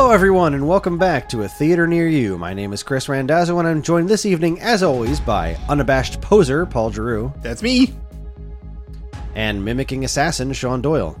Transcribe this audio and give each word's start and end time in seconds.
Hello, 0.00 0.12
everyone, 0.12 0.54
and 0.54 0.68
welcome 0.68 0.96
back 0.96 1.28
to 1.28 1.42
a 1.42 1.48
theater 1.48 1.84
near 1.88 2.06
you. 2.06 2.38
My 2.38 2.54
name 2.54 2.72
is 2.72 2.84
Kris 2.84 3.08
Randazzo, 3.08 3.58
and 3.58 3.66
I'm 3.66 3.82
joined 3.82 4.08
this 4.08 4.24
evening, 4.24 4.60
as 4.60 4.84
always, 4.84 5.18
by 5.18 5.56
unabashed 5.68 6.20
poser 6.20 6.64
Paul 6.64 6.92
Giroux 6.92 7.32
That's 7.42 7.64
me. 7.64 7.92
and 9.34 9.62
mimicking 9.64 10.04
assassin 10.04 10.52
Sean 10.52 10.80
Doyle. 10.82 11.20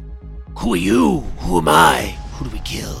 Who 0.58 0.74
are 0.74 0.76
you? 0.76 1.18
Who 1.40 1.58
am 1.58 1.68
I? 1.68 2.16
Who 2.34 2.44
do 2.44 2.50
we 2.52 2.60
kill? 2.60 2.96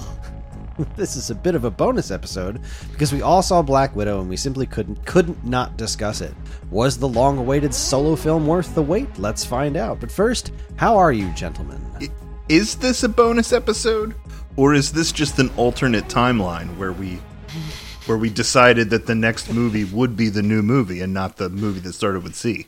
This 0.96 1.14
is 1.14 1.30
a 1.30 1.34
bit 1.34 1.54
of 1.54 1.62
a 1.64 1.70
bonus 1.70 2.10
episode 2.10 2.60
because 2.90 3.12
we 3.12 3.22
all 3.22 3.40
saw 3.42 3.62
Black 3.62 3.94
Widow 3.94 4.20
and 4.20 4.28
we 4.28 4.36
simply 4.36 4.66
couldn't 4.66 5.04
couldn't 5.06 5.44
not 5.44 5.76
discuss 5.76 6.20
it. 6.20 6.34
Was 6.72 6.98
the 6.98 7.08
long-awaited 7.08 7.72
solo 7.72 8.16
film 8.16 8.48
worth 8.48 8.74
the 8.74 8.82
wait? 8.82 9.16
Let's 9.18 9.44
find 9.44 9.76
out. 9.76 10.00
But 10.00 10.10
first, 10.10 10.50
how 10.74 10.96
are 10.98 11.12
you, 11.12 11.30
gentlemen? 11.34 11.80
I- 12.00 12.08
Is 12.48 12.74
this 12.76 13.02
a 13.04 13.08
bonus 13.08 13.52
episode, 13.52 14.14
or 14.58 14.74
is 14.74 14.92
this 14.92 15.12
just 15.12 15.38
an 15.38 15.50
alternate 15.56 16.08
timeline 16.08 16.76
where 16.76 16.92
we 16.92 17.20
where 18.06 18.18
we 18.18 18.28
decided 18.28 18.90
that 18.90 19.06
the 19.06 19.14
next 19.14 19.52
movie 19.52 19.84
would 19.84 20.16
be 20.16 20.28
the 20.28 20.42
new 20.42 20.62
movie 20.62 21.00
and 21.00 21.14
not 21.14 21.36
the 21.36 21.48
movie 21.48 21.80
that 21.80 21.92
started 21.92 22.22
with 22.24 22.34
C? 22.34 22.66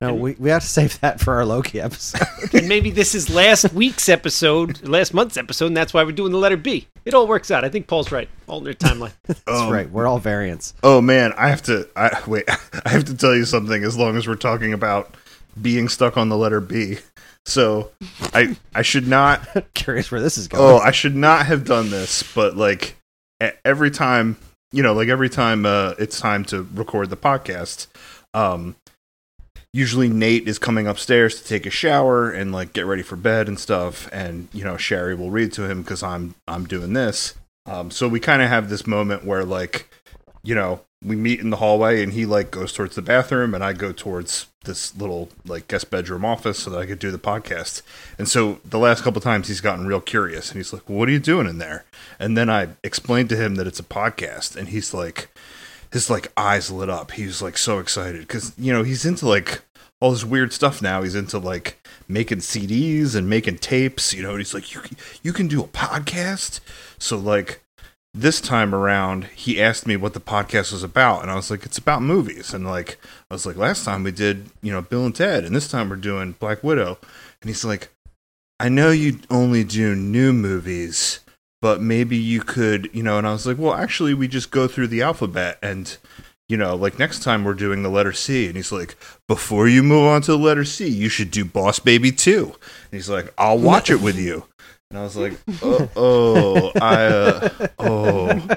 No, 0.00 0.12
we, 0.14 0.32
we 0.38 0.50
have 0.50 0.62
to 0.62 0.68
save 0.68 1.00
that 1.00 1.20
for 1.20 1.34
our 1.34 1.44
Loki 1.46 1.80
episode. 1.80 2.26
and 2.52 2.68
maybe 2.68 2.90
this 2.90 3.14
is 3.14 3.30
last 3.30 3.72
week's 3.72 4.08
episode, 4.08 4.86
last 4.86 5.14
month's 5.14 5.36
episode, 5.36 5.66
and 5.66 5.76
that's 5.76 5.94
why 5.94 6.02
we're 6.02 6.12
doing 6.12 6.32
the 6.32 6.38
letter 6.38 6.56
B. 6.56 6.88
It 7.04 7.14
all 7.14 7.26
works 7.26 7.50
out. 7.50 7.64
I 7.64 7.68
think 7.68 7.86
Paul's 7.86 8.10
right. 8.10 8.28
Alternate 8.46 8.78
timeline. 8.80 9.12
That's 9.26 9.40
Um, 9.46 9.70
right. 9.70 9.88
We're 9.90 10.06
all 10.06 10.18
variants. 10.18 10.74
Oh 10.82 11.00
man, 11.00 11.32
I 11.36 11.48
have 11.48 11.62
to. 11.64 11.88
I 11.96 12.22
wait. 12.26 12.44
I 12.84 12.88
have 12.90 13.04
to 13.04 13.16
tell 13.16 13.34
you 13.36 13.44
something. 13.44 13.84
As 13.84 13.96
long 13.96 14.16
as 14.16 14.26
we're 14.26 14.34
talking 14.34 14.72
about 14.72 15.14
being 15.60 15.88
stuck 15.88 16.16
on 16.16 16.28
the 16.28 16.36
letter 16.36 16.60
B, 16.60 16.98
so 17.46 17.90
I 18.32 18.56
I 18.74 18.82
should 18.82 19.06
not 19.06 19.46
Curious 19.74 20.10
where 20.10 20.20
this 20.20 20.38
is 20.38 20.48
going. 20.48 20.62
Oh. 20.62 20.78
I 20.78 20.90
should 20.90 21.14
not 21.14 21.46
have 21.46 21.64
done 21.64 21.90
this, 21.90 22.22
but 22.34 22.56
like 22.56 22.96
every 23.64 23.90
time, 23.90 24.38
you 24.72 24.82
know, 24.82 24.94
like 24.94 25.08
every 25.08 25.28
time 25.28 25.66
uh, 25.66 25.94
it's 25.98 26.18
time 26.18 26.44
to 26.46 26.66
record 26.74 27.10
the 27.10 27.16
podcast, 27.16 27.86
um, 28.32 28.76
usually 29.72 30.08
Nate 30.08 30.48
is 30.48 30.58
coming 30.58 30.86
upstairs 30.86 31.40
to 31.40 31.46
take 31.46 31.66
a 31.66 31.70
shower 31.70 32.30
and 32.30 32.52
like 32.52 32.72
get 32.72 32.86
ready 32.86 33.02
for 33.02 33.16
bed 33.16 33.48
and 33.48 33.58
stuff, 33.58 34.08
and 34.12 34.48
you 34.52 34.64
know, 34.64 34.76
Sherry 34.76 35.14
will 35.14 35.30
read 35.30 35.52
to 35.54 35.68
him 35.68 35.82
because 35.82 36.02
I'm 36.02 36.34
I'm 36.48 36.66
doing 36.66 36.94
this. 36.94 37.34
Um, 37.66 37.90
so 37.90 38.08
we 38.08 38.20
kind 38.20 38.42
of 38.42 38.48
have 38.48 38.68
this 38.68 38.86
moment 38.86 39.24
where 39.24 39.44
like, 39.44 39.88
you 40.42 40.54
know, 40.54 40.80
we 41.04 41.16
meet 41.16 41.40
in 41.40 41.50
the 41.50 41.56
hallway 41.58 42.02
and 42.02 42.12
he 42.14 42.24
like 42.24 42.50
goes 42.50 42.72
towards 42.72 42.96
the 42.96 43.02
bathroom 43.02 43.54
and 43.54 43.62
I 43.62 43.72
go 43.74 43.92
towards 43.92 44.46
this 44.64 44.96
little 44.96 45.28
like 45.44 45.68
guest 45.68 45.90
bedroom 45.90 46.24
office 46.24 46.60
so 46.60 46.70
that 46.70 46.80
I 46.80 46.86
could 46.86 46.98
do 46.98 47.10
the 47.10 47.18
podcast. 47.18 47.82
And 48.18 48.28
so 48.28 48.60
the 48.64 48.78
last 48.78 49.04
couple 49.04 49.20
times 49.20 49.48
he's 49.48 49.60
gotten 49.60 49.86
real 49.86 50.00
curious 50.00 50.50
and 50.50 50.56
he's 50.56 50.72
like, 50.72 50.88
well, 50.88 50.98
"What 50.98 51.08
are 51.08 51.12
you 51.12 51.18
doing 51.18 51.46
in 51.46 51.58
there?" 51.58 51.84
And 52.18 52.36
then 52.36 52.48
I 52.48 52.68
explained 52.82 53.28
to 53.28 53.36
him 53.36 53.56
that 53.56 53.66
it's 53.66 53.80
a 53.80 53.84
podcast 53.84 54.56
and 54.56 54.68
he's 54.68 54.94
like 54.94 55.28
his 55.92 56.08
like 56.08 56.32
eyes 56.36 56.70
lit 56.70 56.88
up. 56.88 57.12
He 57.12 57.26
was 57.26 57.42
like 57.42 57.58
so 57.58 57.78
excited 57.78 58.26
cuz 58.28 58.52
you 58.58 58.72
know, 58.72 58.82
he's 58.82 59.04
into 59.04 59.28
like 59.28 59.60
all 60.00 60.10
this 60.10 60.24
weird 60.24 60.52
stuff 60.52 60.80
now. 60.80 61.02
He's 61.02 61.14
into 61.14 61.38
like 61.38 61.86
making 62.08 62.38
CDs 62.38 63.14
and 63.14 63.28
making 63.28 63.58
tapes, 63.58 64.12
you 64.12 64.22
know, 64.22 64.30
and 64.30 64.38
he's 64.38 64.54
like, 64.54 64.74
"You 64.74 64.82
you 65.22 65.32
can 65.32 65.48
do 65.48 65.62
a 65.62 65.68
podcast?" 65.68 66.60
So 66.98 67.18
like 67.18 67.60
this 68.14 68.40
time 68.40 68.72
around 68.72 69.24
he 69.34 69.60
asked 69.60 69.88
me 69.88 69.96
what 69.96 70.14
the 70.14 70.20
podcast 70.20 70.70
was 70.70 70.84
about 70.84 71.22
and 71.22 71.30
i 71.30 71.34
was 71.34 71.50
like 71.50 71.66
it's 71.66 71.78
about 71.78 72.00
movies. 72.00 72.54
And 72.54 72.64
like 72.64 72.96
i 73.28 73.34
was 73.34 73.44
like 73.44 73.56
last 73.56 73.84
time 73.84 74.04
we 74.04 74.12
did 74.12 74.50
you 74.62 74.72
know 74.72 74.80
bill 74.80 75.04
and 75.04 75.14
ted 75.14 75.44
and 75.44 75.54
this 75.54 75.68
time 75.68 75.88
we're 75.90 75.96
doing 75.96 76.32
black 76.38 76.62
widow. 76.62 76.98
And 77.42 77.50
he's 77.50 77.64
like 77.64 77.90
i 78.60 78.68
know 78.68 78.90
you 78.90 79.18
only 79.30 79.64
do 79.64 79.96
new 79.96 80.32
movies 80.32 81.20
but 81.60 81.80
maybe 81.80 82.16
you 82.16 82.40
could 82.40 82.88
you 82.92 83.02
know 83.02 83.18
and 83.18 83.26
i 83.26 83.32
was 83.32 83.46
like 83.46 83.58
well 83.58 83.74
actually 83.74 84.14
we 84.14 84.28
just 84.28 84.52
go 84.52 84.68
through 84.68 84.86
the 84.86 85.02
alphabet 85.02 85.58
and 85.60 85.96
you 86.48 86.56
know 86.56 86.76
like 86.76 86.98
next 87.00 87.22
time 87.22 87.42
we're 87.42 87.54
doing 87.54 87.82
the 87.82 87.88
letter 87.88 88.12
c. 88.12 88.46
And 88.46 88.54
he's 88.54 88.70
like 88.70 88.96
before 89.26 89.66
you 89.66 89.82
move 89.82 90.06
on 90.06 90.22
to 90.22 90.32
the 90.32 90.38
letter 90.38 90.64
c 90.64 90.86
you 90.86 91.08
should 91.08 91.32
do 91.32 91.44
boss 91.44 91.80
baby 91.80 92.12
2 92.12 92.44
and 92.44 92.54
he's 92.92 93.10
like 93.10 93.34
i'll 93.36 93.58
watch 93.58 93.90
it 93.90 94.00
with 94.00 94.16
you 94.16 94.44
and 94.94 95.00
I 95.00 95.02
was 95.02 95.16
like, 95.16 95.32
oh, 95.60 95.90
oh 95.96 96.72
I, 96.80 97.04
uh, 97.06 97.66
oh, 97.80 98.48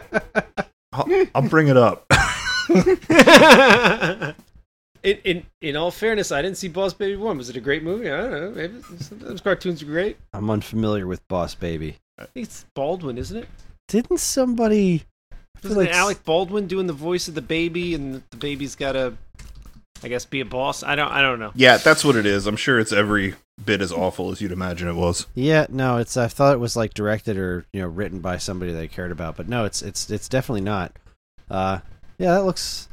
I'll, 0.94 1.26
I'll 1.34 1.50
bring 1.50 1.68
it 1.68 1.78
up. 1.78 2.06
in, 5.02 5.18
in 5.24 5.44
in 5.64 5.76
all 5.76 5.90
fairness, 5.90 6.32
I 6.32 6.44
didn't 6.44 6.58
see 6.58 6.68
Boss 6.68 6.94
Baby 6.94 7.16
One. 7.16 7.40
Was 7.40 7.50
it 7.50 7.56
a 7.56 7.60
great 7.60 7.82
movie? 7.82 8.12
I 8.12 8.18
don't 8.18 8.32
know. 8.32 8.52
Maybe 8.52 8.76
those 9.14 9.42
cartoons 9.42 9.82
are 9.82 9.88
great. 9.88 10.18
I'm 10.32 10.52
unfamiliar 10.52 11.08
with 11.08 11.28
Boss 11.28 11.56
Baby. 11.56 11.98
It's 12.36 12.68
Baldwin, 12.76 13.18
isn't 13.18 13.38
it? 13.38 13.50
Didn't 13.88 14.20
somebody? 14.20 15.06
I 15.32 15.60
feel 15.60 15.72
Isn't 15.72 15.86
like 15.86 15.92
Alec 15.92 16.24
Baldwin 16.24 16.68
doing 16.68 16.86
the 16.86 16.94
voice 16.94 17.28
of 17.28 17.34
the 17.34 17.42
baby, 17.42 17.96
and 17.96 18.22
the 18.30 18.38
baby's 18.38 18.76
got 18.76 18.92
to, 18.92 19.18
I 20.04 20.08
guess, 20.08 20.26
be 20.26 20.42
a 20.42 20.46
boss? 20.46 20.84
I 20.84 20.96
don't. 20.96 21.12
I 21.12 21.24
don't 21.24 21.40
know. 21.40 21.52
Yeah, 21.56 21.78
that's 21.78 22.06
what 22.06 22.16
it 22.16 22.28
is. 22.28 22.46
I'm 22.46 22.58
sure 22.58 22.80
it's 22.80 22.94
every 22.94 23.34
bit 23.64 23.82
as 23.82 23.92
awful 23.92 24.32
as 24.32 24.42
you'd 24.42 24.52
imagine 24.52 24.88
it 24.88 24.94
was. 24.94 25.28
Yeah, 25.34 25.66
no, 25.70 25.98
it's. 25.98 26.18
I 26.18 26.28
thought 26.28 26.54
it 26.54 26.60
was 26.60 26.76
like 26.76 26.94
directed 26.94 27.38
or 27.38 27.66
you 27.74 27.82
know 27.82 27.88
written 27.88 28.20
by 28.20 28.38
somebody 28.38 28.72
that 28.72 28.82
I 28.82 28.88
cared 28.88 29.12
about, 29.12 29.36
but 29.36 29.48
no, 29.48 29.66
it's 29.66 29.82
it's 29.82 30.10
it's 30.10 30.30
definitely 30.30 30.62
not. 30.62 30.94
Uh, 31.50 31.80
yeah, 32.18 32.34
that 32.34 32.46
looks 32.46 32.88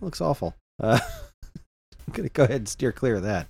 looks 0.00 0.20
awful. 0.20 0.54
Uh, 0.78 1.00
I'm 2.06 2.12
gonna 2.12 2.28
go 2.28 2.44
ahead 2.44 2.56
and 2.56 2.68
steer 2.68 2.92
clear 2.92 3.16
of 3.16 3.22
that. 3.22 3.48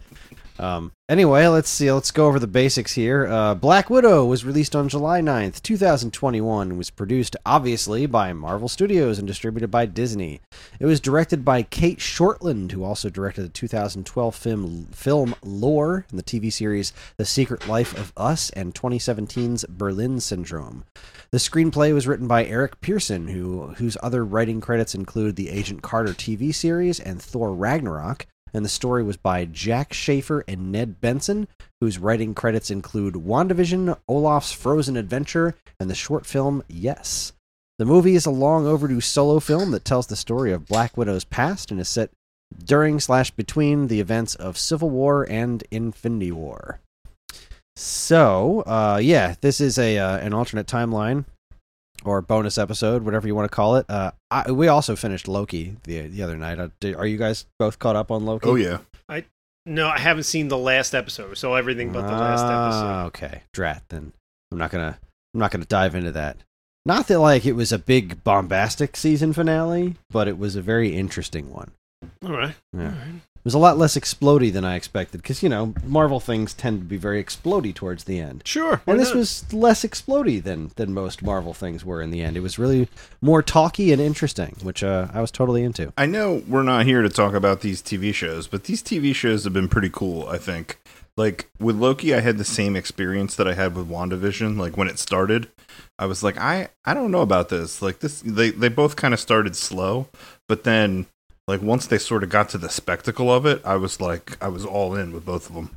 Um, 0.60 0.92
anyway, 1.08 1.46
let's 1.46 1.70
see. 1.70 1.90
Let's 1.90 2.10
go 2.10 2.26
over 2.26 2.38
the 2.38 2.46
basics 2.46 2.92
here. 2.92 3.26
Uh, 3.26 3.54
Black 3.54 3.88
Widow 3.88 4.26
was 4.26 4.44
released 4.44 4.76
on 4.76 4.90
July 4.90 5.22
9th, 5.22 5.62
2021, 5.62 6.68
and 6.68 6.78
was 6.78 6.90
produced, 6.90 7.34
obviously, 7.46 8.04
by 8.04 8.34
Marvel 8.34 8.68
Studios 8.68 9.18
and 9.18 9.26
distributed 9.26 9.70
by 9.70 9.86
Disney. 9.86 10.42
It 10.78 10.84
was 10.84 11.00
directed 11.00 11.46
by 11.46 11.62
Cate 11.62 11.98
Shortland, 11.98 12.72
who 12.72 12.84
also 12.84 13.08
directed 13.08 13.42
the 13.42 13.48
2012 13.48 14.34
film, 14.34 14.86
film 14.92 15.34
Lore 15.42 16.04
and 16.10 16.18
the 16.18 16.22
TV 16.22 16.52
series 16.52 16.92
The 17.16 17.24
Secret 17.24 17.66
Life 17.66 17.96
of 17.96 18.12
Us 18.18 18.50
and 18.50 18.74
2017's 18.74 19.64
Berlin 19.64 20.20
Syndrome. 20.20 20.84
The 21.30 21.38
screenplay 21.38 21.94
was 21.94 22.06
written 22.06 22.26
by 22.26 22.44
Eric 22.44 22.80
Pearson, 22.82 23.28
who 23.28 23.68
whose 23.76 23.96
other 24.02 24.24
writing 24.24 24.60
credits 24.60 24.94
include 24.94 25.36
the 25.36 25.48
Agent 25.48 25.80
Carter 25.80 26.12
TV 26.12 26.54
series 26.54 27.00
and 27.00 27.22
Thor 27.22 27.54
Ragnarok, 27.54 28.26
and 28.52 28.64
the 28.64 28.68
story 28.68 29.02
was 29.02 29.16
by 29.16 29.44
Jac 29.44 29.92
Schaeffer 29.92 30.44
and 30.46 30.72
Ned 30.72 31.00
Benson, 31.00 31.48
whose 31.80 31.98
writing 31.98 32.34
credits 32.34 32.70
include 32.70 33.14
WandaVision, 33.14 33.98
Olaf's 34.08 34.52
Frozen 34.52 34.96
Adventure, 34.96 35.54
and 35.78 35.88
the 35.88 35.94
short 35.94 36.26
film 36.26 36.62
Yes. 36.68 37.32
The 37.78 37.86
movie 37.86 38.14
is 38.14 38.26
a 38.26 38.30
long 38.30 38.66
overdue 38.66 39.00
solo 39.00 39.40
film 39.40 39.70
that 39.70 39.86
tells 39.86 40.06
the 40.06 40.16
story 40.16 40.52
of 40.52 40.66
Black 40.66 40.96
Widow's 40.96 41.24
past 41.24 41.70
and 41.70 41.80
is 41.80 41.88
set 41.88 42.10
during 42.64 43.00
slash 43.00 43.30
between 43.30 43.86
the 43.86 44.00
events 44.00 44.34
of 44.34 44.58
Civil 44.58 44.90
War 44.90 45.26
and 45.30 45.64
Infinity 45.70 46.32
War. 46.32 46.80
So, 47.76 48.62
uh, 48.66 49.00
yeah, 49.02 49.36
this 49.40 49.60
is 49.60 49.78
a 49.78 49.96
uh, 49.96 50.18
an 50.18 50.34
alternate 50.34 50.66
timeline 50.66 51.24
or 52.04 52.20
bonus 52.22 52.58
episode, 52.58 53.02
whatever 53.02 53.26
you 53.26 53.34
want 53.34 53.50
to 53.50 53.54
call 53.54 53.76
it. 53.76 53.86
Uh, 53.88 54.10
I, 54.30 54.50
we 54.50 54.68
also 54.68 54.96
finished 54.96 55.28
Loki 55.28 55.76
the 55.84 56.02
the 56.08 56.22
other 56.22 56.36
night. 56.36 56.58
Uh, 56.58 56.68
do- 56.80 56.96
Are 56.96 57.06
you 57.06 57.16
guys 57.16 57.46
both 57.58 57.78
caught 57.78 57.96
up 57.96 58.10
on 58.10 58.24
Loki? 58.24 58.48
Oh 58.48 58.54
yeah, 58.56 58.78
I 59.08 59.24
No, 59.66 59.88
I 59.88 59.98
haven't 59.98 60.24
seen 60.24 60.48
the 60.48 60.58
last 60.58 60.94
episode. 60.94 61.36
So 61.38 61.54
everything 61.54 61.92
but 61.92 62.02
the 62.02 62.12
last 62.12 62.42
Ah, 62.42 62.66
episode. 63.04 63.06
Okay, 63.08 63.42
drat. 63.52 63.82
Then 63.88 64.12
I'm 64.52 64.58
not 64.58 64.70
gonna 64.70 64.98
I'm 65.34 65.40
not 65.40 65.50
gonna 65.50 65.64
dive 65.64 65.94
into 65.94 66.12
that. 66.12 66.36
Not 66.86 67.08
that 67.08 67.20
like 67.20 67.44
it 67.44 67.52
was 67.52 67.72
a 67.72 67.78
big 67.78 68.24
bombastic 68.24 68.96
season 68.96 69.32
finale, 69.34 69.96
but 70.10 70.28
it 70.28 70.38
was 70.38 70.56
a 70.56 70.62
very 70.62 70.96
interesting 70.96 71.50
one. 71.52 71.72
All 72.24 72.32
right. 72.32 72.54
Yeah. 72.72 72.80
All 72.84 72.88
right. 72.88 73.20
It 73.40 73.44
was 73.46 73.54
a 73.54 73.58
lot 73.58 73.78
less 73.78 73.96
explody 73.96 74.52
than 74.52 74.66
I 74.66 74.74
expected 74.74 75.22
because 75.22 75.42
you 75.42 75.48
know 75.48 75.72
Marvel 75.82 76.20
things 76.20 76.52
tend 76.52 76.80
to 76.80 76.84
be 76.84 76.98
very 76.98 77.24
explody 77.24 77.74
towards 77.74 78.04
the 78.04 78.20
end. 78.20 78.42
Sure. 78.44 78.82
And 78.86 79.00
this 79.00 79.08
not? 79.08 79.16
was 79.16 79.50
less 79.50 79.82
explody 79.82 80.42
than 80.42 80.72
than 80.76 80.92
most 80.92 81.22
Marvel 81.22 81.54
things 81.54 81.82
were 81.82 82.02
in 82.02 82.10
the 82.10 82.20
end. 82.20 82.36
It 82.36 82.40
was 82.40 82.58
really 82.58 82.86
more 83.22 83.42
talky 83.42 83.92
and 83.92 84.02
interesting, 84.02 84.56
which 84.60 84.84
uh, 84.84 85.08
I 85.14 85.22
was 85.22 85.30
totally 85.30 85.64
into. 85.64 85.90
I 85.96 86.04
know 86.04 86.42
we're 86.46 86.62
not 86.62 86.84
here 86.84 87.00
to 87.00 87.08
talk 87.08 87.32
about 87.32 87.62
these 87.62 87.80
TV 87.80 88.12
shows, 88.12 88.46
but 88.46 88.64
these 88.64 88.82
TV 88.82 89.14
shows 89.14 89.44
have 89.44 89.54
been 89.54 89.68
pretty 89.68 89.90
cool. 89.90 90.28
I 90.28 90.36
think. 90.36 90.78
Like 91.16 91.50
with 91.58 91.76
Loki, 91.76 92.14
I 92.14 92.20
had 92.20 92.36
the 92.36 92.44
same 92.44 92.76
experience 92.76 93.36
that 93.36 93.48
I 93.48 93.54
had 93.54 93.74
with 93.74 93.88
WandaVision. 93.88 94.58
Like 94.58 94.76
when 94.76 94.88
it 94.88 94.98
started, 94.98 95.50
I 95.98 96.04
was 96.04 96.22
like, 96.22 96.36
I 96.36 96.68
I 96.84 96.92
don't 96.92 97.10
know 97.10 97.22
about 97.22 97.48
this. 97.48 97.80
Like 97.80 98.00
this, 98.00 98.20
they 98.20 98.50
they 98.50 98.68
both 98.68 98.96
kind 98.96 99.14
of 99.14 99.20
started 99.20 99.56
slow, 99.56 100.08
but 100.46 100.64
then 100.64 101.06
like 101.48 101.62
once 101.62 101.86
they 101.86 101.98
sort 101.98 102.22
of 102.22 102.30
got 102.30 102.48
to 102.50 102.58
the 102.58 102.68
spectacle 102.68 103.32
of 103.32 103.46
it, 103.46 103.60
I 103.64 103.76
was 103.76 104.00
like, 104.00 104.36
I 104.42 104.48
was 104.48 104.64
all 104.64 104.94
in 104.94 105.12
with 105.12 105.24
both 105.24 105.48
of 105.48 105.54
them. 105.54 105.76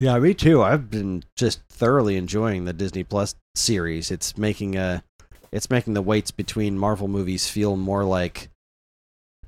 Yeah, 0.00 0.18
me 0.20 0.32
too. 0.32 0.62
I've 0.62 0.90
been 0.90 1.24
just 1.36 1.60
thoroughly 1.68 2.16
enjoying 2.16 2.64
the 2.64 2.72
Disney 2.72 3.02
Plus 3.02 3.34
series. 3.56 4.10
It's 4.10 4.38
making 4.38 4.76
a 4.76 5.02
it's 5.50 5.70
making 5.70 5.94
the 5.94 6.02
waits 6.02 6.30
between 6.30 6.78
Marvel 6.78 7.08
movies 7.08 7.48
feel 7.48 7.76
more 7.76 8.04
like 8.04 8.48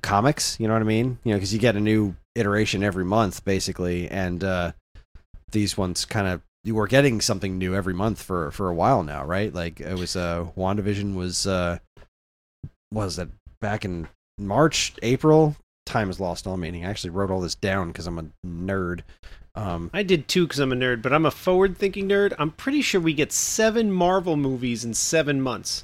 comics, 0.01 0.59
you 0.59 0.67
know 0.67 0.73
what 0.73 0.81
I 0.81 0.85
mean? 0.85 1.19
You 1.23 1.33
know, 1.33 1.39
cuz 1.39 1.53
you 1.53 1.59
get 1.59 1.75
a 1.77 1.79
new 1.79 2.15
iteration 2.35 2.83
every 2.83 3.05
month 3.05 3.45
basically 3.45 4.09
and 4.09 4.43
uh 4.43 4.71
these 5.51 5.77
ones 5.77 6.05
kind 6.05 6.27
of 6.27 6.41
you 6.63 6.75
were 6.75 6.87
getting 6.87 7.21
something 7.21 7.57
new 7.57 7.75
every 7.75 7.93
month 7.93 8.21
for 8.21 8.51
for 8.51 8.67
a 8.67 8.73
while 8.73 9.03
now, 9.03 9.23
right? 9.23 9.53
Like 9.53 9.79
it 9.79 9.97
was 9.97 10.15
uh 10.17 10.47
WandaVision 10.57 11.15
was 11.15 11.47
uh 11.47 11.79
was 12.91 13.15
that 13.15 13.29
back 13.61 13.85
in 13.85 14.09
March, 14.41 14.93
April? 15.01 15.55
Time 15.85 16.07
has 16.07 16.19
lost 16.19 16.47
all 16.47 16.57
meaning. 16.57 16.85
I 16.85 16.89
actually 16.89 17.09
wrote 17.11 17.31
all 17.31 17.41
this 17.41 17.55
down 17.55 17.87
because 17.87 18.07
I'm 18.07 18.19
a 18.19 18.25
nerd. 18.45 19.01
Um, 19.55 19.89
I 19.93 20.03
did 20.03 20.27
too 20.27 20.45
because 20.45 20.59
I'm 20.59 20.71
a 20.71 20.75
nerd, 20.75 21.01
but 21.01 21.11
I'm 21.11 21.25
a 21.25 21.31
forward-thinking 21.31 22.07
nerd. 22.07 22.33
I'm 22.39 22.51
pretty 22.51 22.81
sure 22.81 23.01
we 23.01 23.13
get 23.13 23.31
seven 23.31 23.91
Marvel 23.91 24.37
movies 24.37 24.85
in 24.85 24.93
seven 24.93 25.41
months, 25.41 25.83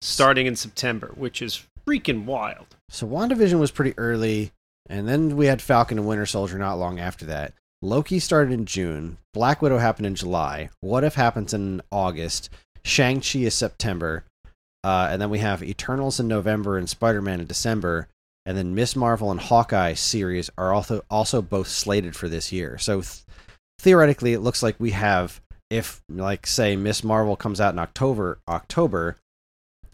starting 0.00 0.46
in 0.46 0.56
September, 0.56 1.12
which 1.16 1.42
is 1.42 1.64
freaking 1.86 2.24
wild. 2.24 2.66
so 2.88 3.06
WandaVision 3.06 3.58
was 3.58 3.70
pretty 3.70 3.94
early, 3.98 4.52
and 4.88 5.08
then 5.08 5.36
we 5.36 5.46
had 5.46 5.60
Falcon 5.62 5.98
and 5.98 6.06
Winter 6.06 6.26
Soldier 6.26 6.58
not 6.58 6.78
long 6.78 7.00
after 7.00 7.24
that. 7.26 7.54
Loki 7.82 8.18
started 8.18 8.52
in 8.52 8.66
June. 8.66 9.16
Black 9.32 9.62
Widow 9.62 9.78
happened 9.78 10.06
in 10.06 10.14
July. 10.14 10.68
What 10.80 11.02
If 11.02 11.14
happens 11.14 11.54
in 11.54 11.80
August. 11.90 12.50
Shang-Chi 12.84 13.40
is 13.40 13.54
September. 13.54 14.24
Uh, 14.82 15.08
and 15.10 15.20
then 15.20 15.30
we 15.30 15.38
have 15.38 15.62
Eternals 15.62 16.20
in 16.20 16.28
November 16.28 16.78
and 16.78 16.88
Spider-Man 16.88 17.40
in 17.40 17.46
December. 17.46 18.08
And 18.46 18.56
then 18.56 18.74
Miss 18.74 18.96
Marvel 18.96 19.30
and 19.30 19.40
Hawkeye 19.40 19.92
series 19.92 20.48
are 20.56 20.72
also 20.72 21.04
also 21.10 21.42
both 21.42 21.68
slated 21.68 22.16
for 22.16 22.28
this 22.28 22.50
year. 22.50 22.78
So 22.78 23.02
th- 23.02 23.22
theoretically, 23.78 24.32
it 24.32 24.40
looks 24.40 24.62
like 24.62 24.76
we 24.78 24.92
have, 24.92 25.40
if 25.68 26.00
like 26.08 26.46
say 26.46 26.74
Miss 26.74 27.04
Marvel 27.04 27.36
comes 27.36 27.60
out 27.60 27.74
in 27.74 27.78
October, 27.78 28.38
October, 28.48 29.16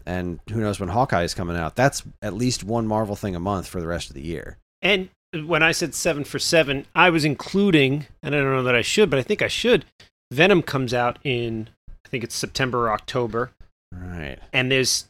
and 0.05 0.39
who 0.49 0.61
knows 0.61 0.79
when 0.79 0.89
Hawkeye 0.89 1.23
is 1.23 1.33
coming 1.33 1.57
out. 1.57 1.75
That's 1.75 2.03
at 2.21 2.33
least 2.33 2.63
one 2.63 2.87
Marvel 2.87 3.17
thing 3.17 3.35
a 3.35 3.39
month 3.39 3.67
for 3.67 3.81
the 3.81 3.87
rest 3.87 4.09
of 4.09 4.15
the 4.15 4.21
year. 4.21 4.57
And 4.81 5.09
when 5.33 5.61
I 5.61 5.73
said 5.73 5.93
seven 5.93 6.23
for 6.23 6.39
seven, 6.39 6.85
I 6.95 7.09
was 7.09 7.25
including, 7.25 8.05
and 8.23 8.33
I 8.33 8.39
don't 8.39 8.53
know 8.53 8.63
that 8.63 8.75
I 8.75 8.81
should, 8.81 9.09
but 9.09 9.19
I 9.19 9.23
think 9.23 9.41
I 9.41 9.49
should. 9.49 9.83
Venom 10.31 10.61
comes 10.61 10.93
out 10.93 11.19
in, 11.23 11.69
I 12.05 12.07
think 12.07 12.23
it's 12.23 12.35
September 12.35 12.87
or 12.87 12.93
October, 12.93 13.51
Right. 13.91 14.39
and 14.53 14.71
there's, 14.71 15.07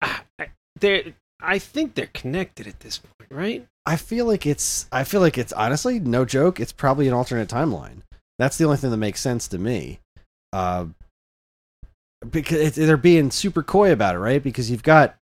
I- 0.00 0.20
there, 0.80 1.14
I 1.40 1.58
think 1.58 1.94
they're 1.94 2.10
connected 2.12 2.66
at 2.66 2.80
this 2.80 2.98
point, 2.98 3.30
right? 3.30 3.66
I 3.86 3.96
feel 3.96 4.26
like 4.26 4.46
it's. 4.46 4.86
I 4.92 5.02
feel 5.04 5.20
like 5.20 5.36
it's 5.38 5.52
honestly 5.52 5.98
no 5.98 6.24
joke. 6.24 6.60
It's 6.60 6.72
probably 6.72 7.08
an 7.08 7.14
alternate 7.14 7.48
timeline. 7.48 8.02
That's 8.38 8.56
the 8.56 8.64
only 8.64 8.76
thing 8.76 8.90
that 8.90 8.96
makes 8.96 9.20
sense 9.20 9.48
to 9.48 9.58
me. 9.58 9.98
Uh, 10.52 10.86
because 12.30 12.78
it, 12.78 12.86
they're 12.86 12.96
being 12.96 13.30
super 13.30 13.62
coy 13.62 13.92
about 13.92 14.14
it, 14.14 14.18
right? 14.18 14.42
Because 14.42 14.70
you've 14.70 14.82
got 14.84 15.16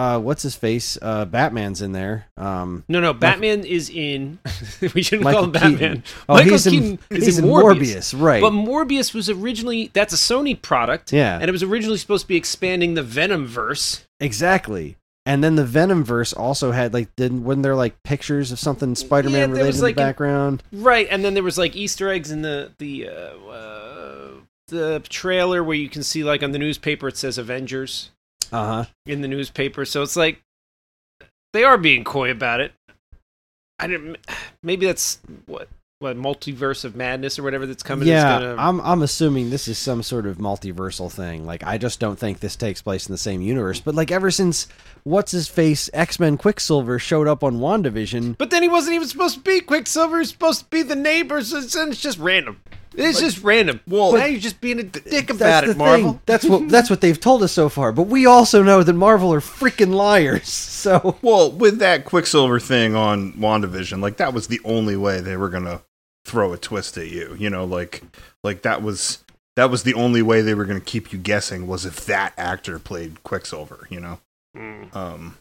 uh, 0.00 0.18
what's 0.18 0.42
his 0.42 0.54
face? 0.54 0.96
Uh, 1.02 1.24
Batman's 1.26 1.82
in 1.82 1.92
there. 1.92 2.26
Um, 2.38 2.84
No, 2.88 3.00
no, 3.00 3.12
Batman 3.12 3.64
is 3.64 3.90
in. 3.90 4.38
we 4.94 5.02
shouldn't 5.02 5.24
Michael 5.24 5.40
call 5.40 5.44
him 5.44 5.50
Batman. 5.52 5.72
Keaton. 5.78 6.04
Oh, 6.28 6.34
Michael 6.34 6.50
he's 6.52 6.66
in, 6.66 6.72
Keaton 6.72 6.98
is 7.10 7.24
he's 7.26 7.38
in 7.38 7.44
in 7.44 7.50
Morbius. 7.50 8.14
Morbius, 8.14 8.22
right? 8.22 8.40
But 8.40 8.52
Morbius 8.52 9.12
was 9.12 9.28
originally 9.28 9.90
that's 9.92 10.12
a 10.12 10.16
Sony 10.16 10.60
product, 10.60 11.12
yeah, 11.12 11.34
and 11.38 11.48
it 11.48 11.52
was 11.52 11.62
originally 11.62 11.98
supposed 11.98 12.22
to 12.24 12.28
be 12.28 12.36
expanding 12.36 12.94
the 12.94 13.02
Venom 13.02 13.46
verse. 13.46 14.06
exactly. 14.20 14.96
And 15.26 15.44
then 15.44 15.54
the 15.54 15.66
Venom 15.66 16.02
verse 16.02 16.32
also 16.32 16.72
had 16.72 16.94
like 16.94 17.14
didn't 17.14 17.44
wasn't 17.44 17.62
there 17.62 17.76
like 17.76 18.02
pictures 18.02 18.50
of 18.52 18.58
something 18.58 18.94
Spider-Man 18.94 19.50
Yeah, 19.50 19.56
related 19.56 19.76
in 19.76 19.82
like, 19.82 19.94
the 19.96 20.00
an- 20.02 20.08
background? 20.08 20.62
Right, 20.72 21.06
and 21.10 21.22
then 21.22 21.34
there 21.34 21.42
was 21.42 21.58
like 21.58 21.76
Easter 21.76 22.08
eggs 22.08 22.30
in 22.30 22.40
the 22.40 22.72
the 22.78 23.08
uh, 23.10 23.50
uh, 23.50 24.28
the 24.68 25.00
trailer 25.08 25.62
where 25.62 25.76
you 25.76 25.90
can 25.90 26.02
see 26.02 26.24
like 26.24 26.42
on 26.42 26.52
the 26.52 26.58
newspaper 26.58 27.08
it 27.08 27.16
says 27.18 27.36
Avengers 27.36 28.10
Uh 28.52 28.66
huh. 28.66 28.84
in 29.06 29.20
the 29.20 29.28
newspaper. 29.28 29.84
So 29.84 30.02
it's 30.02 30.16
like 30.16 30.42
they 31.52 31.64
are 31.64 31.78
being 31.78 32.04
coy 32.04 32.30
about 32.30 32.60
it. 32.60 32.72
I 33.78 33.86
didn't. 33.86 34.18
Maybe 34.62 34.86
that's 34.86 35.20
what 35.46 35.68
what 36.00 36.16
multiverse 36.16 36.86
of 36.86 36.96
madness 36.96 37.38
or 37.38 37.42
whatever 37.42 37.66
that's 37.66 37.82
coming. 37.82 38.08
Yeah, 38.08 38.36
is 38.36 38.42
gonna, 38.42 38.56
I'm 38.62 38.80
I'm 38.80 39.02
assuming 39.02 39.50
this 39.50 39.68
is 39.68 39.78
some 39.78 40.02
sort 40.02 40.26
of 40.26 40.38
multiversal 40.38 41.12
thing. 41.12 41.44
Like 41.44 41.62
I 41.62 41.76
just 41.76 42.00
don't 42.00 42.18
think 42.18 42.40
this 42.40 42.56
takes 42.56 42.80
place 42.80 43.06
in 43.06 43.12
the 43.12 43.18
same 43.18 43.42
universe. 43.42 43.80
But 43.80 43.94
like 43.94 44.10
ever 44.10 44.30
since 44.30 44.66
what's 45.04 45.32
his 45.32 45.48
face 45.48 45.90
X 45.92 46.18
Men 46.18 46.38
Quicksilver 46.38 46.98
showed 46.98 47.28
up 47.28 47.44
on 47.44 47.56
Wandavision, 47.58 48.36
But 48.38 48.50
then 48.50 48.62
he 48.62 48.68
wasn't 48.68 48.94
even 48.94 49.08
supposed 49.08 49.36
to 49.36 49.40
be 49.40 49.60
Quicksilver. 49.60 50.18
He's 50.18 50.30
supposed 50.30 50.60
to 50.60 50.66
be 50.70 50.82
the 50.82 50.96
neighbors. 50.96 51.52
It's 51.52 51.74
just 52.00 52.18
random. 52.18 52.60
It's 52.94 53.20
just 53.20 53.42
random. 53.44 53.80
Well- 53.86 54.12
now 54.12 54.24
you're 54.24 54.40
just 54.40 54.60
being 54.60 54.78
a 54.80 54.82
dick 54.82 55.30
about 55.30 55.38
that's 55.38 55.66
it, 55.68 55.72
the 55.72 55.78
Marvel. 55.78 56.12
thing. 56.12 56.20
That's 56.26 56.44
what 56.44 56.68
that's 56.68 56.90
what 56.90 57.00
they've 57.00 57.18
told 57.18 57.42
us 57.42 57.52
so 57.52 57.68
far. 57.68 57.92
But 57.92 58.04
we 58.04 58.26
also 58.26 58.62
know 58.62 58.82
that 58.82 58.92
Marvel 58.92 59.32
are 59.32 59.40
freaking 59.40 59.94
liars. 59.94 60.66
So 60.80 61.18
Well, 61.20 61.52
with 61.52 61.78
that 61.80 62.06
Quicksilver 62.06 62.58
thing 62.58 62.96
on 62.96 63.34
WandaVision, 63.34 64.00
like 64.00 64.16
that 64.16 64.32
was 64.32 64.46
the 64.46 64.60
only 64.64 64.96
way 64.96 65.20
they 65.20 65.36
were 65.36 65.50
gonna 65.50 65.82
throw 66.24 66.54
a 66.54 66.58
twist 66.58 66.96
at 66.96 67.10
you. 67.10 67.36
You 67.38 67.50
know, 67.50 67.66
like 67.66 68.02
like 68.42 68.62
that 68.62 68.80
was 68.82 69.22
that 69.56 69.70
was 69.70 69.82
the 69.82 69.92
only 69.92 70.22
way 70.22 70.40
they 70.40 70.54
were 70.54 70.64
gonna 70.64 70.80
keep 70.80 71.12
you 71.12 71.18
guessing 71.18 71.66
was 71.66 71.84
if 71.84 72.06
that 72.06 72.32
actor 72.38 72.78
played 72.78 73.22
Quicksilver. 73.24 73.86
You 73.90 74.00
know. 74.00 74.20
Mm. 74.56 74.96
Um. 74.96 75.36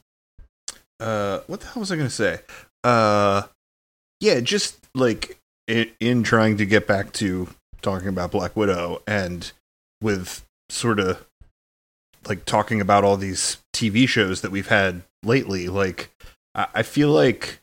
Uh. 1.00 1.40
What 1.48 1.62
the 1.62 1.68
hell 1.68 1.80
was 1.80 1.92
I 1.92 1.96
gonna 1.96 2.10
say? 2.10 2.42
Uh. 2.84 3.44
Yeah. 4.20 4.42
Just 4.42 4.78
like 4.94 5.39
in, 5.70 5.92
in 6.00 6.24
trying 6.24 6.58
to 6.58 6.66
get 6.66 6.88
back 6.88 7.14
to 7.14 7.48
talking 7.82 8.10
about 8.10 8.32
Black 8.32 8.56
Widow 8.56 9.02
and 9.08 9.52
with 10.02 10.44
sort 10.70 11.00
of 11.00 11.26
like 12.28 12.44
talking 12.44 12.82
about 12.82 13.06
all 13.06 13.16
these 13.16 13.60
TV 13.74 14.08
shows 14.08 14.42
that 14.42 14.52
we've 14.52 14.68
had 14.68 15.04
lately, 15.24 15.70
like 15.70 16.10
I 16.56 16.84
feel 16.84 17.10
like 17.10 17.62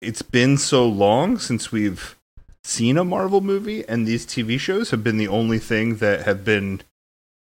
it's 0.00 0.22
been 0.22 0.56
so 0.56 0.86
long 0.86 1.38
since 1.38 1.70
we've 1.70 2.16
seen 2.64 2.96
a 2.96 3.04
Marvel 3.04 3.40
movie, 3.40 3.86
and 3.86 4.06
these 4.06 4.24
TV 4.24 4.58
shows 4.58 4.90
have 4.90 5.04
been 5.04 5.18
the 5.18 5.28
only 5.28 5.58
thing 5.58 5.96
that 5.96 6.22
have 6.22 6.44
been 6.44 6.80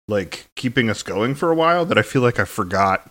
like 0.08 0.48
keeping 0.56 0.90
us 0.90 1.04
going 1.04 1.36
for 1.36 1.52
a 1.52 1.56
while 1.56 1.86
that 1.86 1.98
I 1.98 2.02
feel 2.02 2.24
like 2.24 2.40
I 2.40 2.46
forgot 2.46 3.10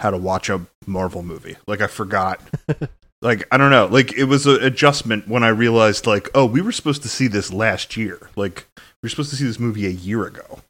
how 0.00 0.10
to 0.10 0.18
watch 0.18 0.50
a 0.50 0.66
Marvel 0.86 1.22
movie. 1.22 1.56
Like 1.66 1.80
I 1.80 1.86
forgot 1.86 2.40
like 3.22 3.46
I 3.50 3.56
don't 3.56 3.70
know, 3.70 3.86
like 3.86 4.12
it 4.12 4.24
was 4.24 4.46
an 4.46 4.62
adjustment 4.62 5.28
when 5.28 5.42
I 5.42 5.48
realized 5.48 6.06
like, 6.06 6.28
oh, 6.34 6.44
we 6.44 6.60
were 6.60 6.72
supposed 6.72 7.02
to 7.02 7.08
see 7.08 7.28
this 7.28 7.52
last 7.52 7.96
year. 7.96 8.28
Like 8.36 8.66
we 8.76 9.06
were 9.06 9.08
supposed 9.08 9.30
to 9.30 9.36
see 9.36 9.46
this 9.46 9.58
movie 9.58 9.86
a 9.86 9.90
year 9.90 10.26
ago. 10.26 10.60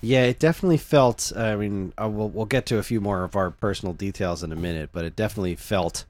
yeah, 0.00 0.22
it 0.22 0.38
definitely 0.38 0.78
felt. 0.78 1.32
I 1.36 1.56
mean, 1.56 1.92
uh, 2.00 2.08
we'll 2.08 2.28
we'll 2.28 2.46
get 2.46 2.64
to 2.66 2.78
a 2.78 2.82
few 2.82 3.00
more 3.00 3.24
of 3.24 3.36
our 3.36 3.50
personal 3.50 3.92
details 3.92 4.42
in 4.42 4.52
a 4.52 4.56
minute, 4.56 4.90
but 4.92 5.04
it 5.04 5.16
definitely 5.16 5.56
felt 5.56 6.06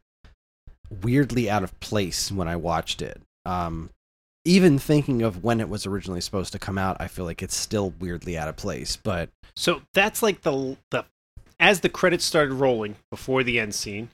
weirdly 1.03 1.49
out 1.51 1.65
of 1.65 1.79
place 1.81 2.31
when 2.31 2.47
I 2.47 2.57
watched 2.57 3.01
it. 3.03 3.21
Um, 3.47 3.91
even 4.45 4.79
thinking 4.79 5.23
of 5.23 5.43
when 5.43 5.61
it 5.61 5.71
was 5.71 5.87
originally 5.87 6.21
supposed 6.21 6.53
to 6.53 6.59
come 6.59 6.77
out, 6.77 6.99
I 7.01 7.09
feel 7.09 7.25
like 7.25 7.43
it's 7.43 7.57
still 7.57 7.95
weirdly 7.99 8.37
out 8.37 8.49
of 8.49 8.57
place. 8.57 8.97
But 8.97 9.31
So 9.57 9.81
that's 9.95 10.23
like 10.23 10.43
the 10.43 10.77
the 10.91 11.05
as 11.59 11.81
the 11.81 11.89
credits 11.89 12.25
started 12.25 12.53
rolling 12.53 12.97
before 13.11 13.43
the 13.43 13.59
end 13.59 13.75
scene. 13.75 14.11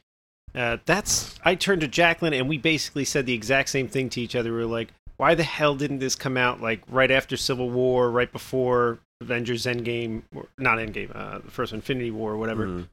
Uh, 0.55 0.79
that's 0.85 1.37
I 1.45 1.55
turned 1.55 1.81
to 1.83 1.89
Jacqueline 1.89 2.33
and 2.35 2.49
we 2.49 2.59
basically 2.59 3.05
said 3.05 3.27
the 3.27 3.35
exact 3.35 3.69
same 3.69 3.89
thing 3.89 4.11
to 4.11 4.21
each 4.21 4.35
other. 4.35 4.51
We 4.53 4.59
were 4.59 4.67
like, 4.67 4.93
"Why 5.17 5.35
the 5.35 5.45
hell 5.45 5.75
didn't 5.77 6.01
this 6.01 6.15
come 6.17 6.37
out 6.37 6.61
like 6.61 6.83
right 6.89 7.11
after 7.11 7.37
Civil 7.37 7.71
War, 7.71 8.11
right 8.11 8.31
before 8.31 8.99
Avengers 9.21 9.67
Endgame, 9.67 10.23
or 10.35 10.47
not 10.59 10.79
Endgame, 10.79 11.15
uh, 11.15 11.39
the 11.39 11.51
first 11.51 11.73
Infinity 11.73 12.11
War, 12.11 12.33
or 12.33 12.37
whatever?" 12.37 12.67
mm, 12.67 12.89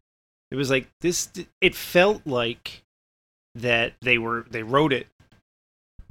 It 0.51 0.55
was 0.55 0.69
like 0.69 0.87
this. 1.01 1.29
It 1.61 1.75
felt 1.75 2.21
like 2.25 2.83
that 3.55 3.93
they 4.01 4.17
were 4.17 4.45
they 4.49 4.63
wrote 4.63 4.93
it. 4.93 5.07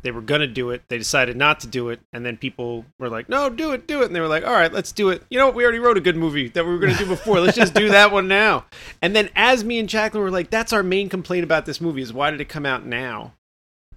They 0.06 0.12
were 0.12 0.20
gonna 0.22 0.46
do 0.46 0.70
it. 0.70 0.82
They 0.88 0.98
decided 0.98 1.36
not 1.36 1.60
to 1.60 1.66
do 1.66 1.88
it, 1.90 1.98
and 2.12 2.24
then 2.24 2.36
people 2.36 2.84
were 2.98 3.08
like, 3.08 3.28
"No, 3.28 3.50
do 3.50 3.72
it, 3.72 3.86
do 3.88 4.02
it." 4.02 4.06
And 4.06 4.14
they 4.14 4.20
were 4.20 4.28
like, 4.28 4.46
"All 4.46 4.52
right, 4.52 4.72
let's 4.72 4.92
do 4.92 5.08
it." 5.10 5.24
You 5.28 5.38
know 5.38 5.46
what? 5.46 5.56
We 5.56 5.64
already 5.64 5.80
wrote 5.80 5.96
a 5.96 6.00
good 6.00 6.16
movie 6.16 6.48
that 6.50 6.64
we 6.64 6.70
were 6.70 6.78
gonna 6.78 6.96
do 6.96 7.06
before. 7.06 7.40
let's 7.40 7.56
just 7.56 7.74
do 7.74 7.88
that 7.90 8.12
one 8.12 8.28
now. 8.28 8.66
And 9.02 9.16
then, 9.16 9.30
as 9.34 9.64
me 9.64 9.78
and 9.80 9.88
Jacqueline 9.88 10.22
were 10.22 10.30
like, 10.30 10.50
"That's 10.50 10.72
our 10.72 10.84
main 10.84 11.08
complaint 11.08 11.42
about 11.44 11.66
this 11.66 11.80
movie 11.80 12.02
is 12.02 12.12
why 12.12 12.30
did 12.30 12.40
it 12.40 12.48
come 12.48 12.64
out 12.64 12.86
now?" 12.86 13.32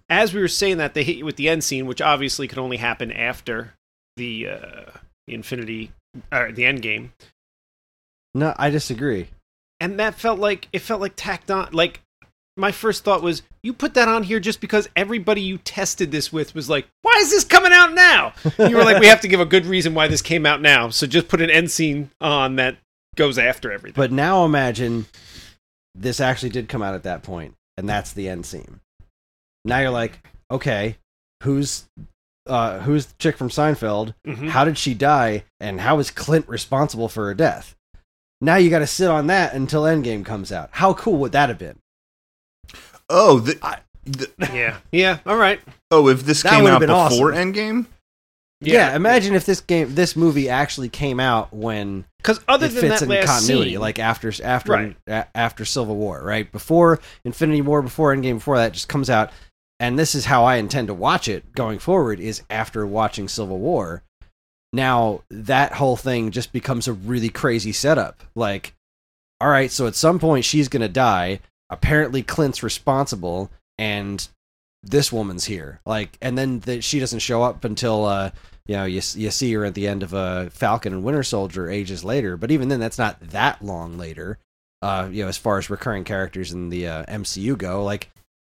As 0.10 0.34
we 0.34 0.42
were 0.42 0.48
saying 0.48 0.78
that, 0.78 0.96
they 0.96 1.04
hit 1.04 1.18
you 1.18 1.26
with 1.26 1.36
the 1.36 1.48
end 1.48 1.64
scene, 1.64 1.86
which 1.86 2.02
obviously 2.02 2.48
could 2.48 2.58
only 2.58 2.78
happen 2.78 3.12
after 3.12 3.76
the 4.18 4.48
uh, 4.48 4.92
the 5.28 5.36
Infinity, 5.36 5.92
or 6.32 6.52
the 6.52 6.66
End 6.66 6.82
Game 6.82 7.14
no, 8.36 8.54
I 8.58 8.70
disagree. 8.70 9.30
and 9.80 10.00
that 10.00 10.16
felt 10.16 10.40
like 10.40 10.68
it 10.72 10.80
felt 10.80 11.02
like 11.02 11.14
tacked 11.16 11.50
on 11.52 11.70
like 11.72 12.02
my 12.60 12.72
first 12.72 13.04
thought 13.04 13.22
was 13.22 13.42
you 13.64 13.74
put 13.74 13.94
that 13.96 14.08
on 14.08 14.24
here 14.24 14.40
just 14.40 14.62
because 14.62 14.88
everybody 14.96 15.42
you 15.42 15.58
tested 15.60 16.12
this 16.12 16.32
with 16.32 16.54
was 16.54 16.70
like 16.70 16.88
why 17.02 17.14
is 17.20 17.32
this 17.32 17.44
coming 17.44 17.72
out 17.74 17.94
now 17.94 18.34
And 18.58 18.70
you 18.70 18.78
were 18.78 18.84
like 18.84 19.00
we 19.00 19.08
have 19.08 19.22
to 19.22 19.28
give 19.28 19.40
a 19.40 19.46
good 19.46 19.66
reason 19.66 19.94
why 19.94 20.08
this 20.08 20.22
came 20.22 20.46
out 20.46 20.62
now 20.62 20.90
so 20.90 21.08
just 21.08 21.28
put 21.28 21.42
an 21.42 21.50
end 21.50 21.72
scene 21.72 22.12
on 22.22 22.58
that 22.58 22.78
goes 23.16 23.38
after 23.38 23.72
everything 23.72 23.96
But 23.96 24.12
now 24.12 24.46
imagine 24.46 25.06
this 25.96 26.20
actually 26.20 26.50
did 26.50 26.70
come 26.70 26.82
out 26.82 26.94
at 26.94 27.04
that 27.04 27.24
point, 27.24 27.56
and 27.76 27.90
that's 27.90 28.14
the 28.14 28.30
end 28.30 28.46
scene. 28.46 28.80
Now 29.66 29.80
you're 29.80 29.90
like, 29.90 30.20
okay, 30.50 30.98
who's 31.44 31.86
uh, 32.48 32.80
who's 32.80 33.08
the 33.08 33.16
chick 33.20 33.38
from 33.38 33.50
Seinfeld? 33.50 34.14
Mhm. 34.26 34.50
How 34.50 34.64
did 34.64 34.78
she 34.78 34.94
die? 34.94 35.44
And 35.60 35.82
how 35.82 36.00
is 36.00 36.10
Clint 36.12 36.48
responsible 36.48 37.10
for 37.10 37.26
her 37.26 37.34
death? 37.34 37.76
Now 38.40 38.56
you 38.56 38.70
got 38.70 38.80
to 38.80 38.88
sit 38.88 39.10
on 39.10 39.28
that 39.28 39.54
until 39.54 39.84
Endgame 39.84 40.24
comes 40.24 40.52
out. 40.52 40.70
How 40.74 40.94
cool 40.94 41.18
would 41.18 41.34
that 41.34 41.50
have 41.50 41.58
been? 41.58 41.80
Oh, 43.10 43.40
the, 43.40 43.58
I- 43.62 43.80
the- 44.06 44.30
yeah 44.54 44.78
yeah 44.92 45.20
all 45.26 45.36
right 45.36 45.60
oh, 45.92 46.08
if 46.08 46.24
this 46.24 46.44
That 46.44 46.52
came 46.54 46.64
would've 46.64 46.76
out 46.76 46.80
been 46.80 46.90
before 46.90 47.32
awesome. 47.34 47.54
Endgame, 47.54 47.86
Yeah, 48.62 48.96
imagine 48.96 49.34
if 49.36 49.46
this 49.46 49.62
game, 49.62 49.96
this 49.96 50.16
movie 50.16 50.50
actually 50.50 50.90
came 50.90 51.20
out 51.20 51.54
when 51.54 52.06
because 52.18 52.40
other 52.48 52.68
it 52.68 52.70
than 52.74 52.82
fits 52.82 53.00
that 53.00 53.06
in 53.06 53.10
last 53.10 53.26
continuity, 53.28 53.72
scene, 53.72 53.80
like 53.80 54.00
after 54.00 54.32
after 54.44 54.72
Right. 54.74 54.96
a- 55.08 55.28
after 55.36 55.66
Civil 55.66 55.96
War, 55.96 56.22
right? 56.24 56.52
Before 56.52 57.00
Infinity 57.26 57.62
War, 57.62 57.82
before 57.82 58.14
Endgame, 58.16 58.36
before 58.36 58.58
that 58.58 58.74
just 58.74 58.90
comes 58.90 59.10
out, 59.10 59.32
and 59.80 59.98
this 59.98 60.14
is 60.16 60.26
how 60.26 60.44
I 60.46 60.56
intend 60.58 60.88
to 60.90 60.94
watch 60.94 61.28
it 61.28 61.54
going 61.54 61.80
forward 61.80 62.20
is 62.20 62.42
after 62.50 62.86
watching 62.86 63.28
Civil 63.28 63.58
War. 63.60 64.04
Now 64.74 65.24
that 65.32 65.74
whole 65.74 65.96
thing 65.98 66.32
just 66.32 66.52
becomes 66.52 66.88
a 66.88 66.94
really 66.94 67.30
crazy 67.30 67.72
setup. 67.72 68.22
Like, 68.36 68.74
all 69.42 69.50
right, 69.50 69.72
so 69.72 69.88
at 69.88 69.96
some 69.96 70.20
point 70.20 70.46
she's 70.46 70.68
gonna 70.68 70.90
die. 70.90 71.40
Apparently 71.70 72.24
Clint's 72.24 72.64
responsible, 72.64 73.52
and 73.78 74.28
this 74.84 75.12
woman's 75.12 75.46
here. 75.46 75.82
Like, 75.86 76.18
and 76.22 76.38
then 76.38 76.60
the, 76.62 76.82
she 76.82 77.00
doesn't 77.00 77.20
show 77.20 77.44
up 77.44 77.64
until 77.64 78.06
uh, 78.06 78.32
you 78.66 78.76
know 78.76 78.86
you 78.86 79.02
you 79.16 79.32
see 79.32 79.54
her 79.54 79.66
at 79.66 79.76
the 79.76 79.88
end 79.88 80.04
of 80.04 80.14
uh, 80.14 80.50
Falcon 80.50 80.94
and 80.94 81.04
Winter 81.04 81.24
Soldier 81.24 81.70
ages 81.70 82.04
later. 82.04 82.38
But 82.38 82.52
even 82.52 82.70
then, 82.70 82.80
that's 82.80 82.98
not 82.98 83.20
that 83.30 83.64
long 83.64 83.98
later. 83.98 84.38
Uh, 84.82 85.10
you 85.12 85.24
know, 85.24 85.30
as 85.30 85.38
far 85.38 85.58
as 85.58 85.70
recurring 85.70 86.06
characters 86.06 86.54
in 86.54 86.70
the 86.70 86.88
uh, 86.88 87.06
MCU 87.06 87.58
go, 87.58 87.84
like 87.84 88.10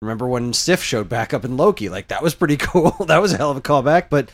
remember 0.03 0.27
when 0.27 0.53
Sif 0.53 0.83
showed 0.83 1.09
back 1.09 1.33
up 1.33 1.45
in 1.45 1.57
Loki? 1.57 1.89
Like 1.89 2.09
that 2.09 2.23
was 2.23 2.35
pretty 2.35 2.57
cool. 2.59 2.91
that 3.07 3.19
was 3.23 3.33
a 3.33 3.37
hell 3.37 3.51
of 3.51 3.57
a 3.57 3.63
callback. 3.63 4.11
But 4.11 4.31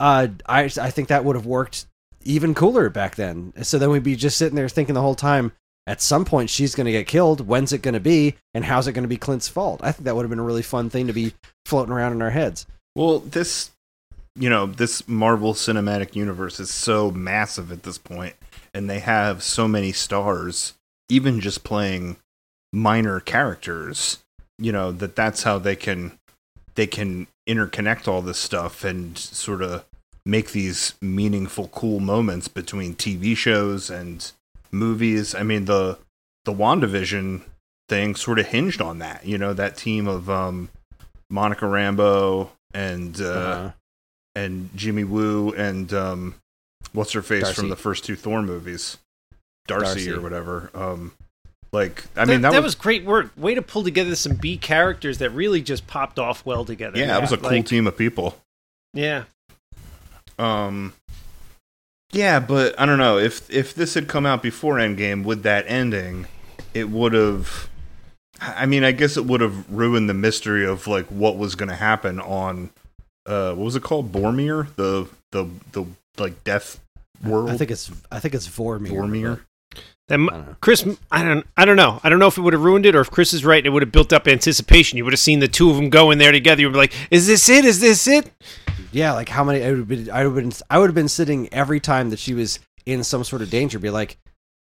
uh, 0.00 0.28
I 0.46 0.64
I 0.64 0.90
think 0.90 1.08
that 1.08 1.24
would 1.24 1.36
have 1.36 1.46
worked 1.46 1.86
even 2.24 2.54
cooler 2.54 2.90
back 2.90 3.14
then. 3.14 3.52
So 3.62 3.78
then 3.78 3.90
we'd 3.90 4.02
be 4.02 4.16
just 4.16 4.36
sitting 4.36 4.56
there 4.56 4.68
thinking 4.68 4.94
the 4.94 5.02
whole 5.02 5.14
time. 5.14 5.52
At 5.86 6.02
some 6.02 6.24
point, 6.24 6.50
she's 6.50 6.74
going 6.74 6.86
to 6.86 6.92
get 6.92 7.06
killed. 7.06 7.46
When's 7.46 7.72
it 7.72 7.82
going 7.82 7.94
to 7.94 8.00
be? 8.00 8.34
And 8.54 8.64
how's 8.64 8.88
it 8.88 8.92
going 8.92 9.04
to 9.04 9.08
be 9.08 9.16
Clint's 9.16 9.48
fault? 9.48 9.80
I 9.84 9.92
think 9.92 10.04
that 10.04 10.16
would 10.16 10.22
have 10.22 10.30
been 10.30 10.40
a 10.40 10.44
really 10.44 10.62
fun 10.62 10.90
thing 10.90 11.06
to 11.06 11.12
be 11.12 11.34
floating 11.64 11.92
around 11.92 12.12
in 12.12 12.22
our 12.22 12.30
heads. 12.30 12.66
Well, 12.96 13.20
this, 13.20 13.70
you 14.34 14.50
know, 14.50 14.66
this 14.66 15.06
Marvel 15.06 15.54
Cinematic 15.54 16.16
Universe 16.16 16.58
is 16.58 16.70
so 16.70 17.10
massive 17.10 17.70
at 17.70 17.84
this 17.84 17.98
point, 17.98 18.34
and 18.74 18.90
they 18.90 18.98
have 18.98 19.42
so 19.42 19.68
many 19.68 19.92
stars, 19.92 20.74
even 21.08 21.40
just 21.40 21.62
playing 21.62 22.16
minor 22.72 23.20
characters. 23.20 24.18
You 24.58 24.72
know 24.72 24.90
that 24.92 25.14
that's 25.14 25.42
how 25.42 25.58
they 25.58 25.76
can 25.76 26.18
they 26.76 26.86
can 26.86 27.26
interconnect 27.46 28.08
all 28.08 28.22
this 28.22 28.38
stuff 28.38 28.84
and 28.84 29.16
sort 29.18 29.62
of 29.62 29.84
make 30.24 30.52
these 30.52 30.94
meaningful, 31.00 31.68
cool 31.68 32.00
moments 32.00 32.48
between 32.48 32.94
TV 32.94 33.36
shows 33.36 33.90
and 33.90 34.32
movies. 34.70 35.34
I 35.34 35.42
mean 35.42 35.64
the 35.66 35.98
the 36.44 36.52
WandaVision 36.52 37.42
thing 37.88 38.14
sort 38.14 38.38
of 38.38 38.46
hinged 38.46 38.80
on 38.80 38.98
that. 39.00 39.26
You 39.26 39.38
know 39.38 39.52
that 39.54 39.76
team 39.76 40.06
of 40.08 40.28
um, 40.30 40.68
Monica 41.30 41.64
Rambeau 41.66 42.50
and 42.74 43.20
uh, 43.20 43.24
Uh, 43.24 43.70
and 44.34 44.70
Jimmy 44.76 45.04
Woo 45.04 45.52
and 45.52 45.92
um, 45.94 46.34
what's 46.92 47.12
her 47.12 47.22
face 47.22 47.42
Darcy. 47.44 47.54
from 47.60 47.68
the 47.70 47.76
first 47.76 48.04
two 48.04 48.16
Thor 48.16 48.42
movies, 48.42 48.98
Darcy, 49.66 50.04
Darcy. 50.06 50.10
or 50.12 50.20
whatever. 50.20 50.70
Um, 50.74 51.12
like 51.72 52.04
I 52.16 52.24
mean 52.26 52.42
that, 52.42 52.52
that 52.52 52.58
was, 52.58 52.64
was 52.64 52.74
great 52.76 53.04
work. 53.04 53.30
Way 53.36 53.54
to 53.54 53.62
pull 53.62 53.82
together 53.82 54.14
some 54.14 54.36
B 54.36 54.56
characters 54.56 55.18
that 55.18 55.30
really 55.30 55.62
just 55.62 55.86
popped 55.86 56.18
off 56.18 56.44
well 56.46 56.64
together. 56.64 56.98
yeah, 56.98 57.16
it 57.16 57.20
was 57.20 57.32
a 57.32 57.38
cool 57.38 57.50
Like, 57.50 57.66
team 57.66 57.86
of 57.86 57.96
people. 57.98 58.36
Yeah, 58.94 59.24
Um, 60.38 60.92
yeah, 62.16 62.40
but 62.40 62.78
I 62.80 62.86
don't 62.86 62.98
know 62.98 63.18
if 63.18 63.48
if 63.50 63.74
this 63.74 63.94
had 63.94 64.08
come 64.08 64.26
out 64.26 64.42
before 64.42 64.76
Endgame 64.76 65.24
with 65.24 65.42
that 65.42 65.64
ending, 65.68 66.26
it 66.74 66.88
would 66.88 67.12
have. 67.12 67.68
I 68.40 68.66
mean, 68.66 68.84
I 68.84 68.92
guess 68.92 69.16
it 69.16 69.24
would 69.24 69.40
have 69.40 69.70
ruined 69.70 70.08
the 70.08 70.14
mystery 70.14 70.66
of 70.66 70.86
like 70.86 71.06
what 71.06 71.36
was 71.36 71.54
going 71.54 71.68
to 71.68 71.74
happen 71.74 72.20
on. 72.20 72.70
Uh, 73.24 73.54
what 73.54 73.64
was 73.64 73.76
it 73.76 73.82
called? 73.82 74.12
Bormir, 74.12 74.74
the 74.76 75.08
the 75.32 75.48
the 75.72 75.86
like 76.18 76.42
death 76.44 76.80
world. 77.22 77.50
I 77.50 77.56
think 77.56 77.70
it's 77.70 77.90
I 78.10 78.18
think 78.18 78.34
it's 78.34 78.48
Vormir. 78.48 78.88
Vormir. 78.88 79.40
That, 80.08 80.20
I. 80.20 80.54
Kris, 80.60 80.86
I 81.10 81.24
don't, 81.24 81.46
I 81.56 81.64
don't 81.64 81.76
know. 81.76 82.00
I 82.04 82.08
don't 82.08 82.18
know 82.18 82.28
if 82.28 82.38
it 82.38 82.42
would 82.42 82.52
have 82.52 82.62
ruined 82.62 82.86
it 82.86 82.94
or 82.94 83.00
if 83.00 83.10
Kris 83.10 83.32
is 83.32 83.44
right. 83.44 83.64
It 83.64 83.70
would 83.70 83.82
have 83.82 83.90
built 83.90 84.12
up 84.12 84.28
anticipation. 84.28 84.96
You 84.98 85.04
would 85.04 85.12
have 85.12 85.20
seen 85.20 85.40
the 85.40 85.48
two 85.48 85.70
of 85.70 85.76
them 85.76 85.90
go 85.90 86.10
in 86.10 86.18
there 86.18 86.32
together. 86.32 86.60
You'd 86.60 86.72
be 86.72 86.78
like, 86.78 86.92
"Is 87.10 87.26
this 87.26 87.48
it? 87.48 87.64
Is 87.64 87.80
this 87.80 88.06
it?" 88.06 88.30
Yeah, 88.92 89.12
like 89.12 89.28
how 89.28 89.42
many? 89.42 89.64
I 89.64 89.70
would 89.70 89.78
have 89.78 89.88
been. 89.88 90.10
I 90.10 90.26
would 90.26 90.36
have 90.36 90.50
been. 90.50 90.66
I 90.70 90.78
would 90.78 90.88
have 90.88 90.94
been 90.94 91.08
sitting 91.08 91.52
every 91.52 91.80
time 91.80 92.10
that 92.10 92.18
she 92.20 92.34
was 92.34 92.60
in 92.84 93.02
some 93.02 93.24
sort 93.24 93.42
of 93.42 93.50
danger, 93.50 93.80
be 93.80 93.90
like, 93.90 94.16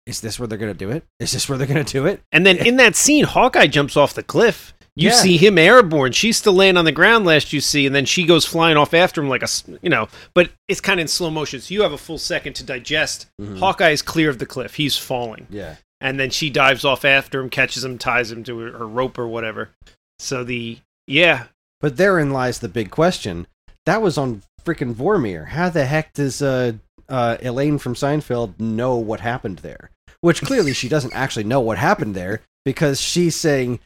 "Is 0.06 0.22
this 0.22 0.40
where 0.40 0.48
they're 0.48 0.60
gonna 0.60 0.76
do 0.76 0.92
it? 0.92 1.04
Is 1.20 1.32
this 1.32 1.50
where 1.50 1.58
they're 1.58 1.68
gonna 1.68 1.84
do 1.84 2.06
it?" 2.06 2.22
And 2.32 2.46
then 2.46 2.58
in 2.58 2.78
that 2.78 2.96
scene, 2.96 3.26
Hawkeye 3.26 3.68
jumps 3.68 3.98
off 3.98 4.14
the 4.14 4.24
cliff. 4.24 4.74
You 4.96 5.10
Yeah. 5.10 5.16
see 5.16 5.38
him 5.38 5.58
airborne. 5.58 6.12
She's 6.12 6.38
still 6.38 6.54
laying 6.54 6.76
on 6.76 6.84
the 6.86 6.92
ground. 6.92 7.26
Last 7.26 7.54
you 7.54 7.62
see, 7.62 7.86
and 7.86 7.96
then 7.96 8.06
she 8.06 8.26
goes 8.26 8.46
flying 8.46 8.76
off 8.76 8.94
after 8.94 9.22
him 9.22 9.30
like 9.30 9.42
a, 9.44 9.48
you 9.82 9.90
know. 9.90 10.10
But 10.34 10.52
it's 10.68 10.82
kind 10.82 11.00
of 11.00 11.04
in 11.04 11.08
slow 11.08 11.30
motion, 11.30 11.62
so 11.62 11.74
you 11.74 11.82
have 11.84 11.94
a 11.94 11.98
full 11.98 12.18
second 12.18 12.54
to 12.56 12.64
digest. 12.64 13.28
Mhm. 13.40 13.60
Hawkeye 13.60 13.92
is 13.92 14.02
clear 14.02 14.30
of 14.30 14.38
the 14.40 14.46
cliff. 14.46 14.76
He's 14.76 14.98
falling, 14.98 15.48
Yeah, 15.50 15.76
and 16.02 16.20
then 16.20 16.30
she 16.30 16.50
dives 16.50 16.84
off 16.84 17.06
after 17.06 17.40
him, 17.40 17.50
catches 17.50 17.86
him, 17.86 17.98
ties 17.98 18.32
him 18.34 18.44
to 18.44 18.58
her, 18.60 18.72
her 18.80 18.88
rope 18.88 19.18
or 19.18 19.28
whatever. 19.28 19.70
So 20.20 20.44
the 20.44 20.80
yeah, 21.08 21.46
but 21.80 21.96
therein 21.98 22.32
lies 22.32 22.60
the 22.60 22.68
big 22.70 22.92
question. 22.92 23.48
That 23.86 24.02
was 24.02 24.18
on 24.18 24.44
freaking 24.66 24.94
Vormir. 24.94 25.48
How 25.50 25.70
the 25.70 25.86
heck 25.86 26.12
does 26.14 26.42
uh, 26.42 26.74
uh, 27.08 27.38
Elaine 27.42 27.78
from 27.80 27.96
Seinfeld 27.96 28.60
know 28.60 28.96
what 28.98 29.22
happened 29.22 29.60
there? 29.60 29.90
Which 30.20 30.42
clearly 30.42 30.74
she 30.74 30.90
doesn't 30.90 31.14
actually 31.14 31.46
know 31.46 31.62
what 31.62 31.78
happened 31.80 32.14
there 32.14 32.42
because 32.66 33.02
she's 33.02 33.36
saying 33.38 33.80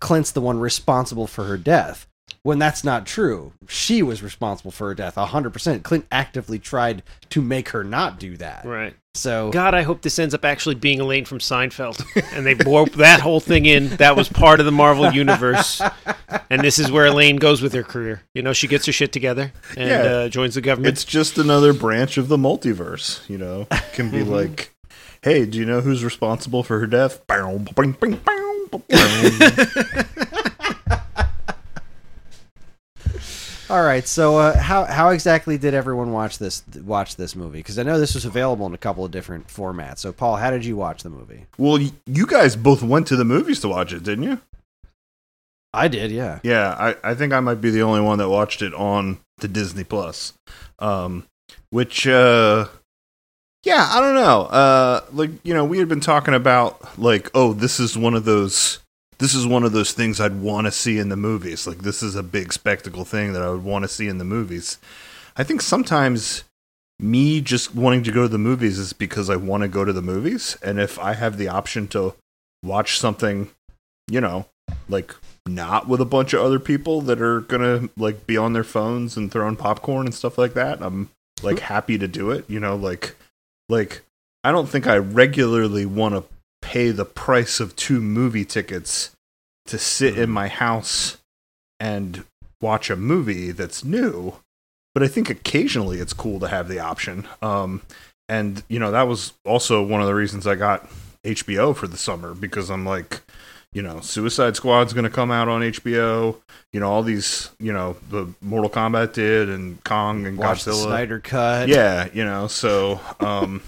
Clint's 0.00 0.30
the 0.30 0.40
one 0.40 0.58
responsible 0.60 1.26
for 1.26 1.44
her 1.44 1.56
death. 1.56 2.06
When 2.42 2.58
that's 2.58 2.84
not 2.84 3.06
true, 3.06 3.52
she 3.68 4.02
was 4.02 4.22
responsible 4.22 4.70
for 4.70 4.88
her 4.88 4.94
death. 4.94 5.14
hundred 5.14 5.52
percent. 5.52 5.82
Clint 5.82 6.06
actively 6.12 6.58
tried 6.58 7.02
to 7.30 7.40
make 7.42 7.70
her 7.70 7.82
not 7.84 8.18
do 8.18 8.36
that. 8.38 8.64
right. 8.64 8.94
So 9.16 9.50
God, 9.52 9.74
I 9.74 9.82
hope 9.82 10.02
this 10.02 10.18
ends 10.18 10.34
up 10.34 10.44
actually 10.44 10.74
being 10.74 10.98
Elaine 11.00 11.24
from 11.24 11.38
Seinfeld, 11.38 12.04
and 12.34 12.44
they 12.44 12.56
warp 12.66 12.90
that 12.94 13.20
whole 13.20 13.38
thing 13.40 13.64
in. 13.64 13.88
That 13.98 14.16
was 14.16 14.28
part 14.28 14.58
of 14.58 14.66
the 14.66 14.72
Marvel 14.72 15.12
universe, 15.12 15.80
and 16.50 16.60
this 16.62 16.80
is 16.80 16.90
where 16.90 17.06
Elaine 17.06 17.36
goes 17.36 17.62
with 17.62 17.72
her 17.74 17.84
career. 17.84 18.22
You 18.34 18.42
know, 18.42 18.52
she 18.52 18.66
gets 18.66 18.86
her 18.86 18.92
shit 18.92 19.12
together 19.12 19.52
and 19.76 19.88
Yeah. 19.88 20.02
uh, 20.02 20.28
joins 20.28 20.56
the 20.56 20.60
government. 20.62 20.92
It's 20.92 21.04
just 21.04 21.38
another 21.38 21.72
branch 21.72 22.18
of 22.18 22.26
the 22.26 22.36
multiverse, 22.36 23.26
you 23.28 23.38
know. 23.38 23.68
It 23.70 23.84
can 23.92 24.10
be 24.10 24.22
like, 24.24 24.74
hey, 25.22 25.46
do 25.46 25.58
you 25.58 25.64
know 25.64 25.80
who's 25.80 26.02
responsible 26.02 26.64
for 26.64 26.80
her 26.80 26.86
death? 26.88 27.24
Bow, 28.78 29.22
bing, 29.22 29.38
bing, 29.38 30.04
bow, 30.16 31.00
bow. 31.16 31.24
All 33.70 33.82
right, 33.82 34.06
so 34.06 34.36
uh, 34.38 34.56
how 34.58 34.84
how 34.84 35.08
exactly 35.08 35.56
did 35.56 35.72
everyone 35.74 36.12
watch 36.12 36.38
this 36.38 36.62
watch 36.84 37.16
this 37.16 37.34
movie? 37.34 37.58
Because 37.60 37.78
I 37.78 37.82
know 37.82 37.98
this 37.98 38.14
was 38.14 38.24
available 38.26 38.66
in 38.66 38.74
a 38.74 38.78
couple 38.78 39.04
of 39.04 39.10
different 39.10 39.48
formats. 39.48 39.98
So, 39.98 40.12
Paul, 40.12 40.36
how 40.36 40.50
did 40.50 40.64
you 40.66 40.76
watch 40.76 41.02
the 41.02 41.08
movie? 41.10 41.46
well, 41.56 41.78
y- 41.78 41.92
you 42.06 42.26
guys 42.26 42.56
both 42.56 42.82
went 42.82 43.06
to 43.08 43.16
the 43.16 43.24
movies 43.24 43.60
to 43.60 43.68
watch 43.68 43.92
it, 43.92 44.02
didn't 44.02 44.24
you? 44.24 44.38
I 45.72 45.88
did, 45.88 46.12
yeah. 46.12 46.38
Yeah, 46.44 46.68
I, 46.78 46.96
I 47.02 47.14
think 47.14 47.32
I 47.32 47.40
might 47.40 47.60
be 47.60 47.70
the 47.70 47.82
only 47.82 48.00
one 48.02 48.18
that 48.18 48.28
watched 48.28 48.62
it 48.62 48.72
on 48.74 49.18
the 49.38 49.48
Disney 49.48 49.82
Plus. 49.82 50.34
Um, 50.78 51.26
which, 51.70 52.06
uh, 52.06 52.66
yeah, 53.64 53.88
I 53.90 54.00
don't 54.00 54.14
know. 54.14 54.42
Uh, 54.42 55.00
like 55.12 55.30
you 55.42 55.54
know, 55.54 55.64
we 55.64 55.78
had 55.78 55.88
been 55.88 56.00
talking 56.00 56.34
about 56.34 56.98
like, 56.98 57.30
oh, 57.34 57.52
this 57.52 57.80
is 57.80 57.96
one 57.96 58.14
of 58.14 58.24
those. 58.24 58.78
This 59.18 59.34
is 59.34 59.46
one 59.46 59.62
of 59.62 59.72
those 59.72 59.92
things 59.92 60.20
I'd 60.20 60.40
want 60.40 60.66
to 60.66 60.70
see 60.70 60.98
in 60.98 61.08
the 61.08 61.16
movies. 61.16 61.66
Like 61.66 61.78
this 61.78 62.02
is 62.02 62.14
a 62.14 62.22
big 62.22 62.52
spectacle 62.52 63.04
thing 63.04 63.32
that 63.32 63.42
I 63.42 63.50
would 63.50 63.64
want 63.64 63.84
to 63.84 63.88
see 63.88 64.06
in 64.06 64.18
the 64.18 64.24
movies. 64.24 64.78
I 65.36 65.44
think 65.44 65.62
sometimes 65.62 66.44
me 67.00 67.40
just 67.40 67.74
wanting 67.74 68.02
to 68.04 68.12
go 68.12 68.22
to 68.22 68.28
the 68.28 68.38
movies 68.38 68.78
is 68.78 68.92
because 68.92 69.30
I 69.30 69.36
want 69.36 69.62
to 69.62 69.68
go 69.68 69.84
to 69.84 69.92
the 69.92 70.02
movies, 70.02 70.58
and 70.62 70.78
if 70.78 70.98
I 70.98 71.14
have 71.14 71.38
the 71.38 71.48
option 71.48 71.88
to 71.88 72.14
watch 72.62 72.98
something, 72.98 73.50
you 74.08 74.20
know, 74.20 74.46
like 74.88 75.14
not 75.46 75.88
with 75.88 76.00
a 76.00 76.06
bunch 76.06 76.32
of 76.32 76.42
other 76.42 76.58
people 76.58 77.00
that 77.02 77.20
are 77.20 77.40
gonna 77.40 77.88
like 77.96 78.26
be 78.26 78.36
on 78.36 78.52
their 78.52 78.64
phones 78.64 79.16
and 79.16 79.32
throwing 79.32 79.56
popcorn 79.56 80.06
and 80.06 80.14
stuff 80.14 80.36
like 80.36 80.54
that. 80.54 80.82
I'm 80.82 81.10
like 81.42 81.60
happy 81.60 81.98
to 81.98 82.08
do 82.08 82.30
it. 82.30 82.44
You 82.48 82.60
know, 82.60 82.76
like 82.76 83.16
like 83.68 84.02
I 84.42 84.52
don't 84.52 84.68
think 84.68 84.86
I 84.86 84.96
regularly 84.96 85.86
want 85.86 86.14
to 86.14 86.24
pay 86.60 86.90
the 86.90 87.04
price 87.04 87.60
of 87.60 87.76
two 87.76 88.00
movie 88.00 88.44
tickets 88.44 89.10
to 89.66 89.78
sit 89.78 90.18
in 90.18 90.30
my 90.30 90.48
house 90.48 91.18
and 91.80 92.24
watch 92.60 92.90
a 92.90 92.96
movie 92.96 93.50
that's 93.50 93.84
new. 93.84 94.34
But 94.94 95.02
I 95.02 95.08
think 95.08 95.28
occasionally 95.28 95.98
it's 95.98 96.12
cool 96.12 96.40
to 96.40 96.48
have 96.48 96.68
the 96.68 96.78
option. 96.78 97.26
Um, 97.42 97.82
and 98.28 98.62
you 98.68 98.78
know 98.78 98.90
that 98.90 99.08
was 99.08 99.34
also 99.44 99.82
one 99.82 100.00
of 100.00 100.06
the 100.06 100.14
reasons 100.14 100.46
I 100.46 100.54
got 100.54 100.88
HBO 101.24 101.74
for 101.74 101.86
the 101.86 101.96
summer 101.96 102.34
because 102.34 102.70
I'm 102.70 102.84
like, 102.84 103.22
you 103.74 103.82
know, 103.82 104.00
Suicide 104.00 104.56
Squad's 104.56 104.92
going 104.94 105.04
to 105.04 105.10
come 105.10 105.30
out 105.30 105.48
on 105.48 105.60
HBO. 105.60 106.36
You 106.72 106.80
know, 106.80 106.88
all 106.90 107.02
these, 107.02 107.50
you 107.60 107.72
know, 107.72 107.96
the 108.08 108.32
Mortal 108.40 108.70
Kombat 108.70 109.12
did 109.12 109.50
and 109.50 109.82
Kong 109.84 110.26
and 110.26 110.38
Watch 110.38 110.64
the 110.64 110.70
Godzilla. 110.70 110.82
Snyder 110.84 111.20
cut. 111.20 111.68
Yeah, 111.68 112.08
you 112.14 112.24
know, 112.24 112.46
so 112.46 113.00
um 113.20 113.62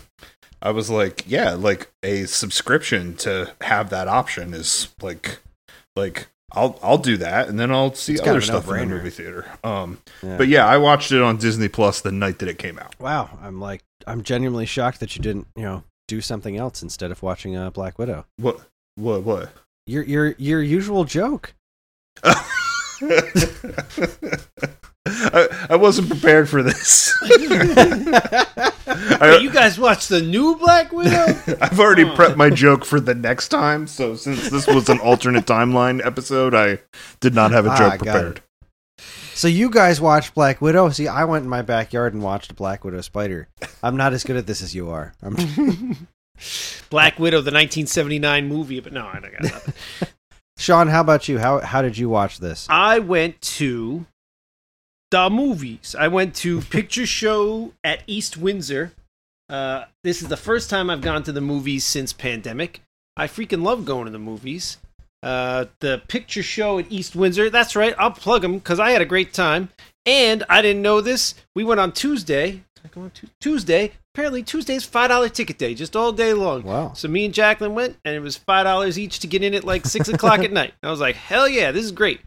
I 0.62 0.70
was 0.70 0.88
like, 0.88 1.24
yeah, 1.26 1.52
like 1.52 1.90
a 2.02 2.24
subscription 2.24 3.14
to 3.18 3.52
have 3.60 3.90
that 3.90 4.08
option 4.08 4.54
is 4.54 4.88
like 5.02 5.38
like 5.94 6.28
I'll 6.52 6.78
I'll 6.82 6.98
do 6.98 7.16
that, 7.18 7.48
and 7.48 7.58
then 7.60 7.70
I'll 7.70 7.92
see 7.94 8.14
It's 8.14 8.22
other 8.22 8.40
stuff 8.40 8.66
in 8.68 8.76
the 8.76 8.86
movie 8.86 9.10
theater. 9.10 9.46
Um, 9.64 9.98
Yeah. 10.22 10.38
but 10.38 10.48
yeah, 10.48 10.64
I 10.66 10.78
watched 10.78 11.12
it 11.12 11.20
on 11.20 11.36
Disney 11.36 11.68
Plus 11.68 12.00
the 12.00 12.12
night 12.12 12.38
that 12.38 12.48
it 12.48 12.58
came 12.58 12.78
out. 12.78 12.98
wow, 13.00 13.28
I'm 13.42 13.60
like, 13.60 13.82
I'm 14.06 14.22
genuinely 14.22 14.64
shocked 14.66 15.00
that 15.00 15.16
you 15.16 15.22
didn't, 15.22 15.48
you 15.56 15.62
know, 15.64 15.82
do 16.08 16.20
something 16.20 16.56
else 16.56 16.82
instead 16.82 17.10
of 17.10 17.22
watching 17.22 17.56
uh, 17.56 17.70
Black 17.70 17.98
Widow. 17.98 18.24
What? 18.38 18.60
What? 18.94 19.22
What? 19.24 19.52
Your 19.86 20.02
your 20.04 20.34
your 20.38 20.62
usual 20.62 21.04
joke. 21.04 21.54
I, 25.08 25.66
I 25.70 25.76
wasn't 25.76 26.08
prepared 26.10 26.48
for 26.48 26.62
this. 26.64 27.14
Wait, 27.22 27.30
I, 29.20 29.38
you 29.40 29.50
guys 29.52 29.78
watched 29.78 30.08
the 30.08 30.20
new 30.20 30.56
Black 30.56 30.90
Widow? 30.92 31.26
I've 31.60 31.78
already 31.78 32.04
Huh. 32.04 32.16
prepped 32.16 32.36
my 32.36 32.50
joke 32.50 32.84
for 32.84 32.98
the 32.98 33.14
next 33.14 33.48
time. 33.48 33.86
So 33.86 34.16
since 34.16 34.50
this 34.50 34.66
was 34.66 34.88
an 34.88 34.98
alternate 34.98 35.46
timeline 35.46 36.04
episode, 36.04 36.54
I 36.54 36.80
did 37.20 37.34
not 37.34 37.52
have 37.52 37.66
a 37.66 37.70
Ah, 37.70 37.76
joke 37.78 37.88
got 37.90 37.94
it. 37.94 37.98
prepared. 37.98 38.42
So 39.34 39.46
you 39.48 39.70
guys 39.70 40.00
watched 40.00 40.34
Black 40.34 40.60
Widow? 40.60 40.88
See, 40.90 41.06
I 41.08 41.24
went 41.24 41.44
in 41.44 41.50
my 41.50 41.62
backyard 41.62 42.14
and 42.14 42.22
watched 42.22 42.56
Black 42.56 42.84
Widow 42.84 43.02
Spider. 43.02 43.48
I'm 43.82 43.96
not 43.96 44.12
as 44.12 44.24
good 44.24 44.36
at 44.36 44.46
this 44.46 44.62
as 44.62 44.74
you 44.74 44.90
are. 44.90 45.12
Black 46.90 47.18
Widow, 47.18 47.38
the 47.38 47.50
1979 47.50 48.48
movie, 48.48 48.80
but 48.80 48.92
no, 48.92 49.06
I 49.06 49.20
don't 49.20 49.32
got 49.32 49.42
nothing. 49.42 49.74
Sean, 50.58 50.88
how 50.88 51.00
about 51.00 51.28
you? 51.28 51.38
How 51.38 51.60
how 51.60 51.82
did 51.82 51.98
you 51.98 52.08
watch 52.08 52.38
this? 52.38 52.66
I 52.70 52.98
went 52.98 53.40
to 53.42 54.06
the 55.10 55.28
movies. 55.30 55.94
I 55.98 56.08
went 56.08 56.34
to 56.36 56.60
Picture 56.70 57.06
Show 57.06 57.72
at 57.84 58.02
East 58.06 58.36
Windsor. 58.36 58.92
Uh, 59.48 59.84
this 60.02 60.22
is 60.22 60.28
the 60.28 60.36
first 60.36 60.70
time 60.70 60.90
I've 60.90 61.02
gone 61.02 61.22
to 61.24 61.32
the 61.32 61.40
movies 61.40 61.84
since 61.84 62.12
pandemic. 62.12 62.80
I 63.16 63.26
freaking 63.26 63.62
love 63.62 63.84
going 63.84 64.06
to 64.06 64.10
the 64.10 64.18
movies. 64.18 64.78
Uh, 65.22 65.66
the 65.80 66.02
Picture 66.08 66.42
Show 66.42 66.78
at 66.78 66.90
East 66.90 67.14
Windsor. 67.16 67.50
That's 67.50 67.76
right. 67.76 67.94
I'll 67.98 68.10
plug 68.10 68.42
them 68.42 68.54
because 68.54 68.80
I 68.80 68.90
had 68.90 69.02
a 69.02 69.06
great 69.06 69.32
time. 69.32 69.68
And 70.04 70.44
I 70.48 70.62
didn't 70.62 70.82
know 70.82 71.00
this. 71.00 71.34
We 71.54 71.64
went 71.64 71.80
on 71.80 71.92
Tuesday. 71.92 72.50
Did 72.50 72.84
I 72.84 72.88
go 72.88 73.00
on 73.02 73.10
Tu- 73.10 73.28
Tuesday. 73.40 73.92
Apparently, 74.16 74.42
Tuesday's 74.42 74.82
five 74.82 75.10
dollar 75.10 75.28
ticket 75.28 75.58
day, 75.58 75.74
just 75.74 75.94
all 75.94 76.10
day 76.10 76.32
long. 76.32 76.62
Wow. 76.62 76.94
So 76.94 77.06
me 77.06 77.26
and 77.26 77.34
Jacqueline 77.34 77.74
went, 77.74 77.98
and 78.02 78.14
it 78.14 78.20
was 78.20 78.34
five 78.34 78.64
dollars 78.64 78.98
each 78.98 79.18
to 79.18 79.26
get 79.26 79.42
in 79.42 79.52
at 79.52 79.62
like 79.62 79.84
six 79.84 80.08
o'clock 80.08 80.40
at 80.40 80.50
night. 80.50 80.72
I 80.82 80.90
was 80.90 81.00
like, 81.00 81.16
hell 81.16 81.46
yeah, 81.46 81.70
this 81.70 81.84
is 81.84 81.92
great. 81.92 82.22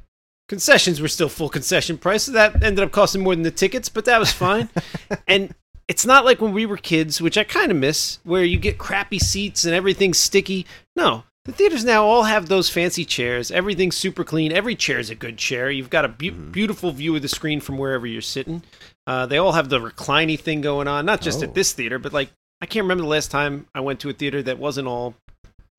Concessions 0.48 1.02
were 1.02 1.08
still 1.08 1.30
full 1.30 1.50
concession 1.50 1.98
price, 1.98 2.26
so 2.26 2.34
that 2.34 2.62
ended 2.62 2.86
up 2.86 2.92
costing 2.92 3.24
more 3.24 3.34
than 3.34 3.42
the 3.42 3.50
tickets, 3.50 3.90
but 3.90 4.06
that 4.06 4.20
was 4.20 4.32
fine. 4.32 4.70
and 5.28 5.56
it's 5.88 6.06
not 6.06 6.26
like 6.26 6.40
when 6.40 6.54
we 6.54 6.68
were 6.68 6.78
kids, 6.78 7.24
which 7.24 7.40
I 7.40 7.44
kind 7.44 7.72
of 7.72 7.78
miss, 7.78 8.20
where 8.24 8.44
you 8.44 8.60
get 8.60 8.78
crappy 8.78 9.18
seats 9.18 9.66
and 9.66 9.74
everything's 9.74 10.20
sticky. 10.20 10.68
No, 10.96 11.24
the 11.46 11.52
theaters 11.54 11.84
now 11.84 12.06
all 12.06 12.24
have 12.24 12.50
those 12.50 12.70
fancy 12.70 13.04
chairs. 13.04 13.50
Everything's 13.50 13.98
super 13.98 14.24
clean. 14.24 14.52
Every 14.52 14.76
chair 14.76 15.00
is 15.00 15.10
a 15.10 15.16
good 15.16 15.40
chair. 15.40 15.72
You've 15.72 15.90
got 15.90 16.06
a 16.06 16.10
beau- 16.10 16.28
mm-hmm. 16.28 16.52
beautiful 16.52 16.92
view 16.92 17.16
of 17.16 17.24
the 17.24 17.28
screen 17.28 17.60
from 17.60 17.80
wherever 17.80 18.06
you're 18.06 18.22
sitting. 18.22 18.62
Uh, 19.08 19.26
they 19.26 19.38
all 19.38 19.54
have 19.54 19.70
the 19.70 19.80
recliny 19.82 20.38
thing 20.38 20.62
going 20.62 20.88
on, 20.88 21.06
not 21.06 21.22
just 21.22 21.40
Oh. 21.40 21.44
at 21.44 21.54
this 21.56 21.74
theater, 21.74 21.98
but 22.00 22.14
like 22.14 22.30
I 22.62 22.66
can't 22.66 22.84
remember 22.84 23.04
the 23.04 23.08
last 23.10 23.32
time 23.32 23.68
I 23.74 23.80
went 23.80 24.00
to 24.02 24.10
a 24.10 24.14
theater 24.14 24.42
that 24.44 24.60
wasn't 24.60 24.88
all 24.88 25.16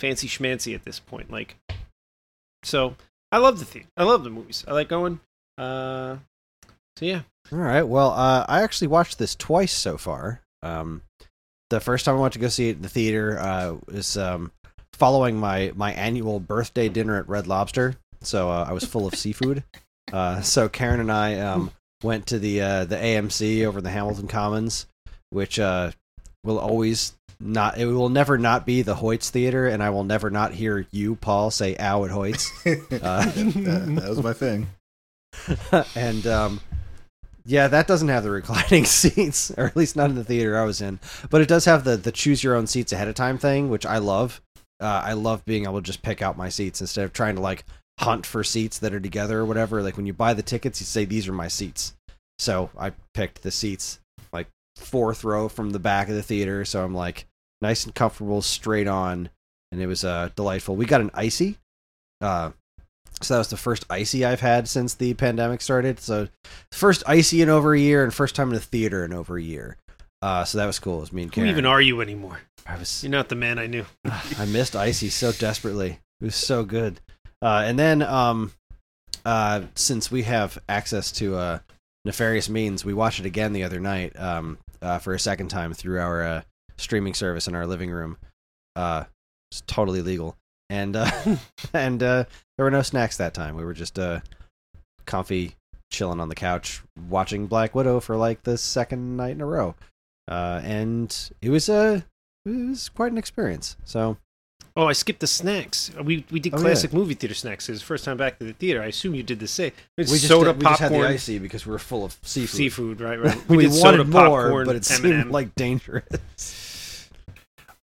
fancy 0.00 0.26
schmancy 0.28 0.74
at 0.74 0.84
this 0.84 0.98
point. 0.98 1.30
Like, 1.30 1.56
so 2.62 2.96
I 3.30 3.38
love 3.38 3.58
the 3.58 3.64
theater. 3.64 3.88
I 3.96 4.04
love 4.04 4.24
the 4.24 4.30
movies. 4.30 4.64
I 4.66 4.72
like 4.72 4.88
going. 4.88 5.20
Uh, 5.58 6.16
so 6.96 7.04
yeah, 7.04 7.22
All 7.52 7.58
right. 7.58 7.82
Well, 7.82 8.10
uh, 8.12 8.44
I 8.48 8.62
actually 8.62 8.88
watched 8.88 9.18
this 9.18 9.34
twice 9.34 9.72
so 9.72 9.96
far. 9.98 10.40
Um, 10.62 11.02
the 11.70 11.80
first 11.80 12.04
time 12.04 12.16
I 12.16 12.20
went 12.20 12.32
to 12.34 12.38
go 12.38 12.48
see 12.48 12.68
it 12.70 12.76
in 12.76 12.82
the 12.82 12.88
theater 12.88 13.38
uh, 13.38 13.76
was 13.86 14.16
um, 14.16 14.50
following 14.94 15.36
my 15.36 15.72
my 15.76 15.92
annual 15.92 16.40
birthday 16.40 16.88
dinner 16.88 17.16
at 17.18 17.28
Red 17.28 17.46
Lobster. 17.46 17.94
So 18.22 18.50
uh, 18.50 18.66
I 18.68 18.72
was 18.72 18.84
full 18.84 19.06
of 19.06 19.14
seafood. 19.14 19.62
Uh, 20.12 20.40
so 20.40 20.68
Karen 20.68 21.00
and 21.00 21.12
I 21.12 21.38
um, 21.40 21.70
went 22.02 22.26
to 22.28 22.38
the 22.38 22.60
uh, 22.60 22.84
the 22.84 22.96
AMC 22.96 23.64
over 23.66 23.78
in 23.78 23.84
the 23.84 23.90
Hamilton 23.90 24.28
Commons, 24.28 24.86
which 25.30 25.58
uh, 25.58 25.92
will 26.44 26.58
always 26.58 27.14
not 27.38 27.78
it 27.78 27.86
will 27.86 28.08
never 28.08 28.38
not 28.38 28.66
be 28.66 28.82
the 28.82 28.96
Hoyts 28.96 29.30
Theater, 29.30 29.66
and 29.66 29.82
I 29.82 29.90
will 29.90 30.04
never 30.04 30.30
not 30.30 30.52
hear 30.52 30.86
you, 30.90 31.16
Paul, 31.16 31.50
say 31.50 31.76
"ow" 31.78 32.04
at 32.04 32.10
Hoyts. 32.10 32.46
Uh, 32.92 33.24
that, 33.24 34.00
that 34.00 34.08
was 34.08 34.22
my 34.22 34.32
thing. 34.32 34.68
and 35.94 36.26
um, 36.26 36.60
yeah, 37.46 37.68
that 37.68 37.86
doesn't 37.86 38.08
have 38.08 38.22
the 38.22 38.30
reclining 38.30 38.84
seats, 38.86 39.50
or 39.56 39.66
at 39.66 39.76
least 39.76 39.96
not 39.96 40.10
in 40.10 40.16
the 40.16 40.24
theater 40.24 40.58
I 40.58 40.64
was 40.64 40.80
in. 40.80 41.00
But 41.30 41.40
it 41.40 41.48
does 41.48 41.64
have 41.64 41.84
the 41.84 41.96
the 41.96 42.12
choose 42.12 42.44
your 42.44 42.54
own 42.54 42.66
seats 42.66 42.92
ahead 42.92 43.08
of 43.08 43.14
time 43.14 43.38
thing, 43.38 43.70
which 43.70 43.86
I 43.86 43.98
love. 43.98 44.40
Uh, 44.80 45.02
I 45.04 45.12
love 45.12 45.44
being 45.44 45.64
able 45.64 45.76
to 45.76 45.82
just 45.82 46.02
pick 46.02 46.22
out 46.22 46.38
my 46.38 46.48
seats 46.48 46.80
instead 46.80 47.04
of 47.04 47.12
trying 47.12 47.34
to 47.34 47.42
like 47.42 47.64
hunt 48.00 48.24
for 48.24 48.42
seats 48.42 48.78
that 48.78 48.94
are 48.94 49.00
together 49.00 49.40
or 49.40 49.44
whatever. 49.44 49.82
Like 49.82 49.96
when 49.96 50.06
you 50.06 50.12
buy 50.12 50.34
the 50.34 50.42
tickets, 50.42 50.80
you 50.80 50.86
say 50.86 51.04
these 51.04 51.28
are 51.28 51.32
my 51.32 51.48
seats. 51.48 51.94
So 52.38 52.70
I 52.78 52.92
picked 53.14 53.42
the 53.42 53.50
seats 53.50 54.00
like 54.32 54.48
fourth 54.76 55.22
row 55.24 55.48
from 55.48 55.70
the 55.70 55.78
back 55.78 56.08
of 56.08 56.14
the 56.14 56.22
theater, 56.22 56.64
so 56.64 56.82
I'm 56.82 56.94
like 56.94 57.26
nice 57.60 57.84
and 57.84 57.94
comfortable, 57.94 58.40
straight 58.40 58.88
on, 58.88 59.28
and 59.70 59.82
it 59.82 59.86
was 59.86 60.04
uh, 60.04 60.30
delightful. 60.34 60.76
We 60.76 60.86
got 60.86 61.02
an 61.02 61.10
ICEE. 61.12 61.58
Uh, 62.22 62.52
so 63.20 63.34
that 63.34 63.38
was 63.38 63.48
the 63.48 63.58
first 63.58 63.84
ICEE 63.90 64.24
I've 64.24 64.40
had 64.40 64.66
since 64.66 64.94
the 64.94 65.12
pandemic 65.12 65.60
started. 65.60 66.00
So 66.00 66.28
first 66.72 67.02
ICEE 67.06 67.42
in 67.42 67.50
over 67.50 67.74
a 67.74 67.78
year, 67.78 68.02
and 68.02 68.14
first 68.14 68.34
time 68.34 68.48
in 68.48 68.54
the 68.54 68.60
theater 68.60 69.04
in 69.04 69.12
over 69.12 69.36
a 69.36 69.42
year. 69.42 69.76
Uh, 70.22 70.44
so 70.44 70.56
that 70.56 70.66
was 70.66 70.78
cool. 70.78 70.98
It 70.98 71.00
was 71.00 71.12
me 71.12 71.22
and 71.24 71.30
who 71.30 71.42
Karen. 71.42 71.50
even 71.50 71.66
are 71.66 71.80
you 71.82 72.00
anymore? 72.00 72.40
I 72.66 72.76
was 72.76 73.02
You're 73.02 73.10
not 73.10 73.28
the 73.28 73.34
man 73.34 73.58
I 73.58 73.66
knew. 73.66 73.84
I 74.38 74.46
missed 74.46 74.74
ICEE 74.74 75.10
so 75.10 75.32
desperately. 75.32 75.98
It 76.20 76.24
was 76.24 76.36
so 76.36 76.64
good. 76.64 77.00
Uh, 77.42 77.62
and 77.64 77.78
then, 77.78 78.02
um, 78.02 78.52
uh, 79.24 79.62
since 79.74 80.10
we 80.10 80.22
have 80.22 80.58
access 80.68 81.12
to 81.12 81.36
uh, 81.36 81.58
nefarious 82.04 82.48
means, 82.48 82.84
we 82.84 82.94
watched 82.94 83.20
it 83.20 83.26
again 83.26 83.52
the 83.52 83.64
other 83.64 83.80
night 83.80 84.18
um, 84.18 84.58
uh, 84.82 84.98
for 84.98 85.14
a 85.14 85.18
second 85.18 85.48
time 85.48 85.72
through 85.72 85.98
our 85.98 86.22
uh, 86.22 86.42
streaming 86.76 87.14
service 87.14 87.46
in 87.46 87.54
our 87.54 87.66
living 87.66 87.90
room. 87.90 88.16
Uh, 88.76 89.04
it's 89.50 89.62
totally 89.66 90.02
legal, 90.02 90.36
and 90.68 90.96
uh, 90.96 91.10
and 91.72 92.02
uh, 92.02 92.24
there 92.56 92.64
were 92.64 92.70
no 92.70 92.82
snacks 92.82 93.16
that 93.16 93.34
time. 93.34 93.56
We 93.56 93.64
were 93.64 93.74
just 93.74 93.98
uh, 93.98 94.20
comfy, 95.06 95.56
chilling 95.90 96.20
on 96.20 96.28
the 96.28 96.34
couch, 96.34 96.82
watching 97.08 97.46
Black 97.46 97.74
Widow 97.74 98.00
for 98.00 98.16
like 98.16 98.42
the 98.42 98.56
second 98.56 99.16
night 99.16 99.32
in 99.32 99.40
a 99.40 99.46
row. 99.46 99.74
Uh, 100.28 100.60
and 100.62 101.30
it 101.42 101.50
was 101.50 101.68
a 101.68 102.04
it 102.46 102.50
was 102.68 102.88
quite 102.88 103.12
an 103.12 103.18
experience. 103.18 103.76
So 103.84 104.16
Oh, 104.76 104.86
I 104.86 104.92
skipped 104.92 105.20
the 105.20 105.26
snacks. 105.26 105.90
We 106.02 106.24
we 106.30 106.38
did 106.40 106.54
Oh, 106.54 106.58
yeah. 106.58 106.62
classic 106.62 106.92
movie 106.92 107.14
theater 107.14 107.34
snacks. 107.34 107.68
It 107.68 107.72
was 107.72 107.80
the 107.80 107.86
first 107.86 108.04
time 108.04 108.16
back 108.16 108.38
to 108.38 108.44
the 108.44 108.52
theater. 108.52 108.80
I 108.82 108.86
assume 108.86 109.14
you 109.14 109.22
did 109.22 109.40
the 109.40 109.48
same. 109.48 109.72
It's 109.98 110.10
we 110.10 110.18
just, 110.18 110.28
soda, 110.28 110.52
did- 110.52 110.58
we 110.62 110.64
just 110.68 110.80
had 110.80 110.88
popcorn, 110.90 111.08
the 111.08 111.14
ICEE 111.14 111.38
because 111.38 111.66
we 111.66 111.72
were 111.72 111.78
full 111.78 112.04
of 112.04 112.16
seafood. 112.22 112.56
seafood. 112.56 113.00
Right, 113.00 113.20
right. 113.24 113.48
we 113.48 113.58
did 113.58 113.70
wanted 113.72 113.80
soda, 113.80 114.04
more, 114.04 114.42
popcorn, 114.42 114.66
but 114.66 114.76
it 114.76 114.84
seemed 114.84 115.06
M&M. 115.12 115.30
like 115.30 115.54
dangerous. 115.56 117.08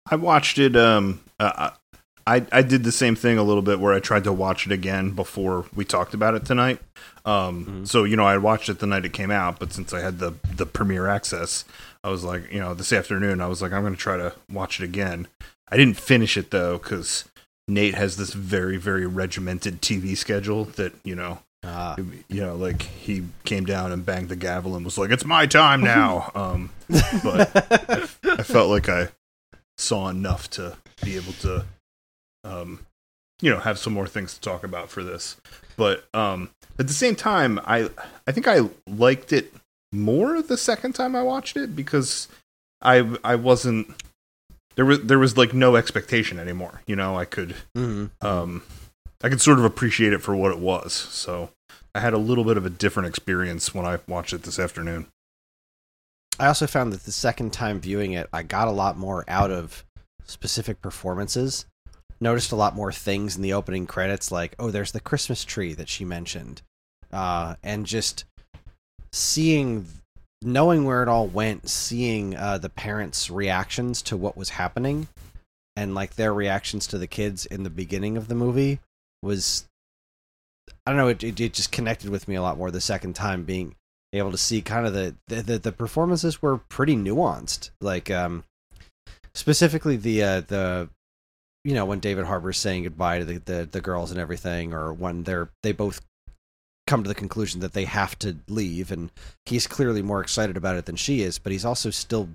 I 0.10 0.16
watched 0.16 0.58
it. 0.58 0.76
Um, 0.76 1.22
uh, 1.40 1.72
I 2.28 2.46
I 2.52 2.62
did 2.62 2.84
the 2.84 2.92
same 2.92 3.16
thing 3.16 3.38
a 3.38 3.44
little 3.44 3.62
bit 3.64 3.80
where 3.80 3.94
I 3.94 4.00
tried 4.00 4.24
to 4.26 4.34
watch 4.34 4.66
it 4.66 4.72
again 4.72 5.12
before 5.12 5.66
we 5.76 5.86
talked 5.86 6.14
about 6.14 6.36
it 6.36 6.46
tonight. 6.46 6.80
Um, 7.26 7.66
Mhm. 7.84 7.88
so 7.88 8.04
you 8.04 8.16
know 8.16 8.26
I 8.26 8.38
watched 8.38 8.70
it 8.70 8.80
the 8.80 8.88
night 8.88 9.06
it 9.06 9.14
came 9.14 9.32
out, 9.32 9.60
but 9.60 9.72
since 9.74 9.94
I 9.94 10.02
had 10.02 10.20
the 10.20 10.34
the 10.56 10.66
premiere 10.66 11.08
access, 11.08 11.64
I 12.04 12.10
was 12.10 12.24
like, 12.24 12.52
you 12.52 12.60
know, 12.60 12.74
this 12.74 12.92
afternoon 12.94 13.42
I 13.42 13.48
was 13.48 13.62
like, 13.62 13.72
I'm 13.72 13.82
going 13.82 13.94
to 13.94 14.00
try 14.00 14.18
to 14.18 14.34
watch 14.52 14.80
it 14.80 14.84
again. 14.84 15.28
I 15.72 15.78
didn't 15.78 15.98
finish 15.98 16.38
it 16.38 16.52
though 16.52 16.78
because 16.78 17.26
Nate 17.68 17.96
has 17.96 18.18
this 18.18 18.34
very 18.34 18.78
very 18.78 19.06
regimented 19.06 19.82
TV 19.82 20.18
schedule 20.18 20.66
that 20.66 20.94
you 21.04 21.16
know 21.16 21.40
Ah, 21.64 21.96
you 22.28 22.42
know, 22.42 22.56
like 22.56 22.82
he 22.82 23.24
came 23.44 23.66
down 23.66 23.92
and 23.92 24.04
banged 24.04 24.30
the 24.30 24.36
gavel 24.36 24.76
and 24.76 24.84
was 24.84 24.98
like, 24.98 25.12
"It's 25.12 25.26
my 25.26 25.46
time 25.46 25.82
now." 25.82 26.32
Um, 26.36 26.72
but 27.24 27.56
I 28.24 28.44
felt 28.44 28.70
like 28.70 28.90
I 28.90 29.10
saw 29.78 30.10
enough 30.10 30.50
to 30.52 30.78
be 31.04 31.16
able 31.16 31.34
to, 31.34 31.66
um, 32.44 32.86
you 33.42 33.52
know, 33.52 33.60
have 33.60 33.78
some 33.78 33.94
more 33.94 34.08
things 34.08 34.34
to 34.34 34.42
talk 34.42 34.64
about 34.64 34.90
for 34.90 35.04
this. 35.04 35.38
But 35.78 36.06
um, 36.16 36.50
at 36.80 36.88
the 36.88 36.94
same 36.94 37.16
time, 37.16 37.60
I 37.64 37.90
I 38.26 38.32
think 38.32 38.48
I 38.48 38.62
liked 38.88 39.32
it 39.32 39.54
more 39.92 40.42
the 40.42 40.58
second 40.58 40.94
time 40.94 41.16
I 41.16 41.22
watched 41.22 41.58
it 41.58 41.76
because 41.76 42.28
I 42.82 43.18
I 43.24 43.36
wasn't 43.36 43.94
there 44.76 44.86
was 44.86 45.02
there 45.02 45.20
was 45.20 45.38
like 45.38 45.54
no 45.54 45.76
expectation 45.76 46.40
anymore. 46.40 46.82
You 46.88 46.96
know, 46.96 47.18
I 47.18 47.26
could 47.26 47.56
mhm. 47.76 48.10
um, 48.22 48.64
I 49.24 49.30
could 49.30 49.42
sort 49.42 49.60
of 49.60 49.66
appreciate 49.66 50.14
it 50.14 50.22
for 50.22 50.36
what 50.36 50.52
it 50.52 50.60
was. 50.60 50.94
So 50.94 51.50
I 51.94 52.00
had 52.00 52.14
a 52.14 52.18
little 52.18 52.44
bit 52.44 52.58
of 52.58 52.66
a 52.66 52.70
different 52.70 53.10
experience 53.10 53.74
when 53.74 53.86
I 53.86 54.00
watched 54.08 54.34
it 54.34 54.44
this 54.44 54.60
afternoon. 54.60 55.08
I 56.40 56.48
also 56.48 56.66
found 56.66 56.94
that 56.94 57.04
the 57.04 57.12
second 57.12 57.54
time 57.54 57.80
viewing 57.80 58.14
it, 58.14 58.28
I 58.34 58.44
got 58.44 58.68
a 58.68 58.72
lot 58.72 58.98
more 58.98 59.26
out 59.28 59.52
of 59.52 59.84
specific 60.26 60.82
performances. 60.82 61.66
Noticed 62.20 62.52
a 62.52 62.56
lot 62.56 62.76
more 62.76 62.92
things 62.92 63.36
in 63.36 63.42
the 63.42 63.54
opening 63.54 63.88
credits, 63.88 64.32
like 64.32 64.56
oh, 64.60 64.72
there's 64.72 64.92
the 64.92 65.00
Christmas 65.00 65.44
tree 65.44 65.74
that 65.74 65.90
she 65.90 66.06
mentioned, 66.06 66.62
uh, 67.12 67.56
and 67.64 67.86
just 67.86 68.26
seeing, 69.12 69.88
knowing 70.42 70.86
where 70.86 71.04
it 71.04 71.10
all 71.10 71.28
went, 71.28 71.70
seeing 71.70 72.36
uh, 72.36 72.58
the 72.58 72.70
parents' 72.70 73.30
reactions 73.30 74.02
to 74.04 74.18
what 74.18 74.38
was 74.38 74.50
happening, 74.50 75.08
and 75.76 75.96
like 75.96 76.16
their 76.16 76.34
reactions 76.34 76.88
to 76.88 76.98
the 76.98 77.08
kids 77.08 77.46
in 77.46 77.64
the 77.64 77.70
beginning 77.70 78.18
of 78.18 78.28
the 78.28 78.36
movie 78.36 78.80
was 79.22 79.66
I 80.86 80.92
don't 80.92 80.98
know. 80.98 81.08
It, 81.08 81.24
it 81.24 81.40
it 81.40 81.54
just 81.54 81.72
connected 81.72 82.10
with 82.10 82.28
me 82.28 82.36
a 82.36 82.42
lot 82.42 82.58
more 82.58 82.72
the 82.72 82.82
second 82.82 83.14
time 83.14 83.44
being 83.44 83.76
able 84.14 84.32
to 84.32 84.38
see 84.38 84.62
kind 84.62 84.86
of 84.86 84.94
the 84.94 85.16
the, 85.28 85.58
the, 85.60 85.72
performances 85.72 86.42
were 86.42 86.58
pretty 86.58 86.96
nuanced. 86.96 87.70
Like 87.80 88.10
um, 88.10 88.44
specifically 89.34 89.96
the 89.96 90.24
uh, 90.24 90.42
the 90.42 90.90
you 91.64 91.74
know 91.74 91.86
when 91.86 92.00
David 92.00 92.26
Harbour's 92.26 92.58
saying 92.58 92.84
goodbye 92.84 93.20
to 93.20 93.26
the, 93.26 93.38
the 93.38 93.70
the 93.72 93.82
girls 93.82 94.12
and 94.12 94.20
everything, 94.20 94.74
or 94.74 94.92
when 94.92 95.24
they're 95.24 95.50
they 95.64 95.72
both 95.72 96.02
come 96.92 97.04
to 97.04 97.08
the 97.08 97.16
conclusion 97.16 97.62
that 97.62 97.72
they 97.72 97.86
have 97.86 98.20
to 98.20 98.36
leave, 98.50 98.92
and 98.92 99.12
he's 99.46 99.66
clearly 99.66 100.02
more 100.02 100.20
excited 100.20 100.58
about 100.58 100.76
it 100.76 100.86
than 100.86 100.98
she 100.98 101.22
is, 101.22 101.40
but 101.40 101.54
he's 101.54 101.64
also 101.64 101.90
still 101.90 102.28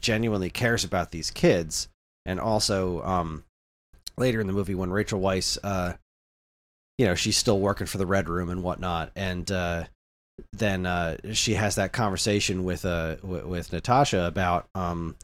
genuinely 0.00 0.50
cares 0.50 0.82
about 0.82 1.12
these 1.12 1.30
kids, 1.30 1.88
and 2.26 2.40
also 2.40 3.00
um 3.04 3.44
later 4.16 4.40
in 4.40 4.48
the 4.48 4.52
movie 4.52 4.74
when 4.74 4.90
Rachel 4.90 5.20
Weisz 5.20 5.58
uh 5.62 5.92
you 6.98 7.06
know 7.06 7.14
she's 7.14 7.36
still 7.36 7.60
working 7.60 7.86
for 7.86 7.98
the 7.98 8.06
red 8.06 8.28
room 8.28 8.50
and 8.50 8.64
whatnot 8.64 9.12
and 9.14 9.48
uh 9.52 9.84
then 10.52 10.84
uh 10.84 11.16
she 11.32 11.54
has 11.54 11.76
that 11.76 11.92
conversation 11.92 12.64
with 12.64 12.84
uh 12.84 13.14
w- 13.16 13.46
with 13.46 13.72
Natasha 13.72 14.24
about 14.24 14.66
um 14.74 15.14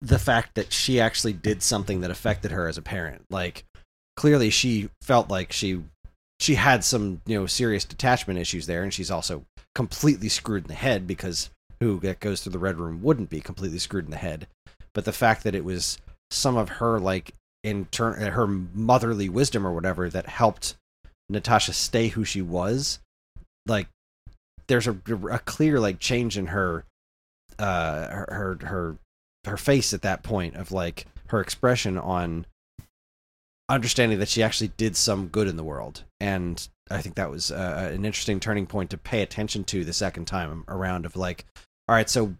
the 0.00 0.18
fact 0.18 0.54
that 0.54 0.72
she 0.72 0.98
actually 0.98 1.34
did 1.34 1.62
something 1.62 2.00
that 2.00 2.10
affected 2.10 2.52
her 2.52 2.68
as 2.68 2.78
a 2.78 2.82
parent. 2.82 3.26
Like 3.28 3.64
clearly 4.16 4.48
she 4.48 4.88
felt 5.02 5.28
like 5.28 5.52
she 5.52 5.82
she 6.42 6.56
had 6.56 6.82
some 6.82 7.22
you 7.24 7.38
know 7.38 7.46
serious 7.46 7.84
detachment 7.84 8.38
issues 8.38 8.66
there 8.66 8.82
and 8.82 8.92
she's 8.92 9.10
also 9.10 9.44
completely 9.74 10.28
screwed 10.28 10.64
in 10.64 10.68
the 10.68 10.74
head 10.74 11.06
because 11.06 11.50
who 11.80 12.00
that 12.00 12.20
goes 12.20 12.42
through 12.42 12.52
the 12.52 12.58
red 12.58 12.78
room 12.78 13.00
wouldn't 13.02 13.30
be 13.30 13.40
completely 13.40 13.78
screwed 13.78 14.04
in 14.04 14.10
the 14.10 14.16
head. 14.16 14.46
But 14.92 15.04
the 15.04 15.12
fact 15.12 15.44
that 15.44 15.54
it 15.54 15.64
was 15.64 15.98
some 16.30 16.56
of 16.56 16.68
her 16.68 16.98
like 16.98 17.32
in 17.62 17.84
turn 17.86 18.20
her 18.20 18.46
motherly 18.46 19.28
wisdom 19.28 19.66
or 19.66 19.72
whatever 19.72 20.10
that 20.10 20.26
helped 20.26 20.74
Natasha 21.28 21.72
stay 21.72 22.08
who 22.08 22.24
she 22.24 22.42
was 22.42 22.98
like 23.66 23.86
there's 24.66 24.88
a, 24.88 24.96
a 25.30 25.38
clear 25.38 25.78
like 25.78 26.00
change 26.00 26.36
in 26.36 26.48
her 26.48 26.84
uh 27.58 28.08
her 28.08 28.28
her 28.30 28.66
her, 28.66 28.96
her 29.44 29.56
face 29.56 29.94
at 29.94 30.02
that 30.02 30.24
point 30.24 30.56
of 30.56 30.72
like 30.72 31.06
her 31.28 31.40
expression 31.40 31.96
on 31.96 32.46
understanding 33.72 34.18
that 34.18 34.28
she 34.28 34.42
actually 34.42 34.68
did 34.76 34.96
some 34.96 35.28
good 35.28 35.48
in 35.48 35.56
the 35.56 35.64
world. 35.64 36.04
And 36.20 36.66
i 36.90 37.00
think 37.00 37.14
that 37.14 37.30
was 37.30 37.50
uh, 37.50 37.90
an 37.94 38.04
interesting 38.04 38.38
turning 38.38 38.66
point 38.66 38.90
to 38.90 38.98
pay 38.98 39.22
attention 39.22 39.64
to 39.64 39.84
the 39.84 39.92
second 39.92 40.26
time 40.26 40.64
around 40.68 41.06
of 41.06 41.16
like 41.16 41.46
all 41.88 41.94
right 41.94 42.10
so 42.10 42.34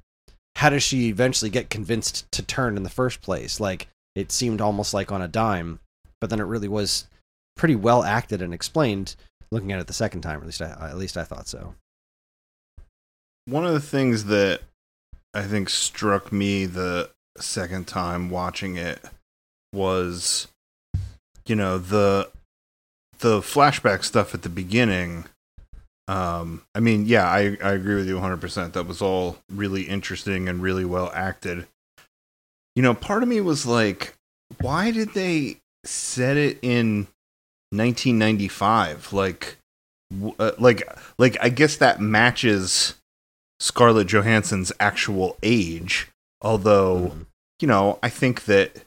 how 0.57 0.69
does 0.69 0.83
she 0.83 1.09
eventually 1.09 1.51
get 1.51 1.71
convinced 1.71 2.31
to 2.33 2.43
turn 2.43 2.77
in 2.77 2.83
the 2.83 2.91
first 2.91 3.23
place? 3.23 3.59
Like 3.59 3.89
it 4.15 4.31
seemed 4.31 4.61
almost 4.61 4.93
like 4.93 5.11
on 5.11 5.23
a 5.23 5.29
dime 5.29 5.81
but 6.21 6.29
then 6.29 6.41
it 6.41 6.45
really 6.45 6.69
was 6.69 7.09
pretty 7.57 7.75
well 7.75 8.05
acted 8.05 8.43
and 8.43 8.53
explained 8.53 9.17
looking 9.51 9.73
at 9.73 9.81
it 9.81 9.87
the 9.87 9.93
second 9.93 10.21
time 10.21 10.41
at 10.41 10.47
least 10.47 10.61
I, 10.61 10.91
at 10.91 10.99
least 10.99 11.17
I 11.17 11.25
thought 11.25 11.49
so. 11.49 11.75
One 13.47 13.65
of 13.65 13.73
the 13.73 13.81
things 13.81 14.25
that 14.27 14.61
I 15.35 15.43
think 15.43 15.71
struck 15.71 16.31
me 16.31 16.67
the 16.67 17.11
second 17.39 17.89
time 17.89 18.29
watching 18.29 18.77
it 18.77 19.01
was, 19.73 20.49
you 21.47 21.57
know, 21.57 21.79
the 21.79 22.31
the 23.19 23.41
flashback 23.41 24.05
stuff 24.05 24.35
at 24.35 24.43
the 24.43 24.49
beginning. 24.49 25.25
Um, 26.09 26.63
I 26.75 26.81
mean, 26.81 27.07
yeah, 27.07 27.27
I, 27.27 27.57
I 27.63 27.73
agree 27.73 27.95
with 27.95 28.09
you 28.09 28.17
100%. 28.17 28.73
That 28.73 28.87
was 28.87 29.01
all 29.01 29.39
really 29.51 29.83
interesting 29.83 30.49
and 30.49 30.61
really 30.61 30.85
well 30.85 31.11
acted. 31.15 31.67
You 32.75 32.83
know, 32.83 32.93
part 32.93 33.23
of 33.23 33.29
me 33.29 33.41
was 33.41 33.65
like, 33.65 34.15
why 34.61 34.91
did 34.91 35.15
they 35.15 35.59
set 35.85 36.37
it 36.37 36.59
in 36.61 37.07
1995? 37.71 39.13
Like, 39.13 39.57
uh, 40.39 40.53
like, 40.59 40.83
like 41.19 41.37
I 41.41 41.49
guess 41.49 41.77
that 41.77 42.01
matches 42.01 42.95
Scarlett 43.61 44.09
Johansson's 44.09 44.73
actual 44.81 45.37
age. 45.43 46.09
Although, 46.43 47.17
you 47.61 47.69
know, 47.69 48.01
I 48.03 48.09
think 48.09 48.47
that 48.47 48.83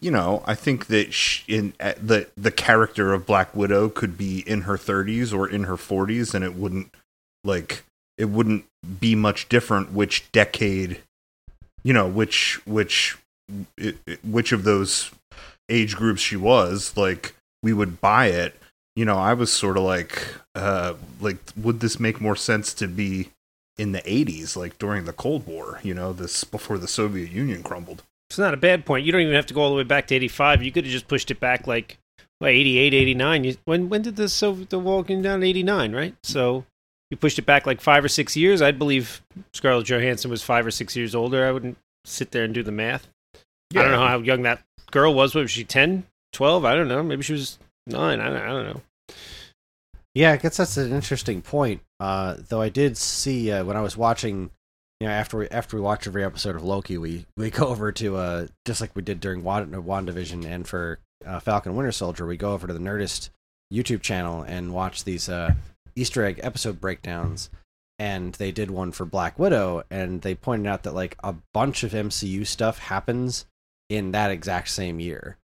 you 0.00 0.10
know, 0.10 0.42
I 0.46 0.54
think 0.54 0.86
that 0.86 1.12
sh 1.12 1.42
in 1.48 1.72
uh, 1.80 1.94
the 2.00 2.28
the 2.36 2.50
character 2.50 3.12
of 3.12 3.26
Black 3.26 3.54
Widow 3.54 3.88
could 3.88 4.16
be 4.16 4.40
in 4.40 4.62
her 4.62 4.76
30s 4.76 5.32
or 5.32 5.48
in 5.48 5.64
her 5.64 5.76
40s, 5.76 6.34
and 6.34 6.44
it 6.44 6.54
wouldn't 6.54 6.94
like 7.44 7.84
it 8.18 8.26
wouldn't 8.26 8.64
be 9.00 9.14
much 9.14 9.48
different 9.48 9.92
which 9.92 10.30
decade, 10.32 11.00
you 11.82 11.92
know, 11.92 12.06
which 12.06 12.60
which 12.66 13.18
which 14.22 14.52
of 14.52 14.64
those 14.64 15.10
age 15.68 15.96
groups 15.96 16.20
she 16.20 16.36
was. 16.36 16.96
Like 16.96 17.34
we 17.62 17.72
would 17.72 18.00
buy 18.00 18.26
it. 18.26 18.56
You 18.96 19.04
know, 19.04 19.16
I 19.16 19.34
was 19.34 19.52
sort 19.52 19.76
of 19.76 19.84
like, 19.84 20.26
uh, 20.54 20.94
like, 21.20 21.38
would 21.56 21.80
this 21.80 22.00
make 22.00 22.20
more 22.20 22.36
sense 22.36 22.74
to 22.74 22.88
be 22.88 23.30
in 23.78 23.92
the 23.92 24.02
80s, 24.02 24.56
like 24.56 24.78
during 24.78 25.04
the 25.04 25.12
Cold 25.12 25.46
War? 25.46 25.80
You 25.82 25.94
know, 25.94 26.12
this 26.12 26.44
before 26.44 26.76
the 26.76 26.88
Soviet 26.88 27.30
Union 27.30 27.62
crumbled. 27.62 28.02
It's 28.30 28.38
not 28.38 28.54
a 28.54 28.56
bad 28.56 28.86
point. 28.86 29.04
You 29.04 29.10
don't 29.10 29.22
even 29.22 29.34
have 29.34 29.46
to 29.46 29.54
go 29.54 29.62
all 29.62 29.70
the 29.70 29.76
way 29.76 29.82
back 29.82 30.06
to 30.06 30.14
85. 30.14 30.62
You 30.62 30.70
could 30.70 30.84
have 30.84 30.92
just 30.92 31.08
pushed 31.08 31.32
it 31.32 31.40
back 31.40 31.66
like 31.66 31.98
well, 32.40 32.48
88, 32.48 32.94
89. 32.94 33.44
You, 33.44 33.56
when 33.64 33.88
when 33.88 34.02
did 34.02 34.14
the 34.14 34.28
Soviet 34.28 34.70
the 34.70 34.78
wall 34.78 35.02
come 35.02 35.20
down? 35.20 35.42
89, 35.42 35.92
right? 35.92 36.14
So 36.22 36.64
you 37.10 37.16
pushed 37.16 37.40
it 37.40 37.46
back 37.46 37.66
like 37.66 37.80
five 37.80 38.04
or 38.04 38.08
six 38.08 38.36
years. 38.36 38.62
I'd 38.62 38.78
believe 38.78 39.20
Scarlett 39.52 39.86
Johansson 39.86 40.30
was 40.30 40.44
five 40.44 40.64
or 40.64 40.70
six 40.70 40.94
years 40.96 41.14
older. 41.14 41.44
I 41.44 41.50
wouldn't 41.50 41.76
sit 42.04 42.30
there 42.30 42.44
and 42.44 42.54
do 42.54 42.62
the 42.62 42.72
math. 42.72 43.08
I 43.34 43.82
don't 43.82 43.90
know 43.90 44.06
how 44.06 44.18
young 44.18 44.42
that 44.42 44.62
girl 44.92 45.12
was. 45.12 45.34
What 45.34 45.42
was 45.42 45.50
she, 45.50 45.64
10, 45.64 46.04
12? 46.32 46.64
I 46.64 46.74
don't 46.74 46.88
know. 46.88 47.02
Maybe 47.02 47.22
she 47.22 47.32
was 47.32 47.58
nine. 47.86 48.20
I 48.20 48.28
don't, 48.28 48.36
I 48.36 48.46
don't 48.46 48.64
know. 48.64 48.80
Yeah, 50.14 50.32
I 50.32 50.36
guess 50.36 50.56
that's 50.56 50.76
an 50.76 50.92
interesting 50.92 51.42
point. 51.42 51.82
Uh, 52.00 52.36
though 52.48 52.60
I 52.60 52.68
did 52.68 52.96
see 52.96 53.52
uh, 53.52 53.64
when 53.64 53.76
I 53.76 53.80
was 53.80 53.96
watching, 53.96 54.50
you 55.00 55.06
know, 55.06 55.12
after 55.12 55.38
we 55.38 55.48
after 55.48 55.76
we 55.76 55.82
watch 55.82 56.06
every 56.06 56.24
episode 56.24 56.56
of 56.56 56.62
Loki, 56.62 56.98
we 56.98 57.26
we 57.36 57.50
go 57.50 57.66
over 57.68 57.90
to 57.92 58.16
uh, 58.16 58.46
just 58.66 58.80
like 58.80 58.94
we 58.94 59.02
did 59.02 59.20
during 59.20 59.42
Wand- 59.42 59.72
WandaVision 59.72 60.44
and 60.44 60.68
for 60.68 60.98
uh, 61.26 61.40
Falcon 61.40 61.74
Winter 61.74 61.92
Soldier, 61.92 62.26
we 62.26 62.36
go 62.36 62.52
over 62.52 62.66
to 62.66 62.72
the 62.72 62.78
Nerdist 62.78 63.30
YouTube 63.72 64.02
channel 64.02 64.42
and 64.42 64.74
watch 64.74 65.04
these 65.04 65.28
uh, 65.28 65.54
Easter 65.96 66.24
egg 66.24 66.40
episode 66.42 66.80
breakdowns. 66.80 67.50
And 67.98 68.32
they 68.36 68.50
did 68.50 68.70
one 68.70 68.92
for 68.92 69.04
Black 69.04 69.38
Widow, 69.38 69.82
and 69.90 70.22
they 70.22 70.34
pointed 70.34 70.66
out 70.66 70.84
that 70.84 70.94
like 70.94 71.16
a 71.22 71.34
bunch 71.52 71.82
of 71.82 71.92
MCU 71.92 72.46
stuff 72.46 72.78
happens 72.78 73.44
in 73.90 74.12
that 74.12 74.30
exact 74.30 74.70
same 74.70 75.00
year. 75.00 75.36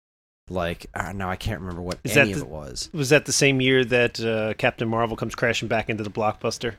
Like 0.49 0.87
uh, 0.95 1.12
now, 1.12 1.31
I 1.31 1.37
can't 1.37 1.61
remember 1.61 1.83
what 1.83 1.99
Is 2.05 2.17
any 2.17 2.33
that 2.33 2.43
of 2.43 2.47
it 2.47 2.53
was. 2.53 2.90
Was 2.93 3.09
that 3.09 3.25
the 3.25 3.33
same 3.33 3.61
year 3.61 3.85
that 3.87 4.21
uh, 4.21 4.55
Captain 4.55 4.88
Marvel 4.88 5.17
comes 5.17 5.35
crashing 5.35 5.67
back 5.67 5.90
into 5.90 6.05
the 6.05 6.11
blockbuster? 6.11 6.75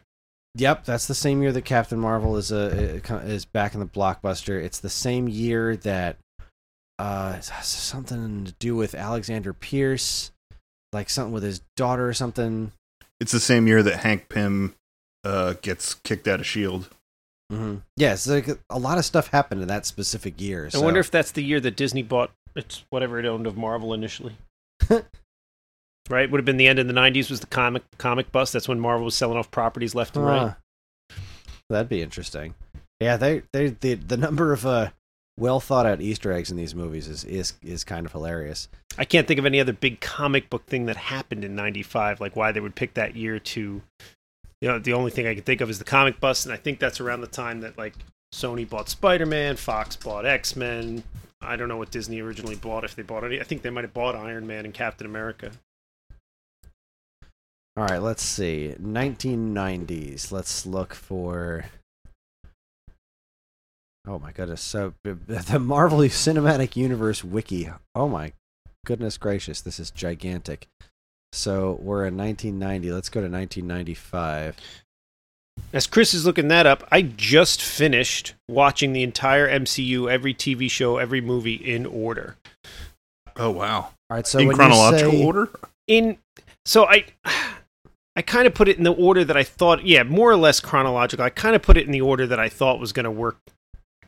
Yep, 0.56 0.86
that's 0.86 1.08
the 1.08 1.16
same 1.16 1.42
year 1.42 1.52
that 1.52 1.64
Captain 1.64 2.00
Marvel 2.00 2.38
is 2.38 2.52
uh, 2.52 3.00
is 3.26 3.46
back 3.46 3.74
in 3.74 3.80
the 3.82 3.86
blockbuster. 3.86 4.62
It's 4.62 4.80
the 4.80 4.90
same 4.90 5.28
year 5.28 5.76
that 5.78 6.18
uh 6.98 7.36
it 7.38 7.48
has 7.48 7.68
something 7.68 8.46
to 8.46 8.54
do 8.54 8.76
with 8.76 8.96
Alexander 8.96 9.54
Pierce, 9.54 10.32
like 10.94 11.10
something 11.10 11.34
with 11.34 11.44
his 11.44 11.62
daughter 11.76 12.08
or 12.08 12.14
something. 12.14 12.72
It's 13.20 13.34
the 13.34 13.40
same 13.40 13.68
year 13.68 13.84
that 13.84 13.98
Hank 13.98 14.30
Pym 14.30 14.76
uh, 15.24 15.54
gets 15.62 15.94
kicked 15.94 16.28
out 16.28 16.40
of 16.40 16.46
Shield. 16.46 16.90
Mm-hmm. 17.52 17.78
Yes, 17.98 18.28
like 18.28 18.48
a 18.70 18.80
lot 18.80 18.98
of 18.98 19.06
stuff 19.06 19.28
happened 19.28 19.62
in 19.62 19.68
that 19.68 19.86
specific 19.86 20.40
year. 20.40 20.70
I 20.74 20.80
wonder 20.80 21.00
if 21.00 21.12
that's 21.12 21.32
the 21.32 21.44
year 21.44 21.60
that 21.60 21.76
Disney 21.76 22.02
bought 22.02 22.32
it's 22.56 22.86
whatever 22.90 23.20
it 23.20 23.26
owned 23.26 23.46
of 23.46 23.58
Marvel 23.58 23.94
initially. 23.94 24.38
right? 26.10 26.30
Would 26.30 26.40
have 26.40 26.46
been 26.46 26.58
the 26.58 26.68
end 26.68 26.80
of 26.80 26.88
the 26.88 26.94
'90s. 26.94 27.30
Was 27.30 27.40
the 27.40 27.48
comic 27.48 27.84
comic 27.98 28.32
bust? 28.32 28.54
That's 28.54 28.68
when 28.68 28.80
Marvel 28.80 29.06
was 29.06 29.16
selling 29.16 29.38
off 29.38 29.52
properties 29.52 29.96
left 29.96 30.16
and 30.16 30.26
right. 30.26 30.40
Huh. 30.40 30.54
That'd 31.70 31.90
be 31.90 32.02
interesting. 32.02 32.56
Yeah, 33.00 33.18
they 33.18 33.44
they 33.52 33.70
the 33.70 33.96
the 33.96 34.18
number 34.18 34.54
of 34.54 34.66
uh 34.66 34.92
well 35.38 35.60
thought 35.60 35.86
out 35.86 36.02
Easter 36.02 36.32
eggs 36.32 36.52
in 36.52 36.58
these 36.58 36.76
movies 36.76 37.08
is 37.08 37.24
is 37.24 37.54
is 37.62 37.84
kind 37.84 38.06
of 38.06 38.12
hilarious. 38.12 38.70
I 38.98 39.06
can't 39.06 39.28
think 39.28 39.40
of 39.40 39.46
any 39.46 39.60
other 39.60 39.74
big 39.74 40.00
comic 40.00 40.50
book 40.50 40.66
thing 40.68 40.86
that 40.86 40.96
happened 40.96 41.44
in 41.44 41.56
'95. 41.56 42.22
Like 42.22 42.36
why 42.36 42.52
they 42.52 42.60
would 42.60 42.76
pick 42.76 42.94
that 42.96 43.16
year 43.16 43.40
to. 43.40 43.82
You 44.62 44.70
know, 44.70 44.80
the 44.80 44.94
only 44.94 45.12
thing 45.12 45.28
I 45.28 45.36
can 45.36 45.44
think 45.44 45.60
of 45.62 45.70
is 45.70 45.80
the 45.80 45.86
comic 45.86 46.20
bust, 46.20 46.46
and 46.46 46.54
I 46.54 46.58
think 46.58 46.80
that's 46.80 47.02
around 47.02 47.22
the 47.22 47.28
time 47.28 47.60
that 47.62 47.78
like 47.78 47.94
Sony 48.34 48.68
bought 48.68 48.90
Spider 48.90 49.26
Man, 49.26 49.58
Fox 49.58 49.96
bought 49.96 50.26
X 50.26 50.56
Men. 50.56 51.04
I 51.42 51.56
don't 51.56 51.68
know 51.68 51.78
what 51.78 51.92
Disney 51.92 52.22
originally 52.22 52.56
bought. 52.56 52.84
If 52.84 52.96
they 52.96 53.04
bought 53.04 53.24
any, 53.24 53.40
I 53.40 53.44
think 53.44 53.62
they 53.62 53.70
might 53.70 53.84
have 53.84 53.94
bought 53.94 54.16
Iron 54.16 54.48
Man 54.48 54.66
and 54.66 54.74
Captain 54.74 55.06
America. 55.06 55.52
All 57.78 57.86
right, 57.86 58.02
let's 58.02 58.24
see. 58.24 58.74
1990s. 58.82 60.32
Let's 60.32 60.66
look 60.66 60.94
for. 60.94 61.66
Oh 64.08 64.20
my 64.20 64.32
goodness! 64.32 64.62
So 64.62 64.94
b- 65.04 65.12
b- 65.14 65.36
the 65.50 65.60
Marvel 65.60 66.00
Cinematic 66.00 66.76
Universe 66.76 67.24
wiki. 67.24 67.70
Oh 67.96 68.08
my 68.08 68.34
goodness 68.86 69.18
gracious! 69.18 69.62
This 69.62 69.80
is 69.80 69.92
gigantic. 69.92 70.68
So 71.34 71.78
we're 71.82 72.06
in 72.06 72.16
1990. 72.16 72.92
Let's 72.92 73.10
go 73.10 73.20
to 73.20 73.28
1995. 73.28 74.56
As 75.74 75.88
Kris 75.88 76.14
is 76.14 76.26
looking 76.26 76.48
that 76.50 76.66
up, 76.66 76.88
I 76.92 77.02
just 77.02 77.62
finished 77.62 78.36
watching 78.48 78.94
the 78.94 79.04
entire 79.04 79.50
MCU, 79.50 80.10
every 80.10 80.34
TV 80.34 80.70
show, 80.70 80.98
every 80.98 81.20
movie 81.22 81.56
in 81.56 81.86
order. 81.86 82.38
Oh 83.36 83.50
wow! 83.52 83.80
All 83.80 83.92
right, 84.12 84.26
so 84.28 84.40
In 84.40 84.54
chronological 84.54 85.12
say- 85.12 85.26
order. 85.26 85.50
In 85.88 86.18
so 86.66 86.86
I 86.86 87.06
I 88.16 88.22
kind 88.22 88.48
of 88.48 88.54
put 88.54 88.68
it 88.70 88.78
in 88.78 88.84
the 88.84 88.94
order 88.94 89.26
that 89.26 89.36
I 89.36 89.44
thought, 89.44 89.86
yeah, 89.86 90.04
more 90.04 90.32
or 90.32 90.38
less 90.38 90.60
chronological. 90.60 91.26
I 91.26 91.30
kind 91.30 91.56
of 91.56 91.62
put 91.62 91.78
it 91.78 91.86
in 91.86 91.92
the 91.92 92.02
order 92.02 92.26
that 92.28 92.40
I 92.40 92.48
thought 92.50 92.80
was 92.80 92.94
going 92.94 93.04
to 93.04 93.12
work 93.12 93.38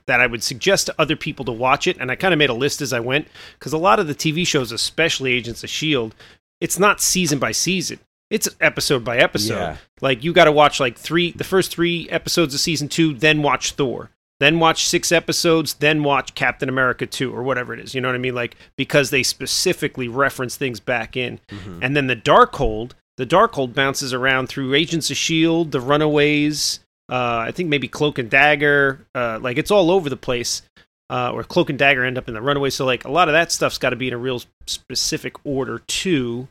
that 0.06 0.22
I 0.22 0.28
would 0.28 0.41
suggest 0.43 0.86
to 0.86 0.96
other 0.98 1.17
people 1.17 1.43
to 1.46 1.52
watch 1.52 1.86
it 1.86 1.98
and 2.00 2.10
I 2.10 2.15
kind 2.15 2.34
of 2.34 2.38
made 2.38 2.50
a 2.50 2.54
list 2.54 2.82
as 2.82 2.93
I 2.93 3.02
went 3.02 3.28
cuz 3.60 3.74
a 3.74 3.78
lot 3.78 4.00
of 4.00 4.08
the 4.08 4.15
TV 4.15 4.48
shows, 4.48 4.72
especially 4.72 5.34
Agents 5.34 5.65
of 5.65 5.70
Shield, 5.70 6.15
it's 6.62 6.80
not 6.80 7.02
season 7.02 7.39
by 7.39 7.52
season. 7.52 8.00
It's 8.30 8.48
episode 8.62 9.04
by 9.04 9.17
episode. 9.17 9.56
Yeah. 9.56 9.78
Like 10.00 10.24
you 10.24 10.32
got 10.32 10.46
to 10.46 10.52
watch 10.54 10.80
like 10.80 10.98
3 10.98 11.32
the 11.32 11.43
first 11.43 11.72
3 11.72 12.08
episodes 12.10 12.54
of 12.54 12.62
season 12.62 12.88
2, 12.88 13.15
then 13.15 13.41
watch 13.41 13.74
Thor. 13.74 14.10
Then 14.39 14.60
watch 14.60 14.86
6 14.88 15.12
episodes, 15.12 15.74
then 15.74 16.04
watch 16.04 16.36
Captain 16.36 16.70
America 16.70 17.06
2 17.06 17.36
or 17.36 17.43
whatever 17.43 17.74
it 17.74 17.80
is. 17.82 17.93
You 17.93 18.00
know 18.00 18.08
what 18.08 18.15
I 18.15 18.20
mean? 18.20 18.36
Like 18.36 18.56
because 18.78 19.10
they 19.10 19.24
specifically 19.24 20.08
reference 20.08 20.56
things 20.56 20.80
back 20.80 21.17
in. 21.17 21.41
Mhm. 21.50 21.80
And 21.82 21.98
then 21.98 22.08
the 22.08 22.15
Darkhold, 22.15 22.91
the 23.18 23.26
Darkhold 23.26 23.74
bounces 23.74 24.14
around 24.14 24.48
through 24.48 24.74
Agents 24.74 25.10
of 25.10 25.18
Shield, 25.18 25.72
the 25.72 25.82
Runaways, 25.82 26.80
uh, 27.10 27.38
I 27.40 27.52
think 27.52 27.70
maybe 27.70 27.88
Cloak 27.88 28.18
and 28.20 28.30
Dagger, 28.30 29.06
uh, 29.16 29.40
like 29.42 29.58
it's 29.58 29.72
all 29.72 29.92
over 29.92 30.10
the 30.10 30.18
place. 30.18 30.62
Uh, 31.10 31.32
or 31.34 31.42
Cloak 31.42 31.70
and 31.70 31.80
Dagger 31.80 32.04
end 32.04 32.18
up 32.18 32.28
in 32.28 32.34
the 32.34 32.42
Runaways, 32.42 32.76
so 32.76 32.84
like 32.84 33.06
a 33.06 33.12
lot 33.12 33.30
of 33.30 33.34
that 33.34 33.50
stuff's 33.50 33.78
got 33.78 33.92
to 33.92 33.96
be 33.96 34.10
in 34.10 34.14
a 34.14 34.18
real 34.18 34.42
specific 34.66 35.36
order 35.46 35.80
too. 35.88 36.50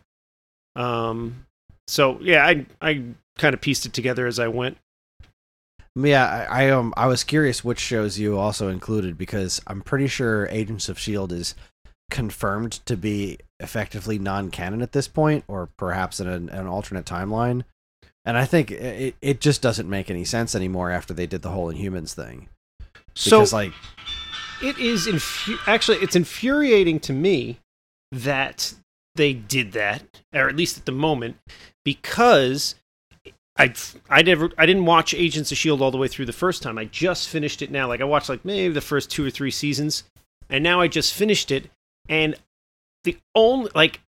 Um, 0.74 1.44
so 1.86 2.18
yeah, 2.22 2.46
I 2.46 2.64
I 2.80 3.02
kind 3.36 3.52
of 3.52 3.60
pieced 3.60 3.84
it 3.84 3.92
together 3.92 4.26
as 4.26 4.38
I 4.38 4.48
went. 4.48 4.78
Yeah, 5.94 6.46
I, 6.50 6.68
I 6.68 6.70
um 6.70 6.94
I 6.96 7.06
was 7.06 7.22
curious 7.22 7.64
which 7.64 7.78
shows 7.78 8.18
you 8.18 8.38
also 8.38 8.68
included 8.68 9.18
because 9.18 9.60
I'm 9.66 9.82
pretty 9.82 10.06
sure 10.06 10.48
Agents 10.48 10.88
of 10.88 10.98
Shield 10.98 11.32
is 11.32 11.54
confirmed 12.10 12.72
to 12.86 12.96
be 12.96 13.38
effectively 13.60 14.18
non-canon 14.18 14.82
at 14.82 14.92
this 14.92 15.08
point, 15.08 15.44
or 15.48 15.68
perhaps 15.76 16.20
in 16.20 16.28
an, 16.28 16.48
an 16.50 16.66
alternate 16.66 17.06
timeline. 17.06 17.64
And 18.24 18.36
I 18.36 18.44
think 18.44 18.70
it 18.72 19.14
it 19.22 19.40
just 19.40 19.62
doesn't 19.62 19.88
make 19.88 20.10
any 20.10 20.24
sense 20.24 20.54
anymore 20.54 20.90
after 20.90 21.14
they 21.14 21.26
did 21.26 21.42
the 21.42 21.50
whole 21.50 21.72
Inhumans 21.72 22.12
thing. 22.12 22.48
So 23.14 23.38
Because 23.38 23.52
like 23.52 23.72
it 24.62 24.78
is 24.78 25.06
infu- 25.06 25.58
actually 25.66 25.98
it's 25.98 26.16
infuriating 26.16 26.98
to 27.00 27.12
me 27.12 27.58
that 28.12 28.74
they 29.14 29.32
did 29.32 29.72
that 29.72 30.02
or 30.34 30.48
at 30.48 30.56
least 30.56 30.76
at 30.76 30.86
the 30.86 30.92
moment 30.92 31.36
because 31.84 32.74
I 33.56 33.72
I 34.10 34.22
never 34.22 34.50
I 34.58 34.66
didn't 34.66 34.86
watch 34.86 35.14
Agents 35.14 35.52
of 35.52 35.58
Shield 35.58 35.80
all 35.80 35.90
the 35.90 35.96
way 35.96 36.08
through 36.08 36.26
the 36.26 36.32
first 36.32 36.62
time. 36.62 36.78
I 36.78 36.84
just 36.84 37.28
finished 37.28 37.62
it 37.62 37.70
now. 37.70 37.86
Like 37.88 38.00
I 38.00 38.04
watched 38.04 38.28
like 38.28 38.44
maybe 38.44 38.74
the 38.74 38.80
first 38.80 39.10
2 39.10 39.24
or 39.24 39.30
3 39.30 39.50
seasons 39.50 40.04
and 40.50 40.62
now 40.64 40.80
I 40.80 40.88
just 40.88 41.14
finished 41.14 41.50
it 41.50 41.70
and 42.08 42.34
the 43.06 43.16
only 43.34 43.70
like 43.74 44.00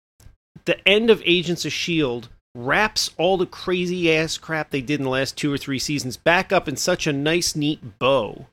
the 0.64 0.86
end 0.88 1.10
of 1.10 1.22
Agents 1.24 1.64
of 1.64 1.72
Shield 1.72 2.28
wraps 2.56 3.10
all 3.18 3.36
the 3.36 3.46
crazy 3.46 4.12
ass 4.12 4.38
crap 4.38 4.70
they 4.70 4.80
did 4.80 4.98
in 4.98 5.04
the 5.04 5.10
last 5.10 5.36
2 5.36 5.52
or 5.52 5.58
3 5.58 5.78
seasons 5.78 6.16
back 6.16 6.52
up 6.52 6.66
in 6.66 6.74
such 6.74 7.06
a 7.06 7.12
nice 7.12 7.54
neat 7.54 7.98
bow 7.98 8.46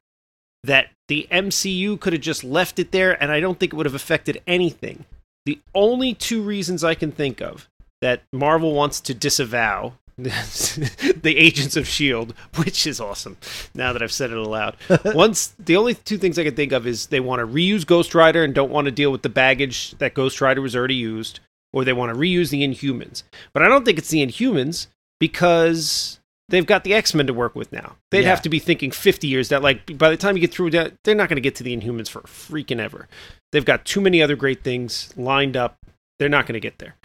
that 0.63 0.89
the 1.07 1.27
MCU 1.31 1.99
could 1.99 2.13
have 2.13 2.21
just 2.21 2.43
left 2.43 2.77
it 2.77 2.91
there 2.91 3.21
and 3.21 3.31
I 3.31 3.39
don't 3.39 3.59
think 3.59 3.73
it 3.73 3.75
would 3.75 3.85
have 3.85 3.95
affected 3.95 4.41
anything. 4.45 5.05
The 5.45 5.59
only 5.73 6.13
two 6.13 6.41
reasons 6.41 6.83
I 6.83 6.95
can 6.95 7.11
think 7.11 7.41
of 7.41 7.69
that 8.01 8.23
Marvel 8.33 8.73
wants 8.73 8.99
to 9.01 9.13
disavow 9.13 9.93
the 10.17 11.35
Agents 11.37 11.75
of 11.75 11.87
Shield, 11.87 12.33
which 12.55 12.85
is 12.85 12.99
awesome 12.99 13.37
now 13.73 13.93
that 13.93 14.01
I've 14.03 14.11
said 14.11 14.31
it 14.31 14.37
aloud. 14.37 14.75
Once 15.05 15.53
the 15.59 15.75
only 15.75 15.95
two 15.95 16.17
things 16.17 16.37
I 16.37 16.43
can 16.43 16.55
think 16.55 16.71
of 16.71 16.85
is 16.85 17.07
they 17.07 17.19
want 17.19 17.39
to 17.39 17.47
reuse 17.47 17.85
Ghost 17.85 18.13
Rider 18.13 18.43
and 18.43 18.53
don't 18.53 18.71
want 18.71 18.85
to 18.85 18.91
deal 18.91 19.11
with 19.11 19.23
the 19.23 19.29
baggage 19.29 19.91
that 19.97 20.13
Ghost 20.13 20.39
Rider 20.41 20.61
was 20.61 20.75
already 20.75 20.95
used, 20.95 21.39
or 21.71 21.83
they 21.83 21.93
want 21.93 22.13
to 22.13 22.19
reuse 22.19 22.49
the 22.51 22.61
Inhumans. 22.67 23.23
But 23.53 23.63
I 23.63 23.67
don't 23.67 23.85
think 23.85 23.97
it's 23.97 24.09
the 24.09 24.25
Inhumans 24.25 24.87
because 25.19 26.19
they've 26.49 26.65
got 26.65 26.83
the 26.83 26.93
X 26.93 27.13
Men 27.13 27.27
to 27.27 27.33
work 27.33 27.55
with 27.55 27.71
now. 27.71 27.95
They'd 28.11 28.21
Yeah. 28.23 28.29
have 28.29 28.41
to 28.43 28.49
be 28.49 28.59
thinking 28.59 28.91
50 28.91 29.27
years 29.27 29.49
that, 29.49 29.63
like, 29.63 29.97
by 29.97 30.09
the 30.09 30.17
time 30.17 30.35
you 30.35 30.41
get 30.41 30.51
through 30.53 30.71
that, 30.71 30.93
they're 31.03 31.15
not 31.15 31.29
going 31.29 31.37
to 31.37 31.41
get 31.41 31.55
to 31.55 31.63
the 31.63 31.75
Inhumans 31.75 32.09
for 32.09 32.21
freaking 32.21 32.79
ever. 32.79 33.07
They've 33.51 33.65
got 33.65 33.85
too 33.85 34.01
many 34.01 34.21
other 34.21 34.35
great 34.35 34.63
things 34.63 35.13
lined 35.17 35.57
up. 35.57 35.77
They're 36.19 36.29
not 36.29 36.45
going 36.45 36.53
to 36.53 36.59
get 36.59 36.77
there. 36.79 36.95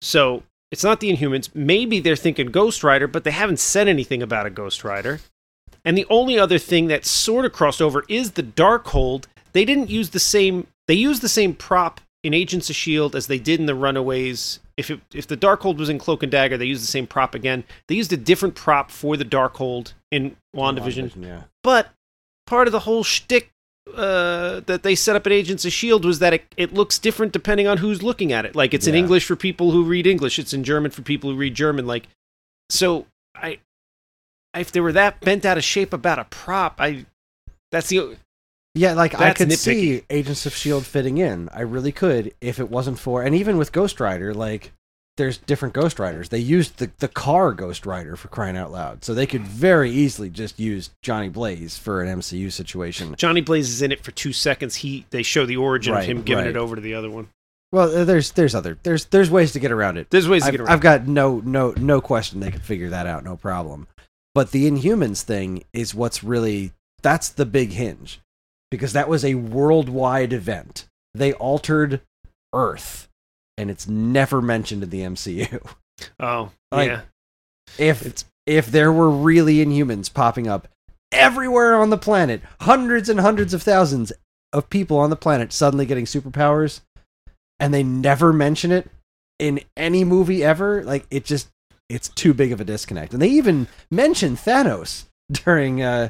So 0.00 0.42
it's 0.70 0.84
not 0.84 1.00
the 1.00 1.14
Inhumans. 1.14 1.54
Maybe 1.54 2.00
they're 2.00 2.16
thinking 2.16 2.48
Ghost 2.48 2.84
Rider, 2.84 3.06
but 3.06 3.24
they 3.24 3.30
haven't 3.30 3.60
said 3.60 3.88
anything 3.88 4.22
about 4.22 4.46
a 4.46 4.50
Ghost 4.50 4.84
Rider. 4.84 5.20
And 5.84 5.96
the 5.96 6.06
only 6.10 6.38
other 6.38 6.58
thing 6.58 6.88
that 6.88 7.04
sort 7.04 7.44
of 7.44 7.52
crossed 7.52 7.80
over 7.80 8.04
is 8.08 8.32
the 8.32 8.42
Darkhold. 8.42 9.26
They 9.52 9.64
didn't 9.64 9.90
use 9.90 10.10
the 10.10 10.20
same. 10.20 10.66
They 10.86 10.94
used 10.94 11.22
the 11.22 11.28
same 11.28 11.54
prop 11.54 12.00
in 12.22 12.34
Agents 12.34 12.68
of 12.68 12.76
Shield 12.76 13.14
as 13.14 13.26
they 13.26 13.38
did 13.38 13.60
in 13.60 13.66
the 13.66 13.74
Runaways. 13.74 14.60
If 14.76 14.90
it, 14.90 15.00
if 15.14 15.26
the 15.26 15.36
Darkhold 15.36 15.78
was 15.78 15.88
in 15.88 15.98
Cloak 15.98 16.22
and 16.22 16.30
Dagger, 16.30 16.56
they 16.56 16.66
used 16.66 16.82
the 16.82 16.86
same 16.86 17.06
prop 17.06 17.34
again. 17.34 17.64
They 17.88 17.94
used 17.94 18.12
a 18.12 18.16
different 18.16 18.54
prop 18.54 18.90
for 18.90 19.16
the 19.16 19.24
Darkhold 19.24 19.92
in 20.10 20.36
WandaVision. 20.54 21.24
yeah. 21.24 21.44
But 21.62 21.90
part 22.46 22.68
of 22.68 22.72
the 22.72 22.80
whole 22.80 23.02
shtick 23.02 23.50
uh, 23.94 24.60
that 24.66 24.82
they 24.82 24.94
set 24.94 25.16
up 25.16 25.26
at 25.26 25.32
Agents 25.32 25.64
of 25.64 25.72
Shield 25.72 26.04
was 26.04 26.18
that 26.18 26.34
it, 26.34 26.44
it 26.56 26.72
looks 26.72 26.98
different 26.98 27.32
depending 27.32 27.66
on 27.66 27.78
who's 27.78 28.02
looking 28.02 28.32
at 28.32 28.44
it. 28.44 28.54
Like 28.54 28.74
it's 28.74 28.86
in 28.86 28.94
English 28.94 29.24
for 29.24 29.36
people 29.36 29.70
who 29.70 29.84
read 29.84 30.06
English, 30.06 30.38
it's 30.38 30.52
in 30.52 30.64
German 30.64 30.90
for 30.90 31.02
people 31.02 31.30
who 31.30 31.36
read 31.36 31.54
German. 31.54 31.86
Like, 31.86 32.08
so 32.70 33.06
I, 33.34 33.58
if 34.56 34.72
they 34.72 34.80
were 34.80 34.92
that 34.92 35.20
bent 35.20 35.44
out 35.44 35.58
of 35.58 35.64
shape 35.64 35.92
about 35.92 36.18
a 36.18 36.24
prop, 36.24 36.76
I 36.80 37.06
that's 37.70 37.88
the 37.88 38.16
Yeah, 38.74 38.94
like 38.94 39.18
I 39.18 39.32
could 39.32 39.48
nitpicky. 39.48 39.56
see 39.56 40.04
Agents 40.10 40.46
of 40.46 40.54
Shield 40.54 40.86
fitting 40.86 41.18
in. 41.18 41.48
I 41.52 41.60
really 41.62 41.92
could 41.92 42.34
if 42.40 42.58
it 42.58 42.70
wasn't 42.70 42.98
for 42.98 43.22
and 43.22 43.34
even 43.34 43.58
with 43.58 43.72
Ghost 43.72 44.00
Rider, 44.00 44.34
like 44.34 44.72
there's 45.18 45.36
different 45.36 45.74
Ghost 45.74 45.98
Riders. 45.98 46.30
They 46.30 46.38
used 46.38 46.78
the 46.78 46.90
the 46.98 47.08
car 47.08 47.52
Ghost 47.52 47.84
Rider 47.84 48.16
for 48.16 48.28
crying 48.28 48.56
out 48.56 48.72
loud. 48.72 49.04
So 49.04 49.12
they 49.12 49.26
could 49.26 49.42
very 49.42 49.90
easily 49.90 50.30
just 50.30 50.58
use 50.58 50.90
Johnny 51.02 51.28
Blaze 51.28 51.76
for 51.76 52.02
an 52.02 52.20
MCU 52.20 52.50
situation. 52.50 53.14
Johnny 53.18 53.42
Blaze 53.42 53.68
is 53.68 53.82
in 53.82 53.92
it 53.92 54.02
for 54.02 54.12
two 54.12 54.32
seconds. 54.32 54.76
He 54.76 55.04
they 55.10 55.22
show 55.22 55.44
the 55.44 55.58
origin 55.58 55.92
Right, 55.92 56.04
of 56.04 56.08
him 56.08 56.22
giving 56.22 56.44
right. 56.44 56.50
it 56.50 56.56
over 56.56 56.74
to 56.74 56.80
the 56.80 56.94
other 56.94 57.10
one. 57.10 57.28
Well, 57.70 57.94
uh, 57.94 58.04
there's 58.04 58.30
there's 58.32 58.54
other 58.54 58.78
there's 58.82 59.04
there's 59.06 59.30
ways 59.30 59.52
to 59.52 59.60
get 59.60 59.72
around 59.72 59.98
it. 59.98 60.08
There's 60.08 60.28
ways 60.28 60.42
to 60.42 60.48
I've, 60.48 60.52
get 60.52 60.60
around. 60.62 60.72
I've 60.72 60.80
got 60.80 61.06
no 61.06 61.42
no 61.44 61.72
no 61.72 62.00
question 62.00 62.40
they 62.40 62.50
could 62.50 62.62
figure 62.62 62.88
that 62.88 63.06
out, 63.06 63.24
no 63.24 63.36
problem. 63.36 63.86
But 64.34 64.52
the 64.52 64.70
Inhumans 64.70 65.22
thing 65.22 65.64
is 65.72 65.94
what's 65.94 66.24
really 66.24 66.72
that's 67.02 67.28
the 67.28 67.44
big 67.44 67.72
hinge 67.72 68.20
because 68.70 68.92
that 68.92 69.08
was 69.08 69.24
a 69.24 69.34
worldwide 69.34 70.32
event. 70.32 70.86
They 71.14 71.32
altered 71.34 72.00
Earth, 72.54 73.07
and 73.58 73.70
it's 73.70 73.86
never 73.88 74.40
mentioned 74.40 74.82
in 74.82 74.90
the 74.90 75.00
MCU. 75.00 75.60
oh 76.20 76.50
like- 76.72 76.88
yeah, 76.88 77.00
If 77.78 78.00
It's- 78.06 78.24
if 78.46 78.68
there 78.68 78.90
were 78.90 79.10
really 79.10 79.56
Inhumans 79.56 80.12
popping 80.12 80.48
up 80.48 80.68
everywhere 81.12 81.74
on 81.76 81.90
the 81.90 81.98
planet, 81.98 82.40
hundreds 82.62 83.10
and 83.10 83.20
hundreds 83.20 83.52
of 83.52 83.62
thousands 83.62 84.10
of 84.54 84.70
people 84.70 84.96
on 84.98 85.10
the 85.10 85.16
planet 85.16 85.52
suddenly 85.52 85.84
getting 85.84 86.06
superpowers, 86.06 86.80
and 87.60 87.74
they 87.74 87.82
never 87.82 88.32
mention 88.32 88.72
it 88.72 88.88
in 89.38 89.60
any 89.76 90.02
movie 90.02 90.42
ever, 90.42 90.82
like 90.82 91.06
it 91.10 91.26
just 91.26 91.48
it's 91.90 92.08
too 92.08 92.32
big 92.32 92.52
of 92.52 92.60
a 92.60 92.64
disconnect. 92.64 93.12
And 93.12 93.20
they 93.20 93.28
even 93.28 93.66
mention 93.90 94.34
Thanos 94.36 95.04
during 95.30 95.82
uh 95.82 96.08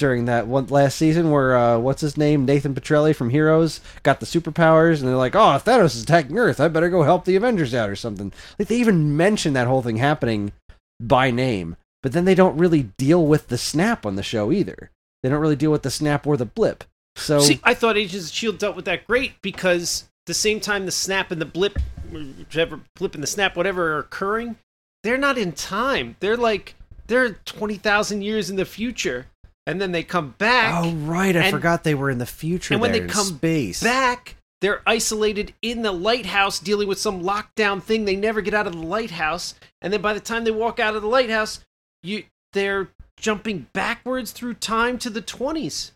during 0.00 0.24
that 0.24 0.48
one 0.48 0.66
last 0.66 0.96
season 0.96 1.30
where 1.30 1.56
uh 1.56 1.78
what's 1.78 2.00
his 2.00 2.16
name 2.16 2.44
Nathan 2.44 2.74
Petrelli 2.74 3.14
from 3.14 3.30
Heroes 3.30 3.80
got 4.02 4.18
the 4.18 4.26
superpowers 4.26 4.98
and 4.98 5.08
they're 5.08 5.16
like, 5.16 5.36
"Oh, 5.36 5.60
Thanos 5.64 5.94
is 5.94 6.02
attacking 6.02 6.36
Earth. 6.36 6.58
I 6.58 6.66
better 6.66 6.90
go 6.90 7.04
help 7.04 7.24
the 7.24 7.36
Avengers 7.36 7.74
out 7.74 7.88
or 7.88 7.96
something." 7.96 8.32
Like 8.58 8.68
they 8.68 8.76
even 8.76 9.16
mention 9.16 9.52
that 9.52 9.68
whole 9.68 9.82
thing 9.82 9.96
happening 9.96 10.52
by 11.00 11.30
name, 11.30 11.76
but 12.02 12.12
then 12.12 12.24
they 12.24 12.34
don't 12.34 12.58
really 12.58 12.90
deal 12.98 13.24
with 13.24 13.48
the 13.48 13.58
snap 13.58 14.04
on 14.04 14.16
the 14.16 14.22
show 14.22 14.50
either. 14.50 14.90
They 15.22 15.28
don't 15.28 15.40
really 15.40 15.56
deal 15.56 15.70
with 15.70 15.82
the 15.82 15.90
snap 15.90 16.26
or 16.26 16.36
the 16.36 16.46
blip. 16.46 16.84
So 17.16 17.40
See, 17.40 17.60
I 17.62 17.74
thought 17.74 17.96
Agents 17.96 18.28
of 18.28 18.34
Shield 18.34 18.58
dealt 18.58 18.76
with 18.76 18.86
that 18.86 19.06
great 19.06 19.40
because 19.42 20.08
the 20.26 20.34
same 20.34 20.60
time 20.60 20.86
the 20.86 20.92
snap 20.92 21.30
and 21.30 21.40
the 21.40 21.46
blip, 21.46 21.78
whichever 22.10 22.80
blip 22.96 23.14
and 23.14 23.22
the 23.22 23.26
snap, 23.28 23.56
whatever 23.56 23.94
are 23.94 23.98
occurring, 23.98 24.56
they're 25.02 25.18
not 25.18 25.38
in 25.38 25.52
time. 25.52 26.16
They're 26.20 26.36
like 26.36 26.74
they're 27.06 27.30
twenty 27.44 27.76
thousand 27.76 28.22
years 28.22 28.50
in 28.50 28.56
the 28.56 28.64
future, 28.64 29.26
and 29.66 29.80
then 29.80 29.92
they 29.92 30.02
come 30.02 30.34
back. 30.38 30.84
Oh 30.84 30.92
right, 30.92 31.36
I 31.36 31.40
and- 31.44 31.50
forgot 31.54 31.84
they 31.84 31.94
were 31.94 32.10
in 32.10 32.18
the 32.18 32.26
future. 32.26 32.74
and 32.74 32.80
when 32.80 32.92
they 32.92 33.06
come 33.06 33.26
space, 33.26 33.82
back, 33.82 34.36
they're 34.60 34.82
isolated 34.86 35.54
in 35.62 35.82
the 35.82 35.92
lighthouse 35.92 36.58
dealing 36.58 36.88
with 36.88 36.98
some 36.98 37.22
lockdown 37.22 37.82
thing. 37.82 38.04
They 38.04 38.16
never 38.16 38.40
get 38.40 38.54
out 38.54 38.66
of 38.66 38.72
the 38.74 38.86
lighthouse, 38.86 39.54
and 39.82 39.92
then 39.92 40.00
by 40.02 40.12
the 40.14 40.20
time 40.20 40.44
they 40.44 40.50
walk 40.50 40.78
out 40.78 40.94
of 40.96 41.02
the 41.02 41.08
lighthouse, 41.08 41.64
you 42.02 42.24
they're 42.52 42.88
jumping 43.16 43.66
backwards 43.72 44.32
through 44.32 44.54
time 44.54 44.98
to 44.98 45.10
the 45.10 45.20
twenties. 45.20 45.92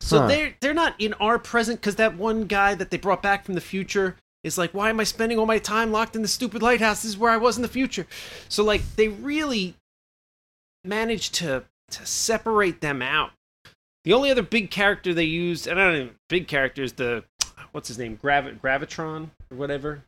So 0.00 0.20
Huh. 0.20 0.26
they're 0.28 0.54
they're 0.60 0.74
not 0.74 0.94
in 0.98 1.14
our 1.14 1.38
present 1.38 1.80
because 1.80 1.96
that 1.96 2.16
one 2.16 2.44
guy 2.46 2.74
that 2.74 2.90
they 2.90 2.96
brought 2.98 3.22
back 3.22 3.44
from 3.44 3.54
the 3.54 3.60
future 3.60 4.16
is 4.44 4.56
like, 4.56 4.72
why 4.72 4.88
am 4.90 5.00
I 5.00 5.04
spending 5.04 5.38
all 5.38 5.46
my 5.46 5.58
time 5.58 5.90
locked 5.90 6.14
in 6.14 6.22
the 6.22 6.28
stupid 6.28 6.62
lighthouse? 6.62 7.02
This 7.02 7.10
is 7.10 7.18
where 7.18 7.32
I 7.32 7.36
was 7.36 7.56
in 7.56 7.62
the 7.62 7.68
future. 7.68 8.06
So 8.48 8.62
like 8.62 8.82
they 8.94 9.08
really 9.08 9.74
managed 10.84 11.34
to 11.36 11.64
to 11.90 12.06
separate 12.06 12.80
them 12.80 13.02
out. 13.02 13.30
The 14.04 14.12
only 14.12 14.30
other 14.30 14.42
big 14.42 14.70
character 14.70 15.12
they 15.12 15.24
used, 15.24 15.66
and 15.66 15.80
I 15.80 15.84
don't 15.92 16.06
know, 16.06 16.12
big 16.28 16.48
character 16.48 16.82
is 16.82 16.94
the 16.94 17.24
what's 17.72 17.88
his 17.88 17.98
name, 17.98 18.16
Gravi- 18.22 18.52
Gravitron 18.62 19.30
or 19.50 19.56
whatever. 19.56 20.02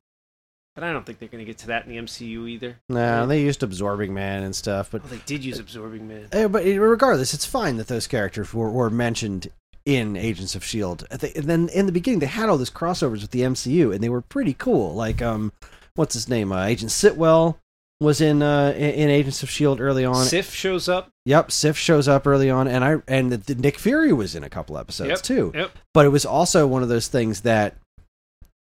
but 0.75 0.85
I 0.85 0.93
don't 0.93 1.05
think 1.05 1.19
they're 1.19 1.29
going 1.29 1.45
to 1.45 1.51
get 1.51 1.59
to 1.59 1.67
that 1.69 1.85
in 1.85 1.91
the 1.91 1.99
MCU 1.99 2.49
either. 2.49 2.77
No, 2.89 3.27
they 3.27 3.43
used 3.43 3.63
Absorbing 3.63 4.15
Man 4.15 4.43
and 4.45 4.55
stuff, 4.57 4.91
but 4.93 5.03
Well, 5.03 5.11
they 5.13 5.21
did 5.27 5.45
use 5.45 5.59
Absorbing 5.59 6.07
Man. 6.09 6.29
Eh, 6.33 6.47
but 6.47 6.65
regardless, 6.65 7.35
it's 7.35 7.45
fine 7.45 7.77
that 7.77 7.89
those 7.89 8.07
characters 8.07 8.55
were, 8.55 8.71
were 8.71 8.89
mentioned 8.89 9.49
in 9.85 10.17
Agents 10.17 10.55
of 10.55 10.65
Shield. 10.65 11.05
Uh, 11.11 11.17
They- 11.19 11.33
And 11.35 11.45
then 11.45 11.69
in 11.71 11.87
the 11.87 11.93
beginning, 11.93 12.21
they 12.21 12.27
had 12.27 12.49
all 12.49 12.57
these 12.57 12.71
crossovers 12.71 13.21
with 13.23 13.33
the 13.33 13.43
MCU, 13.43 13.93
and 13.93 14.03
they 14.03 14.09
were 14.09 14.21
pretty 14.23 14.55
cool. 14.55 14.95
Like, 14.95 15.21
um, 15.21 15.53
what's 15.97 16.15
his 16.15 16.29
name? 16.29 16.53
Uh, 16.53 16.65
Agent 16.65 16.93
Sitwell 16.93 17.57
was 18.01 18.21
in 18.21 18.43
uh 18.43 18.73
in, 18.77 19.11
Agents 19.11 19.43
of 19.43 19.51
Shield 19.51 19.81
early 19.81 20.05
on. 20.05 20.25
Sif 20.25 20.53
shows 20.55 20.89
up. 20.89 21.11
Yep, 21.27 21.53
Sif 21.53 21.77
shows 21.77 22.09
up 22.09 22.27
early 22.27 22.49
on, 22.51 22.67
and 22.67 22.83
I 22.85 22.97
and 23.07 23.31
the, 23.31 23.37
the 23.37 23.55
Nick 23.55 23.79
Fury 23.79 24.13
was 24.13 24.35
in 24.35 24.43
a 24.43 24.49
couple 24.51 24.79
episodes 24.79 25.11
Yep, 25.11 25.23
too. 25.23 25.53
yep. 25.55 25.71
But 25.93 26.07
it 26.07 26.11
was 26.11 26.25
also 26.25 26.67
one 26.67 26.83
of 26.83 26.89
those 26.89 27.09
things 27.09 27.43
that 27.43 27.77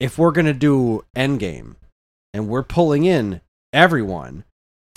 if 0.00 0.18
we're 0.18 0.32
gonna 0.32 0.52
do 0.52 1.04
Endgame, 1.16 1.76
and 2.34 2.48
we're 2.48 2.62
pulling 2.62 3.04
in 3.04 3.40
everyone, 3.72 4.44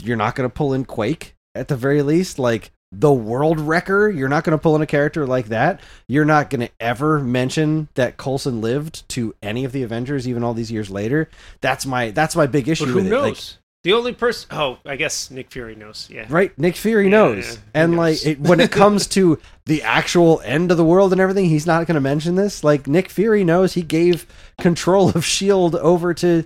you're 0.04 0.18
not 0.18 0.36
gonna 0.36 0.50
pull 0.50 0.74
in 0.74 0.86
Quake 0.86 1.36
at 1.54 1.68
the 1.70 1.78
very 1.78 2.02
least, 2.02 2.38
like 2.38 2.72
the 2.92 3.14
World 3.14 3.60
Wrecker. 3.60 4.10
You're 4.10 4.30
not 4.30 4.44
gonna 4.44 4.58
pull 4.58 4.76
in 4.76 4.82
a 4.82 4.86
character 4.88 5.26
like 5.26 5.48
that. 5.48 5.80
You're 6.08 6.26
not 6.26 6.50
gonna 6.50 6.70
ever 6.80 7.20
mention 7.20 7.88
that 7.96 8.18
Coulson 8.18 8.60
lived 8.62 9.08
to 9.10 9.34
any 9.42 9.64
of 9.64 9.72
the 9.72 9.84
Avengers, 9.84 10.28
even 10.28 10.44
all 10.44 10.54
these 10.54 10.72
years 10.72 10.90
later. 10.90 11.30
That's 11.62 11.86
my 11.86 12.12
that's 12.12 12.36
my 12.36 12.48
big 12.48 12.68
issue 12.68 12.86
But 12.86 12.90
who 12.92 12.96
with 12.98 13.08
it. 13.08 13.10
knows? 13.10 13.24
Like, 13.24 13.62
the 13.86 13.94
only 13.94 14.14
person. 14.14 14.48
Oh, 14.52 14.80
I 14.84 14.96
guess 14.96 15.30
Nick 15.30 15.52
Fury 15.52 15.76
knows. 15.76 16.10
Yeah. 16.12 16.26
Right, 16.28 16.58
Nick 16.58 16.76
Fury 16.76 17.06
Yeah, 17.06 17.10
knows, 17.12 17.54
yeah, 17.54 17.62
and 17.76 17.92
knows. 17.92 17.98
like 18.00 18.26
it, 18.26 18.40
when 18.40 18.60
it 18.60 18.72
comes 18.82 19.06
to 19.10 19.40
the 19.68 19.84
actual 19.84 20.42
end 20.44 20.72
of 20.72 20.78
the 20.78 20.84
world 20.84 21.12
and 21.12 21.22
everything, 21.22 21.46
he's 21.46 21.68
not 21.68 21.86
going 21.86 21.94
to 21.94 22.02
mention 22.02 22.34
this. 22.36 22.64
Like 22.64 22.88
Nick 22.88 23.10
Fury 23.10 23.44
knows 23.44 23.74
he 23.74 23.84
gave 23.84 24.26
control 24.60 25.10
of 25.10 25.24
Shield 25.24 25.76
over 25.76 26.16
to 26.16 26.44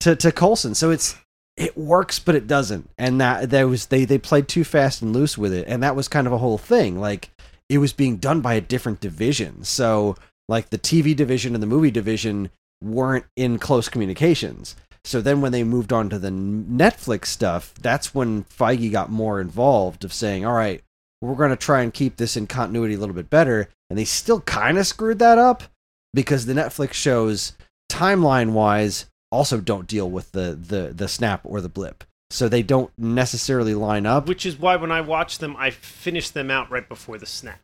to 0.00 0.16
to 0.16 0.32
Coulson, 0.32 0.74
so 0.74 0.90
it's 0.90 1.14
it 1.58 1.76
works, 1.76 2.18
but 2.18 2.34
it 2.34 2.46
doesn't. 2.46 2.88
And 2.96 3.20
that 3.20 3.50
there 3.50 3.68
was 3.68 3.86
they 3.86 4.06
they 4.06 4.16
played 4.18 4.48
too 4.48 4.64
fast 4.64 5.02
and 5.02 5.12
loose 5.12 5.36
with 5.36 5.52
it, 5.52 5.68
and 5.68 5.82
that 5.82 5.94
was 5.94 6.08
kind 6.08 6.26
of 6.26 6.32
a 6.32 6.38
whole 6.38 6.56
thing. 6.58 6.98
Like 6.98 7.30
it 7.68 7.78
was 7.78 7.92
being 7.92 8.16
done 8.16 8.40
by 8.40 8.54
a 8.54 8.62
different 8.62 9.00
division, 9.00 9.62
so 9.62 10.16
like 10.48 10.70
the 10.70 10.78
TV 10.78 11.14
division 11.14 11.52
and 11.52 11.62
the 11.62 11.66
movie 11.66 11.90
division 11.90 12.48
weren't 12.82 13.26
in 13.36 13.58
close 13.58 13.90
communications. 13.90 14.74
So 15.04 15.20
then 15.20 15.40
when 15.40 15.52
they 15.52 15.64
moved 15.64 15.92
on 15.92 16.10
to 16.10 16.18
the 16.18 16.30
Netflix 16.30 17.26
stuff, 17.26 17.74
that's 17.80 18.14
when 18.14 18.44
Feige 18.44 18.90
got 18.92 19.10
more 19.10 19.40
involved 19.40 20.04
of 20.04 20.12
saying, 20.12 20.44
"All 20.44 20.54
right, 20.54 20.82
we're 21.20 21.34
going 21.34 21.50
to 21.50 21.56
try 21.56 21.82
and 21.82 21.94
keep 21.94 22.16
this 22.16 22.36
in 22.36 22.46
continuity 22.46 22.94
a 22.94 22.98
little 22.98 23.14
bit 23.14 23.30
better." 23.30 23.68
And 23.90 23.98
they 23.98 24.04
still 24.04 24.40
kind 24.42 24.78
of 24.78 24.86
screwed 24.86 25.18
that 25.20 25.38
up 25.38 25.64
because 26.12 26.46
the 26.46 26.54
Netflix 26.54 26.94
shows 26.94 27.52
timeline-wise 27.90 29.06
also 29.30 29.60
don't 29.60 29.86
deal 29.86 30.10
with 30.10 30.32
the 30.32 30.58
the 30.60 30.92
the 30.94 31.08
snap 31.08 31.40
or 31.44 31.60
the 31.60 31.68
blip. 31.68 32.04
So 32.30 32.48
they 32.48 32.62
don't 32.62 32.90
necessarily 32.98 33.74
line 33.74 34.04
up. 34.04 34.28
Which 34.28 34.44
is 34.44 34.58
why 34.58 34.76
when 34.76 34.92
I 34.92 35.00
watch 35.00 35.38
them, 35.38 35.56
I 35.56 35.70
finish 35.70 36.28
them 36.30 36.50
out 36.50 36.70
right 36.70 36.86
before 36.86 37.16
the 37.16 37.26
snap. 37.26 37.60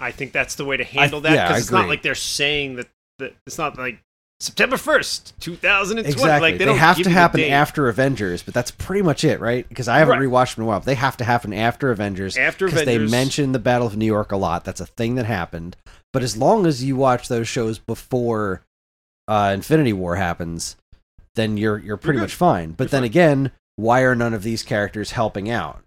I 0.00 0.10
think 0.10 0.32
that's 0.32 0.56
the 0.56 0.64
way 0.64 0.76
to 0.76 0.84
handle 0.84 1.20
that 1.20 1.34
yeah, 1.34 1.44
I 1.44 1.48
because 1.48 1.62
it's 1.62 1.70
not 1.70 1.88
like 1.88 2.02
they're 2.02 2.16
saying 2.16 2.76
that, 2.76 2.88
that 3.20 3.36
it's 3.46 3.58
not 3.58 3.78
like 3.78 4.00
September 4.40 4.76
first, 4.76 5.34
two 5.40 5.56
thousand 5.56 5.98
and 5.98 6.06
twenty. 6.06 6.20
Exactly. 6.20 6.40
Like 6.40 6.54
they, 6.54 6.58
they, 6.58 6.64
don't 6.66 6.78
have 6.78 7.02
to 7.02 7.10
happen 7.10 7.40
after 7.40 7.88
Avengers, 7.88 8.42
but 8.42 8.54
that's 8.54 8.70
pretty 8.70 9.02
much 9.02 9.24
it, 9.24 9.40
right? 9.40 9.68
Because 9.68 9.88
I 9.88 9.98
haven't 9.98 10.20
Right. 10.20 10.28
rewatched 10.28 10.54
them 10.54 10.62
in 10.62 10.66
a 10.66 10.68
while. 10.68 10.78
But 10.78 10.86
they 10.86 10.94
have 10.94 11.16
to 11.16 11.24
happen 11.24 11.52
after 11.52 11.90
Avengers. 11.90 12.36
After 12.36 12.66
because 12.66 12.84
they 12.84 12.94
Avengers. 12.96 13.10
mention 13.10 13.52
the 13.52 13.58
Battle 13.58 13.88
of 13.88 13.96
New 13.96 14.06
York 14.06 14.30
a 14.30 14.36
lot. 14.36 14.64
That's 14.64 14.80
a 14.80 14.86
thing 14.86 15.16
that 15.16 15.26
happened. 15.26 15.76
But 16.12 16.22
as 16.22 16.36
long 16.36 16.66
as 16.66 16.84
you 16.84 16.94
watch 16.94 17.26
those 17.28 17.48
shows 17.48 17.78
before 17.80 18.62
uh, 19.26 19.50
Infinity 19.54 19.92
War 19.92 20.14
happens, 20.16 20.76
then 21.34 21.56
you're 21.56 21.78
you're 21.78 21.96
pretty 21.96 22.18
good. 22.18 22.24
much 22.24 22.34
fine. 22.34 22.72
But 22.72 22.84
You're 22.84 22.88
then 22.90 23.00
fine. 23.02 23.10
again, 23.10 23.52
why 23.76 24.02
are 24.02 24.14
none 24.14 24.34
of 24.34 24.44
these 24.44 24.62
characters 24.62 25.10
helping 25.12 25.50
out? 25.50 25.82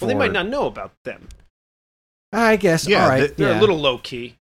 Well, 0.00 0.08
they 0.08 0.14
might 0.14 0.32
not 0.32 0.48
know 0.48 0.66
about 0.66 0.92
them. 1.04 1.28
I 2.32 2.56
guess. 2.56 2.86
Yeah, 2.86 3.02
all 3.04 3.08
right. 3.08 3.36
They're 3.36 3.50
yeah. 3.50 3.58
a 3.58 3.60
little 3.60 3.78
low 3.78 3.98
key. 3.98 4.36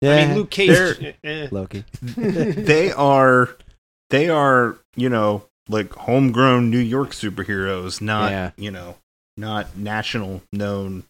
Yeah. 0.00 0.14
I 0.16 0.26
mean, 0.26 0.36
Luke 0.36 0.50
Cage. 0.50 0.68
They're- 0.70 1.14
eh, 1.24 1.48
Loki. 1.50 1.84
they 2.02 2.92
are 2.92 3.50
they 4.10 4.28
are 4.28 4.78
you 4.96 5.08
know 5.08 5.44
like 5.68 5.92
homegrown 5.94 6.70
New 6.70 6.78
York 6.78 7.10
superheroes, 7.10 8.00
not 8.00 8.30
Yeah. 8.30 8.50
you 8.56 8.70
know 8.70 8.96
not 9.36 9.76
national 9.76 10.42
known 10.52 11.04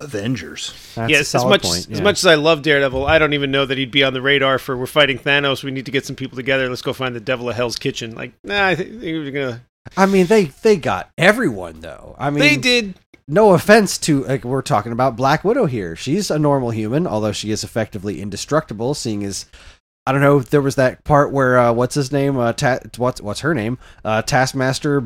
Avengers. 0.00 0.72
That's 0.94 1.10
yeah, 1.10 1.18
a 1.18 1.20
as 1.20 1.34
much 1.44 1.62
point. 1.62 1.90
as 1.90 2.00
much 2.00 2.18
as 2.18 2.26
I 2.26 2.36
love 2.36 2.62
Daredevil, 2.62 3.06
I 3.06 3.18
don't 3.18 3.32
even 3.32 3.50
know 3.50 3.66
that 3.66 3.78
he'd 3.78 3.90
be 3.90 4.04
on 4.04 4.12
the 4.14 4.22
radar 4.22 4.58
for 4.58 4.76
we're 4.76 4.86
fighting 4.86 5.18
Thanos. 5.18 5.64
We 5.64 5.70
need 5.70 5.86
to 5.86 5.90
get 5.92 6.06
some 6.06 6.16
people 6.16 6.36
together. 6.36 6.68
Let's 6.68 6.82
go 6.82 6.92
find 6.92 7.14
the 7.16 7.20
Devil 7.20 7.48
of 7.50 7.56
Hell's 7.56 7.76
Kitchen. 7.76 8.14
Like, 8.14 8.32
nah, 8.44 8.66
I 8.66 8.74
think 8.76 9.00
we're 9.02 9.30
gonna. 9.30 9.62
I 9.96 10.06
mean, 10.06 10.26
they 10.26 10.44
they 10.44 10.76
got 10.76 11.10
everyone 11.18 11.80
though. 11.80 12.14
I 12.18 12.30
mean, 12.30 12.40
they 12.40 12.56
did. 12.56 12.94
No 13.28 13.52
offense 13.52 13.98
to 13.98 14.24
like 14.24 14.42
we're 14.42 14.62
talking 14.62 14.92
about 14.92 15.16
Black 15.16 15.44
Widow 15.44 15.66
here. 15.66 15.94
She's 15.94 16.30
a 16.30 16.38
normal 16.38 16.70
human, 16.70 17.06
although 17.06 17.32
she 17.32 17.50
is 17.50 17.62
effectively 17.62 18.20
indestructible. 18.20 18.94
Seeing 18.94 19.22
as 19.22 19.44
I 20.06 20.12
don't 20.12 20.22
know, 20.22 20.40
there 20.40 20.62
was 20.62 20.76
that 20.76 21.04
part 21.04 21.30
where 21.30 21.58
uh, 21.58 21.72
what's 21.74 21.94
his 21.94 22.10
name? 22.10 22.38
Uh, 22.38 22.54
ta- 22.54 22.78
what's 22.96 23.20
what's 23.20 23.40
her 23.40 23.54
name? 23.54 23.76
Uh, 24.02 24.22
Taskmaster 24.22 25.04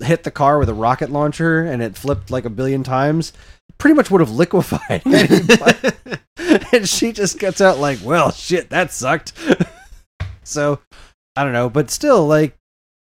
hit 0.00 0.22
the 0.22 0.30
car 0.30 0.60
with 0.60 0.68
a 0.68 0.74
rocket 0.74 1.10
launcher 1.10 1.64
and 1.64 1.82
it 1.82 1.96
flipped 1.96 2.30
like 2.30 2.44
a 2.44 2.50
billion 2.50 2.84
times. 2.84 3.32
Pretty 3.78 3.94
much 3.94 4.10
would 4.10 4.20
have 4.20 4.30
liquefied 4.34 5.02
and 6.72 6.88
she 6.88 7.10
just 7.12 7.40
gets 7.40 7.60
out 7.60 7.78
like, 7.78 7.98
well, 8.04 8.30
shit, 8.30 8.70
that 8.70 8.92
sucked. 8.92 9.32
so 10.44 10.78
I 11.34 11.42
don't 11.42 11.52
know, 11.52 11.68
but 11.68 11.90
still, 11.90 12.24
like 12.24 12.56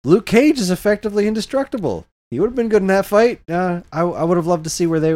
Luke 0.04 0.24
Cage 0.24 0.58
is 0.58 0.70
effectively 0.70 1.28
indestructible. 1.28 2.06
He 2.32 2.40
would 2.40 2.46
have 2.46 2.54
been 2.54 2.70
good 2.70 2.80
in 2.80 2.86
that 2.86 3.04
fight. 3.04 3.42
Uh, 3.46 3.82
I, 3.92 4.00
I 4.00 4.24
would 4.24 4.38
have 4.38 4.46
loved 4.46 4.64
to 4.64 4.70
see 4.70 4.86
where 4.86 5.00
they. 5.00 5.12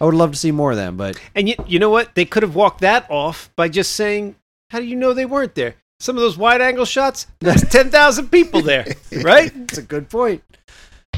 I 0.00 0.04
would 0.06 0.14
love 0.14 0.32
to 0.32 0.38
see 0.38 0.52
more 0.52 0.70
of 0.70 0.78
them, 0.78 0.96
but 0.96 1.20
And 1.34 1.50
you, 1.50 1.54
you 1.66 1.78
know 1.78 1.90
what? 1.90 2.14
They 2.14 2.24
could 2.24 2.42
have 2.42 2.54
walked 2.54 2.80
that 2.80 3.04
off 3.10 3.50
by 3.56 3.68
just 3.68 3.92
saying, 3.92 4.36
"How 4.70 4.78
do 4.78 4.86
you 4.86 4.96
know 4.96 5.12
they 5.12 5.26
weren't 5.26 5.54
there?" 5.54 5.74
Some 6.00 6.16
of 6.16 6.22
those 6.22 6.38
wide 6.38 6.62
angle 6.62 6.86
shots. 6.86 7.26
There's 7.40 7.60
ten 7.70 7.90
thousand 7.90 8.30
people 8.30 8.62
there, 8.62 8.86
right? 9.22 9.52
it's 9.54 9.76
a 9.76 9.82
good 9.82 10.08
point. 10.08 10.42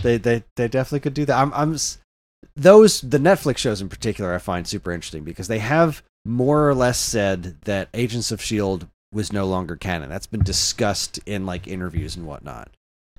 They 0.03 0.17
they 0.19 0.43
they 0.57 0.67
definitely 0.67 1.01
could 1.01 1.15
do 1.15 1.25
that. 1.27 1.39
I'm 1.39 1.55
I'm 1.55 1.77
those 2.57 3.01
the 3.01 3.19
Netflix 3.19 3.59
shows 3.59 3.81
in 3.81 3.89
particular 3.89 4.35
I 4.35 4.39
find 4.39 4.67
super 4.67 4.91
interesting 4.91 5.23
because 5.23 5.47
they 5.47 5.61
have 5.61 6.03
more 6.25 6.69
or 6.69 6.75
less 6.75 6.99
said 6.99 7.61
that 7.63 7.91
Agents 7.95 8.33
of 8.33 8.43
Shield 8.43 8.89
was 9.13 9.33
no 9.33 9.47
longer 9.47 9.77
canon. 9.77 10.09
That's 10.09 10.27
been 10.27 10.43
discussed 10.43 11.19
in 11.27 11.47
like 11.47 11.69
interviews 11.69 12.17
and 12.17 12.27
whatnot. 12.27 12.71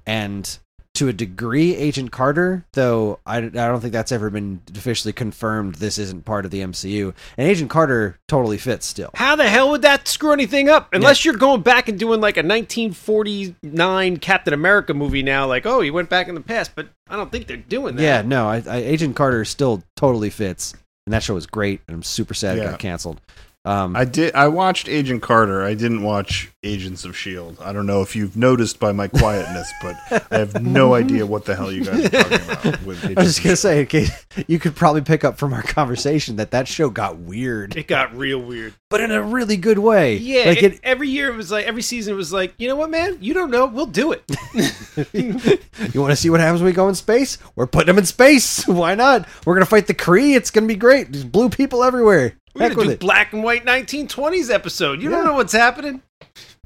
And 0.05 0.59
to 0.95 1.07
a 1.07 1.13
degree, 1.13 1.75
Agent 1.75 2.11
Carter, 2.11 2.65
though 2.73 3.19
I, 3.25 3.37
I 3.37 3.49
don't 3.49 3.79
think 3.79 3.93
that's 3.93 4.11
ever 4.11 4.29
been 4.29 4.61
officially 4.75 5.13
confirmed. 5.13 5.75
This 5.75 5.97
isn't 5.97 6.25
part 6.25 6.43
of 6.43 6.51
the 6.51 6.59
MCU, 6.59 7.13
and 7.37 7.47
Agent 7.47 7.69
Carter 7.69 8.19
totally 8.27 8.57
fits 8.57 8.85
still. 8.85 9.11
How 9.13 9.35
the 9.35 9.47
hell 9.47 9.69
would 9.71 9.83
that 9.83 10.07
screw 10.07 10.33
anything 10.33 10.67
up? 10.67 10.89
Unless 10.93 11.23
you're 11.23 11.35
going 11.35 11.61
back 11.61 11.87
and 11.87 11.97
doing 11.97 12.19
like 12.19 12.35
a 12.35 12.43
1949 12.43 14.17
Captain 14.17 14.53
America 14.53 14.93
movie 14.93 15.23
now, 15.23 15.47
like, 15.47 15.65
oh, 15.65 15.81
he 15.81 15.91
went 15.91 16.09
back 16.09 16.27
in 16.27 16.35
the 16.35 16.41
past, 16.41 16.71
but 16.75 16.89
I 17.09 17.15
don't 17.15 17.31
think 17.31 17.47
they're 17.47 17.57
doing 17.57 17.95
that. 17.95 18.03
Yeah, 18.03 18.21
no, 18.21 18.47
I, 18.47 18.63
I, 18.67 18.77
Agent 18.77 19.15
Carter 19.15 19.45
still 19.45 19.83
totally 19.95 20.29
fits, 20.29 20.73
and 21.05 21.13
that 21.13 21.23
show 21.23 21.33
was 21.33 21.47
great. 21.47 21.81
And 21.87 21.95
I'm 21.95 22.03
super 22.03 22.33
sad 22.33 22.57
it 22.57 22.63
got 22.63 22.79
canceled. 22.79 23.21
Um, 23.65 23.95
I 23.95 24.05
did. 24.05 24.33
I 24.35 24.47
watched 24.47 24.87
Agent 24.87 25.21
Carter. 25.21 25.63
I 25.63 25.73
didn't 25.73 26.01
watch 26.01 26.51
Agents 26.63 27.05
of 27.05 27.15
Shield. 27.15 27.57
I 27.61 27.71
don't 27.71 27.85
know 27.85 28.01
if 28.01 28.17
you've 28.17 28.35
noticed 28.35 28.81
by 28.81 28.91
my 28.91 29.07
quietness, 29.07 29.71
but 29.81 29.95
I 30.29 30.39
have 30.39 30.61
no 30.61 30.93
idea 30.95 31.25
what 31.25 31.45
the 31.45 31.55
hell 31.55 31.71
you 31.71 31.85
guys 31.85 32.05
are 32.05 32.09
talking 32.09 32.33
about. 32.51 32.83
With 32.83 33.05
I 33.17 33.21
was 33.21 33.35
just 33.35 33.43
gonna 33.43 33.55
say, 33.55 33.81
okay, 33.83 34.07
you 34.45 34.59
could 34.59 34.75
probably 34.75 34.99
pick 34.99 35.23
up 35.23 35.37
from 35.37 35.53
our 35.53 35.61
conversation 35.63 36.35
that 36.35 36.51
that 36.51 36.67
show 36.67 36.89
got 36.89 37.17
weird, 37.17 37.77
It 37.77 37.87
got 37.87 38.13
real 38.13 38.39
weird. 38.41 38.73
but 38.89 38.99
in 38.99 39.09
a 39.11 39.21
really 39.23 39.55
good 39.55 39.79
way. 39.79 40.17
Yeah, 40.17 40.49
like 40.49 40.61
it, 40.61 40.73
it. 40.73 40.79
every 40.83 41.07
year 41.07 41.29
it 41.31 41.35
was 41.37 41.49
like 41.49 41.65
every 41.65 41.81
season 41.81 42.13
it 42.13 42.17
was 42.17 42.33
like, 42.33 42.53
you 42.57 42.67
know 42.67 42.75
what, 42.75 42.89
man, 42.89 43.17
you 43.21 43.33
don't 43.33 43.51
know, 43.51 43.65
we'll 43.65 43.85
do 43.85 44.11
it. 44.11 44.23
you 45.13 46.01
want 46.01 46.11
to 46.11 46.17
see 46.17 46.29
what 46.29 46.41
happens 46.41 46.59
when 46.61 46.65
we 46.67 46.73
go 46.73 46.89
in 46.89 46.95
space? 46.95 47.37
We're 47.55 47.67
putting 47.67 47.87
them 47.87 47.97
in 47.99 48.05
space. 48.05 48.67
Why 48.67 48.95
not? 48.95 49.25
We're 49.45 49.53
gonna 49.55 49.65
fight 49.65 49.87
the 49.87 49.93
Kree. 49.93 50.35
It's 50.35 50.51
gonna 50.51 50.67
be 50.67 50.75
great. 50.75 51.11
There's 51.13 51.23
blue 51.23 51.49
people 51.49 51.85
everywhere. 51.85 52.33
We're 52.53 52.63
Heck 52.63 52.71
gonna 52.71 52.79
with 52.79 52.87
do 52.87 52.93
it. 52.95 52.99
black 52.99 53.31
and 53.31 53.43
white 53.45 53.65
1920s 53.65 54.53
episode. 54.53 55.01
You 55.01 55.09
Yeah. 55.09 55.17
don't 55.17 55.25
know 55.27 55.33
what's 55.35 55.53
happening. 55.53 56.01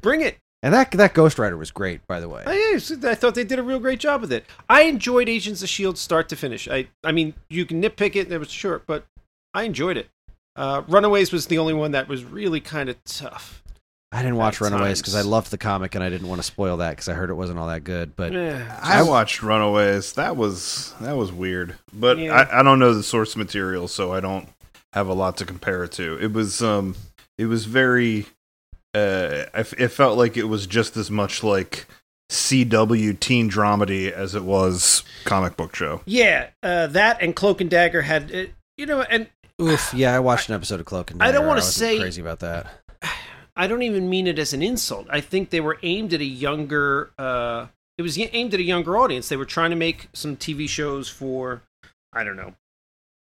Bring 0.01 0.21
it. 0.21 0.37
And 0.61 0.73
that 0.73 0.91
that 0.91 1.13
Ghost 1.13 1.37
Rider 1.37 1.57
was 1.57 1.71
great, 1.71 2.05
by 2.07 2.19
the 2.21 2.29
way. 2.29 2.43
Oh, 2.45 2.51
yeah, 2.51 2.77
so 2.77 2.95
I 3.03 3.15
thought 3.15 3.35
they 3.35 3.43
did 3.43 3.59
a 3.59 3.63
real 3.63 3.79
great 3.79 3.99
job 3.99 4.21
with 4.21 4.31
it. 4.31 4.45
I 4.69 4.83
enjoyed 4.83 5.27
Agents 5.27 5.61
of 5.61 5.67
Shield 5.69 5.97
start 5.97 6.29
to 6.29 6.35
finish. 6.37 6.69
I 6.69 6.87
I 7.03 7.11
mean, 7.11 7.33
you 7.49 7.65
can 7.65 7.81
nitpick 7.81 8.15
it, 8.15 8.21
and 8.25 8.31
it 8.31 8.37
was 8.37 8.49
short, 8.49 8.85
but 8.87 9.05
I 9.53 9.63
enjoyed 9.63 9.97
it. 9.97 10.09
Uh, 10.55 10.83
Runaways 10.87 11.31
was 11.33 11.47
the 11.47 11.57
only 11.57 11.73
one 11.73 11.91
that 11.91 12.07
was 12.07 12.23
really 12.23 12.61
kind 12.61 12.87
of 12.87 13.03
tough. 13.03 13.61
I 14.13 14.21
didn't 14.21 14.37
watch 14.37 14.61
Runaways 14.61 15.01
because 15.01 15.15
I 15.15 15.21
loved 15.21 15.49
the 15.49 15.57
comic 15.57 15.95
and 15.95 16.03
I 16.03 16.09
didn't 16.09 16.27
want 16.27 16.37
to 16.39 16.43
spoil 16.43 16.77
that 16.77 16.91
because 16.91 17.09
I 17.09 17.13
heard 17.13 17.31
it 17.31 17.33
wasn't 17.33 17.57
all 17.57 17.67
that 17.67 17.83
good. 17.83 18.15
But 18.15 18.31
Yeah. 18.31 18.79
I 18.81 19.01
watched 19.01 19.41
Runaways. 19.41 20.13
That 20.13 20.37
was 20.37 20.93
that 21.01 21.17
was 21.17 21.31
weird, 21.31 21.75
but 21.91 22.19
Yeah. 22.19 22.35
I, 22.51 22.59
I 22.59 22.63
don't 22.63 22.77
know 22.77 22.93
the 22.93 23.01
source 23.01 23.35
material, 23.35 23.87
so 23.87 24.13
I 24.13 24.19
don't 24.19 24.47
have 24.93 25.07
a 25.07 25.13
lot 25.13 25.37
to 25.37 25.45
compare 25.45 25.83
it 25.83 25.91
to. 25.93 26.17
It 26.21 26.31
was 26.31 26.61
um, 26.61 26.95
it 27.37 27.47
was 27.47 27.65
very. 27.65 28.27
Uh, 28.93 29.45
I 29.53 29.59
f- 29.59 29.73
it 29.79 29.87
felt 29.89 30.17
like 30.17 30.37
it 30.37 30.43
was 30.43 30.67
just 30.67 30.95
as 30.97 31.09
much 31.09 31.43
like 31.43 31.87
CW 32.31 33.19
teen 33.19 33.49
dramedy 33.49 34.11
as 34.11 34.35
it 34.35 34.43
was 34.43 35.03
comic 35.25 35.57
book 35.57 35.75
show. 35.75 36.01
Yeah, 36.05 36.49
uh, 36.61 36.87
that 36.87 37.21
and 37.21 37.35
Cloak 37.35 37.61
and 37.61 37.69
Dagger 37.69 38.01
had, 38.03 38.33
uh, 38.33 38.45
you 38.77 38.85
know, 38.85 39.01
and 39.01 39.27
Oof. 39.61 39.93
Yeah, 39.93 40.15
I 40.15 40.19
watched 40.19 40.49
an 40.49 40.55
episode 40.55 40.79
of 40.79 40.85
Cloak 40.85 41.11
and 41.11 41.19
Dagger. 41.19 41.29
I 41.29 41.31
don't 41.31 41.47
wanna 41.47 41.61
say- 41.61 41.99
crazy 41.99 42.21
about 42.21 42.39
that. 42.39 42.67
I 43.55 43.67
don't 43.67 43.83
even 43.83 44.09
mean 44.09 44.25
it 44.25 44.39
as 44.39 44.53
an 44.53 44.63
insult. 44.63 45.05
I 45.11 45.21
think 45.21 45.51
they 45.51 45.61
were 45.61 45.77
aimed 45.83 46.11
at 46.13 46.21
a 46.21 46.25
younger. 46.25 47.11
Uh, 47.19 47.67
it 47.99 48.01
was 48.01 48.17
aimed 48.17 48.53
at 48.55 48.59
a 48.59 48.63
younger 48.63 48.97
audience. 48.97 49.29
They 49.29 49.37
were 49.37 49.45
trying 49.45 49.69
to 49.69 49.75
make 49.75 50.09
some 50.13 50.35
TV 50.35 50.67
shows 50.67 51.07
for, 51.07 51.61
I 52.11 52.23
don't 52.23 52.35
know, 52.35 52.55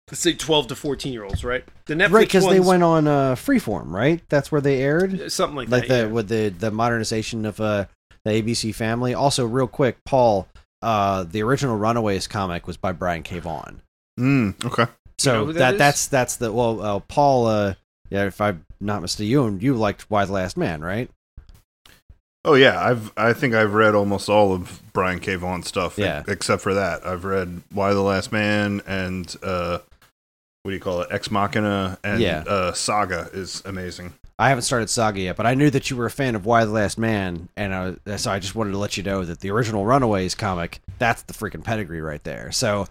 let's 0.10 0.22
say 0.22 0.34
twelve 0.34 0.68
to 0.68 0.76
fourteen 0.76 1.14
year 1.14 1.24
olds, 1.24 1.44
right? 1.44 1.64
The 1.86 1.96
Netflix 1.96 2.12
right, 2.12 2.28
because 2.28 2.48
they 2.48 2.60
went 2.60 2.84
on 2.84 3.08
uh, 3.08 3.36
Freeform, 3.36 3.92
right? 3.92 4.22
That's 4.30 4.52
where 4.52 4.62
they 4.62 4.82
aired. 4.82 5.32
something 5.32 5.56
like, 5.56 5.70
like 5.70 5.88
that. 5.88 5.88
the 5.88 6.08
yeah. 6.08 6.12
with 6.12 6.28
the 6.30 6.50
the 6.50 6.72
modernization 6.72 7.46
of 7.46 7.60
uh 7.60 7.86
the 8.26 8.32
ABC 8.32 8.74
family. 8.74 9.14
Also, 9.14 9.46
real 9.46 9.68
quick, 9.68 9.98
Paul, 10.06 10.48
uh, 10.82 11.24
the 11.24 11.44
original 11.44 11.78
Runaways 11.78 12.28
comic 12.28 12.68
was 12.68 12.78
by 12.78 12.92
Brian 12.92 13.24
K. 13.24 13.40
Vaughan. 13.40 13.82
Mm, 14.20 14.64
okay. 14.66 14.88
So 15.18 15.34
know 15.34 15.46
who 15.46 15.54
that 15.54 15.60
that, 15.60 15.74
is? 15.74 15.80
that's 15.80 16.08
that's 16.08 16.36
the 16.38 16.52
well, 16.52 16.82
uh, 16.82 17.00
Paul. 17.00 17.48
Uh, 17.48 17.74
yeah, 18.10 18.26
if 18.26 18.40
I'm 18.42 18.66
not 18.80 19.02
mistaken, 19.02 19.30
you 19.30 19.46
and 19.46 19.64
you 19.64 19.76
liked 19.76 20.10
Y: 20.10 20.26
The 20.26 20.32
Last 20.32 20.58
Man, 20.58 20.82
right? 20.82 21.10
Oh 22.46 22.56
yeah, 22.56 22.80
I've 22.80 23.12
I 23.16 23.34
think 23.34 23.54
I've 23.54 23.74
read 23.74 23.96
almost 23.96 24.30
all 24.30 24.54
of 24.54 24.82
Brian 24.92 25.20
K. 25.20 25.36
Vaughan 25.36 25.64
stuff. 25.64 25.98
Yeah. 25.98 26.22
e- 26.22 26.32
except 26.32 26.62
for 26.62 26.74
that, 26.74 27.06
I've 27.06 27.24
read 27.24 27.62
Y: 27.74 27.94
The 27.94 28.02
Last 28.02 28.32
Man 28.32 28.82
and 28.86 29.34
uh, 29.42 29.80
what 30.64 30.72
do 30.72 30.76
you 30.76 30.82
call 30.82 31.02
it, 31.02 31.10
Ex 31.12 31.30
Machina, 31.30 31.98
and 32.04 32.22
Yeah. 32.22 32.44
uh, 32.48 32.72
Saga 32.74 33.30
is 33.34 33.62
amazing. 33.66 34.14
I 34.40 34.50
haven't 34.50 34.64
started 34.64 34.90
Saga 34.90 35.20
yet, 35.22 35.36
but 35.36 35.46
I 35.46 35.54
knew 35.54 35.70
that 35.70 35.90
you 35.90 35.96
were 35.98 36.06
a 36.06 36.12
fan 36.12 36.36
of 36.36 36.46
Y: 36.46 36.66
The 36.66 36.72
Last 36.72 36.98
Man, 36.98 37.50
and 37.56 37.74
I, 37.76 37.96
was- 38.06 38.22
so 38.22 38.32
I 38.32 38.40
just 38.40 38.56
wanted 38.56 38.72
to 38.72 38.78
let 38.78 38.98
you 38.98 39.04
know 39.04 39.24
that 39.26 39.42
the 39.42 39.52
original 39.52 39.86
Runaways 39.86 40.36
comic, 40.36 40.80
that's 40.98 41.22
the 41.24 41.34
freaking 41.34 41.64
pedigree 41.64 42.02
right 42.02 42.24
there. 42.24 42.52
So 42.52 42.88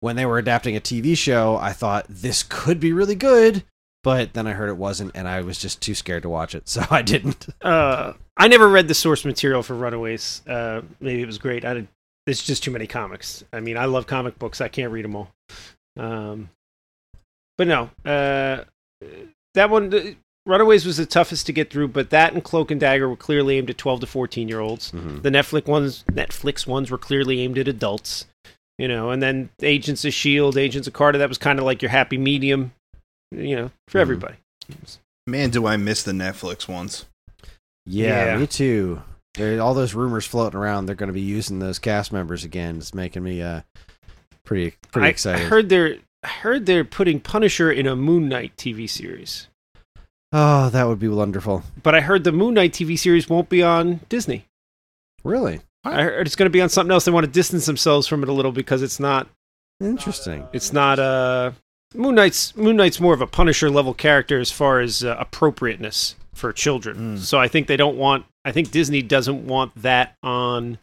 when 0.00 0.16
they 0.16 0.24
were 0.26 0.38
adapting 0.38 0.76
a 0.76 0.80
TV 0.80 1.16
show, 1.16 1.56
I 1.56 1.72
thought 1.72 2.06
this 2.08 2.44
could 2.44 2.78
be 2.80 2.92
really 2.92 3.16
good, 3.16 3.64
but 4.04 4.32
then 4.32 4.46
I 4.46 4.52
heard 4.52 4.70
it 4.70 4.76
wasn't, 4.76 5.10
and 5.16 5.26
I 5.28 5.42
was 5.42 5.58
just 5.58 5.82
too 5.82 5.94
scared 5.96 6.22
to 6.22 6.28
watch 6.28 6.54
it, 6.54 6.68
so 6.68 6.84
I 6.88 7.02
didn't. 7.02 7.48
uh, 7.62 8.12
I 8.36 8.46
never 8.46 8.68
read 8.68 8.86
the 8.86 8.94
source 8.94 9.24
material 9.24 9.64
for 9.64 9.74
Runaways. 9.74 10.42
Uh, 10.46 10.82
maybe 11.00 11.20
it 11.20 11.26
was 11.26 11.38
great. 11.38 11.64
I 11.64 11.74
did, 11.74 11.88
there's 12.26 12.42
just 12.44 12.62
too 12.62 12.70
many 12.70 12.86
comics. 12.86 13.44
I 13.52 13.58
mean, 13.60 13.76
I 13.76 13.86
love 13.86 14.06
comic 14.06 14.38
books. 14.38 14.60
I 14.60 14.68
can't 14.68 14.92
read 14.92 15.04
them 15.04 15.16
all. 15.16 15.30
Um, 15.98 16.48
but 17.58 17.66
no, 17.66 17.90
uh, 18.04 18.64
that 19.54 19.68
one, 19.70 19.92
uh, 19.92 20.12
Runaways 20.46 20.86
was 20.86 20.96
the 20.96 21.04
toughest 21.04 21.44
to 21.46 21.52
get 21.52 21.70
through. 21.70 21.88
But 21.88 22.08
that 22.10 22.32
and 22.32 22.42
Cloak 22.42 22.70
and 22.70 22.80
Dagger 22.80 23.08
were 23.08 23.16
clearly 23.16 23.58
aimed 23.58 23.68
at 23.68 23.76
12 23.76 24.00
to 24.00 24.06
14 24.06 24.48
year 24.48 24.60
olds. 24.60 24.92
Mhm. 24.92 25.20
The 25.22 25.30
Netflix 25.30 25.66
ones, 25.66 26.04
Netflix 26.10 26.66
ones 26.66 26.90
were 26.90 26.96
clearly 26.96 27.40
aimed 27.40 27.58
at 27.58 27.68
adults. 27.68 28.24
You 28.78 28.86
know, 28.88 29.10
and 29.10 29.20
then 29.20 29.50
Agents 29.60 30.04
of 30.04 30.14
Shield, 30.14 30.56
Agents 30.56 30.86
of 30.86 30.94
Carter, 30.94 31.18
that 31.18 31.28
was 31.28 31.36
kind 31.36 31.58
of 31.58 31.64
like 31.64 31.82
your 31.82 31.90
happy 31.90 32.16
medium. 32.16 32.72
You 33.32 33.56
know, 33.56 33.70
for 33.88 33.98
Mhm. 33.98 34.02
everybody. 34.02 34.34
Man, 35.26 35.50
do 35.50 35.66
I 35.66 35.76
miss 35.76 36.02
the 36.02 36.12
Netflix 36.12 36.66
ones? 36.68 37.04
Yeah, 37.84 38.26
Yeah. 38.32 38.38
me 38.38 38.46
too. 38.46 39.02
There, 39.34 39.60
all 39.60 39.74
those 39.74 39.94
rumors 39.94 40.24
floating 40.26 40.58
around, 40.58 40.86
they're 40.86 40.94
going 40.94 41.08
to 41.08 41.12
be 41.12 41.20
using 41.20 41.58
those 41.58 41.78
cast 41.78 42.12
members 42.12 42.44
again. 42.44 42.76
It's 42.78 42.94
making 42.94 43.22
me 43.24 43.42
uh, 43.42 43.60
pretty 44.44 44.74
pretty 44.92 45.06
I, 45.06 45.10
excited. 45.10 45.44
I 45.44 45.48
heard 45.48 45.68
they're 45.68 45.96
I 45.96 45.98
heard 46.24 46.66
they're 46.66 46.84
putting 46.84 47.20
Punisher 47.20 47.70
in 47.70 47.86
a 47.86 47.96
Moon 47.96 48.28
Knight 48.28 48.56
TV 48.56 48.88
series. 48.88 49.48
oh, 50.32 50.70
that 50.70 50.86
would 50.86 50.98
be 50.98 51.08
wonderful. 51.08 51.62
But 51.82 51.94
I 51.94 52.00
heard 52.00 52.24
the 52.24 52.32
Moon 52.32 52.54
Knight 52.54 52.72
TV 52.72 52.98
series 52.98 53.28
won't 53.28 53.48
be 53.48 53.62
on 53.62 54.00
Disney. 54.08 54.46
Really 55.24 55.60
I 55.84 56.02
heard 56.02 56.26
it's 56.26 56.36
going 56.36 56.46
to 56.46 56.50
be 56.50 56.60
on 56.60 56.68
something 56.68 56.92
else. 56.92 57.04
They 57.04 57.12
want 57.12 57.26
to 57.26 57.32
distance 57.32 57.66
themselves 57.66 58.06
from 58.06 58.22
it 58.22 58.28
a 58.28 58.32
little 58.32 58.52
because 58.52 58.82
it's 58.82 59.00
not 59.00 59.28
interesting. 59.80 60.46
it's 60.52 60.72
not 60.72 60.98
uh 60.98 61.52
Moon 61.94 62.14
Knight's 62.14 62.54
Moon 62.56 62.76
Knight's 62.76 63.00
more 63.00 63.14
of 63.14 63.22
a 63.22 63.26
Punisher 63.26 63.70
level 63.70 63.94
character 63.94 64.38
as 64.38 64.50
far 64.50 64.80
as 64.80 65.04
uh, 65.04 65.16
appropriateness 65.18 66.16
for 66.34 66.52
children. 66.52 67.16
Mm. 67.16 67.18
So 67.18 67.38
I 67.38 67.48
think 67.48 67.66
they 67.66 67.76
don't 67.76 67.96
want 67.96 68.26
I 68.44 68.52
think 68.52 68.70
Disney 68.70 69.02
doesn't 69.02 69.46
want 69.46 69.74
that 69.82 70.16
on 70.22 70.78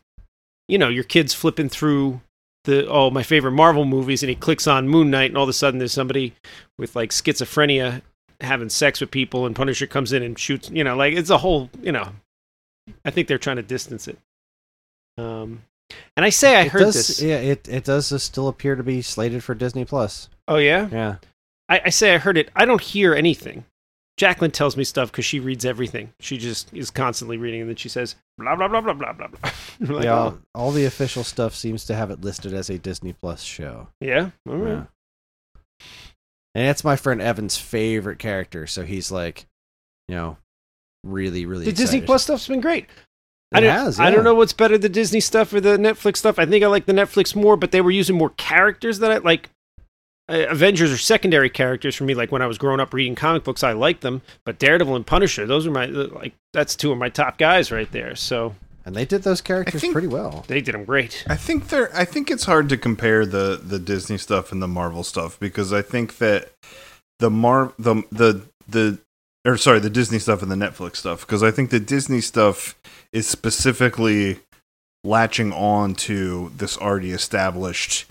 you 0.67 0.77
know, 0.77 0.89
your 0.89 1.03
kids 1.03 1.33
flipping 1.33 1.69
through 1.69 2.21
the 2.65 2.87
oh 2.87 3.09
my 3.09 3.23
favorite 3.23 3.51
Marvel 3.51 3.85
movies 3.85 4.21
and 4.23 4.29
he 4.29 4.35
clicks 4.35 4.67
on 4.67 4.87
Moon 4.87 5.09
Knight 5.09 5.31
and 5.31 5.37
all 5.37 5.43
of 5.43 5.49
a 5.49 5.53
sudden 5.53 5.79
there's 5.79 5.93
somebody 5.93 6.33
with 6.77 6.95
like 6.95 7.11
schizophrenia 7.11 8.01
having 8.41 8.69
sex 8.69 8.99
with 8.99 9.11
people 9.11 9.45
and 9.45 9.55
Punisher 9.55 9.87
comes 9.87 10.11
in 10.11 10.21
and 10.21 10.37
shoots, 10.37 10.69
you 10.69 10.83
know, 10.83 10.95
like 10.95 11.13
it's 11.13 11.29
a 11.29 11.37
whole, 11.37 11.69
you 11.81 11.91
know. 11.91 12.09
I 13.03 13.09
think 13.09 13.27
they're 13.27 13.37
trying 13.37 13.55
to 13.55 13.63
distance 13.63 14.07
it. 14.07 14.17
Um 15.17 15.61
and 16.17 16.25
I 16.25 16.29
say 16.29 16.55
I 16.55 16.63
it 16.63 16.71
heard 16.71 16.79
does, 16.79 16.95
this. 16.95 17.21
Yeah, 17.21 17.37
it 17.37 17.67
it 17.69 17.83
does 17.85 18.21
still 18.21 18.47
appear 18.47 18.75
to 18.75 18.83
be 18.83 19.01
slated 19.01 19.43
for 19.43 19.55
Disney 19.55 19.85
Plus. 19.85 20.29
Oh 20.47 20.57
yeah? 20.57 20.89
Yeah, 20.91 21.15
I, 21.69 21.81
I 21.85 21.89
say 21.89 22.13
I 22.13 22.17
heard 22.17 22.37
it. 22.37 22.49
I 22.55 22.65
don't 22.65 22.81
hear 22.81 23.13
anything. 23.13 23.65
Jacqueline 24.17 24.51
tells 24.51 24.77
me 24.77 24.83
stuff 24.85 25.11
because 25.11 25.25
she 25.25 25.39
reads 25.41 25.65
everything. 25.65 26.13
She 26.21 26.37
just 26.37 26.73
is 26.73 26.89
constantly 26.89 27.37
reading, 27.37 27.61
and 27.61 27.69
then 27.69 27.75
she 27.75 27.89
says 27.89 28.15
blah 28.37 28.55
blah 28.55 28.67
blah 28.69 28.81
blah 28.81 28.93
blah 28.93 29.13
blah 29.13 29.27
blah. 29.27 29.51
Like, 29.95 30.05
yeah. 30.05 30.13
oh, 30.13 30.17
All, 30.17 30.37
all 30.55 30.71
the 30.71 30.85
official 30.85 31.23
stuff 31.25 31.53
seems 31.53 31.83
to 31.85 31.95
have 31.95 32.11
it 32.11 32.21
listed 32.21 32.53
as 32.53 32.69
a 32.69 32.77
Disney 32.77 33.11
Plus 33.13 33.41
show. 33.43 33.89
yeah, 33.99 34.29
all 34.47 34.55
right. 34.55 34.71
Yeah. 34.71 34.83
And 36.55 36.67
it's 36.69 36.85
my 36.85 36.95
friend 36.95 37.21
Evan's 37.21 37.57
favorite 37.57 38.17
character, 38.19 38.65
so 38.67 38.83
he's 38.83 39.11
like, 39.11 39.45
you 40.07 40.15
know, 40.15 40.37
really, 41.03 41.45
really. 41.45 41.65
The 41.65 41.73
Disney. 41.73 41.99
Plus 42.01 42.23
stuff's 42.23 42.47
been 42.47 42.61
great. 42.61 42.85
It 43.51 43.57
I 43.57 43.59
don't, 43.59 43.71
has. 43.75 43.99
I 43.99 44.09
don't 44.11 44.23
know 44.23 44.33
what's 44.35 44.53
better, 44.53 44.77
the 44.77 44.87
Disney 44.89 45.19
stuff 45.19 45.51
or 45.53 45.59
the 45.59 45.77
Netflix 45.77 46.17
stuff. 46.17 46.39
I 46.39 46.45
think 46.45 46.63
I 46.63 46.67
like 46.67 46.85
the 46.85 46.93
Netflix 46.93 47.35
more, 47.35 47.57
but 47.57 47.71
they 47.71 47.81
were 47.81 47.91
using 47.91 48.17
more 48.17 48.29
characters 48.31 48.99
that 48.99 49.11
I 49.11 49.17
like. 49.17 49.49
Uh, 50.27 50.45
Avengers 50.49 50.91
are 50.91 50.97
secondary 50.97 51.49
characters 51.49 51.95
for 51.95 52.03
me. 52.03 52.15
Like 52.15 52.31
when 52.31 52.41
I 52.41 52.47
was 52.47 52.57
growing 52.57 52.79
up 52.79 52.93
reading 52.93 53.15
comic 53.15 53.43
books, 53.43 53.63
I 53.63 53.73
liked 53.73 54.01
them. 54.01 54.21
But 54.45 54.57
Daredevil 54.59 54.95
and 54.95 55.05
Punisher, 55.05 55.45
those 55.45 55.67
are 55.67 55.71
my 55.71 55.85
uh, 55.85 56.07
like. 56.11 56.33
That's 56.53 56.75
two 56.75 56.91
of 56.91 56.97
my 56.97 57.09
top 57.09 57.37
guys 57.37 57.71
right 57.71 57.91
there. 57.91 58.15
So 58.15 58.55
And 58.85 58.95
they 58.95 59.05
did 59.05 59.23
those 59.23 59.41
characters 59.41 59.81
think- 59.81 59.93
pretty 59.93 60.07
well. 60.07 60.45
they 60.47 60.61
did 60.61 60.73
them 60.73 60.85
great. 60.85 61.23
I 61.27 61.35
think 61.35 61.67
they're. 61.69 61.95
I 61.95 62.05
think 62.05 62.31
it's 62.31 62.45
hard 62.45 62.69
to 62.69 62.77
compare 62.77 63.25
the 63.25 63.59
the 63.63 63.77
Disney 63.79 64.17
stuff 64.17 64.51
and 64.51 64.61
the 64.61 64.67
Marvel 64.67 65.03
stuff 65.03 65.39
because 65.39 65.71
I 65.73 65.81
think 65.83 66.17
that 66.17 66.49
the 67.19 67.29
Mar 67.29 67.73
the 67.77 68.03
the 68.11 68.41
the 68.67 68.97
or 69.45 69.57
sorry 69.57 69.79
the 69.79 69.89
Disney 69.91 70.17
stuff 70.17 70.41
and 70.41 70.49
the 70.51 70.55
Netflix 70.55 70.95
stuff 70.97 71.21
because 71.21 71.43
I 71.43 71.51
think 71.51 71.69
the 71.69 71.79
Disney 71.79 72.19
stuff 72.21 72.73
is 73.13 73.27
specifically 73.27 74.39
latching 75.03 75.53
on 75.53 75.93
to 75.93 76.51
this 76.57 76.77
already 76.79 77.11
established 77.11 78.05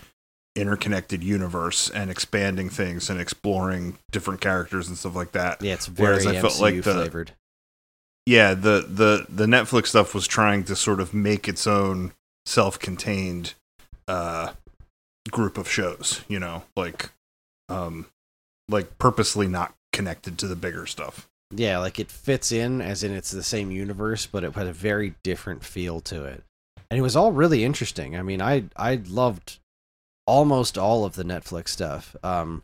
interconnected 0.55 1.23
universe 1.23 1.89
and 1.89 2.09
expanding 2.09 2.69
things 2.69 3.09
and 3.09 3.19
exploring 3.19 3.97
different 4.11 4.39
characters 4.41 4.87
and 4.87 4.97
stuff 4.97 5.15
like 5.15 5.33
that. 5.33 5.61
Yeah, 5.61 5.73
it's 5.73 5.87
very 5.87 6.09
Whereas 6.11 6.25
I 6.27 6.39
felt 6.39 6.53
MCU 6.53 6.61
like 6.61 6.75
the- 6.83 6.93
flavored. 6.93 7.31
yeah 8.25 8.53
the 8.53 8.85
the 8.87 9.25
the 9.29 9.45
netflix 9.45 9.87
stuff 9.87 10.13
was 10.15 10.25
trying 10.27 10.63
to 10.65 10.75
sort 10.75 10.99
of 10.99 11.13
make 11.13 11.47
its 11.47 11.67
own 11.67 12.13
self-contained 12.45 13.53
uh 14.07 14.53
group 15.31 15.57
of 15.57 15.69
shows 15.69 16.21
you 16.27 16.39
know 16.39 16.63
like 16.75 17.09
um 17.69 18.05
like 18.69 18.97
purposely 18.97 19.47
not 19.47 19.73
connected 19.91 20.37
to 20.37 20.47
the 20.47 20.55
bigger 20.55 20.85
stuff 20.85 21.27
Yeah, 21.51 21.77
like 21.79 21.99
it 21.99 22.09
fits 22.11 22.51
in 22.51 22.81
as 22.81 23.03
in 23.03 23.11
it's 23.13 23.31
the 23.31 23.43
same 23.43 23.69
universe, 23.71 24.25
but 24.25 24.43
it 24.43 24.53
had 24.55 24.67
a 24.67 24.73
very 24.73 25.13
different 25.23 25.63
feel 25.63 25.99
to 26.01 26.25
it. 26.25 26.43
And 26.89 26.97
it 26.97 27.01
was 27.01 27.15
all 27.15 27.31
really 27.31 27.63
interesting. 27.63 28.15
I 28.17 28.21
mean, 28.23 28.41
I 28.41 28.63
I 28.75 28.95
loved 29.07 29.59
almost 30.27 30.77
all 30.77 31.05
of 31.05 31.15
the 31.15 31.23
Netflix 31.23 31.69
stuff. 31.69 32.15
Um 32.23 32.63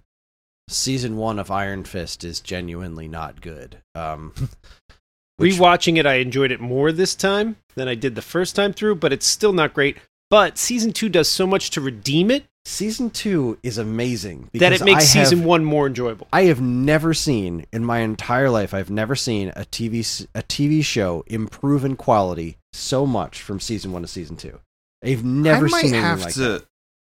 season 0.69 1.17
1 1.17 1.37
of 1.39 1.51
Iron 1.51 1.83
Fist 1.83 2.23
is 2.23 2.39
genuinely 2.39 3.07
not 3.07 3.41
good. 3.41 3.77
Um 3.95 4.33
which- 5.37 5.55
Rewatching 5.55 5.97
it, 5.97 6.05
I 6.05 6.15
enjoyed 6.15 6.51
it 6.51 6.59
more 6.61 6.91
this 6.91 7.15
time 7.15 7.57
than 7.75 7.87
I 7.87 7.95
did 7.95 8.15
the 8.15 8.21
first 8.21 8.55
time 8.55 8.73
through, 8.73 8.95
but 8.95 9.11
it's 9.13 9.25
still 9.25 9.53
not 9.53 9.73
great. 9.73 9.97
But 10.29 10.57
season 10.57 10.93
two 10.93 11.09
does 11.09 11.27
so 11.27 11.45
much 11.45 11.71
to 11.71 11.81
redeem 11.81 12.31
it 12.31 12.45
season 12.63 13.09
2 13.09 13.57
is 13.63 13.79
amazing 13.79 14.41
that 14.43 14.51
because 14.53 14.81
it 14.81 14.85
makes 14.85 15.15
I 15.15 15.17
have- 15.17 15.27
season 15.29 15.45
one 15.45 15.65
more 15.65 15.87
enjoyable. 15.87 16.27
I 16.31 16.43
have 16.43 16.61
never 16.61 17.11
seen 17.13 17.65
in 17.73 17.83
my 17.83 17.99
entire 18.01 18.51
life. 18.51 18.71
I've 18.71 18.91
never 18.91 19.15
seen 19.15 19.49
a 19.55 19.65
TV 19.65 20.01
s- 20.01 20.27
a 20.35 20.43
TV 20.43 20.85
show 20.85 21.23
improve 21.25 21.83
in 21.83 21.95
quality 21.95 22.57
so 22.71 23.07
much 23.07 23.41
from 23.41 23.59
season 23.59 23.91
one 23.91 24.03
to 24.03 24.07
season 24.07 24.37
two. 24.37 24.59
I've 25.03 25.23
never 25.25 25.65
i 25.65 25.69
might 25.69 25.81
seen 25.81 25.93
anything 25.95 26.01
have 26.03 26.21
like 26.21 26.33
to 26.35 26.39
that. 26.39 26.65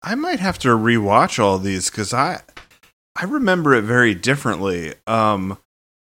I 0.02 0.14
might 0.14 0.40
have 0.40 0.58
to 0.58 0.68
rewatch 0.68 1.38
all 1.38 1.58
these 1.58 1.90
because 1.90 2.12
i 2.12 2.40
i 3.16 3.24
remember 3.24 3.74
it 3.74 3.82
very 3.82 4.14
differently. 4.14 4.94
Um 5.06 5.58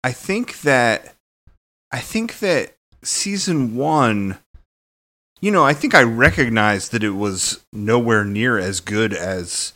i 0.03 0.11
think 0.11 0.61
that 0.61 1.15
i 1.91 1.99
think 1.99 2.39
that 2.39 2.75
season 3.03 3.75
one 3.75 4.37
you 5.41 5.51
know 5.51 5.63
i 5.63 5.73
think 5.73 5.95
i 5.95 6.03
recognized 6.03 6.91
that 6.91 7.03
it 7.03 7.11
was 7.11 7.63
nowhere 7.73 8.23
near 8.23 8.57
as 8.57 8.79
good 8.79 9.13
as 9.13 9.73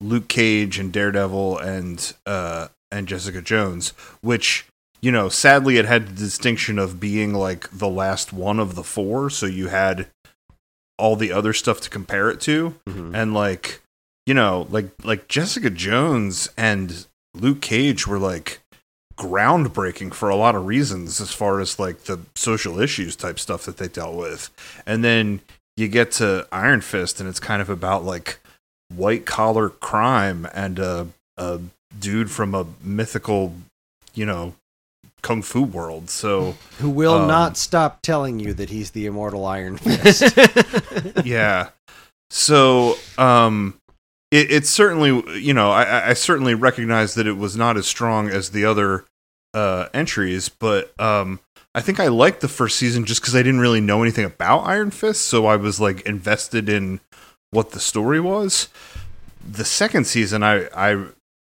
luke 0.00 0.28
cage 0.28 0.78
and 0.78 0.92
daredevil 0.92 1.58
and 1.58 2.14
uh 2.26 2.68
and 2.90 3.08
jessica 3.08 3.40
jones 3.42 3.90
which 4.20 4.66
you 5.00 5.12
know, 5.12 5.28
sadly, 5.28 5.76
it 5.76 5.84
had 5.84 6.08
the 6.08 6.14
distinction 6.14 6.78
of 6.78 6.98
being 6.98 7.32
like 7.32 7.70
the 7.70 7.88
last 7.88 8.32
one 8.32 8.58
of 8.58 8.74
the 8.74 8.82
four, 8.82 9.30
so 9.30 9.46
you 9.46 9.68
had 9.68 10.08
all 10.98 11.16
the 11.16 11.32
other 11.32 11.52
stuff 11.52 11.80
to 11.82 11.90
compare 11.90 12.28
it 12.30 12.40
to, 12.42 12.74
Mhm. 12.88 13.14
and 13.14 13.32
like, 13.34 13.80
you 14.26 14.34
know, 14.34 14.66
like 14.70 14.88
like 15.04 15.28
Jessica 15.28 15.70
Jones 15.70 16.48
and 16.56 17.06
Luke 17.34 17.60
Cage 17.60 18.06
were 18.06 18.18
like 18.18 18.60
groundbreaking 19.16 20.14
for 20.14 20.28
a 20.28 20.36
lot 20.36 20.54
of 20.54 20.66
reasons 20.66 21.20
as 21.20 21.32
far 21.32 21.60
as 21.60 21.78
like 21.78 22.04
the 22.04 22.20
social 22.34 22.78
issues 22.80 23.16
type 23.16 23.38
stuff 23.38 23.64
that 23.64 23.76
they 23.78 23.88
dealt 23.88 24.14
with, 24.14 24.50
and 24.86 25.02
then 25.04 25.40
you 25.76 25.88
get 25.88 26.10
to 26.12 26.46
Iron 26.52 26.80
Fist, 26.80 27.20
and 27.20 27.28
it's 27.28 27.40
kind 27.40 27.60
of 27.62 27.68
about 27.70 28.04
like 28.04 28.38
white 28.94 29.26
collar 29.26 29.68
crime 29.68 30.48
and 30.54 30.78
a, 30.78 31.08
a 31.36 31.60
dude 31.98 32.30
from 32.30 32.54
a 32.54 32.66
mythical, 32.82 33.54
you 34.14 34.24
know, 34.26 34.54
kung 35.22 35.42
fu 35.42 35.62
world. 35.62 36.10
So 36.10 36.56
Who 36.78 36.90
will 36.90 37.14
Um, 37.22 37.28
not 37.28 37.56
stop 37.56 38.02
telling 38.02 38.38
you 38.40 38.54
that 38.54 38.70
he's 38.70 38.90
the 38.92 39.06
immortal 39.06 39.44
Iron 39.46 39.76
Fist. 39.76 40.36
yeah. 41.24 41.70
So 42.30 42.96
um 43.16 43.74
it, 44.30 44.50
it's 44.50 44.68
certainly 44.70 45.38
you 45.38 45.54
know, 45.54 45.70
I- 45.70 45.84
I, 45.84 46.08
I 46.10 46.12
certainly 46.14 46.54
recognize 46.54 47.14
that 47.14 47.26
it 47.26 47.36
was 47.36 47.56
not 47.56 47.76
as 47.76 47.86
strong 47.86 48.28
as 48.28 48.50
the 48.50 48.64
other 48.64 49.04
uh 49.54 49.86
entries, 49.94 50.48
but 50.48 50.92
um 51.00 51.40
I 51.74 51.80
think 51.80 52.00
I 52.00 52.08
liked 52.08 52.40
the 52.40 52.48
first 52.48 52.76
season 52.76 53.04
just 53.04 53.20
because 53.20 53.34
I 53.36 53.42
didn't 53.42 53.60
really 53.60 53.80
know 53.80 54.02
anything 54.02 54.24
about 54.24 54.60
Iron 54.66 54.90
Fist, 54.90 55.22
so 55.26 55.46
I 55.46 55.56
was 55.56 55.80
like 55.80 56.00
invested 56.02 56.68
in 56.68 57.00
what 57.50 57.70
the 57.70 57.80
story 57.80 58.20
was. 58.20 58.68
The 59.50 59.64
second 59.64 60.06
season 60.06 60.42
I 60.42 60.66
I 60.76 61.06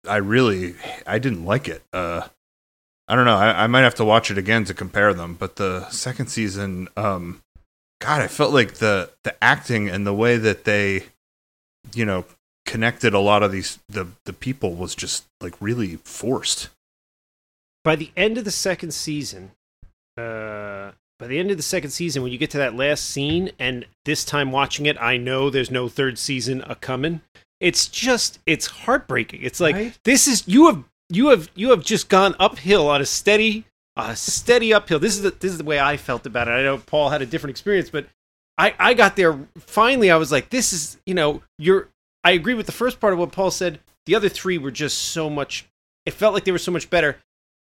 I 0.07 0.17
really 0.17 0.75
I 1.07 1.19
didn't 1.19 1.45
like 1.45 1.67
it. 1.67 1.83
Uh 1.93 2.27
I 3.07 3.15
don't 3.15 3.25
know. 3.25 3.37
I, 3.37 3.63
I 3.63 3.67
might 3.67 3.81
have 3.81 3.95
to 3.95 4.05
watch 4.05 4.31
it 4.31 4.37
again 4.37 4.63
to 4.65 4.73
compare 4.73 5.13
them, 5.13 5.35
but 5.35 5.55
the 5.57 5.87
second 5.89 6.27
season 6.27 6.87
um 6.97 7.41
God, 8.01 8.21
I 8.21 8.27
felt 8.27 8.53
like 8.53 8.75
the 8.75 9.11
the 9.23 9.35
acting 9.43 9.89
and 9.89 10.05
the 10.05 10.13
way 10.13 10.37
that 10.37 10.65
they, 10.65 11.03
you 11.93 12.03
know, 12.05 12.25
connected 12.65 13.13
a 13.13 13.19
lot 13.19 13.41
of 13.43 13.51
these 13.51 13.79
the 13.87 14.07
the 14.25 14.33
people 14.33 14.73
was 14.75 14.95
just 14.95 15.25
like 15.41 15.53
really 15.59 15.97
forced. 15.97 16.69
by 17.83 17.95
the 17.95 18.11
end 18.17 18.37
of 18.37 18.43
the 18.43 18.51
second 18.51 18.91
season, 18.93 19.51
uh, 20.17 20.91
by 21.19 21.27
the 21.27 21.39
end 21.39 21.51
of 21.51 21.57
the 21.57 21.63
second 21.63 21.91
season, 21.91 22.23
when 22.23 22.31
you 22.31 22.37
get 22.37 22.49
to 22.51 22.57
that 22.57 22.75
last 22.75 23.05
scene, 23.05 23.51
and 23.59 23.85
this 24.03 24.25
time 24.25 24.51
watching 24.51 24.85
it, 24.87 24.97
I 24.99 25.17
know 25.17 25.49
there's 25.49 25.71
no 25.71 25.87
third 25.87 26.17
season 26.17 26.63
a 26.67 26.75
coming. 26.75 27.21
It's 27.61 27.87
just, 27.87 28.39
it's 28.45 28.65
heartbreaking. 28.67 29.41
It's 29.41 29.59
like 29.61 29.75
Right? 29.75 29.99
this 30.03 30.27
is 30.27 30.43
you 30.47 30.65
have 30.67 30.83
you 31.09 31.29
have 31.29 31.49
you 31.55 31.69
have 31.71 31.83
just 31.83 32.09
gone 32.09 32.35
uphill 32.39 32.87
on 32.89 33.01
a 33.01 33.05
steady, 33.05 33.65
a 33.95 34.15
steady 34.15 34.73
uphill. 34.73 34.99
This 34.99 35.15
is 35.15 35.23
the, 35.23 35.31
this 35.31 35.51
is 35.51 35.57
the 35.57 35.63
way 35.63 35.79
I 35.79 35.97
felt 35.97 36.25
about 36.25 36.47
it. 36.47 36.51
I 36.51 36.63
know 36.63 36.77
Paul 36.77 37.09
had 37.09 37.21
a 37.21 37.25
different 37.25 37.51
experience, 37.51 37.89
but 37.89 38.07
I 38.57 38.73
I 38.79 38.93
got 38.93 39.15
there 39.15 39.39
finally. 39.57 40.11
I 40.11 40.17
was 40.17 40.31
like, 40.31 40.49
this 40.49 40.73
is 40.73 40.97
you 41.05 41.13
know 41.13 41.41
you're. 41.57 41.89
I 42.23 42.31
agree 42.31 42.55
with 42.55 42.65
the 42.65 42.71
first 42.71 42.99
part 42.99 43.13
of 43.13 43.19
what 43.19 43.31
Paul 43.31 43.51
said. 43.51 43.79
The 44.07 44.15
other 44.15 44.29
three 44.29 44.57
were 44.57 44.71
just 44.71 44.97
so 44.97 45.29
much. 45.29 45.67
It 46.05 46.13
felt 46.13 46.33
like 46.33 46.43
they 46.43 46.51
were 46.51 46.57
so 46.57 46.71
much 46.71 46.89
better 46.89 47.17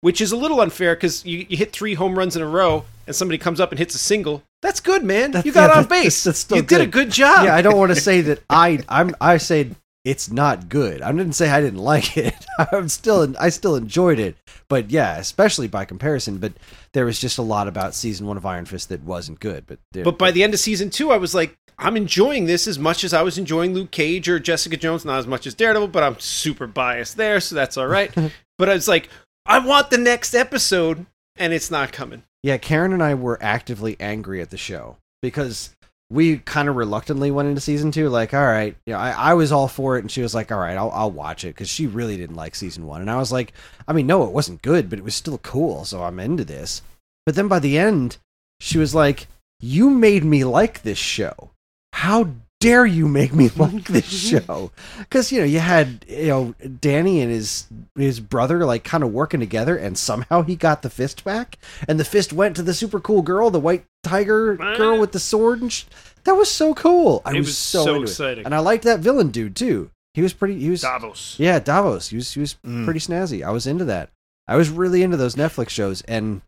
which 0.01 0.21
is 0.21 0.31
a 0.31 0.35
little 0.37 0.61
unfair 0.61 0.95
because 0.95 1.25
you, 1.25 1.45
you 1.49 1.57
hit 1.57 1.71
three 1.71 1.93
home 1.93 2.17
runs 2.17 2.35
in 2.35 2.41
a 2.41 2.47
row 2.47 2.85
and 3.05 3.15
somebody 3.15 3.37
comes 3.37 3.59
up 3.59 3.71
and 3.71 3.79
hits 3.79 3.95
a 3.95 3.97
single. 3.97 4.43
That's 4.61 4.79
good, 4.79 5.03
man. 5.03 5.31
That's- 5.31 5.45
you 5.45 5.51
got 5.51 5.71
yeah, 5.71 5.77
on 5.79 5.85
base. 5.87 6.23
that's 6.23 6.39
still 6.39 6.57
you 6.57 6.63
did 6.63 6.81
a 6.81 6.85
good. 6.85 6.91
good 6.91 7.11
job. 7.11 7.45
yeah, 7.45 7.55
I 7.55 7.61
don't 7.61 7.77
want 7.77 7.93
to 7.93 7.99
say 7.99 8.21
that 8.21 8.43
I 8.49 8.83
I'm 8.87 9.15
I 9.19 9.37
say 9.37 9.69
it's 10.05 10.31
not 10.31 10.69
good. 10.69 11.01
I 11.01 11.11
didn't 11.11 11.33
say 11.33 11.49
I 11.49 11.61
didn't 11.61 11.79
like 11.93 12.17
it. 12.17 12.35
I'm 12.71 12.89
still 12.89 13.35
I 13.39 13.49
still 13.49 13.75
enjoyed 13.75 14.19
it. 14.19 14.35
But 14.67 14.91
yeah, 14.91 15.17
especially 15.17 15.67
by 15.67 15.85
comparison. 15.85 16.37
But 16.37 16.53
there 16.93 17.05
was 17.05 17.19
just 17.19 17.37
a 17.37 17.43
lot 17.43 17.67
about 17.67 17.95
season 17.95 18.27
one 18.27 18.37
of 18.37 18.45
Iron 18.45 18.65
Fist 18.65 18.89
that 18.89 19.03
wasn't 19.03 19.39
good. 19.39 19.65
But 19.67 19.79
there, 19.91 20.03
but 20.03 20.17
by 20.17 20.31
the 20.31 20.43
end 20.43 20.53
of 20.53 20.59
season 20.59 20.89
two, 20.89 21.11
I 21.11 21.17
was 21.17 21.33
like, 21.35 21.55
I'm 21.77 21.97
enjoying 21.97 22.45
this 22.45 22.67
as 22.67 22.77
much 22.77 23.03
as 23.03 23.13
I 23.13 23.21
was 23.21 23.37
enjoying 23.37 23.73
Luke 23.73 23.91
Cage 23.91 24.27
or 24.29 24.39
Jessica 24.39 24.77
Jones. 24.77 25.05
Not 25.05 25.19
as 25.19 25.27
much 25.27 25.47
as 25.47 25.53
Daredevil, 25.53 25.87
but 25.89 26.03
I'm 26.03 26.19
super 26.19 26.67
biased 26.67 27.17
there, 27.17 27.39
so 27.39 27.55
that's 27.55 27.77
all 27.77 27.87
right. 27.87 28.13
but 28.57 28.69
I 28.69 28.73
was 28.73 28.87
like, 28.87 29.09
I 29.45 29.59
want 29.59 29.89
the 29.89 29.97
next 29.97 30.35
episode, 30.35 31.05
and 31.37 31.53
it's 31.53 31.71
not 31.71 31.91
coming. 31.91 32.23
Yeah, 32.43 32.57
Karen 32.57 32.93
and 32.93 33.03
I 33.03 33.15
were 33.15 33.37
actively 33.41 33.97
angry 33.99 34.41
at 34.41 34.49
the 34.49 34.57
show 34.57 34.97
because 35.21 35.75
we 36.09 36.39
kind 36.39 36.67
of 36.67 36.75
reluctantly 36.75 37.29
went 37.29 37.49
into 37.49 37.61
season 37.61 37.91
two. 37.91 38.09
Like, 38.09 38.33
all 38.33 38.45
right, 38.45 38.75
you 38.85 38.93
know, 38.93 38.99
I, 38.99 39.11
I 39.11 39.33
was 39.35 39.51
all 39.51 39.67
for 39.67 39.97
it, 39.97 40.01
and 40.01 40.11
she 40.11 40.21
was 40.21 40.33
like, 40.33 40.51
all 40.51 40.59
right, 40.59 40.77
I'll, 40.77 40.91
I'll 40.91 41.11
watch 41.11 41.43
it 41.43 41.49
because 41.49 41.69
she 41.69 41.87
really 41.87 42.17
didn't 42.17 42.35
like 42.35 42.55
season 42.55 42.87
one. 42.87 43.01
And 43.01 43.11
I 43.11 43.17
was 43.17 43.31
like, 43.31 43.53
I 43.87 43.93
mean, 43.93 44.07
no, 44.07 44.23
it 44.23 44.31
wasn't 44.31 44.61
good, 44.61 44.89
but 44.89 44.99
it 44.99 45.05
was 45.05 45.15
still 45.15 45.37
cool, 45.39 45.85
so 45.85 46.03
I'm 46.03 46.19
into 46.19 46.43
this. 46.43 46.81
But 47.25 47.35
then 47.35 47.47
by 47.47 47.59
the 47.59 47.77
end, 47.77 48.17
she 48.59 48.77
was 48.77 48.95
like, 48.95 49.27
you 49.59 49.89
made 49.89 50.23
me 50.23 50.43
like 50.43 50.81
this 50.81 50.97
show. 50.97 51.51
How 51.93 52.29
dare 52.59 52.85
you 52.85 53.07
make 53.07 53.33
me 53.33 53.49
like 53.55 53.85
this 53.85 54.05
show? 54.05 54.71
Because 54.97 55.31
you 55.31 55.39
know 55.39 55.45
you 55.45 55.59
had 55.59 56.05
you 56.07 56.27
know 56.27 56.55
Danny 56.81 57.21
and 57.21 57.31
his 57.31 57.67
his 57.95 58.19
brother 58.19 58.65
like 58.65 58.83
kind 58.83 59.03
of 59.03 59.11
working 59.13 59.39
together, 59.39 59.75
and 59.77 59.97
somehow 59.97 60.41
he 60.43 60.55
got 60.55 60.81
the 60.81 60.89
fist 60.89 61.23
back, 61.23 61.57
and 61.87 61.99
the 61.99 62.05
fist 62.05 62.33
went 62.33 62.55
to 62.55 62.63
the 62.63 62.73
super 62.73 62.99
cool 62.99 63.21
girl, 63.21 63.49
the 63.49 63.59
white 63.59 63.85
tiger 64.03 64.55
girl 64.55 64.99
with 64.99 65.11
the 65.11 65.19
sword, 65.19 65.61
and 65.61 65.71
sh- 65.73 65.83
that 66.25 66.33
was 66.33 66.49
so 66.51 66.73
cool. 66.73 67.21
I 67.25 67.31
It 67.31 67.37
was, 67.37 67.47
was 67.47 67.57
so, 67.57 67.83
so 67.85 67.89
into 67.95 68.01
it. 68.01 68.09
exciting. 68.09 68.45
and 68.45 68.53
I 68.55 68.59
liked 68.59 68.83
that 68.83 68.99
villain 68.99 69.29
dude 69.29 69.55
too. 69.55 69.89
He 70.13 70.21
was 70.21 70.33
pretty. 70.33 70.59
He 70.59 70.69
was 70.69 70.81
Davos. 70.81 71.35
yeah, 71.39 71.59
Davos. 71.59 72.09
He 72.09 72.15
was 72.17 72.33
he 72.33 72.39
was 72.41 72.55
Mm. 72.65 72.83
pretty 72.85 72.99
snazzy. 72.99 73.43
I 73.43 73.51
was 73.51 73.65
into 73.67 73.85
that. 73.85 74.09
I 74.47 74.55
was 74.55 74.69
really 74.69 75.03
into 75.03 75.15
those 75.17 75.35
Netflix 75.35 75.69
shows, 75.69 76.01
and 76.03 76.41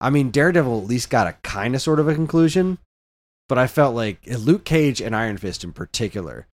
I 0.00 0.08
mean 0.10 0.30
Daredevil 0.30 0.80
at 0.80 0.86
least 0.86 1.10
got 1.10 1.26
a 1.26 1.32
kind 1.42 1.74
of 1.74 1.82
sort 1.82 1.98
of 2.00 2.08
a 2.08 2.14
conclusion, 2.14 2.78
but 3.50 3.58
I 3.58 3.66
felt 3.66 3.94
like 3.94 4.20
eh, 4.26 4.36
Luke 4.38 4.64
Cage 4.64 5.02
and 5.02 5.14
Iron 5.14 5.36
Fist 5.36 5.62
in 5.64 5.72
particular, 5.74 6.46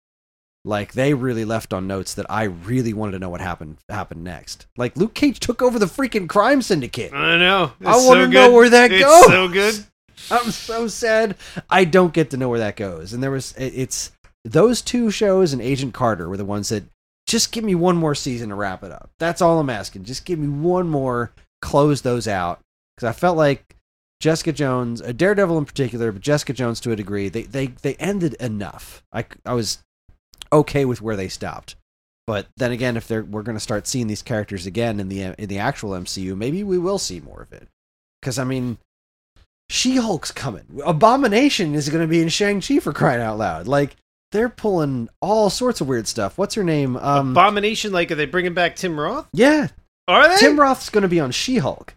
like 0.66 0.92
they 0.94 1.14
really 1.14 1.46
left 1.46 1.72
on 1.72 1.88
notes 1.88 2.14
that 2.16 2.26
I 2.30 2.44
really 2.44 2.92
wanted 2.92 3.14
to 3.14 3.20
know 3.20 3.30
what 3.30 3.40
happened 3.40 3.78
happened 3.88 4.24
next. 4.26 4.66
Like 4.76 4.98
Luke 4.98 5.14
Cage 5.14 5.40
took 5.40 5.62
over 5.62 5.80
the 5.80 5.86
freaking 5.86 6.28
crime 6.28 6.62
syndicate. 6.62 7.14
I 7.14 7.38
know. 7.38 7.72
I 7.86 7.96
wanna 8.06 8.26
so 8.26 8.32
know 8.32 8.52
where 8.52 8.70
that 8.70 8.92
it's 8.92 9.04
goes. 9.06 9.26
So 9.28 9.48
good. 9.48 9.86
I'm 10.32 10.52
so 10.52 10.88
sad 10.88 11.36
I 11.70 11.86
don't 11.86 12.12
get 12.14 12.32
to 12.32 12.38
know 12.38 12.50
where 12.50 12.60
that 12.60 12.76
goes. 12.76 13.14
And 13.14 13.24
there 13.24 13.32
was 13.32 13.54
it- 13.54 13.74
it's 13.76 14.12
those 14.44 14.82
two 14.82 15.12
shows 15.12 15.54
and 15.54 15.62
Agent 15.62 15.94
Carter 15.94 16.28
were 16.28 16.38
the 16.38 16.44
ones 16.46 16.70
that 16.70 16.84
just 17.28 17.52
give 17.52 17.64
me 17.64 17.76
one 17.76 17.96
more 17.98 18.16
season 18.16 18.50
to 18.50 18.56
wrap 18.56 18.84
it 18.84 18.92
up. 18.92 19.10
That's 19.20 19.42
all 19.42 19.60
I'm 19.60 19.70
asking. 19.70 20.06
Just 20.06 20.26
give 20.26 20.40
me 20.40 20.48
one 20.48 20.90
more, 20.90 21.32
close 21.62 22.02
those 22.02 22.28
out 22.28 22.60
because 22.96 23.08
I 23.08 23.12
felt 23.12 23.38
like 23.38 23.76
Jessica 24.20 24.52
Jones, 24.52 25.02
uh, 25.02 25.12
Daredevil 25.12 25.58
in 25.58 25.66
particular, 25.66 26.12
but 26.12 26.22
Jessica 26.22 26.54
Jones 26.54 26.80
to 26.82 26.92
a 26.92 26.96
degree, 26.96 27.30
they 27.30 27.44
they 27.44 27.68
they 27.68 27.96
ended 27.96 28.34
enough. 28.36 29.04
I 29.14 29.26
I 29.46 29.54
was 29.54 29.80
okay 30.52 30.86
with 30.86 31.02
where 31.02 31.16
they 31.16 31.28
stopped. 31.28 31.76
But 32.26 32.48
then 32.58 32.72
again, 32.72 32.98
if 32.98 33.08
they're 33.08 33.24
we're 33.24 33.44
going 33.44 33.56
to 33.56 33.62
start 33.62 33.88
seeing 33.88 34.08
these 34.08 34.22
characters 34.22 34.66
again 34.66 35.00
in 35.00 35.08
the 35.08 35.22
in 35.38 35.48
the 35.48 35.60
actual 35.60 35.92
MCU, 35.92 36.36
maybe 36.36 36.64
we 36.64 36.78
will 36.78 36.98
see 36.98 37.20
more 37.20 37.42
of 37.42 37.54
it. 37.54 37.68
Because 38.22 38.38
I 38.40 38.44
mean, 38.44 38.78
She 39.70 39.98
Hulk's 39.98 40.32
coming. 40.32 40.82
Abomination 40.86 41.76
is 41.76 41.90
going 41.90 42.02
to 42.02 42.08
be 42.08 42.22
in 42.22 42.30
Shang 42.30 42.60
Chi 42.60 42.80
for 42.80 42.92
crying 42.94 43.22
out 43.22 43.38
loud. 43.38 43.68
Like 43.68 43.96
they're 44.32 44.50
pulling 44.50 45.08
all 45.22 45.50
sorts 45.50 45.80
of 45.80 45.88
weird 45.88 46.08
stuff. 46.08 46.38
What's 46.38 46.56
her 46.56 46.64
name? 46.64 46.98
Um, 46.98 47.32
Abomination, 47.32 47.94
like, 47.94 48.12
are 48.12 48.16
they 48.16 48.26
bringing 48.26 48.54
back 48.54 48.76
Tim 48.76 49.00
Roth? 49.00 49.28
yeah, 49.32 49.68
Are 50.10 50.28
they? 50.28 50.36
Tim 50.36 50.60
Roth's 50.60 50.90
going 50.90 51.04
to 51.04 51.08
be 51.08 51.22
on 51.22 51.32
She 51.32 51.60
Hulk. 51.60 51.96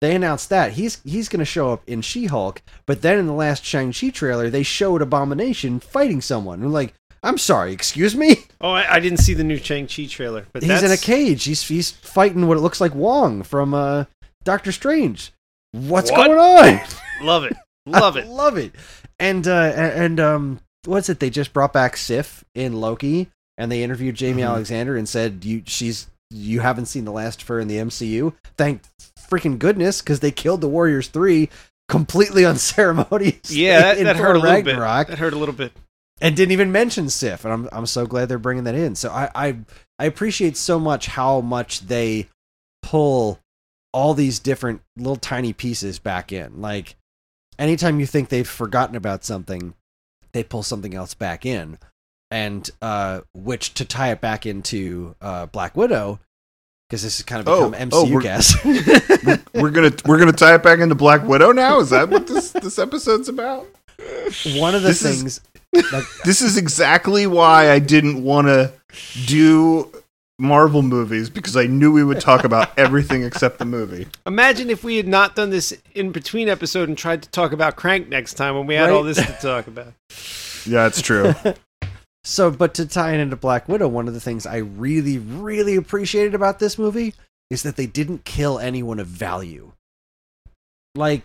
They 0.00 0.14
announced 0.14 0.48
that 0.48 0.72
he's 0.72 1.00
he's 1.04 1.28
going 1.28 1.40
to 1.40 1.44
show 1.44 1.72
up 1.72 1.82
in 1.86 2.00
She 2.02 2.26
Hulk. 2.26 2.62
But 2.86 3.02
then 3.02 3.18
in 3.18 3.26
the 3.26 3.32
last 3.34 3.64
Shang 3.64 3.92
Chi 3.92 4.08
trailer, 4.10 4.48
they 4.50 4.62
showed 4.62 5.02
Abomination 5.02 5.78
fighting 5.80 6.20
someone. 6.20 6.62
I'm 6.62 6.72
like, 6.72 6.94
I'm 7.22 7.36
sorry, 7.38 7.72
excuse 7.72 8.16
me. 8.16 8.36
oh, 8.62 8.70
I, 8.70 8.94
I 8.94 9.00
didn't 9.00 9.18
see 9.18 9.34
the 9.34 9.44
new 9.44 9.58
Shang-Chi 9.58 10.06
trailer. 10.06 10.46
But 10.52 10.62
he's 10.62 10.68
that's, 10.70 10.82
in 10.84 10.90
a 10.90 10.96
cage. 10.96 11.44
He's 11.44 11.66
he's 11.66 11.90
fighting 11.90 12.46
what 12.46 12.56
it 12.56 12.60
looks 12.60 12.80
like 12.80 12.94
Wong 12.94 13.42
from 13.42 13.74
uh, 13.74 14.04
Doctor 14.44 14.72
Strange. 14.72 15.32
What's 15.72 16.10
What? 16.10 16.26
going 16.28 16.38
on? 16.38 16.80
Love 17.22 17.44
it. 17.44 17.54
Love 17.86 18.16
it. 18.16 18.26
love 18.26 18.56
it. 18.56 18.72
And 19.18 19.46
uh, 19.46 19.72
and 19.74 20.18
um, 20.20 20.60
what's 20.86 21.08
it? 21.10 21.20
They 21.20 21.28
just 21.30 21.52
brought 21.52 21.72
back 21.72 21.96
Sif 21.96 22.44
in 22.54 22.80
Loki, 22.80 23.28
and 23.58 23.70
they 23.70 23.82
interviewed 23.82 24.14
Jamie 24.14 24.42
Mhm. 24.42 24.46
Alexander 24.48 24.96
and 24.96 25.08
said 25.08 25.44
you 25.44 25.62
she's 25.66 26.06
you 26.30 26.60
haven't 26.60 26.86
seen 26.86 27.04
the 27.04 27.12
last 27.12 27.42
of 27.42 27.48
her 27.48 27.58
in 27.60 27.68
the 27.68 27.76
MCU. 27.76 28.32
Thank 28.56 28.82
freaking 29.30 29.58
goodness, 29.58 30.02
because 30.02 30.20
they 30.20 30.30
killed 30.30 30.60
the 30.60 30.68
Warriors 30.68 31.08
three 31.08 31.48
completely 31.88 32.44
unceremoniously. 32.46 33.56
Yeah, 33.64 33.94
that, 33.94 34.04
that 34.04 34.16
hurt 34.16 34.36
a 34.36 34.38
little 34.38 34.50
Ragnarok, 34.50 35.06
bit. 35.06 35.12
That 35.12 35.18
hurt 35.20 35.32
a 35.32 35.38
little 35.38 35.54
bit. 35.54 35.72
and 36.20 36.36
didn't 36.36 36.52
even 36.52 36.70
mention 36.72 37.08
Sif. 37.08 37.44
And 37.44 37.52
I'm 37.54 37.68
I'm 37.72 37.86
so 37.86 38.06
glad 38.06 38.28
they're 38.28 38.38
bringing 38.38 38.64
that 38.64 38.74
in. 38.74 38.94
So 38.94 39.10
I 39.10 39.30
I, 39.34 39.56
I 39.98 40.04
appreciate 40.04 40.56
so 40.56 40.78
much 40.78 41.06
how 41.06 41.40
much 41.40 41.80
they 41.86 42.28
pull 42.82 43.38
all 43.92 44.14
these 44.14 44.38
different 44.38 44.82
little 44.96 45.16
tiny 45.16 45.52
pieces 45.52 45.98
back 45.98 46.32
in. 46.32 46.60
Like 46.60 46.96
anytime 47.58 48.00
you 48.00 48.06
think 48.06 48.28
they've 48.28 48.48
forgotten 48.48 48.96
about 48.96 49.24
something, 49.24 49.74
they 50.32 50.44
pull 50.44 50.62
something 50.62 50.94
else 50.94 51.14
back 51.14 51.44
in. 51.44 51.78
And 52.30 52.70
uh 52.80 53.22
which 53.34 53.74
to 53.74 53.84
tie 53.84 54.12
it 54.12 54.20
back 54.20 54.46
into 54.46 55.16
uh 55.20 55.46
Black 55.46 55.76
Widow, 55.76 56.20
because 56.90 57.04
this 57.04 57.18
has 57.18 57.24
kind 57.24 57.40
of 57.40 57.46
Oh, 57.48 57.70
become 57.70 57.88
oh, 57.92 58.04
MCU 58.04 58.10
we're- 58.12 58.24
cast. 58.24 58.64
we're 59.54 59.70
gonna 59.70 59.92
we're 60.06 60.18
gonna 60.18 60.32
tie 60.32 60.56
it 60.56 60.62
back 60.64 60.80
into 60.80 60.96
Black 60.96 61.22
Widow 61.22 61.52
now. 61.52 61.78
Is 61.78 61.90
that 61.90 62.08
what 62.08 62.26
this 62.26 62.50
this 62.50 62.80
episode's 62.80 63.28
about? 63.28 63.66
One 64.56 64.74
of 64.74 64.82
the 64.82 64.88
This 64.88 65.04
is- 65.04 65.38
things. 65.72 65.92
like, 65.92 66.04
This 66.24 66.42
is 66.42 66.56
exactly 66.56 67.28
why 67.28 67.70
I 67.70 67.78
didn't 67.78 68.24
want 68.24 68.48
to 68.48 68.72
do 69.26 69.88
Marvel 70.38 70.82
movies 70.82 71.30
because 71.30 71.56
I 71.56 71.66
knew 71.66 71.92
we 71.92 72.02
would 72.02 72.20
talk 72.20 72.42
about 72.42 72.70
everything 72.78 73.22
except 73.22 73.58
the 73.58 73.64
movie. 73.66 74.08
Imagine 74.26 74.68
if 74.70 74.82
we 74.82 74.96
had 74.96 75.06
not 75.06 75.36
done 75.36 75.50
this 75.50 75.72
in 75.94 76.10
between 76.10 76.48
episode 76.48 76.88
and 76.88 76.98
tried 76.98 77.22
to 77.22 77.28
talk 77.30 77.52
about 77.52 77.76
Crank 77.76 78.08
next 78.08 78.34
time 78.34 78.56
when 78.56 78.66
we 78.66 78.74
had 78.74 78.90
all 78.90 79.04
this 79.04 79.18
to 79.18 79.32
talk 79.40 79.68
about. 79.68 79.92
Yeah, 80.66 80.86
it's 80.88 81.02
true. 81.02 81.34
So, 82.24 82.50
but 82.50 82.74
to 82.74 82.86
tie 82.86 83.14
it 83.14 83.20
into 83.20 83.36
Black 83.36 83.68
Widow, 83.68 83.88
one 83.88 84.06
of 84.06 84.14
the 84.14 84.20
things 84.20 84.46
I 84.46 84.58
really, 84.58 85.18
really 85.18 85.76
appreciated 85.76 86.34
about 86.34 86.58
this 86.58 86.78
movie 86.78 87.14
is 87.50 87.62
that 87.62 87.76
they 87.76 87.86
didn't 87.86 88.24
kill 88.24 88.58
anyone 88.58 89.00
of 89.00 89.06
value. 89.06 89.72
Like, 90.94 91.22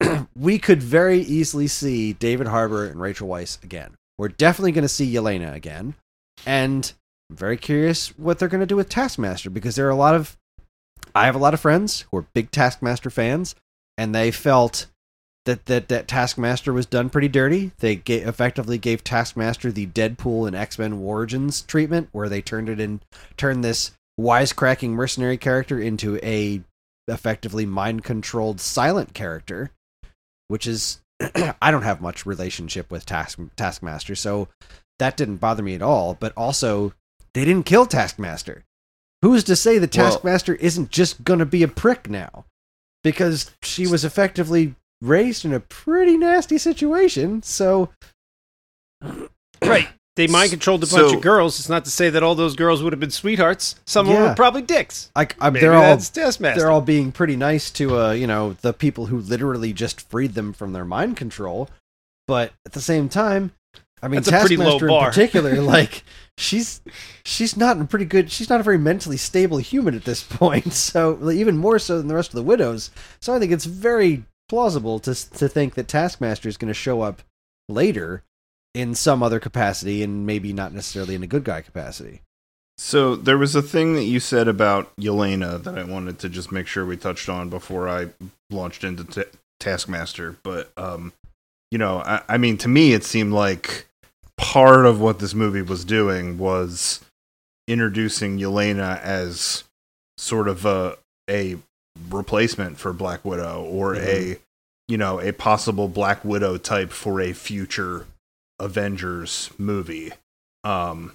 we 0.36 0.58
could 0.58 0.82
very 0.82 1.20
easily 1.20 1.68
see 1.68 2.12
David 2.12 2.46
Harbour 2.46 2.86
and 2.86 3.00
Rachel 3.00 3.28
Weisz 3.28 3.62
again. 3.62 3.94
We're 4.18 4.28
definitely 4.28 4.72
going 4.72 4.82
to 4.82 4.88
see 4.88 5.12
Yelena 5.12 5.54
again. 5.54 5.94
And 6.46 6.92
I'm 7.30 7.36
very 7.36 7.56
curious 7.56 8.08
what 8.18 8.38
they're 8.38 8.48
going 8.48 8.60
to 8.60 8.66
do 8.66 8.76
with 8.76 8.88
Taskmaster 8.88 9.50
because 9.50 9.76
there 9.76 9.86
are 9.86 9.90
a 9.90 9.96
lot 9.96 10.14
of. 10.14 10.36
I 11.14 11.26
have 11.26 11.34
a 11.34 11.38
lot 11.38 11.52
of 11.52 11.60
friends 11.60 12.06
who 12.10 12.18
are 12.18 12.26
big 12.32 12.50
Taskmaster 12.50 13.10
fans, 13.10 13.54
and 13.98 14.14
they 14.14 14.30
felt 14.30 14.86
that 15.44 15.66
that, 15.66 15.88
that 15.88 16.08
Taskmaster 16.08 16.72
was 16.72 16.86
done 16.86 17.10
pretty 17.10 17.28
dirty. 17.28 17.72
They 17.78 17.94
effectively 18.06 18.78
gave 18.78 19.02
Taskmaster 19.02 19.72
the 19.72 19.86
Deadpool 19.86 20.46
and 20.46 20.56
X 20.56 20.78
Men 20.78 20.94
Origins 20.94 21.62
treatment, 21.62 22.08
where 22.12 22.28
they 22.28 22.42
turned 22.42 22.68
it 22.68 22.80
in, 22.80 23.00
turned 23.36 23.64
this 23.64 23.92
wisecracking 24.20 24.90
mercenary 24.90 25.36
character 25.36 25.80
into 25.80 26.18
a 26.22 26.62
effectively 27.08 27.66
mind 27.66 28.04
controlled 28.04 28.60
silent 28.60 29.14
character, 29.14 29.72
which 30.48 30.66
is 30.66 31.00
I 31.60 31.70
don't 31.70 31.82
have 31.82 32.00
much 32.00 32.26
relationship 32.26 32.90
with 32.90 33.06
Task 33.06 33.38
Taskmaster, 33.56 34.14
so 34.14 34.48
that 34.98 35.16
didn't 35.16 35.36
bother 35.36 35.62
me 35.62 35.74
at 35.74 35.82
all. 35.82 36.14
But 36.14 36.32
also, 36.36 36.94
they 37.34 37.44
didn't 37.44 37.66
kill 37.66 37.86
Taskmaster. 37.86 38.64
Who's 39.22 39.44
to 39.44 39.56
say 39.56 39.78
Well- 39.78 39.88
Taskmaster 39.88 40.54
isn't 40.56 40.90
just 40.90 41.24
going 41.24 41.38
to 41.38 41.46
be 41.46 41.62
a 41.62 41.68
prick 41.68 42.08
now? 42.08 42.44
Because 43.04 43.50
she 43.62 43.86
was 43.88 44.04
effectively 44.04 44.76
raised 45.02 45.44
in 45.44 45.52
a 45.52 45.60
pretty 45.60 46.16
nasty 46.16 46.56
situation. 46.58 47.42
So, 47.42 47.90
Right. 49.62 49.88
They 50.14 50.26
mind 50.26 50.50
controlled 50.50 50.82
a 50.82 50.86
bunch 50.86 51.10
So- 51.10 51.16
of 51.16 51.22
girls. 51.22 51.58
It's 51.58 51.70
not 51.70 51.86
to 51.86 51.90
say 51.90 52.10
that 52.10 52.22
all 52.22 52.34
those 52.34 52.54
girls 52.54 52.82
would 52.82 52.92
have 52.92 53.00
been 53.00 53.10
sweethearts. 53.10 53.76
Some 53.86 54.06
of 54.06 54.12
them 54.12 54.22
Yeah. 54.22 54.28
were 54.30 54.34
probably 54.34 54.60
dicks. 54.60 55.10
I, 55.16 55.26
I, 55.40 55.48
they're 55.48 55.72
all 55.74 55.96
they're 55.96 56.70
all 56.70 56.82
being 56.82 57.12
pretty 57.12 57.34
nice 57.36 57.70
to 57.72 57.98
uh 57.98 58.12
you 58.12 58.26
know 58.26 58.54
the 58.60 58.74
people 58.74 59.06
who 59.06 59.18
literally 59.20 59.72
just 59.72 60.02
freed 60.10 60.34
them 60.34 60.52
from 60.52 60.72
their 60.74 60.84
mind 60.84 61.16
control 61.16 61.68
but 62.28 62.52
at 62.66 62.72
the 62.72 62.80
same 62.80 63.08
time 63.08 63.52
i 64.02 64.08
mean 64.08 64.20
That's 64.22 64.28
a 64.28 64.40
pretty 64.40 64.56
low 64.58 64.78
taskmaster 64.78 64.88
in 64.88 65.04
particular 65.04 65.60
like 65.62 66.04
she's 66.38 66.80
she's 67.24 67.56
not 67.56 67.80
a 67.80 67.84
pretty 67.86 68.04
good 68.04 68.30
she's 68.30 68.48
not 68.50 68.60
a 68.60 68.62
very 68.62 68.78
mentally 68.78 69.16
stable 69.16 69.58
human 69.58 69.94
at 69.94 70.04
this 70.04 70.22
point 70.22 70.72
so 70.74 71.30
even 71.30 71.56
more 71.56 71.78
so 71.78 71.98
than 71.98 72.08
the 72.08 72.14
rest 72.14 72.30
of 72.30 72.34
the 72.36 72.42
widows 72.42 72.90
so 73.20 73.34
i 73.34 73.38
think 73.38 73.50
it's 73.50 73.64
very 73.64 74.24
plausible 74.52 74.98
to 74.98 75.14
to 75.30 75.48
think 75.48 75.74
that 75.76 75.88
taskmaster 75.88 76.46
is 76.46 76.58
going 76.58 76.68
to 76.68 76.74
show 76.74 77.00
up 77.00 77.22
later 77.70 78.22
in 78.74 78.94
some 78.94 79.22
other 79.22 79.40
capacity 79.40 80.02
and 80.02 80.26
maybe 80.26 80.52
not 80.52 80.74
necessarily 80.74 81.14
in 81.14 81.22
a 81.22 81.26
good 81.26 81.42
guy 81.42 81.62
capacity 81.62 82.20
So 82.76 83.16
there 83.16 83.38
was 83.38 83.54
a 83.54 83.62
thing 83.62 83.94
that 83.94 84.04
you 84.04 84.20
said 84.20 84.48
about 84.48 84.94
Yelena 84.96 85.62
that 85.62 85.78
I 85.78 85.84
wanted 85.84 86.18
to 86.18 86.28
just 86.28 86.52
make 86.52 86.66
sure 86.66 86.84
we 86.84 86.98
touched 86.98 87.30
on 87.30 87.48
before 87.48 87.88
I 87.88 88.08
launched 88.50 88.84
into 88.84 89.04
t- 89.04 89.38
Taskmaster. 89.58 90.36
But 90.42 90.70
um, 90.76 91.12
you 91.70 91.78
know, 91.78 91.98
I, 92.04 92.20
I 92.28 92.36
mean, 92.38 92.58
to 92.58 92.68
me, 92.68 92.92
it 92.92 93.04
seemed 93.04 93.32
like 93.32 93.86
part 94.36 94.84
of 94.84 95.00
what 95.00 95.18
this 95.18 95.34
movie 95.34 95.62
was 95.62 95.84
doing 95.84 96.36
was 96.36 97.00
introducing 97.68 98.38
Yelena 98.38 99.00
as 99.00 99.64
sort 100.18 100.48
of 100.48 100.66
a 100.66 100.98
a 101.30 101.56
replacement 102.08 102.78
for 102.78 102.92
Black 102.92 103.24
Widow 103.24 103.62
or 103.64 103.96
a 103.96 104.38
you 104.88 104.96
know 104.96 105.20
a 105.20 105.32
possible 105.32 105.88
Black 105.88 106.24
Widow 106.24 106.56
type 106.58 106.90
for 106.90 107.20
a 107.20 107.32
future 107.32 108.06
Avengers 108.58 109.50
movie. 109.58 110.12
Um, 110.64 111.12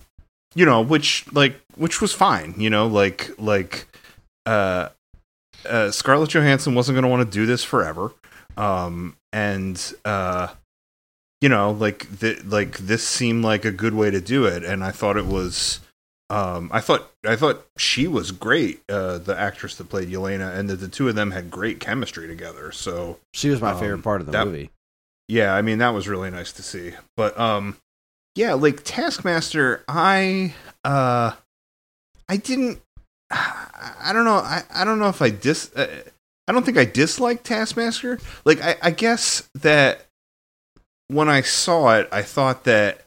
you 0.56 0.66
know, 0.66 0.82
which 0.82 1.32
like 1.32 1.60
which 1.76 2.02
was 2.02 2.14
fine, 2.14 2.56
you 2.58 2.70
know, 2.70 2.88
like 2.88 3.30
like 3.38 3.88
uh 4.46 4.90
uh 5.68 5.92
Scarlett 5.92 6.32
Johansson 6.32 6.76
wasn't 6.76 6.96
going 6.96 7.04
to 7.04 7.10
want 7.10 7.30
to 7.30 7.32
do 7.32 7.46
this 7.46 7.64
forever. 7.64 8.14
Um 8.56 9.16
and 9.32 9.94
uh 10.06 10.50
you 11.42 11.50
know, 11.50 11.72
like 11.72 12.20
th- 12.20 12.44
like 12.46 12.78
this 12.80 13.08
seemed 13.08 13.44
like 13.44 13.66
a 13.66 13.72
good 13.72 13.94
way 13.94 14.10
to 14.10 14.20
do 14.20 14.46
it 14.46 14.64
and 14.64 14.84
I 14.84 14.92
thought 14.92 15.18
it 15.18 15.28
was 15.28 15.80
um 16.30 16.70
I 16.74 16.82
thought 16.82 17.12
I 17.26 17.36
thought 17.36 17.66
she 17.78 18.08
was 18.08 18.32
great, 18.32 18.82
uh 18.90 19.18
the 19.18 19.38
actress 19.38 19.76
that 19.76 19.90
played 19.90 20.10
Yelena 20.10 20.56
and 20.58 20.70
that 20.70 20.78
the 20.78 20.88
two 20.88 21.08
of 21.08 21.16
them 21.16 21.32
had 21.32 21.50
great 21.50 21.80
chemistry 21.80 22.28
together. 22.28 22.72
So 22.72 23.20
she 23.34 23.50
was 23.50 23.62
my 23.62 23.72
Um, 23.72 23.80
favorite 23.80 24.04
part 24.04 24.20
of 24.22 24.28
the 24.28 24.34
that- 24.34 24.46
movie 24.46 24.70
yeah, 25.30 25.54
I 25.54 25.62
mean 25.62 25.80
that 25.80 25.90
was 25.90 26.08
really 26.08 26.30
nice 26.30 26.52
to 26.54 26.64
see. 26.64 26.94
But 27.16 27.38
um 27.40 27.78
yeah, 28.36 28.54
like 28.54 28.82
Taskmaster, 28.84 29.84
I 29.88 30.54
uh 30.84 31.32
I 32.30 32.38
didn't 32.38 32.82
I 33.32 34.12
don't 34.14 34.24
know. 34.26 34.36
I, 34.38 34.64
I 34.74 34.86
don't 34.86 35.00
know 35.00 35.10
if 35.10 35.22
I 35.22 35.30
dis 35.30 35.70
uh, 35.76 35.88
I 36.48 36.52
don't 36.54 36.64
think 36.66 36.78
I 36.78 36.86
dislike 36.86 37.44
Taskmaster. 37.44 38.20
Like 38.46 38.62
I 38.62 38.78
I 38.82 38.92
guess 38.92 39.50
that 39.56 40.06
when 41.10 41.28
I 41.30 41.42
saw 41.42 41.96
it, 41.98 42.08
I 42.12 42.22
thought 42.22 42.64
that 42.66 43.02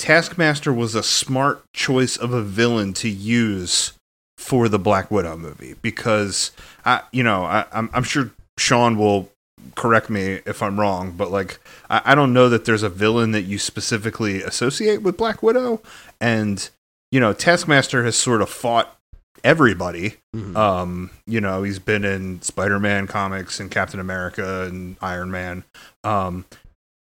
Taskmaster 0.00 0.72
was 0.72 0.94
a 0.94 1.02
smart 1.02 1.62
choice 1.74 2.16
of 2.16 2.32
a 2.32 2.40
villain 2.40 2.94
to 2.94 3.08
use 3.10 3.92
for 4.38 4.66
the 4.66 4.78
Black 4.78 5.10
Widow 5.10 5.36
movie 5.36 5.74
because 5.82 6.52
I 6.86 7.02
you 7.12 7.22
know, 7.22 7.44
I 7.44 7.66
I'm 7.70 7.90
I'm 7.92 8.02
sure 8.02 8.30
Sean 8.58 8.96
will 8.96 9.28
correct 9.74 10.08
me 10.08 10.40
if 10.46 10.62
I'm 10.62 10.80
wrong, 10.80 11.12
but 11.12 11.30
like 11.30 11.60
I, 11.90 12.00
I 12.06 12.14
don't 12.14 12.32
know 12.32 12.48
that 12.48 12.64
there's 12.64 12.82
a 12.82 12.88
villain 12.88 13.32
that 13.32 13.42
you 13.42 13.58
specifically 13.58 14.42
associate 14.42 15.02
with 15.02 15.18
Black 15.18 15.42
Widow, 15.42 15.82
and 16.18 16.70
you 17.12 17.20
know 17.20 17.34
Taskmaster 17.34 18.02
has 18.02 18.16
sort 18.16 18.40
of 18.40 18.48
fought 18.48 18.96
everybody. 19.44 20.16
Mhm. 20.34 20.56
Um, 20.56 21.10
you 21.26 21.42
know 21.42 21.62
he's 21.62 21.78
been 21.78 22.06
in 22.06 22.40
Spider-Man 22.40 23.06
comics 23.06 23.60
and 23.60 23.70
Captain 23.70 24.00
America 24.00 24.62
and 24.62 24.96
Iron 25.02 25.30
Man, 25.30 25.62
um, 26.04 26.46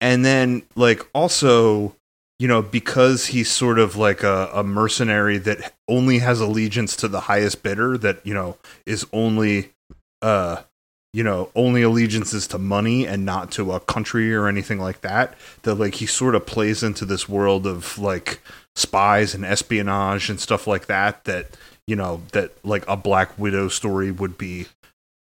and 0.01 0.25
then 0.25 0.63
like 0.75 1.07
also 1.13 1.95
you 2.39 2.47
know 2.47 2.61
because 2.61 3.27
he's 3.27 3.51
sort 3.51 3.77
of 3.77 3.95
like 3.95 4.23
a, 4.23 4.49
a 4.53 4.63
mercenary 4.63 5.37
that 5.37 5.73
only 5.87 6.19
has 6.19 6.39
allegiance 6.39 6.95
to 6.95 7.07
the 7.07 7.21
highest 7.21 7.61
bidder 7.61 7.97
that 7.97 8.25
you 8.25 8.33
know 8.33 8.57
is 8.85 9.05
only 9.13 9.71
uh 10.21 10.61
you 11.13 11.23
know 11.23 11.49
only 11.55 11.81
allegiances 11.81 12.47
to 12.47 12.57
money 12.57 13.05
and 13.05 13.25
not 13.25 13.51
to 13.51 13.71
a 13.73 13.79
country 13.79 14.33
or 14.33 14.47
anything 14.47 14.79
like 14.79 15.01
that 15.01 15.35
that 15.63 15.75
like 15.75 15.95
he 15.95 16.05
sort 16.05 16.35
of 16.35 16.45
plays 16.45 16.81
into 16.81 17.05
this 17.05 17.27
world 17.27 17.67
of 17.67 17.97
like 17.97 18.41
spies 18.75 19.33
and 19.35 19.45
espionage 19.45 20.29
and 20.29 20.39
stuff 20.39 20.65
like 20.65 20.85
that 20.85 21.23
that 21.25 21.57
you 21.87 21.95
know 21.95 22.21
that 22.31 22.51
like 22.63 22.87
a 22.87 22.95
black 22.95 23.37
widow 23.37 23.67
story 23.67 24.11
would 24.11 24.37
be 24.37 24.67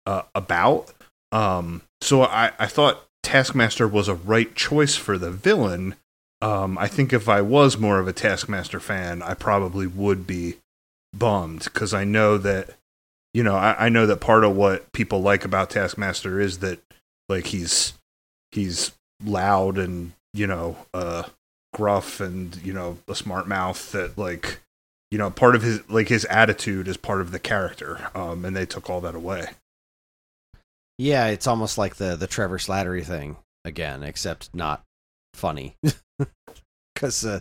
uh, 0.06 0.22
about. 0.34 0.92
Um 1.32 1.82
so 2.00 2.22
i 2.22 2.52
i 2.58 2.66
thought 2.66 3.04
taskmaster 3.22 3.88
was 3.88 4.06
a 4.06 4.14
right 4.14 4.54
choice 4.54 4.94
for 4.94 5.18
the 5.18 5.30
villain 5.30 5.96
um 6.44 6.76
i 6.78 6.86
think 6.86 7.12
if 7.12 7.28
i 7.28 7.40
was 7.40 7.78
more 7.78 7.98
of 7.98 8.08
a 8.08 8.12
taskmaster 8.12 8.80
fan 8.80 9.22
i 9.22 9.34
probably 9.34 9.86
would 9.86 10.26
be 10.26 10.54
bummed 11.12 11.64
because 11.64 11.94
i 11.94 12.04
know 12.04 12.36
that 12.38 12.70
you 13.34 13.42
know, 13.42 13.56
I, 13.56 13.86
I 13.86 13.88
know 13.88 14.06
that 14.06 14.20
part 14.20 14.44
of 14.44 14.54
what 14.56 14.90
people 14.92 15.20
like 15.20 15.44
about 15.44 15.68
Taskmaster 15.68 16.40
is 16.40 16.58
that 16.58 16.78
like 17.28 17.48
he's 17.48 17.94
he's 18.52 18.92
loud 19.24 19.76
and 19.76 20.12
you 20.32 20.46
know 20.46 20.76
uh 20.94 21.24
gruff 21.72 22.20
and 22.20 22.56
you 22.62 22.72
know 22.72 22.98
a 23.08 23.14
smart 23.14 23.48
mouth 23.48 23.90
that 23.92 24.16
like 24.16 24.60
you 25.10 25.18
know 25.18 25.30
part 25.30 25.56
of 25.56 25.62
his 25.62 25.88
like 25.90 26.08
his 26.08 26.24
attitude 26.26 26.86
is 26.86 26.96
part 26.96 27.20
of 27.20 27.32
the 27.32 27.38
character 27.38 28.10
um 28.14 28.44
and 28.44 28.54
they 28.54 28.66
took 28.66 28.88
all 28.88 29.00
that 29.00 29.14
away 29.14 29.48
Yeah, 30.98 31.26
it's 31.28 31.46
almost 31.46 31.78
like 31.78 31.96
the 31.96 32.14
the 32.14 32.28
Trevor 32.28 32.58
Slattery 32.58 33.04
thing 33.04 33.36
again, 33.64 34.02
except 34.04 34.54
not 34.54 34.84
funny. 35.32 35.76
Because 37.04 37.26
uh, 37.26 37.40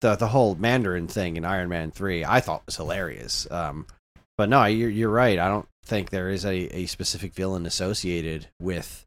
the 0.00 0.16
the 0.16 0.26
whole 0.26 0.56
Mandarin 0.56 1.06
thing 1.06 1.36
in 1.36 1.44
Iron 1.44 1.68
Man 1.68 1.92
three, 1.92 2.24
I 2.24 2.40
thought 2.40 2.66
was 2.66 2.74
hilarious. 2.74 3.46
Um, 3.48 3.86
but 4.36 4.48
no, 4.48 4.64
you're 4.64 4.90
you're 4.90 5.08
right. 5.08 5.38
I 5.38 5.46
don't 5.46 5.68
think 5.84 6.10
there 6.10 6.30
is 6.30 6.44
a, 6.44 6.76
a 6.76 6.86
specific 6.86 7.32
villain 7.32 7.64
associated 7.64 8.48
with 8.60 9.06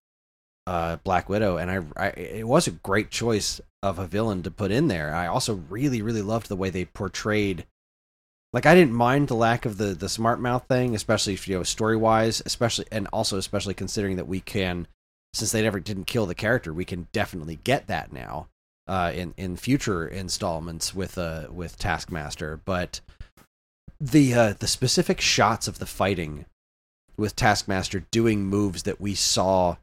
uh, 0.66 0.96
Black 1.04 1.28
Widow, 1.28 1.58
and 1.58 1.70
I, 1.70 1.82
I 1.98 2.08
it 2.12 2.48
was 2.48 2.68
a 2.68 2.72
great 2.72 3.10
choice 3.10 3.60
of 3.84 4.00
a 4.00 4.08
villain 4.08 4.44
to 4.44 4.52
put 4.52 4.72
in 4.72 4.88
there. 4.88 5.14
I 5.14 5.28
also 5.28 5.56
really 5.70 6.02
really 6.02 6.22
loved 6.22 6.48
the 6.48 6.56
way 6.56 6.70
they 6.70 6.86
portrayed 6.86 7.66
like 8.54 8.66
I 8.66 8.74
didn't 8.74 8.94
mind 8.94 9.28
the 9.28 9.36
lack 9.36 9.66
of 9.66 9.78
the 9.78 9.88
the 9.88 10.08
smart 10.08 10.40
mouth 10.40 10.68
thing, 10.70 10.96
especially 10.96 11.38
you 11.44 11.58
know 11.58 11.64
story 11.64 11.98
wise, 11.98 12.42
especially 12.46 12.86
and 12.94 13.10
also 13.12 13.38
especially 13.38 13.74
considering 13.74 14.16
that 14.16 14.28
we 14.30 14.40
can, 14.40 14.88
since 15.34 15.52
they 15.52 15.62
never 15.62 15.82
didn't 15.82 16.06
kill 16.06 16.28
the 16.28 16.34
character, 16.34 16.74
we 16.74 16.86
can 16.86 17.10
definitely 17.12 17.60
get 17.66 17.88
that 17.88 18.14
now 18.14 18.48
uh, 18.92 19.10
in 19.16 19.34
in 19.38 19.56
future 19.56 20.06
installments 20.06 20.94
with 20.94 21.18
uh 21.18 21.48
with 21.50 21.80
Taskmaster. 21.80 22.60
But 22.66 23.00
the 24.02 24.34
uh, 24.34 24.54
the 24.60 24.68
specific 24.68 25.22
shots 25.22 25.70
of 25.70 25.80
the 25.80 25.86
fighting 25.86 26.46
with 27.16 27.38
Taskmaster 27.38 28.02
doing 28.12 28.46
moves 28.46 28.84
that 28.84 29.00
we 29.00 29.16
saw. 29.16 29.78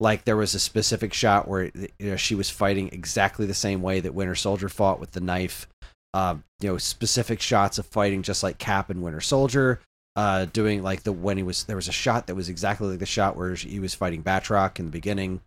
Like 0.00 0.24
there 0.24 0.36
was 0.36 0.54
a 0.54 0.60
specific 0.60 1.12
shot 1.12 1.48
where 1.48 1.70
you 1.74 1.90
know, 2.00 2.16
she 2.16 2.34
was 2.34 2.50
fighting 2.50 2.90
exactly 2.92 3.46
the 3.46 3.54
same 3.54 3.80
way 3.80 4.00
that 4.00 4.14
Winter 4.14 4.34
Soldier 4.34 4.68
fought 4.68 5.00
with 5.00 5.12
the 5.12 5.20
knife, 5.20 5.66
uh, 6.12 6.36
you 6.60 6.68
know, 6.68 6.76
specific 6.76 7.40
shots 7.40 7.78
of 7.78 7.86
fighting 7.86 8.22
just 8.22 8.42
like 8.42 8.58
Cap 8.58 8.90
and 8.90 9.02
Winter 9.02 9.22
Soldier. 9.22 9.80
Uh, 10.14 10.46
doing 10.46 10.82
like 10.82 11.02
the 11.02 11.12
when 11.12 11.36
he 11.36 11.42
was 11.42 11.64
there 11.64 11.76
was 11.76 11.88
a 11.88 11.92
shot 11.92 12.26
that 12.26 12.34
was 12.34 12.48
exactly 12.48 12.88
like 12.88 13.00
the 13.00 13.06
shot 13.06 13.36
where 13.36 13.54
he 13.54 13.80
was 13.80 13.94
fighting 13.94 14.22
Batroc 14.22 14.78
in 14.78 14.86
the 14.86 14.90
beginning. 14.90 15.42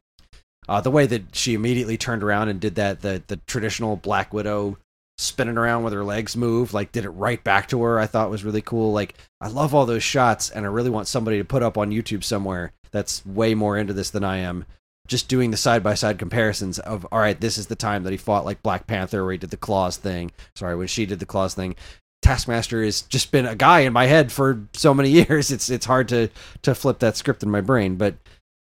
Uh, 0.70 0.80
the 0.80 0.92
way 0.92 1.08
that 1.08 1.36
she 1.36 1.56
immediately 1.56 1.98
turned 1.98 2.22
around 2.22 2.48
and 2.48 2.60
did 2.60 2.76
that 2.76 3.02
the 3.02 3.24
the 3.26 3.38
traditional 3.48 3.96
Black 3.96 4.32
Widow 4.32 4.78
spinning 5.18 5.58
around 5.58 5.84
with 5.84 5.92
her 5.94 6.04
legs 6.04 6.38
move, 6.38 6.74
like 6.74 6.92
did 6.92 7.04
it 7.06 7.10
right 7.10 7.44
back 7.44 7.68
to 7.68 7.82
her. 7.82 8.00
I 8.00 8.06
thought 8.06 8.30
was 8.30 8.46
really 8.46 8.62
cool. 8.62 8.94
Like 8.94 9.16
I 9.42 9.48
love 9.48 9.74
all 9.74 9.88
those 9.88 10.04
shots, 10.04 10.52
and 10.52 10.66
I 10.66 10.70
really 10.70 10.92
want 10.92 11.08
somebody 11.08 11.40
to 11.40 11.44
put 11.44 11.64
up 11.64 11.78
on 11.78 11.90
YouTube 11.90 12.24
somewhere 12.24 12.72
that's 12.92 13.26
way 13.26 13.56
more 13.56 13.78
into 13.78 13.94
this 13.94 14.12
than 14.12 14.24
I 14.24 14.38
am. 14.38 14.66
Just 15.08 15.28
doing 15.28 15.50
the 15.50 15.58
side 15.58 15.82
by 15.82 15.96
side 15.96 16.20
comparisons 16.20 16.78
of 16.78 17.06
all 17.12 17.20
right, 17.20 17.42
this 17.42 17.58
is 17.58 17.66
the 17.66 17.76
time 17.76 18.04
that 18.04 18.12
he 18.12 18.18
fought 18.18 18.46
like 18.46 18.62
Black 18.62 18.86
Panther, 18.86 19.24
where 19.24 19.32
he 19.32 19.40
did 19.40 19.50
the 19.50 19.58
claws 19.58 19.98
thing. 19.98 20.32
Sorry, 20.56 20.76
when 20.76 20.88
she 20.88 21.08
did 21.08 21.20
the 21.20 21.26
claws 21.26 21.56
thing. 21.56 21.76
Taskmaster 22.22 22.84
has 22.84 23.02
just 23.02 23.32
been 23.32 23.46
a 23.46 23.56
guy 23.56 23.80
in 23.80 23.94
my 23.94 24.06
head 24.06 24.32
for 24.32 24.62
so 24.74 24.94
many 24.94 25.10
years. 25.28 25.52
It's 25.52 25.72
it's 25.72 25.88
hard 25.88 26.08
to 26.10 26.30
to 26.62 26.76
flip 26.76 27.00
that 27.00 27.18
script 27.18 27.42
in 27.42 27.50
my 27.50 27.62
brain, 27.62 27.96
but 27.96 28.16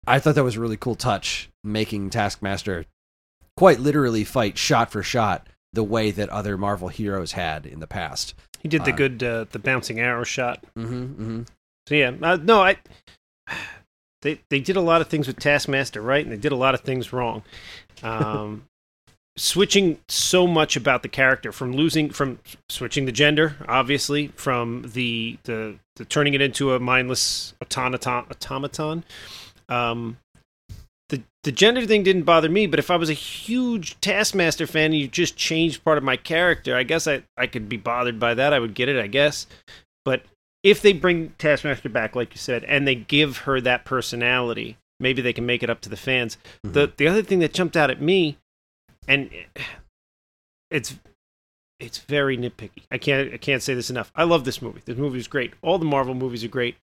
I 0.07 0.17
thought 0.17 0.33
that 0.35 0.43
was 0.43 0.57
a 0.57 0.61
really 0.61 0.77
cool 0.77 0.95
touch, 0.95 1.49
making 1.63 2.09
Taskmaster 2.09 2.85
quite 3.55 3.79
literally 3.79 4.23
fight 4.23 4.57
shot 4.57 4.91
for 4.91 5.03
shot 5.03 5.47
the 5.71 5.83
way 5.83 6.11
that 6.11 6.29
other 6.29 6.57
Marvel 6.57 6.89
heroes 6.89 7.33
had 7.33 7.65
in 7.65 7.79
the 7.79 7.87
past. 7.87 8.35
He 8.59 8.69
did 8.69 8.85
the 8.85 8.93
Uh, 8.93 8.95
good 8.95 9.23
uh, 9.23 9.45
the 9.51 9.59
bouncing 9.59 9.99
arrow 9.99 10.23
shot. 10.23 10.63
Mm-hmm, 10.77 11.03
mm-hmm. 11.03 11.41
So 11.87 11.95
yeah, 11.95 12.11
uh, 12.21 12.37
no, 12.41 12.61
I 12.61 12.77
they 14.21 14.39
they 14.49 14.59
did 14.59 14.75
a 14.75 14.81
lot 14.81 15.01
of 15.01 15.07
things 15.07 15.27
with 15.27 15.39
Taskmaster 15.39 16.01
right, 16.01 16.23
and 16.23 16.31
they 16.31 16.37
did 16.37 16.51
a 16.51 16.57
lot 16.57 16.73
of 16.73 16.81
things 16.81 17.11
wrong. 17.11 17.43
Um, 18.01 18.65
switching 19.35 19.99
so 20.07 20.45
much 20.45 20.75
about 20.75 21.01
the 21.01 21.09
character 21.09 21.51
from 21.51 21.73
losing 21.73 22.09
from 22.09 22.39
switching 22.69 23.05
the 23.05 23.11
gender, 23.11 23.57
obviously, 23.67 24.27
from 24.29 24.83
the 24.93 25.37
the, 25.43 25.75
the 25.95 26.05
turning 26.05 26.33
it 26.33 26.41
into 26.41 26.73
a 26.73 26.79
mindless 26.79 27.53
automaton 27.61 28.25
automaton. 28.29 29.03
Um, 29.69 30.17
the 31.13 31.23
the 31.43 31.51
gender 31.51 31.85
thing 31.85 32.03
didn't 32.03 32.23
bother 32.23 32.49
me, 32.49 32.65
but 32.65 32.79
if 32.79 32.89
I 32.89 32.95
was 32.95 33.09
a 33.09 33.13
huge 33.13 33.99
Taskmaster 34.01 34.65
fan 34.65 34.85
and 34.85 34.95
you 34.95 35.07
just 35.07 35.35
changed 35.35 35.83
part 35.83 35.97
of 35.97 36.03
my 36.03 36.17
character, 36.17 36.75
I 36.75 36.83
guess 36.83 37.07
I, 37.07 37.23
I 37.37 37.45
could 37.47 37.69
be 37.69 37.77
bothered 37.77 38.19
by 38.19 38.33
that. 38.33 38.53
I 38.53 38.59
would 38.59 38.73
get 38.73 38.89
it, 38.89 38.97
I 38.97 39.07
guess. 39.07 39.45
But 40.05 40.23
if 40.63 40.81
they 40.81 40.93
bring 40.93 41.35
Taskmaster 41.37 41.89
back, 41.89 42.15
like 42.15 42.33
you 42.33 42.39
said, 42.39 42.63
and 42.63 42.87
they 42.87 42.95
give 42.95 43.39
her 43.39 43.61
that 43.61 43.85
personality, 43.85 44.77
maybe 44.99 45.21
they 45.21 45.33
can 45.33 45.45
make 45.45 45.61
it 45.61 45.69
up 45.69 45.81
to 45.81 45.89
the 45.89 45.97
fans. 45.97 46.37
The 46.63 46.87
mm-hmm. 46.87 46.95
the 46.97 47.07
other 47.07 47.21
thing 47.21 47.39
that 47.39 47.53
jumped 47.53 47.77
out 47.77 47.91
at 47.91 48.01
me, 48.01 48.37
and 49.07 49.29
it's 50.71 50.95
it's 51.79 51.99
very 51.99 52.37
nitpicky. 52.37 52.83
I 52.89 52.97
can't 52.97 53.33
I 53.33 53.37
can't 53.37 53.61
say 53.61 53.75
this 53.75 53.91
enough. 53.91 54.11
I 54.15 54.23
love 54.23 54.45
this 54.45 54.61
movie. 54.61 54.81
This 54.83 54.97
movie 54.97 55.19
is 55.19 55.27
great. 55.27 55.53
All 55.61 55.77
the 55.77 55.85
Marvel 55.85 56.15
movies 56.15 56.43
are 56.43 56.47
great, 56.49 56.77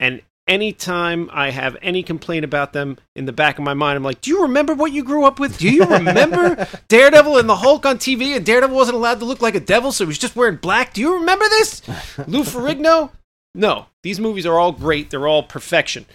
and 0.00 0.22
anytime 0.48 1.30
I 1.32 1.50
have 1.50 1.76
any 1.82 2.02
complaint 2.02 2.44
about 2.44 2.72
them 2.72 2.98
in 3.14 3.26
the 3.26 3.32
back 3.32 3.58
of 3.58 3.64
my 3.64 3.74
mind, 3.74 3.96
I'm 3.96 4.02
like, 4.02 4.20
do 4.20 4.30
you 4.30 4.42
remember 4.42 4.74
what 4.74 4.90
you 4.92 5.04
grew 5.04 5.24
up 5.24 5.38
with? 5.38 5.58
Do 5.58 5.68
you 5.70 5.84
remember 5.84 6.66
Daredevil 6.88 7.36
and 7.38 7.48
the 7.48 7.56
Hulk 7.56 7.86
on 7.86 7.98
TV 7.98 8.34
and 8.36 8.44
Daredevil 8.44 8.74
wasn't 8.74 8.96
allowed 8.96 9.20
to 9.20 9.24
look 9.26 9.40
like 9.42 9.54
a 9.54 9.60
devil, 9.60 9.92
so 9.92 10.04
he 10.04 10.08
was 10.08 10.18
just 10.18 10.34
wearing 10.34 10.56
black? 10.56 10.94
Do 10.94 11.00
you 11.00 11.14
remember 11.14 11.44
this? 11.48 11.86
Lou 12.26 12.42
Ferrigno? 12.42 13.10
No, 13.54 13.86
these 14.02 14.18
movies 14.18 14.46
are 14.46 14.58
all 14.58 14.72
great. 14.72 15.10
They're 15.10 15.28
all 15.28 15.42
perfection 15.42 16.06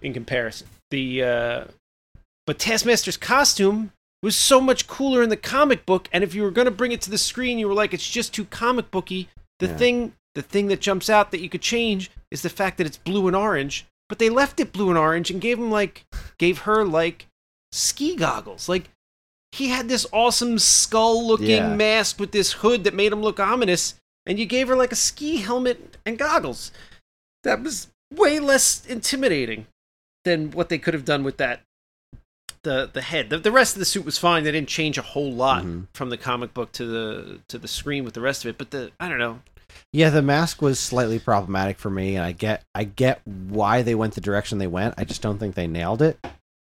in 0.00 0.12
comparison. 0.12 0.66
The 0.90 1.22
uh, 1.22 1.64
but 2.46 2.58
Taskmaster's 2.58 3.16
costume 3.16 3.92
was 4.22 4.36
so 4.36 4.60
much 4.60 4.86
cooler 4.86 5.22
in 5.22 5.28
the 5.30 5.36
comic 5.36 5.84
book, 5.84 6.08
and 6.12 6.22
if 6.22 6.34
you 6.34 6.42
were 6.42 6.50
going 6.50 6.66
to 6.66 6.70
bring 6.70 6.92
it 6.92 7.00
to 7.02 7.10
the 7.10 7.18
screen, 7.18 7.58
you 7.58 7.66
were 7.66 7.74
like, 7.74 7.92
it's 7.92 8.08
just 8.08 8.32
too 8.32 8.44
comic 8.46 8.90
booky. 8.90 9.28
The 9.58 9.66
Yeah. 9.66 9.76
thing, 9.76 10.12
the 10.34 10.42
thing 10.42 10.68
that 10.68 10.80
jumps 10.80 11.10
out 11.10 11.30
that 11.30 11.40
you 11.40 11.48
could 11.48 11.60
change 11.62 12.10
is 12.30 12.42
the 12.42 12.48
fact 12.50 12.78
that 12.78 12.86
it's 12.86 12.96
blue 12.96 13.26
and 13.26 13.36
orange. 13.36 13.86
But 14.08 14.18
they 14.18 14.28
left 14.30 14.60
it 14.60 14.72
blue 14.72 14.88
and 14.90 14.98
orange 14.98 15.30
and 15.30 15.40
gave 15.40 15.58
him 15.58 15.70
like, 15.70 16.04
gave 16.38 16.60
her 16.60 16.84
like 16.84 17.26
ski 17.72 18.16
goggles. 18.16 18.68
Like 18.68 18.90
he 19.52 19.68
had 19.68 19.88
this 19.88 20.06
awesome 20.12 20.58
skull-looking 20.58 21.46
Yeah. 21.48 21.74
mask 21.74 22.18
with 22.18 22.32
this 22.32 22.52
hood 22.52 22.84
that 22.84 22.94
made 22.94 23.12
him 23.12 23.22
look 23.22 23.38
ominous, 23.40 23.94
and 24.26 24.38
you 24.38 24.46
gave 24.46 24.68
her 24.68 24.76
like 24.76 24.92
a 24.92 24.96
ski 24.96 25.36
helmet 25.38 25.96
and 26.06 26.18
goggles. 26.18 26.72
That 27.44 27.62
was 27.62 27.88
way 28.14 28.38
less 28.38 28.84
intimidating 28.86 29.66
than 30.24 30.50
what 30.52 30.68
they 30.68 30.78
could 30.78 30.94
have 30.94 31.04
done 31.04 31.24
with 31.24 31.36
that 31.38 31.60
the 32.62 32.88
the 32.92 33.02
head. 33.02 33.28
The, 33.30 33.38
the 33.38 33.50
rest 33.50 33.74
of 33.74 33.80
the 33.80 33.84
suit 33.84 34.04
was 34.04 34.18
fine. 34.18 34.44
They 34.44 34.52
didn't 34.52 34.68
change 34.68 34.96
a 34.96 35.02
whole 35.02 35.32
lot 35.32 35.64
Mhm. 35.64 35.88
from 35.94 36.10
the 36.10 36.16
comic 36.16 36.54
book 36.54 36.70
to 36.72 36.84
the 36.86 37.40
to 37.48 37.58
the 37.58 37.66
screen 37.68 38.04
with 38.04 38.14
the 38.14 38.20
rest 38.20 38.44
of 38.44 38.50
it. 38.50 38.58
But 38.58 38.70
the 38.70 38.92
I 39.00 39.08
don't 39.08 39.18
know. 39.18 39.40
Yeah, 39.92 40.10
the 40.10 40.22
mask 40.22 40.62
was 40.62 40.78
slightly 40.78 41.18
problematic 41.18 41.78
for 41.78 41.90
me, 41.90 42.16
and 42.16 42.24
I 42.24 42.32
get 42.32 42.64
I 42.74 42.84
get 42.84 43.20
why 43.26 43.82
they 43.82 43.94
went 43.94 44.14
the 44.14 44.20
direction 44.20 44.58
they 44.58 44.66
went. 44.66 44.94
I 44.98 45.04
just 45.04 45.22
don't 45.22 45.38
think 45.38 45.54
they 45.54 45.66
nailed 45.66 46.02
it. 46.02 46.18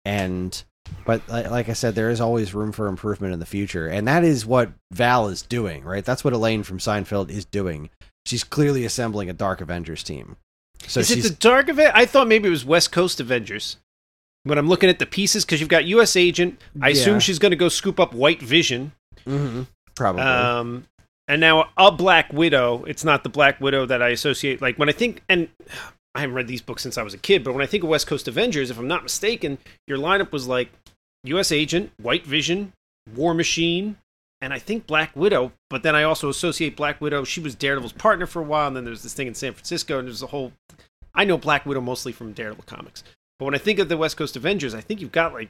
And 0.04 0.64
but 1.06 1.28
like, 1.28 1.68
I 1.70 1.74
said, 1.74 1.96
there 1.96 2.12
is 2.12 2.22
always 2.22 2.54
room 2.54 2.72
for 2.72 2.88
improvement 2.88 3.34
in 3.34 3.40
the 3.40 3.46
future, 3.46 3.88
and 3.88 4.08
that 4.08 4.24
is 4.24 4.46
what 4.46 4.70
Val 4.92 5.28
is 5.30 5.42
doing, 5.42 5.84
right? 5.84 6.06
That's 6.06 6.24
what 6.24 6.34
Elaine 6.34 6.62
from 6.64 6.78
Seinfeld 6.78 7.30
is 7.32 7.46
doing. 7.46 7.90
She's 8.26 8.44
clearly 8.44 8.86
assembling 8.86 9.30
a 9.30 9.34
Dark 9.34 9.62
Avengers 9.62 10.04
team. 10.04 10.38
So 10.88 11.00
Is 11.00 11.10
it 11.10 11.24
the 11.24 11.30
Dark 11.32 11.70
Event? 11.70 11.92
I 11.96 12.06
thought 12.06 12.28
maybe 12.28 12.48
it 12.48 12.52
was 12.52 12.66
West 12.66 12.92
Coast 12.92 13.20
Avengers. 13.20 13.78
When 14.44 14.60
I'm 14.60 14.68
looking 14.70 14.90
at 14.92 15.00
the 15.00 15.08
pieces, 15.08 15.44
because 15.44 15.60
you've 15.60 15.70
got 15.70 15.86
U.S. 15.86 16.16
Agent, 16.16 16.62
I 16.80 16.90
Yeah. 16.90 16.94
assume 16.94 17.20
she's 17.20 17.40
going 17.40 17.50
to 17.52 17.56
go 17.56 17.68
scoop 17.70 18.00
up 18.00 18.14
White 18.14 18.42
Vision. 18.44 18.92
Mhm, 19.26 19.66
probably 19.96 20.22
Um, 20.22 20.86
and 21.28 21.42
now 21.42 21.70
a 21.78 21.92
Black 21.92 22.32
Widow. 22.32 22.84
It's 22.86 23.04
not 23.04 23.24
the 23.24 23.30
Black 23.30 23.60
Widow 23.60 23.86
that 23.86 24.02
I 24.02 24.10
associate. 24.10 24.62
Like 24.62 24.78
when 24.78 24.90
I 24.90 24.94
think, 24.94 25.24
and 25.30 25.50
I 26.14 26.22
haven't 26.22 26.36
read 26.36 26.48
these 26.48 26.62
books 26.62 26.84
since 26.84 26.98
I 26.98 27.04
was 27.04 27.14
a 27.14 27.20
kid, 27.20 27.44
but 27.44 27.54
when 27.54 27.64
I 27.64 27.66
think 27.66 27.84
of 27.84 27.90
West 27.90 28.08
Coast 28.08 28.28
Avengers, 28.28 28.70
if 28.70 28.78
I'm 28.78 28.88
not 28.88 29.04
mistaken, 29.04 29.58
your 29.88 29.98
lineup 29.98 30.32
was 30.32 30.48
like 30.48 30.70
U.S. 31.26 31.52
Agent, 31.52 31.92
White 32.02 32.26
Vision, 32.26 32.74
War 33.16 33.34
Machine, 33.34 33.98
and 34.42 34.54
I 34.54 34.60
think 34.60 34.88
Black 34.88 35.16
Widow. 35.16 35.52
But 35.70 35.84
then 35.84 35.96
I 35.96 36.04
also 36.04 36.30
associate 36.30 36.76
Black 36.76 37.02
Widow. 37.02 37.24
She 37.24 37.42
was 37.42 37.56
Daredevil's 37.56 37.94
partner 37.94 38.26
for 38.26 38.42
a 38.42 38.46
while, 38.46 38.68
and 38.68 38.76
then 38.76 38.86
there's 38.86 39.04
this 39.04 39.14
thing 39.14 39.28
in 39.28 39.34
San 39.34 39.54
Francisco, 39.54 40.00
and 40.00 40.08
there's 40.08 40.24
a 40.24 40.28
whole. 40.28 40.54
I 41.14 41.26
know 41.26 41.38
Black 41.38 41.66
Widow 41.66 41.82
mostly 41.82 42.12
from 42.12 42.34
Daredevil 42.34 42.66
comics, 42.68 43.04
but 43.40 43.46
when 43.46 43.56
I 43.56 43.60
think 43.60 43.80
of 43.80 43.90
the 43.90 43.98
West 43.98 44.18
Coast 44.18 44.36
Avengers, 44.36 44.76
I 44.76 44.82
think 44.82 45.02
you've 45.02 45.12
got 45.12 45.34
like, 45.34 45.50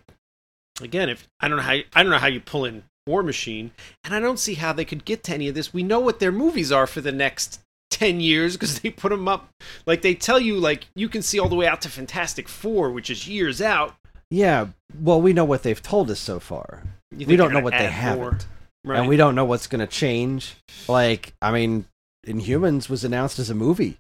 again, 0.82 1.10
if 1.10 1.28
I 1.40 1.48
don't 1.48 1.58
know 1.58 1.64
how 1.64 1.74
you, 1.74 1.84
I 1.94 2.04
don't 2.04 2.12
know 2.12 2.20
how 2.20 2.28
you 2.28 2.40
pull 2.40 2.66
in 2.66 2.84
War 3.08 3.22
Machine, 3.24 3.72
and 4.04 4.16
I 4.16 4.20
don't 4.20 4.40
see 4.40 4.56
how 4.56 4.74
they 4.74 4.86
could 4.86 5.06
get 5.06 5.24
to 5.26 5.34
any 5.34 5.48
of 5.48 5.56
this. 5.56 5.74
We 5.74 5.84
know 5.84 6.00
what 6.00 6.20
their 6.20 6.32
movies 6.32 6.72
are 6.72 6.88
for 6.88 7.02
the 7.02 7.12
next 7.12 7.60
10 7.92 8.20
years 8.20 8.54
because 8.58 8.80
they 8.80 8.90
put 8.90 9.10
them 9.10 9.28
up. 9.28 9.50
Like, 9.86 10.02
they 10.02 10.16
tell 10.16 10.40
you, 10.40 10.58
like, 10.58 10.88
you 10.96 11.08
can 11.08 11.22
see 11.22 11.40
all 11.40 11.48
the 11.50 11.56
way 11.56 11.68
out 11.68 11.82
to 11.82 11.90
Fantastic 11.90 12.48
Four, 12.50 12.90
which 12.92 13.10
is 13.10 13.28
years 13.28 13.62
out. 13.62 13.96
yeah. 14.30 14.68
Well, 15.00 15.22
we 15.22 15.34
know 15.34 15.46
what 15.46 15.64
they've 15.64 15.82
told 15.82 16.10
us 16.10 16.20
so 16.20 16.40
far, 16.40 16.84
we 17.12 17.36
don't 17.36 17.52
know 17.54 17.60
what 17.60 17.74
they 17.74 17.88
haven't. 17.88 18.48
Right. 18.86 19.00
and 19.00 19.10
we 19.10 19.18
don't 19.18 19.34
know 19.36 19.46
what's 19.46 19.68
going 19.68 19.80
to 19.80 19.88
change. 19.88 20.56
Like, 20.88 21.34
I 21.42 21.52
mean, 21.52 21.86
Inhumans 22.26 22.88
was 22.88 23.04
announced 23.04 23.40
as 23.40 23.50
a 23.50 23.56
movie. 23.56 23.98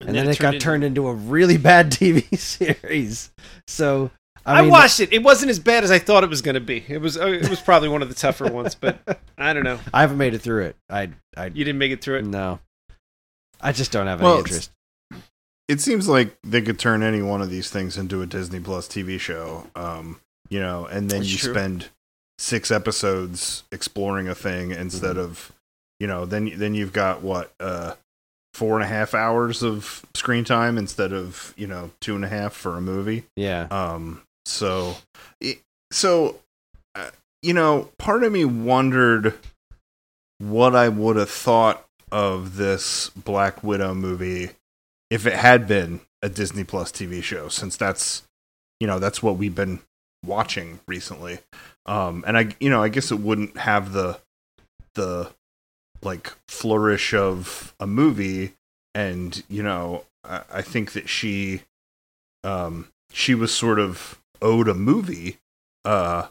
and, 0.00 0.14
then, 0.16 0.28
it 0.28 0.38
got 0.38 0.54
into- 0.54 0.64
turned 0.64 0.82
into 0.84 1.06
a 1.08 1.12
really 1.14 1.56
bad 1.70 1.90
TV 1.92 2.36
series. 2.38 3.30
So 3.68 4.10
I, 4.46 4.58
I, 4.60 4.62
watched 4.68 5.00
it. 5.00 5.12
It 5.12 5.22
wasn't 5.22 5.50
as 5.50 5.58
bad 5.58 5.84
as 5.84 5.90
I 5.90 5.98
thought 5.98 6.22
it 6.24 6.28
was 6.30 6.42
going 6.42 6.54
to 6.54 6.60
be. 6.60 6.84
It 6.88 7.00
was. 7.00 7.16
Uh, 7.16 7.28
it 7.28 7.48
was 7.48 7.60
probably 7.60 7.88
one 7.88 8.02
of 8.02 8.08
the 8.08 8.14
tougher 8.14 8.46
ones, 8.50 8.74
but 8.74 8.98
I 9.38 9.52
don't 9.52 9.64
know. 9.64 9.78
I 9.92 10.02
haven't 10.02 10.18
made 10.18 10.34
it 10.34 10.40
through 10.40 10.64
it. 10.64 10.76
I, 10.90 11.10
I 11.36 11.46
You 11.46 11.64
didn't 11.64 11.78
make 11.78 11.92
it 11.92 12.02
through 12.02 12.18
it. 12.18 12.26
no, 12.26 12.58
I 13.60 13.72
just 13.72 13.90
don't 13.92 14.06
have 14.06 14.20
Well, 14.20 14.32
any 14.34 14.40
interest. 14.40 14.70
it 15.68 15.80
seems 15.80 16.08
like 16.08 16.36
they 16.42 16.60
could 16.60 16.78
turn 16.78 17.02
any 17.02 17.22
one 17.22 17.40
of 17.40 17.48
these 17.50 17.70
things 17.70 17.96
into 17.96 18.20
a 18.22 18.26
Disney 18.26 18.60
Plus 18.60 18.86
TV 18.86 19.18
show. 19.18 19.66
Um, 19.74 20.20
you 20.50 20.60
know, 20.60 20.84
and 20.86 21.10
then 21.10 21.20
That's 21.20 21.32
you 21.32 21.38
true. 21.38 21.54
spend 21.54 21.88
six 22.38 22.70
episodes 22.70 23.62
exploring 23.72 24.28
a 24.28 24.34
thing 24.34 24.72
instead 24.72 25.16
Mhm. 25.16 25.20
of, 25.24 25.52
you 26.00 26.06
know, 26.06 26.26
then 26.26 26.52
then 26.56 26.74
you've 26.74 26.92
got 26.92 27.22
what 27.22 27.52
uh, 27.60 27.94
four 28.52 28.74
and 28.74 28.84
a 28.84 28.88
half 28.88 29.14
hours 29.14 29.62
of 29.62 30.04
screen 30.14 30.44
time 30.44 30.76
instead 30.76 31.12
of 31.14 31.54
you 31.56 31.66
know 31.66 31.90
two 32.00 32.14
and 32.14 32.24
a 32.24 32.28
half 32.28 32.52
for 32.52 32.76
a 32.76 32.80
movie. 32.82 33.24
Yeah, 33.36 33.68
Um, 33.70 34.20
so, 34.44 34.96
so, 35.90 36.40
uh, 36.94 37.10
you 37.42 37.52
know, 37.52 37.90
part 37.98 38.22
of 38.22 38.32
me 38.32 38.44
wondered 38.44 39.34
what 40.38 40.74
I 40.74 40.88
would 40.88 41.16
have 41.16 41.30
thought 41.30 41.86
of 42.10 42.56
this 42.56 43.10
Black 43.10 43.62
Widow 43.62 43.94
movie 43.94 44.50
if 45.10 45.26
it 45.26 45.34
had 45.34 45.66
been 45.66 46.00
a 46.22 46.28
Disney 46.28 46.64
Plus 46.64 46.90
TV 46.90 47.22
show, 47.22 47.48
since 47.48 47.76
that's 47.76 48.22
you 48.80 48.86
know 48.86 48.98
that's 48.98 49.22
what 49.22 49.36
we've 49.36 49.54
been 49.54 49.80
watching 50.24 50.80
recently. 50.86 51.38
Um, 51.86 52.24
and 52.26 52.36
I 52.36 52.48
you 52.60 52.70
know 52.70 52.82
I 52.82 52.88
guess 52.88 53.10
it 53.10 53.20
wouldn't 53.20 53.56
have 53.58 53.92
the 53.92 54.18
the 54.94 55.30
like 56.02 56.32
flourish 56.48 57.14
of 57.14 57.74
a 57.78 57.86
movie, 57.86 58.54
and 58.94 59.42
you 59.48 59.62
know 59.62 60.04
I, 60.24 60.42
I 60.52 60.62
think 60.62 60.92
that 60.92 61.08
she 61.08 61.62
um 62.42 62.88
she 63.12 63.34
was 63.34 63.52
sort 63.52 63.78
of 63.78 64.18
owed 64.44 64.68
a 64.68 64.74
movie, 64.74 65.38
uh, 65.84 66.28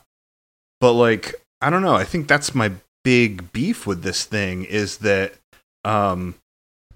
but 0.80 0.94
like 0.94 1.36
I 1.62 1.70
don't 1.70 1.82
know. 1.82 1.96
I 1.96 2.06
think 2.06 2.28
that's 2.30 2.56
my 2.56 2.72
big 3.04 3.52
beef 3.52 3.86
with 3.86 4.04
this 4.04 4.24
thing 4.24 4.64
is 4.64 5.00
that 5.00 5.34
um 5.84 6.36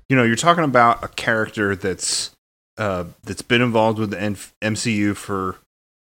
you 0.08 0.16
know 0.16 0.24
you're 0.24 0.38
talking 0.38 0.64
about 0.64 1.04
a 1.04 1.10
character 1.10 1.76
that's 1.76 2.32
uh 2.78 3.04
that's 3.24 3.42
been 3.42 3.62
involved 3.62 4.00
with 4.00 4.12
the 4.12 4.22
N- 4.22 4.38
MCU 4.62 5.18
for 5.18 5.58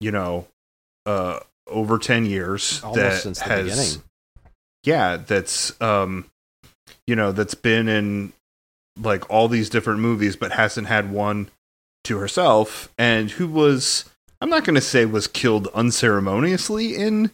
you 0.00 0.10
know 0.10 0.46
uh 1.04 1.40
over 1.66 1.98
10 1.98 2.24
years 2.24 2.80
Almost 2.82 2.98
that 3.00 3.20
since 3.22 3.38
the 3.40 3.44
has 3.44 3.64
beginning. 3.64 4.02
yeah 4.84 5.16
that's 5.18 5.78
um 5.82 6.24
you 7.06 7.14
know 7.14 7.32
that's 7.32 7.54
been 7.54 7.88
in 7.88 8.32
like 8.98 9.28
all 9.30 9.48
these 9.48 9.68
different 9.68 10.00
movies 10.00 10.36
but 10.36 10.52
hasn't 10.52 10.86
had 10.86 11.10
one 11.12 11.50
to 12.04 12.16
herself 12.18 12.90
and 12.98 13.32
who 13.32 13.46
was 13.46 14.08
I'm 14.42 14.50
not 14.50 14.64
going 14.64 14.74
to 14.74 14.80
say 14.80 15.06
was 15.06 15.28
killed 15.28 15.68
unceremoniously 15.68 16.96
in 16.96 17.30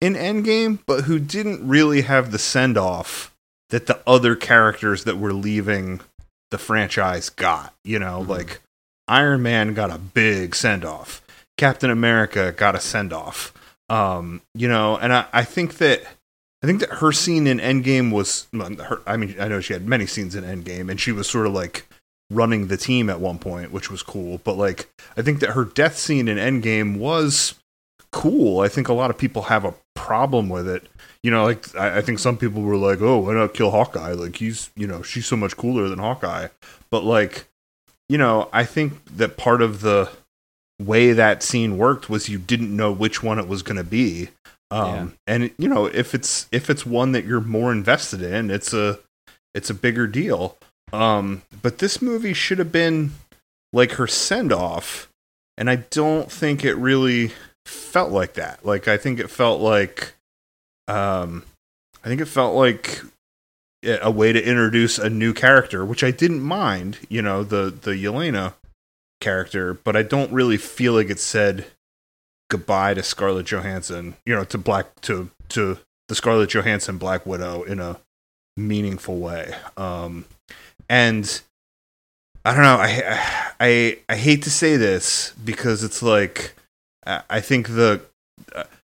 in 0.00 0.14
Endgame, 0.14 0.78
but 0.86 1.04
who 1.04 1.18
didn't 1.18 1.66
really 1.66 2.02
have 2.02 2.30
the 2.30 2.38
send 2.38 2.78
off 2.78 3.34
that 3.70 3.86
the 3.86 4.00
other 4.06 4.36
characters 4.36 5.02
that 5.04 5.18
were 5.18 5.32
leaving 5.32 6.00
the 6.52 6.58
franchise 6.58 7.28
got. 7.28 7.74
You 7.84 7.98
know, 7.98 8.22
Mhm. 8.22 8.28
like 8.28 8.60
Iron 9.08 9.42
Man 9.42 9.74
got 9.74 9.90
a 9.90 9.98
big 9.98 10.54
send 10.54 10.84
off. 10.84 11.22
Captain 11.58 11.90
America 11.90 12.52
got 12.52 12.76
a 12.76 12.80
send 12.80 13.12
off. 13.12 13.52
Um, 13.88 14.42
you 14.54 14.68
know, 14.68 14.96
and 14.96 15.12
I, 15.12 15.24
I 15.32 15.42
think 15.44 15.78
that 15.78 16.02
I 16.62 16.66
think 16.68 16.78
that 16.80 16.90
her 16.90 17.10
scene 17.10 17.48
in 17.48 17.58
Endgame 17.58 18.12
was 18.12 18.46
her, 18.52 19.02
I 19.08 19.16
mean, 19.16 19.34
I 19.40 19.48
know 19.48 19.60
she 19.60 19.72
had 19.72 19.88
many 19.88 20.06
scenes 20.06 20.36
in 20.36 20.44
Endgame 20.44 20.88
and 20.88 21.00
she 21.00 21.10
was 21.10 21.28
sort 21.28 21.48
of 21.48 21.52
like 21.52 21.86
running 22.32 22.68
the 22.68 22.76
team 22.76 23.10
at 23.10 23.20
one 23.20 23.38
point, 23.38 23.72
which 23.72 23.90
was 23.90 24.02
cool. 24.02 24.40
But 24.44 24.56
like 24.56 24.88
I 25.16 25.22
think 25.22 25.40
that 25.40 25.50
her 25.50 25.64
death 25.64 25.96
scene 25.96 26.28
in 26.28 26.38
Endgame 26.38 26.98
was 26.98 27.54
cool. 28.10 28.60
I 28.60 28.68
think 28.68 28.88
a 28.88 28.94
lot 28.94 29.10
of 29.10 29.18
people 29.18 29.42
have 29.42 29.64
a 29.64 29.74
problem 29.94 30.48
with 30.48 30.68
it. 30.68 30.86
You 31.22 31.30
know, 31.30 31.44
like 31.44 31.74
I, 31.76 31.98
I 31.98 32.00
think 32.00 32.18
some 32.18 32.36
people 32.36 32.62
were 32.62 32.76
like, 32.76 33.00
"Oh, 33.00 33.18
why 33.18 33.34
not 33.34 33.54
kill 33.54 33.70
Hawkeye? 33.70 34.12
Like 34.12 34.36
he's, 34.36 34.70
you 34.76 34.86
know, 34.86 35.02
she's 35.02 35.26
so 35.26 35.36
much 35.36 35.56
cooler 35.56 35.88
than 35.88 35.98
Hawkeye." 35.98 36.48
But 36.90 37.04
like, 37.04 37.46
you 38.08 38.18
know, 38.18 38.48
I 38.52 38.64
think 38.64 39.04
that 39.16 39.36
part 39.36 39.62
of 39.62 39.80
the 39.80 40.10
way 40.80 41.12
that 41.12 41.42
scene 41.42 41.78
worked 41.78 42.10
was 42.10 42.28
you 42.28 42.38
didn't 42.38 42.76
know 42.76 42.92
which 42.92 43.22
one 43.22 43.38
it 43.38 43.48
was 43.48 43.62
going 43.62 43.76
to 43.76 43.84
be. 43.84 44.28
Um, 44.70 45.14
and 45.26 45.50
you 45.58 45.68
know, 45.68 45.86
if 45.86 46.14
it's 46.14 46.46
if 46.50 46.70
it's 46.70 46.86
one 46.86 47.12
that 47.12 47.24
you're 47.24 47.40
more 47.42 47.72
invested 47.72 48.22
in, 48.22 48.50
it's 48.50 48.72
a 48.72 48.98
it's 49.54 49.70
a 49.70 49.74
bigger 49.74 50.06
deal. 50.06 50.56
Um, 50.92 51.42
but 51.62 51.78
this 51.78 52.02
movie 52.02 52.34
should 52.34 52.58
have 52.58 52.72
been 52.72 53.12
like 53.72 53.92
her 53.92 54.06
send 54.06 54.52
off, 54.52 55.08
and 55.56 55.70
I 55.70 55.76
don't 55.76 56.30
think 56.30 56.64
it 56.64 56.74
really 56.74 57.32
felt 57.64 58.10
like 58.10 58.34
that. 58.34 58.64
Like 58.64 58.88
I 58.88 58.96
think 58.96 59.18
it 59.18 59.30
felt 59.30 59.60
like, 59.60 60.14
um, 60.88 61.44
I 62.04 62.08
think 62.08 62.20
it 62.20 62.26
felt 62.26 62.54
like 62.54 63.00
a 63.84 64.10
way 64.10 64.32
to 64.32 64.42
introduce 64.42 64.98
a 64.98 65.10
new 65.10 65.32
character, 65.32 65.84
which 65.84 66.04
I 66.04 66.10
didn't 66.10 66.42
mind. 66.42 66.98
You 67.08 67.22
know, 67.22 67.42
the 67.42 67.70
the 67.70 67.92
Yelena 67.92 68.54
character, 69.20 69.74
but 69.74 69.96
I 69.96 70.02
don't 70.02 70.32
really 70.32 70.56
feel 70.56 70.92
like 70.92 71.10
it 71.10 71.20
said 71.20 71.66
goodbye 72.50 72.94
to 72.94 73.02
Scarlett 73.02 73.46
Johansson. 73.46 74.16
You 74.26 74.34
know, 74.34 74.44
to 74.44 74.58
Black 74.58 75.00
to 75.02 75.30
to 75.50 75.78
the 76.08 76.14
Scarlett 76.14 76.50
Johansson 76.50 76.98
Black 76.98 77.24
Widow 77.24 77.62
in 77.62 77.80
a 77.80 77.98
meaningful 78.56 79.18
way. 79.18 79.54
Um, 79.76 80.26
and 80.92 81.40
I 82.44 82.52
don't 82.52 82.62
know. 82.62 82.76
I 82.78 83.54
I 83.58 83.98
I 84.10 84.16
hate 84.16 84.42
to 84.42 84.50
say 84.50 84.76
this 84.76 85.32
because 85.42 85.82
it's 85.82 86.02
like 86.02 86.54
I 87.06 87.40
think 87.40 87.68
the 87.68 88.02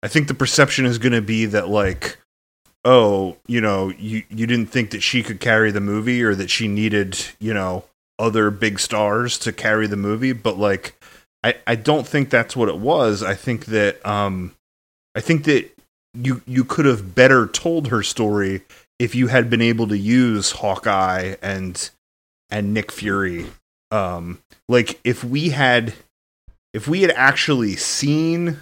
I 0.03 0.09
think 0.09 0.27
the 0.27 0.35
perception 0.35 0.87
is 0.87 0.99
going 0.99 1.13
to 1.13 1.21
be 1.21 1.45
that 1.47 1.69
like 1.69 2.17
oh 2.85 3.37
you 3.47 3.61
know 3.61 3.91
you 3.91 4.23
you 4.31 4.47
didn't 4.47 4.67
think 4.67 4.91
that 4.91 5.03
she 5.03 5.23
could 5.23 5.39
carry 5.39 5.71
the 5.71 5.81
movie 5.81 6.23
or 6.23 6.35
that 6.35 6.51
she 6.51 6.67
needed 6.67 7.19
you 7.39 7.53
know 7.53 7.85
other 8.19 8.51
big 8.51 8.81
stars 8.81 9.39
to 9.39 9.53
carry 9.53 9.87
the 9.87 9.97
movie 9.97 10.33
but 10.33 10.59
like 10.59 10.95
I 11.45 11.57
I 11.67 11.75
don't 11.75 12.09
think 12.09 12.31
that's 12.31 12.57
what 12.57 12.71
it 12.71 12.79
was. 12.79 13.23
I 13.23 13.35
think 13.35 13.67
that 13.67 14.05
um 14.07 14.55
I 15.15 15.21
think 15.21 15.45
that 15.45 15.71
you 16.15 16.41
you 16.47 16.65
could 16.65 16.87
have 16.87 17.15
better 17.15 17.47
told 17.47 17.89
her 17.89 18.03
story 18.03 18.63
if 18.99 19.15
you 19.15 19.27
had 19.29 19.51
been 19.51 19.63
able 19.63 19.89
to 19.89 19.99
use 19.99 20.53
Hawkeye 20.53 21.37
and 21.43 21.91
and 22.51 22.75
Nick 22.75 22.93
Fury. 22.93 23.47
Um, 23.91 24.39
like 24.69 25.01
if 25.05 25.23
we 25.25 25.51
had 25.51 25.95
if 26.73 26.87
we 26.89 27.03
had 27.03 27.11
actually 27.13 27.77
seen 27.77 28.59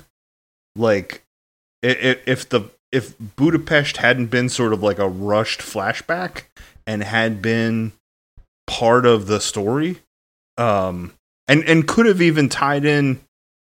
like 0.76 1.22
i- 1.84 1.88
i- 1.88 2.20
if 2.26 2.48
the 2.48 2.62
if 2.92 3.14
Budapest 3.36 3.98
hadn't 3.98 4.26
been 4.26 4.48
sort 4.48 4.72
of 4.72 4.82
like 4.82 4.98
a 4.98 5.08
rushed 5.08 5.60
flashback 5.60 6.44
and 6.86 7.04
had 7.04 7.40
been 7.40 7.92
part 8.66 9.06
of 9.06 9.26
the 9.28 9.40
story, 9.40 10.00
um, 10.58 11.12
and 11.46 11.62
and 11.64 11.86
could 11.86 12.06
have 12.06 12.20
even 12.22 12.48
tied 12.48 12.84
in 12.84 13.20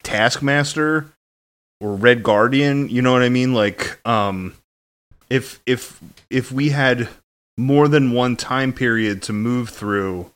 Taskmaster 0.04 1.06
or 1.82 1.96
Red 1.96 2.24
Guardian, 2.24 2.90
you 2.90 3.02
know 3.02 3.12
what 3.14 3.22
I 3.24 3.30
mean? 3.30 3.54
Like, 3.54 4.00
um, 4.06 4.54
if 5.30 5.62
if 5.66 6.00
if 6.30 6.52
we 6.52 6.70
had 6.70 7.10
more 7.58 7.88
than 7.88 8.12
one 8.12 8.36
time 8.36 8.74
period 8.74 9.22
to 9.24 9.34
move 9.34 9.70
through 9.70 10.32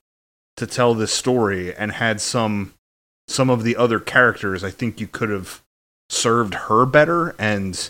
to 0.58 0.68
tell 0.68 0.94
this 0.94 1.14
story 1.14 1.74
and 1.74 1.92
had 1.94 2.22
some 2.22 2.74
some 3.28 3.50
of 3.50 3.64
the 3.64 3.76
other 3.76 4.00
characters, 4.00 4.64
I 4.64 4.72
think 4.72 5.00
you 5.00 5.08
could 5.08 5.30
have 5.30 5.62
served 6.10 6.54
her 6.56 6.86
better 6.86 7.36
and 7.38 7.90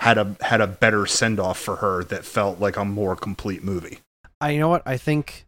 had 0.00 0.18
a 0.18 0.36
had 0.40 0.60
a 0.60 0.66
better 0.66 1.06
send 1.06 1.38
off 1.38 1.58
for 1.58 1.76
her 1.76 2.02
that 2.04 2.24
felt 2.24 2.58
like 2.58 2.76
a 2.76 2.84
more 2.84 3.14
complete 3.14 3.62
movie. 3.62 4.00
I 4.40 4.50
you 4.50 4.60
know 4.60 4.68
what 4.68 4.82
I 4.86 4.96
think. 4.96 5.46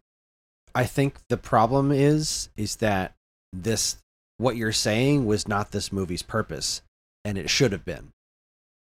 I 0.75 0.85
think 0.85 1.17
the 1.29 1.37
problem 1.37 1.91
is 1.91 2.49
is 2.55 2.77
that 2.77 3.13
this 3.51 3.97
what 4.37 4.55
you're 4.55 4.71
saying 4.71 5.25
was 5.25 5.47
not 5.47 5.71
this 5.71 5.91
movie's 5.91 6.23
purpose, 6.23 6.81
and 7.23 7.37
it 7.37 7.49
should 7.49 7.71
have 7.71 7.85
been. 7.85 8.09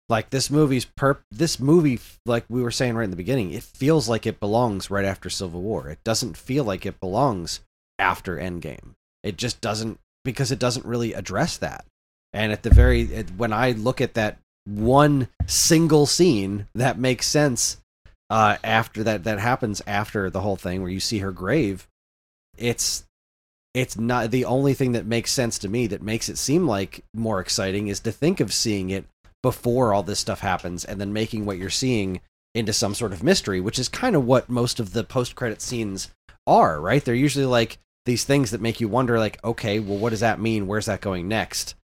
Like 0.09 0.31
this 0.31 0.49
movie's 0.49 0.85
perp. 0.85 1.19
This 1.31 1.59
movie, 1.59 1.99
like 2.25 2.43
we 2.49 2.63
were 2.63 2.71
saying 2.71 2.95
right 2.95 3.03
in 3.03 3.11
the 3.11 3.15
beginning, 3.15 3.51
it 3.51 3.63
feels 3.63 4.09
like 4.09 4.25
it 4.25 4.39
belongs 4.39 4.89
right 4.89 5.05
after 5.05 5.29
Civil 5.29 5.61
War. 5.61 5.87
It 5.89 6.03
doesn't 6.03 6.35
feel 6.35 6.63
like 6.63 6.85
it 6.85 6.99
belongs 6.99 7.61
after 7.99 8.37
Endgame. 8.37 8.95
It 9.23 9.37
just 9.37 9.61
doesn't 9.61 9.99
because 10.25 10.51
it 10.51 10.59
doesn't 10.59 10.85
really 10.85 11.13
address 11.13 11.57
that. 11.57 11.85
And 12.33 12.51
at 12.51 12.63
the 12.63 12.71
very 12.71 13.05
when 13.05 13.53
I 13.53 13.71
look 13.71 14.01
at 14.01 14.15
that 14.15 14.39
one 14.65 15.27
single 15.45 16.05
scene 16.05 16.67
that 16.75 16.97
makes 16.97 17.27
sense 17.27 17.77
uh, 18.29 18.57
after 18.63 19.03
that 19.03 19.23
that 19.23 19.39
happens 19.39 19.81
after 19.85 20.29
the 20.29 20.41
whole 20.41 20.55
thing 20.55 20.81
where 20.81 20.91
you 20.91 20.99
see 20.99 21.19
her 21.19 21.31
grave, 21.31 21.87
it's 22.57 23.05
it's 23.75 23.97
not 23.97 24.31
the 24.31 24.45
only 24.45 24.73
thing 24.73 24.93
that 24.93 25.05
makes 25.05 25.31
sense 25.31 25.59
to 25.59 25.69
me 25.69 25.85
that 25.87 26.01
makes 26.01 26.29
it 26.29 26.37
seem 26.37 26.67
like 26.67 27.03
more 27.13 27.39
exciting 27.39 27.87
is 27.87 27.99
to 27.99 28.11
think 28.11 28.39
of 28.39 28.51
seeing 28.51 28.89
it 28.89 29.05
before 29.41 29.93
all 29.93 30.03
this 30.03 30.19
stuff 30.19 30.41
happens 30.41 30.83
and 30.83 30.99
then 30.99 31.13
making 31.13 31.45
what 31.45 31.57
you're 31.57 31.69
seeing 31.69 32.21
into 32.55 32.73
some 32.73 32.93
sort 32.93 33.13
of 33.13 33.23
mystery, 33.23 33.61
which 33.61 33.79
is 33.79 33.87
kind 33.87 34.15
of 34.15 34.25
what 34.25 34.49
most 34.49 34.79
of 34.79 34.93
the 34.93 35.03
post 35.03 35.35
credit 35.35 35.61
scenes 35.61 36.09
are, 36.47 36.81
right? 36.81 37.03
They're 37.03 37.15
usually 37.15 37.45
like 37.45 37.77
these 38.05 38.23
things 38.23 38.51
that 38.51 38.61
make 38.61 38.81
you 38.81 38.87
wonder 38.87 39.19
like, 39.19 39.43
okay, 39.43 39.79
well 39.79 39.97
what 39.97 40.09
does 40.09 40.21
that 40.21 40.39
mean? 40.39 40.67
Where's 40.67 40.87
that 40.87 41.01
going 41.01 41.27
next? 41.27 41.75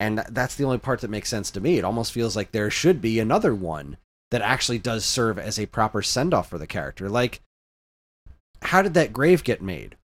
And 0.00 0.24
that's 0.30 0.56
the 0.56 0.64
only 0.64 0.78
part 0.78 1.00
that 1.00 1.10
makes 1.10 1.28
sense 1.28 1.50
to 1.52 1.60
me. 1.60 1.78
It 1.78 1.84
almost 1.84 2.12
feels 2.12 2.34
like 2.34 2.50
there 2.50 2.70
should 2.70 3.00
be 3.00 3.20
another 3.20 3.54
one 3.54 3.96
that 4.32 4.42
actually 4.42 4.78
does 4.78 5.04
serve 5.04 5.38
as 5.38 5.58
a 5.58 5.66
proper 5.66 6.02
send 6.02 6.34
off 6.34 6.48
for 6.48 6.58
the 6.58 6.66
character. 6.66 7.08
Like, 7.08 7.40
how 8.62 8.82
did 8.82 8.94
that 8.94 9.12
grave 9.12 9.44
get 9.44 9.62
made? 9.62 9.96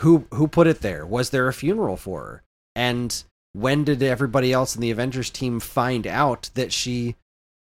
Who 0.00 0.26
who 0.34 0.48
put 0.48 0.66
it 0.66 0.80
there? 0.80 1.06
Was 1.06 1.30
there 1.30 1.48
a 1.48 1.54
funeral 1.54 1.96
for 1.96 2.20
her? 2.20 2.42
And 2.74 3.22
when 3.52 3.84
did 3.84 4.02
everybody 4.02 4.52
else 4.52 4.74
in 4.74 4.80
the 4.80 4.90
Avengers 4.90 5.30
team 5.30 5.60
find 5.60 6.06
out 6.06 6.50
that 6.54 6.72
she 6.72 7.16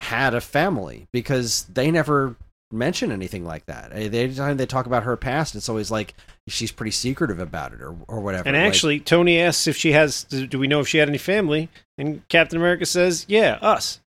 had 0.01 0.33
a 0.33 0.41
family? 0.41 1.07
Because 1.11 1.63
they 1.73 1.91
never 1.91 2.35
mention 2.71 3.11
anything 3.11 3.45
like 3.45 3.65
that. 3.67 3.91
Eh, 3.93 4.07
They 4.09 4.23
anytime 4.23 4.57
they 4.57 4.65
talk 4.65 4.85
about 4.85 5.03
her 5.03 5.15
past, 5.17 5.55
it's 5.55 5.69
always 5.69 5.91
like 5.91 6.13
she's 6.47 6.71
pretty 6.71 6.91
secretive 6.91 7.39
about 7.39 7.73
it 7.73 7.81
or 7.81 7.95
or 8.07 8.19
whatever. 8.21 8.47
And 8.47 8.57
Like, 8.57 8.65
actually, 8.67 8.99
Tony 8.99 9.39
asks 9.39 9.67
if 9.67 9.75
she 9.77 9.91
has. 9.93 10.23
Do 10.25 10.47
do 10.47 10.59
we 10.59 10.67
know 10.67 10.79
if 10.79 10.87
she 10.87 10.97
had 10.97 11.09
any 11.09 11.17
family? 11.17 11.69
And 11.97 12.27
Captain 12.29 12.57
America 12.57 12.85
says, 12.85 13.25
"Yeah, 13.27 13.57
us," 13.61 13.99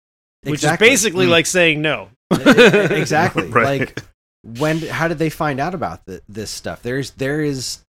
which 0.43 0.55
Exactly. 0.55 0.87
is 0.89 0.91
basically 0.93 1.27
Mm. 1.27 1.31
like 1.31 1.47
saying 1.47 1.83
no. 1.83 2.09
exactly. 2.31 3.49
Right. 3.51 3.81
Like 3.81 4.03
when 4.43 4.79
how 4.79 5.09
did 5.09 5.19
they 5.19 5.31
find 5.31 5.59
out 5.61 5.75
about 5.75 6.05
the, 6.07 6.21
this 6.29 6.51
stuff? 6.51 6.83
There's 6.83 7.11
there 7.13 7.41
is 7.43 7.85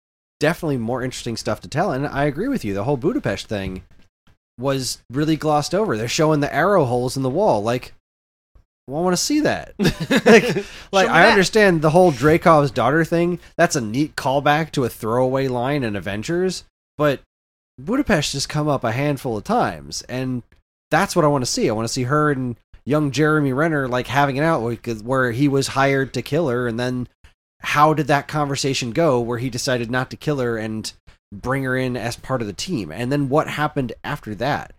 definitely 0.45 0.77
more 0.77 1.01
interesting 1.01 1.37
stuff 1.37 1.59
to 1.61 1.67
tell, 1.67 1.91
and 1.91 2.05
I 2.05 2.25
agree 2.25 2.47
with 2.47 2.63
you. 2.63 2.75
The 2.75 2.83
whole 2.83 2.97
Budapest 2.97 3.47
thing 3.47 3.81
was 4.59 5.01
really 5.11 5.35
glossed 5.35 5.73
over. 5.73 5.97
They're 5.97 6.07
showing 6.07 6.39
the 6.39 6.53
arrow 6.53 6.85
holes 6.85 7.17
in 7.17 7.23
the 7.23 7.31
wall, 7.31 7.63
like. 7.63 7.93
Well, 8.87 8.99
I 9.01 9.03
want 9.03 9.13
to 9.17 9.23
see 9.23 9.39
that. 9.39 9.73
like, 9.79 10.63
like 10.91 11.07
I 11.09 11.23
that. 11.23 11.31
understand 11.31 11.81
the 11.81 11.89
whole 11.89 12.11
Dreykov's 12.11 12.69
daughter 12.69 13.03
thing. 13.03 13.39
That's 13.57 13.75
a 13.75 13.81
neat 13.81 14.15
callback 14.15 14.69
to 14.73 14.83
a 14.83 14.89
throwaway 14.89 15.47
line 15.47 15.83
in 15.83 15.95
Avengers, 15.95 16.63
but 16.95 17.21
Budapest 17.79 18.33
has 18.33 18.45
come 18.45 18.67
up 18.67 18.83
a 18.83 18.91
handful 18.91 19.35
of 19.37 19.43
times, 19.43 20.03
and 20.03 20.43
that's 20.91 21.15
what 21.15 21.25
I 21.25 21.29
want 21.29 21.43
to 21.43 21.49
see. 21.51 21.67
I 21.67 21.73
want 21.73 21.87
to 21.87 21.93
see 21.93 22.03
her 22.03 22.29
and 22.29 22.55
young 22.85 23.09
Jeremy 23.09 23.51
Renner 23.53 23.87
like 23.87 24.05
having 24.05 24.35
it 24.37 24.43
out 24.43 24.61
with- 24.61 25.01
where 25.01 25.31
he 25.31 25.47
was 25.47 25.69
hired 25.69 26.13
to 26.13 26.21
kill 26.21 26.49
her, 26.49 26.67
and 26.67 26.79
then 26.79 27.07
how 27.65 27.93
did 27.93 28.07
that 28.07 28.27
conversation 28.27 28.91
go 28.91 29.19
where 29.19 29.39
he 29.39 29.49
decided 29.49 29.89
not 29.89 30.09
to 30.11 30.17
kill 30.17 30.39
her 30.39 30.57
and 30.57 30.93
bring 31.33 31.63
her 31.63 31.75
in 31.75 31.97
as 31.97 32.15
part 32.15 32.41
of 32.41 32.47
the 32.47 32.53
team, 32.53 32.91
and 32.91 33.11
then 33.11 33.27
what 33.27 33.47
happened 33.47 33.93
after 34.03 34.35
that? 34.35 34.73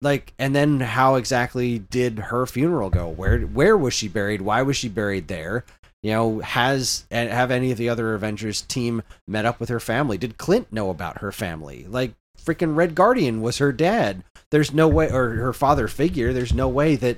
Like, 0.00 0.32
and 0.38 0.54
then 0.54 0.80
how 0.80 1.16
exactly 1.16 1.78
did 1.78 2.18
her 2.18 2.46
funeral 2.46 2.90
go? 2.90 3.08
Where 3.08 3.40
where 3.40 3.76
was 3.76 3.94
she 3.94 4.08
buried? 4.08 4.42
Why 4.42 4.62
was 4.62 4.76
she 4.76 4.88
buried 4.88 5.28
there? 5.28 5.64
You 6.02 6.12
know, 6.12 6.38
has 6.40 7.06
and 7.10 7.30
have 7.30 7.50
any 7.50 7.72
of 7.72 7.78
the 7.78 7.88
other 7.88 8.14
Avengers 8.14 8.60
team 8.62 9.02
met 9.26 9.46
up 9.46 9.58
with 9.58 9.70
her 9.70 9.80
family? 9.80 10.18
Did 10.18 10.38
Clint 10.38 10.72
know 10.72 10.90
about 10.90 11.18
her 11.18 11.32
family? 11.32 11.86
Like, 11.88 12.12
freaking 12.38 12.76
Red 12.76 12.94
Guardian 12.94 13.40
was 13.40 13.58
her 13.58 13.72
dad. 13.72 14.22
There's 14.50 14.72
no 14.72 14.86
way, 14.86 15.10
or 15.10 15.30
her 15.30 15.52
father 15.52 15.88
figure. 15.88 16.32
There's 16.32 16.52
no 16.52 16.68
way 16.68 16.96
that 16.96 17.16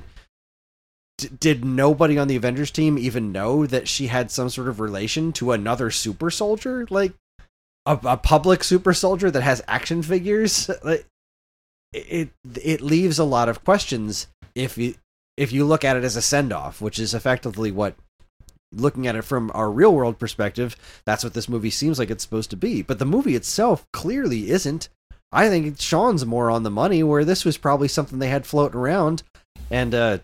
d- 1.19 1.29
did 1.39 1.65
nobody 1.65 2.19
on 2.19 2.29
the 2.29 2.37
Avengers 2.37 2.71
team 2.71 2.99
even 2.99 3.33
know 3.33 3.67
that 3.67 3.89
she 3.89 4.09
had 4.09 4.31
some 4.31 4.49
sort 4.49 4.69
of 4.69 4.81
relation 4.81 5.33
to 5.35 5.53
another 5.53 5.91
super 5.91 6.31
soldier, 6.31 6.87
like 6.91 7.13
a, 7.85 7.99
a 8.05 8.17
public 8.17 8.65
super 8.65 8.93
soldier 8.93 9.31
that 9.31 9.43
has 9.43 9.63
action 9.67 10.03
figures. 10.03 10.71
Like, 10.83 11.07
it 11.93 12.31
it 12.63 12.81
leaves 12.83 13.19
a 13.19 13.25
lot 13.25 13.49
of 13.49 13.65
questions 13.65 14.27
if 14.55 14.77
you 14.77 14.97
if 15.37 15.53
you 15.53 15.65
look 15.65 15.85
at 15.85 15.97
it 15.97 16.05
as 16.05 16.17
a 16.17 16.23
send 16.23 16.53
off, 16.53 16.81
which 16.81 16.99
is 16.99 17.15
effectively 17.15 17.71
what 17.71 17.95
looking 18.73 19.07
at 19.07 19.17
it 19.17 19.23
from 19.23 19.51
our 19.55 19.71
real 19.71 19.95
world 19.95 20.19
perspective, 20.19 20.77
that's 21.05 21.25
what 21.25 21.33
this 21.33 21.49
movie 21.49 21.71
seems 21.71 21.99
like 21.99 22.11
it's 22.11 22.25
supposed 22.25 22.51
to 22.51 22.57
be. 22.57 22.83
But 22.83 22.99
the 22.99 23.05
movie 23.07 23.37
itself 23.37 23.87
clearly 23.93 24.51
isn't. 24.51 24.89
I 25.33 25.49
think 25.49 25.81
Sean's 25.81 26.27
more 26.27 26.51
on 26.51 26.63
the 26.63 26.71
money, 26.71 27.03
where 27.03 27.25
this 27.25 27.45
was 27.45 27.57
probably 27.57 27.89
something 27.89 28.19
they 28.19 28.29
had 28.29 28.47
floating 28.47 28.79
around. 28.79 29.23
And 29.71 29.95
uh, 29.95 30.19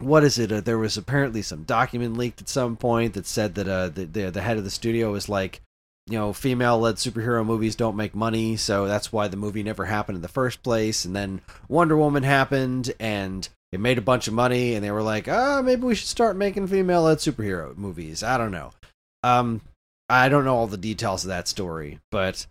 what 0.00 0.24
is 0.24 0.38
it? 0.38 0.52
Uh, 0.52 0.60
there 0.60 0.78
was 0.78 0.96
apparently 0.96 1.42
some 1.42 1.64
document 1.64 2.16
leaked 2.16 2.40
at 2.40 2.48
some 2.48 2.76
point 2.76 3.14
that 3.14 3.26
said 3.26 3.54
that 3.56 3.68
uh, 3.68 3.88
the, 3.88 4.04
the 4.04 4.30
the 4.30 4.42
head 4.42 4.56
of 4.56 4.64
the 4.64 4.70
studio 4.70 5.12
was 5.12 5.28
like, 5.28 5.60
you 6.06 6.18
know, 6.18 6.32
female 6.32 6.78
led 6.78 6.96
superhero 6.96 7.44
movies 7.44 7.76
don't 7.76 7.96
make 7.96 8.14
money, 8.14 8.56
so 8.56 8.86
that's 8.86 9.12
why 9.12 9.28
the 9.28 9.36
movie 9.36 9.62
never 9.62 9.84
happened 9.84 10.16
in 10.16 10.22
the 10.22 10.28
first 10.28 10.62
place. 10.62 11.04
And 11.04 11.14
then 11.14 11.40
Wonder 11.68 11.96
Woman 11.96 12.22
happened, 12.22 12.92
and 12.98 13.48
it 13.72 13.80
made 13.80 13.98
a 13.98 14.02
bunch 14.02 14.28
of 14.28 14.34
money, 14.34 14.74
and 14.74 14.84
they 14.84 14.90
were 14.90 15.02
like, 15.02 15.28
ah, 15.28 15.60
maybe 15.62 15.82
we 15.82 15.94
should 15.94 16.08
start 16.08 16.36
making 16.36 16.66
female 16.68 17.02
led 17.02 17.18
superhero 17.18 17.76
movies. 17.76 18.22
I 18.22 18.38
don't 18.38 18.52
know. 18.52 18.70
Um, 19.22 19.60
I 20.08 20.28
don't 20.28 20.44
know 20.44 20.56
all 20.56 20.66
the 20.66 20.76
details 20.78 21.24
of 21.24 21.28
that 21.28 21.48
story, 21.48 22.00
but 22.10 22.46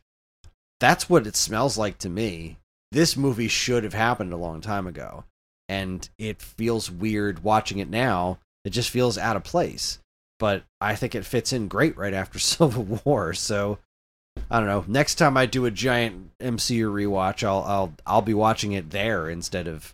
that's 0.80 1.10
what 1.10 1.26
it 1.26 1.36
smells 1.36 1.78
like 1.78 1.98
to 2.00 2.10
me. 2.10 2.58
This 2.92 3.18
movie 3.18 3.48
should 3.48 3.84
have 3.84 3.94
happened 3.96 4.32
a 4.32 4.38
long 4.38 4.62
time 4.62 4.86
ago, 4.86 5.24
and 5.70 6.10
it 6.18 6.42
feels 6.42 6.90
weird 6.90 7.44
watching 7.44 7.80
it 7.80 7.90
now. 7.90 8.40
It 8.66 8.72
just 8.72 8.90
feels 8.90 9.18
out 9.18 9.38
of 9.38 9.44
place 9.44 10.00
but 10.40 10.64
I 10.80 10.96
think 10.96 11.16
it 11.16 11.26
fits 11.26 11.54
in 11.54 11.68
great 11.68 11.98
right 11.98 12.14
after 12.14 12.40
Civil 12.40 13.00
War. 13.06 13.34
So 13.34 13.80
I 14.50 14.60
don't 14.60 14.68
know. 14.68 14.86
Next 14.88 15.16
time 15.16 15.38
I 15.38 15.46
do 15.46 15.66
a 15.66 15.72
giant 15.72 16.32
MCU 16.40 16.92
rewatch, 16.92 17.44
I'll 17.44 17.64
I'll 17.64 17.94
I'll 18.06 18.22
be 18.22 18.34
watching 18.34 18.74
it 18.74 18.92
there 18.92 19.30
instead 19.30 19.68
of 19.68 19.94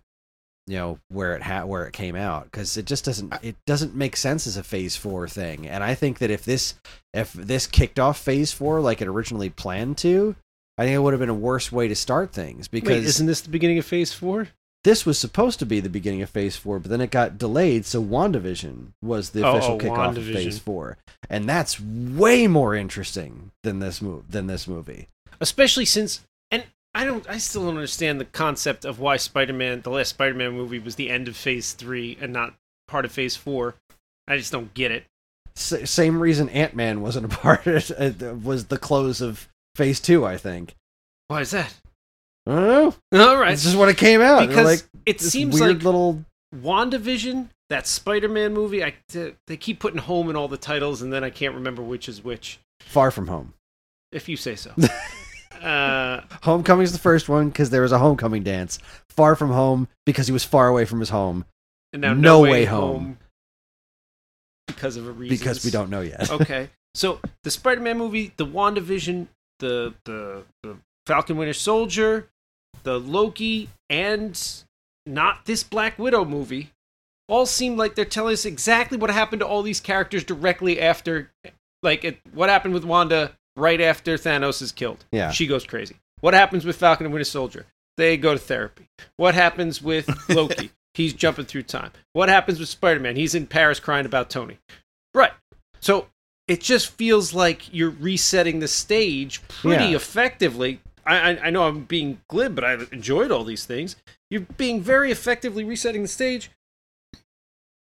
you 0.67 0.77
know 0.77 0.99
where 1.09 1.35
it 1.35 1.43
ha- 1.43 1.65
where 1.65 1.85
it 1.85 1.93
came 1.93 2.15
out 2.15 2.45
because 2.45 2.77
it 2.77 2.85
just 2.85 3.05
doesn't 3.05 3.33
it 3.41 3.55
doesn't 3.65 3.95
make 3.95 4.15
sense 4.15 4.47
as 4.47 4.57
a 4.57 4.63
Phase 4.63 4.95
Four 4.95 5.27
thing. 5.27 5.67
And 5.67 5.83
I 5.83 5.95
think 5.95 6.19
that 6.19 6.31
if 6.31 6.45
this 6.45 6.75
if 7.13 7.33
this 7.33 7.67
kicked 7.67 7.99
off 7.99 8.19
Phase 8.19 8.51
Four 8.51 8.81
like 8.81 9.01
it 9.01 9.07
originally 9.07 9.49
planned 9.49 9.97
to, 9.99 10.35
I 10.77 10.83
think 10.83 10.95
it 10.95 10.99
would 10.99 11.13
have 11.13 11.19
been 11.19 11.29
a 11.29 11.33
worse 11.33 11.71
way 11.71 11.87
to 11.87 11.95
start 11.95 12.33
things 12.33 12.67
because 12.67 12.89
Wait, 12.89 13.05
isn't 13.05 13.27
this 13.27 13.41
the 13.41 13.49
beginning 13.49 13.77
of 13.77 13.85
Phase 13.85 14.13
Four? 14.13 14.49
This 14.83 15.05
was 15.05 15.17
supposed 15.17 15.59
to 15.59 15.65
be 15.65 15.79
the 15.79 15.89
beginning 15.89 16.21
of 16.21 16.29
Phase 16.29 16.55
Four, 16.55 16.79
but 16.79 16.89
then 16.91 17.01
it 17.01 17.11
got 17.11 17.37
delayed. 17.37 17.85
So 17.85 18.03
WandaVision 18.03 18.93
was 19.01 19.29
the 19.29 19.45
Oh, 19.45 19.51
official 19.57 19.75
oh, 19.75 19.77
kickoff 19.79 20.17
of 20.17 20.25
Phase 20.25 20.59
Four, 20.59 20.97
and 21.29 21.47
that's 21.47 21.79
way 21.79 22.47
more 22.47 22.75
interesting 22.75 23.51
than 23.63 23.79
this 23.79 24.01
move 24.01 24.29
than 24.31 24.47
this 24.47 24.67
movie. 24.67 25.07
especially 25.39 25.85
since 25.85 26.21
and 26.51 26.63
I 26.93 27.05
don't 27.05 27.27
I 27.29 27.37
still 27.37 27.63
don't 27.63 27.75
understand 27.75 28.19
the 28.19 28.25
concept 28.25 28.85
of 28.85 28.99
why 28.99 29.17
Spider-Man 29.17 29.81
the 29.81 29.89
last 29.89 30.09
Spider-Man 30.09 30.51
movie 30.53 30.79
was 30.79 30.95
the 30.95 31.09
end 31.09 31.27
of 31.27 31.35
phase 31.35 31.73
3 31.73 32.17
and 32.21 32.31
not 32.33 32.53
part 32.87 33.05
of 33.05 33.11
phase 33.11 33.35
4. 33.35 33.75
I 34.27 34.37
just 34.37 34.51
don't 34.51 34.73
get 34.73 34.91
it. 34.91 35.05
S- 35.57 35.89
same 35.89 36.19
reason 36.19 36.49
Ant 36.49 36.75
Man 36.75 37.01
wasn't 37.01 37.25
a 37.25 37.29
part 37.37 37.65
of 37.67 37.89
it 37.91 38.21
uh, 38.23 38.35
was 38.35 38.65
the 38.65 38.77
close 38.77 39.21
of 39.21 39.47
Phase 39.75 39.99
Two. 39.99 40.25
I 40.25 40.37
think. 40.37 40.75
Why 41.29 41.41
is 41.41 41.51
that? 41.51 41.73
Know. 42.45 42.93
All 43.13 43.37
right. 43.37 43.51
This 43.51 43.65
is 43.65 43.75
what 43.75 43.89
it 43.89 43.97
came 43.97 44.21
out. 44.21 44.47
Because 44.47 44.65
like 44.65 44.83
it 45.05 45.21
seems 45.21 45.59
weird 45.59 45.77
like 45.77 45.83
little. 45.83 46.23
WandaVision, 46.55 47.49
that 47.69 47.87
Spider-Man 47.87 48.53
movie, 48.53 48.83
I 48.83 48.93
they 49.47 49.57
keep 49.57 49.79
putting 49.79 49.99
home 49.99 50.29
in 50.29 50.35
all 50.35 50.47
the 50.47 50.57
titles 50.57 51.01
and 51.01 51.11
then 51.11 51.23
I 51.23 51.29
can't 51.29 51.55
remember 51.55 51.81
which 51.81 52.07
is 52.07 52.23
which. 52.23 52.59
Far 52.81 53.09
from 53.11 53.27
home. 53.27 53.53
If 54.11 54.29
you 54.29 54.37
say 54.37 54.55
so. 54.55 54.71
uh 55.61 56.21
Homecoming's 56.43 56.91
the 56.91 56.99
first 56.99 57.29
one 57.29 57.49
because 57.49 57.69
there 57.69 57.81
was 57.81 57.91
a 57.91 57.97
homecoming 57.99 58.43
dance. 58.43 58.77
Far 59.09 59.35
from 59.35 59.49
home 59.51 59.87
because 60.05 60.27
he 60.27 60.33
was 60.33 60.43
far 60.43 60.67
away 60.67 60.85
from 60.85 60.99
his 60.99 61.09
home 61.09 61.45
and 61.93 62.01
now 62.01 62.13
No 62.13 62.19
No, 62.21 62.39
Way 62.41 62.51
Way, 62.51 62.65
Home. 62.65 62.79
home. 63.03 63.17
because 64.67 64.97
of 64.97 65.07
a 65.07 65.11
reason. 65.11 65.35
because 65.37 65.63
we 65.65 65.71
don't 65.71 65.89
know 65.89 66.01
yet. 66.01 66.29
okay. 66.31 66.69
So 66.95 67.19
the 67.43 67.49
Spider-Man 67.49 67.97
movie, 67.97 68.33
the 68.37 68.45
WandaVision, 68.45 69.25
the 69.57 69.95
the 70.05 70.43
the 70.61 70.77
Falcon 71.07 71.37
Winter 71.37 71.53
Soldier, 71.53 72.29
the 72.83 72.99
Loki, 72.99 73.69
and 73.89 74.39
not 75.05 75.45
this 75.45 75.63
Black 75.63 75.97
Widow 75.99 76.25
movie, 76.25 76.69
all 77.27 77.45
seem 77.45 77.77
like 77.77 77.95
they're 77.95 78.05
telling 78.05 78.33
us 78.33 78.45
exactly 78.45 78.97
what 78.97 79.09
happened 79.09 79.39
to 79.41 79.47
all 79.47 79.61
these 79.61 79.79
characters 79.79 80.23
directly 80.23 80.79
after, 80.79 81.31
like 81.81 82.03
it, 82.03 82.19
what 82.33 82.49
happened 82.49 82.73
with 82.73 82.83
Wanda 82.85 83.31
right 83.55 83.79
after 83.81 84.15
Thanos 84.17 84.61
is 84.61 84.71
killed. 84.71 85.05
Yeah. 85.11 85.31
she 85.31 85.47
goes 85.47 85.65
crazy. 85.65 85.95
What 86.21 86.33
happens 86.33 86.65
with 86.65 86.75
Falcon 86.77 87.05
and 87.05 87.13
Winter 87.13 87.25
Soldier? 87.25 87.65
They 87.97 88.17
go 88.17 88.33
to 88.33 88.39
therapy. 88.39 88.87
What 89.17 89.35
happens 89.35 89.81
with 89.81 90.09
Loki? 90.29 90.71
He's 90.93 91.13
jumping 91.13 91.45
through 91.45 91.63
time. 91.63 91.91
What 92.13 92.29
happens 92.29 92.59
with 92.59 92.69
Spider-Man? 92.69 93.15
He's 93.15 93.35
in 93.35 93.47
Paris 93.47 93.79
crying 93.79 94.05
about 94.05 94.29
Tony. 94.29 94.57
Right. 95.13 95.31
So 95.79 96.07
it 96.47 96.61
just 96.61 96.91
feels 96.91 97.33
like 97.33 97.73
you're 97.73 97.89
resetting 97.99 98.59
the 98.59 98.67
stage 98.67 99.41
pretty 99.47 99.85
Yeah. 99.85 99.95
effectively. 99.95 100.79
I, 101.05 101.31
I 101.31 101.39
I 101.45 101.49
know 101.49 101.67
I'm 101.67 101.83
being 101.83 102.21
glib, 102.27 102.55
but 102.55 102.63
I 102.63 102.73
enjoyed 102.91 103.31
all 103.31 103.43
these 103.43 103.65
things. 103.65 103.95
You're 104.29 104.41
being 104.57 104.81
very 104.81 105.11
effectively 105.11 105.63
resetting 105.63 106.01
the 106.01 106.07
stage. 106.07 106.49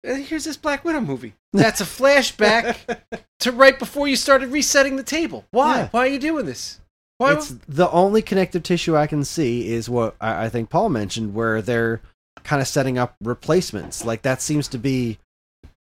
And 0.03 0.26
here's 0.26 0.45
this 0.45 0.57
Black 0.57 0.84
Widow 0.84 1.01
movie. 1.01 1.34
That's 1.53 1.80
a 1.80 1.86
flashback 1.86 2.97
to 3.39 3.51
right 3.51 3.78
before 3.78 4.07
you 4.07 4.16
started 4.16 4.51
resetting 4.51 4.95
the 4.95 5.03
table. 5.03 5.45
Why? 5.51 5.78
Yeah. 5.78 5.88
Why 5.89 5.99
are 6.01 6.09
you 6.09 6.20
doing 6.20 6.45
this? 6.45 6.80
Why? 7.18 7.34
it's 7.34 7.55
the 7.68 7.89
only 7.91 8.24
connective 8.24 8.64
tissue 8.64 8.97
I 8.97 9.05
can 9.05 9.24
see 9.24 9.72
is 9.72 9.88
what 9.88 10.16
I, 10.20 10.45
I 10.45 10.49
think 10.49 10.72
Paul 10.72 10.89
mentioned, 10.89 11.36
where 11.36 11.62
they're 11.62 12.01
kind 12.43 12.62
of 12.62 12.68
setting 12.68 12.97
up 12.97 13.16
replacements. 13.22 14.03
Like 14.03 14.24
that 14.24 14.41
seems 14.41 14.68
to 14.70 14.80
be 14.80 15.20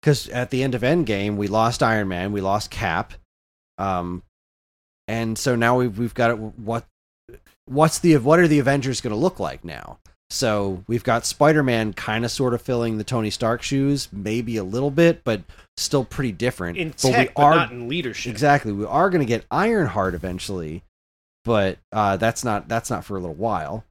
because 0.02 0.28
at 0.30 0.50
the 0.50 0.64
end 0.64 0.74
of 0.74 0.82
Endgame, 0.82 1.36
we 1.36 1.48
lost 1.48 1.84
Iron 1.84 2.08
Man, 2.08 2.32
we 2.32 2.42
lost 2.42 2.72
Cap, 2.72 3.14
um, 3.78 4.24
and 5.08 5.38
so 5.38 5.56
now 5.56 5.78
we've 5.78 5.98
we've 6.00 6.16
got 6.16 6.32
it, 6.32 6.40
what 6.40 6.86
what's 7.68 8.00
the 8.00 8.18
what 8.18 8.40
are 8.40 8.48
the 8.48 8.60
Avengers 8.60 9.02
going 9.02 9.14
to 9.14 9.20
look 9.20 9.40
like 9.40 9.64
now? 9.64 10.00
So 10.30 10.84
we've 10.88 11.06
got 11.06 11.26
Spider 11.26 11.64
Man 11.64 11.94
kind 11.94 12.26
of 12.26 12.32
sort 12.32 12.54
of 12.54 12.62
filling 12.62 12.98
the 12.98 13.04
Tony 13.06 13.30
Stark 13.30 13.62
shoes, 13.62 14.10
maybe 14.12 14.58
a 14.58 14.64
little 14.64 14.92
bit, 14.92 15.24
but 15.24 15.42
still 15.78 16.04
pretty 16.04 16.34
different. 16.34 16.78
in 16.78 16.90
but 16.90 16.98
tech, 16.98 17.28
we 17.30 17.34
but 17.36 17.42
are 17.44 17.56
not 17.56 17.72
in 17.72 17.88
leadership. 17.88 18.32
Exactly. 18.32 18.74
We 18.74 18.86
are 18.86 19.10
going 19.10 19.22
to 19.22 19.26
get 19.26 19.46
Ironheart 19.50 20.16
eventually, 20.16 20.84
but 21.46 21.78
uh, 21.94 22.18
that's 22.18 22.44
not 22.44 22.68
that's 22.68 22.90
not 22.90 23.06
for 23.06 23.16
a 23.16 23.20
little 23.22 23.36
while. 23.36 23.86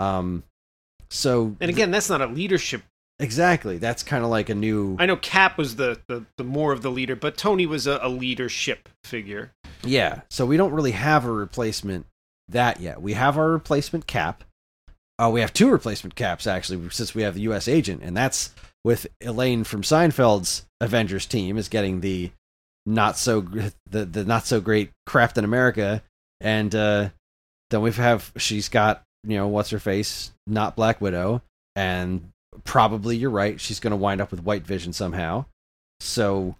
Um, 0.00 0.42
so 1.08 1.54
And 1.60 1.70
again, 1.70 1.90
that's 1.92 2.10
not 2.10 2.20
a 2.20 2.26
leadership. 2.26 2.82
exactly, 3.20 3.78
that's 3.78 4.02
kind 4.02 4.24
of 4.24 4.30
like 4.30 4.48
a 4.48 4.54
new 4.56 4.96
I 4.98 5.06
know 5.06 5.16
Cap 5.16 5.56
was 5.56 5.76
the, 5.76 6.00
the, 6.08 6.24
the 6.36 6.42
more 6.44 6.72
of 6.72 6.82
the 6.82 6.90
leader, 6.90 7.14
but 7.14 7.36
Tony 7.36 7.64
was 7.64 7.86
a, 7.86 8.00
a 8.02 8.08
leadership 8.08 8.88
figure. 9.04 9.52
yeah. 9.84 10.22
So 10.30 10.44
we 10.46 10.56
don't 10.56 10.72
really 10.72 10.90
have 10.92 11.24
a 11.24 11.30
replacement 11.30 12.06
that 12.48 12.80
yet. 12.80 13.02
We 13.02 13.14
have 13.14 13.36
our 13.38 13.50
replacement 13.50 14.06
Cap. 14.06 14.44
Uh, 15.18 15.30
we 15.32 15.40
have 15.40 15.52
two 15.52 15.70
replacement 15.70 16.14
caps 16.14 16.46
actually, 16.46 16.90
since 16.90 17.14
we 17.14 17.22
have 17.22 17.34
the 17.34 17.40
U.S. 17.42 17.68
agent, 17.68 18.02
and 18.02 18.14
that's 18.16 18.54
with 18.84 19.06
Elaine 19.20 19.64
from 19.64 19.82
Seinfeld's 19.82 20.66
Avengers 20.80 21.24
team 21.24 21.56
is 21.56 21.68
getting 21.68 22.00
the 22.00 22.30
not 22.84 23.16
so 23.16 23.40
the 23.40 24.04
the 24.04 24.24
not 24.24 24.46
so 24.46 24.60
great 24.60 24.90
Captain 25.08 25.44
America, 25.44 26.02
and 26.40 26.74
uh, 26.74 27.08
then 27.70 27.80
we 27.80 27.90
have 27.92 28.30
she's 28.36 28.68
got 28.68 29.02
you 29.24 29.36
know 29.36 29.48
what's 29.48 29.70
her 29.70 29.78
face, 29.78 30.32
not 30.46 30.76
Black 30.76 31.00
Widow, 31.00 31.40
and 31.74 32.30
probably 32.64 33.16
you're 33.16 33.30
right, 33.30 33.60
she's 33.60 33.80
going 33.80 33.92
to 33.92 33.96
wind 33.96 34.20
up 34.20 34.30
with 34.30 34.44
White 34.44 34.66
Vision 34.66 34.92
somehow. 34.92 35.46
So 36.00 36.56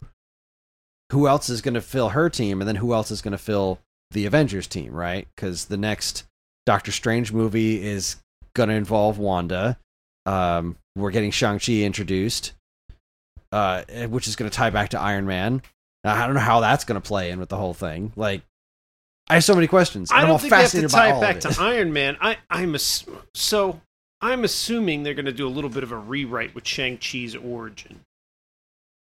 who 1.13 1.29
else 1.29 1.49
is 1.49 1.61
going 1.61 1.75
to 1.75 1.81
fill 1.81 2.11
her 2.11 2.31
team, 2.31 2.61
and 2.61 2.67
then 2.67 2.77
who 2.77 2.95
else 2.95 3.11
is 3.11 3.23
going 3.23 3.33
to 3.33 3.39
fill 3.39 3.79
the 4.11 4.27
Avengers 4.27 4.67
team, 4.67 4.93
right? 4.93 5.27
Because 5.35 5.67
the 5.67 5.77
next 5.77 6.25
Doctor 6.65 6.93
Strange 6.93 7.33
movie 7.33 7.83
is 7.85 8.17
going 8.55 8.69
to 8.69 8.75
involve 8.75 9.19
Wanda. 9.19 9.79
Um, 10.25 10.77
we're 10.97 11.11
getting 11.11 11.31
Shang 11.31 11.59
Chi 11.59 11.73
introduced, 11.83 12.53
uh, 13.53 13.83
which 14.09 14.27
is 14.29 14.37
going 14.37 14.51
to 14.51 14.57
tie 14.57 14.71
back 14.71 14.91
to 14.91 15.01
Iron 15.01 15.27
Man. 15.27 15.63
I 16.05 16.25
don't 16.27 16.35
know 16.35 16.41
how 16.41 16.61
that's 16.61 16.85
going 16.85 17.01
to 17.01 17.07
play 17.07 17.31
in 17.31 17.41
with 17.41 17.49
the 17.49 17.57
whole 17.57 17.75
thing. 17.75 18.13
Like, 18.17 18.43
I 19.29 19.35
have 19.35 19.45
so 19.45 19.55
many 19.55 19.67
questions. 19.67 20.11
I 20.13 20.17
I'm 20.17 20.23
don't 20.23 20.31
all 20.33 20.39
think 20.39 20.53
they 20.53 20.63
have 20.63 20.71
to 20.71 20.89
tie 20.89 21.17
it 21.17 21.21
back 21.21 21.37
it. 21.37 21.41
to 21.43 21.57
Iron 21.61 21.93
Man. 21.93 22.17
I, 22.21 22.37
I'm 22.49 22.75
ass- 22.77 23.05
so 23.35 23.81
I'm 24.21 24.45
assuming 24.45 25.03
they're 25.03 25.15
going 25.15 25.25
to 25.27 25.33
do 25.33 25.47
a 25.47 25.51
little 25.51 25.71
bit 25.71 25.83
of 25.83 25.91
a 25.91 25.97
rewrite 25.97 26.55
with 26.55 26.67
Shang 26.67 26.99
Chi's 26.99 27.35
origin 27.35 28.01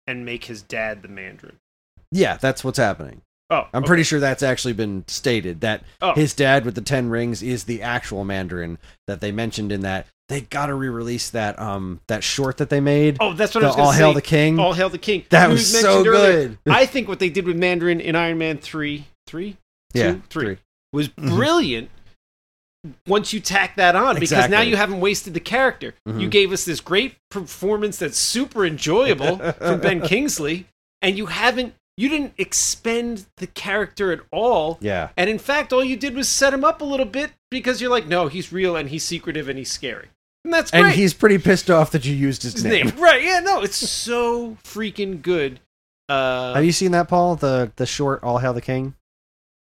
and 0.05 0.25
make 0.25 0.45
his 0.45 0.61
dad 0.61 1.01
the 1.01 1.07
Mandarin. 1.07 1.57
yeah, 2.11 2.37
that's 2.37 2.63
what's 2.63 2.77
happening. 2.77 3.21
Oh, 3.51 3.67
I'm 3.73 3.83
okay. 3.83 3.87
pretty 3.87 4.03
sure 4.03 4.19
that's 4.19 4.41
actually 4.41 4.73
been 4.73 5.03
stated 5.07 5.61
that 5.61 5.83
Oh. 6.01 6.13
his 6.13 6.33
dad 6.33 6.65
with 6.65 6.73
the 6.75 6.81
ten 6.81 7.09
rings 7.09 7.43
is 7.43 7.65
the 7.65 7.81
actual 7.83 8.23
Mandarin 8.23 8.77
that 9.07 9.19
they 9.21 9.31
mentioned 9.31 9.71
in 9.71 9.81
that. 9.81 10.07
They 10.29 10.41
got 10.41 10.67
to 10.67 10.73
re-release 10.75 11.29
that 11.31 11.59
um 11.59 11.99
that 12.07 12.23
short 12.23 12.57
that 12.57 12.69
they 12.69 12.79
made. 12.79 13.17
Oh, 13.19 13.33
that's 13.33 13.53
what 13.53 13.63
I 13.65 13.67
was 13.67 13.75
going 13.75 13.85
All 13.87 13.91
Hail 13.93 14.13
the 14.13 14.21
King. 14.21 14.57
All 14.59 14.71
hail 14.73 14.89
the 14.89 14.97
king. 14.97 15.25
that 15.29 15.47
You 15.47 15.53
was 15.53 15.73
mentioned 15.73 16.05
so 16.05 16.09
earlier- 16.09 16.47
good. 16.47 16.57
I 16.73 16.85
think 16.85 17.07
what 17.09 17.19
they 17.19 17.29
did 17.29 17.45
with 17.45 17.57
Mandarin 17.57 17.99
in 17.99 18.15
Iron 18.15 18.37
Man 18.37 18.57
three, 18.57 19.05
three, 19.27 19.57
yeah, 19.93 20.13
two, 20.13 20.21
three. 20.29 20.45
three. 20.45 20.57
was 20.93 21.09
Mhm. 21.09 21.35
brilliant. 21.35 21.89
Once 23.05 23.31
you 23.31 23.39
tack 23.39 23.75
that 23.75 23.95
on, 23.95 24.19
because 24.19 24.49
now 24.49 24.61
you 24.61 24.75
haven't 24.75 25.01
wasted 25.01 25.33
the 25.35 25.39
character. 25.39 25.93
You 26.07 26.13
Mhm. 26.13 26.29
gave 26.31 26.51
us 26.51 26.65
this 26.65 26.79
great 26.79 27.15
performance 27.29 27.97
that's 27.97 28.17
super 28.17 28.65
enjoyable 28.65 29.37
from 29.37 29.81
Ben 29.81 30.01
Kingsley, 30.07 30.65
and 31.01 31.15
you 31.15 31.27
haven't, 31.27 31.75
you 31.97 32.09
didn't 32.09 32.33
expend 32.37 33.25
the 33.37 33.47
character 33.47 34.11
at 34.11 34.21
all. 34.31 34.77
Yeah, 34.81 35.09
And 35.17 35.29
in 35.29 35.37
fact, 35.39 35.71
all 35.73 35.83
you 35.83 35.95
did 35.97 36.15
was 36.15 36.27
set 36.29 36.53
him 36.53 36.63
up 36.63 36.81
a 36.81 36.85
little 36.85 37.05
bit 37.05 37.31
because 37.49 37.81
you're 37.81 37.91
like, 37.91 38.07
no, 38.07 38.27
he's 38.27 38.51
real 38.51 38.75
and 38.75 38.89
he's 38.89 39.03
secretive 39.03 39.49
and 39.49 39.57
he's 39.57 39.71
scary. 39.71 40.07
And 40.43 40.53
that's 40.53 40.71
great. 40.71 40.83
and 40.85 40.91
he's 40.93 41.13
pretty 41.13 41.37
pissed 41.37 41.69
off 41.69 41.91
that 41.91 42.03
you 42.05 42.15
used 42.15 42.41
his, 42.43 42.53
his 42.53 42.63
name. 42.65 42.87
name. 42.87 42.95
Right. 42.99 43.21
Yeah, 43.23 43.39
no, 43.41 43.61
it's 43.61 43.75
so 43.77 44.57
freaking 44.63 45.21
good. 45.21 45.59
Uh, 46.09 46.55
Have 46.55 46.65
you 46.65 46.71
seen 46.71 46.91
that, 46.91 47.07
Paul? 47.07 47.35
The 47.35 47.71
the 47.75 47.85
short 47.85 48.23
All 48.23 48.39
Hail 48.39 48.53
the 48.53 48.61
King. 48.61 48.95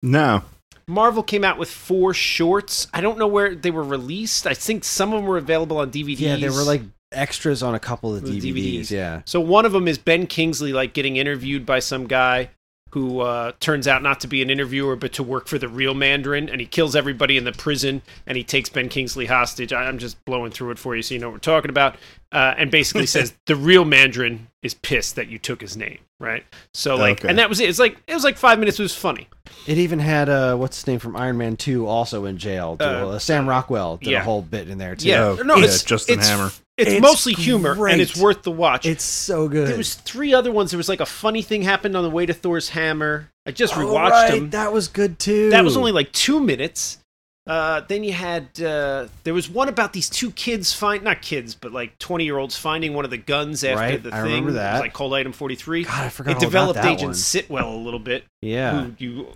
No. 0.02 0.42
Marvel 0.88 1.22
came 1.22 1.44
out 1.44 1.58
with 1.58 1.70
four 1.70 2.14
shorts. 2.14 2.86
I 2.94 3.00
don't 3.00 3.18
know 3.18 3.26
where 3.26 3.54
they 3.54 3.70
were 3.70 3.82
released. 3.82 4.46
I 4.46 4.54
think 4.54 4.84
some 4.84 5.12
of 5.12 5.18
them 5.20 5.26
were 5.26 5.38
available 5.38 5.78
on 5.78 5.90
DVDs. 5.90 6.18
Yeah, 6.20 6.36
they 6.36 6.48
were 6.50 6.62
like 6.62 6.82
extras 7.12 7.62
on 7.62 7.74
a 7.74 7.80
couple 7.80 8.14
of 8.14 8.22
The 8.22 8.40
DVDs. 8.40 8.54
DVDs. 8.80 8.90
Yeah, 8.90 9.22
So 9.24 9.40
one 9.40 9.64
of 9.64 9.72
them 9.72 9.86
is 9.88 9.98
Ben 9.98 10.26
Kingsley, 10.26 10.72
like 10.72 10.92
getting 10.92 11.16
interviewed 11.16 11.64
by 11.66 11.78
some 11.78 12.06
guy 12.06 12.50
who 12.92 13.20
uh, 13.20 13.52
turns 13.60 13.86
out 13.88 14.02
not 14.02 14.20
to 14.20 14.26
be 14.28 14.40
an 14.40 14.48
interviewer, 14.48 14.96
but 14.96 15.12
to 15.12 15.22
work 15.22 15.48
for 15.48 15.58
the 15.58 15.68
real 15.68 15.92
Mandarin, 15.92 16.48
and 16.48 16.60
he 16.60 16.66
kills 16.66 16.94
everybody 16.96 17.36
in 17.36 17.44
the 17.44 17.52
prison, 17.52 18.00
and 18.26 18.38
he 18.38 18.44
takes 18.44 18.68
Ben 18.70 18.88
Kingsley 18.88 19.26
hostage. 19.26 19.72
I- 19.72 19.86
I'm 19.86 19.98
just 19.98 20.24
blowing 20.24 20.50
through 20.52 20.70
it 20.70 20.78
for 20.78 20.94
you, 20.96 21.02
so 21.02 21.12
you 21.12 21.20
know 21.20 21.26
what 21.28 21.34
we're 21.34 21.38
talking 21.40 21.68
about. 21.68 21.96
Uh, 22.32 22.54
and 22.56 22.70
basically 22.70 23.04
says 23.06 23.34
the 23.46 23.56
real 23.56 23.84
Mandarin 23.84 24.46
is 24.62 24.72
pissed 24.74 25.16
that 25.16 25.28
you 25.28 25.38
took 25.38 25.60
his 25.60 25.76
name, 25.76 25.98
right? 26.20 26.44
So 26.74 26.94
like, 26.96 27.18
Okay. 27.20 27.28
and 27.28 27.38
that 27.38 27.48
was 27.48 27.60
it. 27.60 27.68
It's 27.68 27.78
like 27.80 27.98
it 28.06 28.14
was 28.14 28.24
like 28.24 28.36
five 28.38 28.58
minutes. 28.60 28.78
It 28.78 28.84
was 28.84 28.94
funny. 28.94 29.28
it 29.66 29.78
even 29.78 29.98
had 29.98 30.28
uh, 30.28 30.56
what's 30.56 30.76
his 30.78 30.86
name 30.86 30.98
from 31.00 31.16
Iron 31.16 31.36
Man 31.36 31.56
Two 31.56 31.86
also 31.88 32.24
in 32.24 32.38
jail. 32.38 32.76
Uh, 32.80 32.84
Uh, 32.84 33.18
Sam 33.18 33.48
Rockwell 33.48 33.98
did 33.98 34.10
yeah. 34.10 34.20
a 34.20 34.24
whole 34.24 34.42
bit 34.42 34.68
in 34.70 34.78
there 34.78 34.94
too. 34.96 35.08
Yeah, 35.08 35.36
Oh, 35.38 35.42
no, 35.42 35.56
yeah, 35.56 35.64
it's 35.64 35.82
Justin 35.82 36.18
it's, 36.20 36.28
Hammer. 36.28 36.50
It's, 36.76 36.90
It's 36.90 37.00
mostly 37.00 37.32
humor, 37.32 37.88
and 37.88 38.00
it's 38.02 38.16
worth 38.16 38.42
the 38.42 38.50
watch. 38.50 38.84
it's 38.84 39.02
so 39.04 39.48
good. 39.48 39.68
There 39.68 39.78
was 39.78 39.94
three 39.94 40.34
other 40.34 40.52
ones. 40.52 40.70
There 40.72 40.76
was 40.78 40.88
like 40.90 41.00
a 41.00 41.06
funny 41.06 41.40
thing 41.40 41.62
happened 41.62 41.96
on 41.96 42.04
the 42.04 42.10
way 42.10 42.26
to 42.26 42.34
Thor's 42.34 42.68
hammer. 42.70 43.30
I 43.46 43.52
just 43.52 43.74
Oh, 43.76 43.80
rewatched 43.80 44.10
right, 44.10 44.30
them. 44.32 44.50
That 44.50 44.72
was 44.74 44.88
good 44.88 45.18
too. 45.18 45.50
That 45.50 45.64
was 45.64 45.76
only 45.76 45.92
like 45.92 46.12
two 46.12 46.38
minutes. 46.38 46.98
Uh, 47.46 47.80
then 47.86 48.02
you 48.02 48.12
had 48.12 48.60
uh, 48.60 49.06
there 49.22 49.32
was 49.32 49.48
one 49.48 49.68
about 49.68 49.92
these 49.92 50.10
two 50.10 50.32
kids 50.32 50.72
find 50.72 51.04
not 51.04 51.22
kids 51.22 51.54
but 51.54 51.70
like 51.72 51.96
twenty 52.00 52.24
year 52.24 52.36
olds 52.38 52.58
finding 52.58 52.92
one 52.92 53.04
of 53.04 53.10
the 53.12 53.16
guns 53.16 53.62
after 53.62 53.76
Right, 53.80 54.02
the 54.02 54.08
I 54.12 54.22
thing. 54.22 54.24
remember 54.24 54.48
It 54.48 54.52
was 54.52 54.54
that. 54.56 54.80
like 54.80 54.92
cold 54.92 55.14
item 55.14 55.32
forty 55.32 55.54
three. 55.54 55.84
God, 55.84 56.04
I 56.06 56.08
forgot 56.08 56.32
It 56.36 56.40
developed 56.40 56.74
that 56.82 56.86
Agent 56.86 57.02
one. 57.10 57.14
Sitwell 57.14 57.72
a 57.72 57.76
little 57.78 58.00
bit, 58.00 58.24
Yeah, 58.42 58.82
who 58.86 58.94
you 58.98 59.26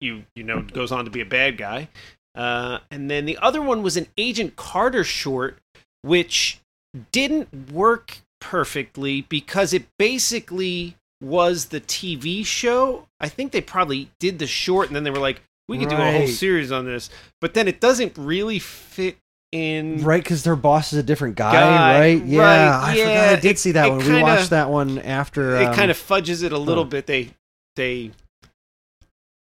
you 0.00 0.24
you 0.34 0.42
know 0.42 0.60
goes 0.60 0.90
on 0.90 1.04
to 1.04 1.10
be 1.12 1.20
a 1.20 1.24
bad 1.24 1.56
guy. 1.56 1.88
Uh, 2.34 2.78
and 2.90 3.08
then 3.08 3.26
the 3.26 3.38
other 3.38 3.62
one 3.62 3.82
was 3.84 3.96
an 3.96 4.08
Agent 4.18 4.56
Carter 4.56 5.04
short, 5.04 5.56
which 6.02 6.58
didn't 7.12 7.72
work 7.72 8.18
perfectly 8.40 9.22
because 9.22 9.72
it 9.72 9.86
basically 9.98 10.96
was 11.20 11.66
the 11.66 11.80
TV 11.80 12.44
show. 12.44 13.06
I 13.20 13.28
think 13.28 13.52
they 13.52 13.60
probably 13.60 14.10
did 14.18 14.38
the 14.38 14.46
short 14.46 14.88
and 14.88 14.96
then 14.96 15.04
they 15.04 15.10
were 15.10 15.18
like, 15.18 15.40
we 15.68 15.78
could 15.78 15.88
do 15.88 15.96
a 15.96 16.12
whole 16.12 16.26
series 16.26 16.72
on 16.72 16.84
this, 16.84 17.08
but 17.40 17.54
then 17.54 17.68
it 17.68 17.80
doesn't 17.80 18.18
really 18.18 18.58
fit 18.58 19.16
in. 19.52 20.02
right 20.02 20.22
because 20.22 20.42
their 20.42 20.56
boss 20.56 20.92
is 20.92 20.98
a 20.98 21.02
different 21.02 21.36
guy, 21.36 21.52
Guy, 21.52 21.98
right? 21.98 22.24
Yeah, 22.24 22.40
right, 22.40 22.90
I 22.90 22.94
yeah, 22.94 23.04
forgot. 23.04 23.38
I 23.38 23.40
did 23.40 23.50
it- 23.52 23.58
see 23.58 23.72
that 23.72 23.88
one. 23.88 23.98
we 23.98 24.04
kinda- 24.04 24.22
watched 24.22 24.50
that 24.50 24.68
one 24.68 24.98
after. 24.98 25.56
It 25.56 25.66
um, 25.66 25.74
kind 25.74 25.90
of 25.90 25.96
fudges 25.96 26.42
it 26.42 26.52
a 26.52 26.58
little 26.58 26.84
huh. 26.84 26.90
bit. 26.90 27.06
They 27.06 27.30
they 27.76 28.10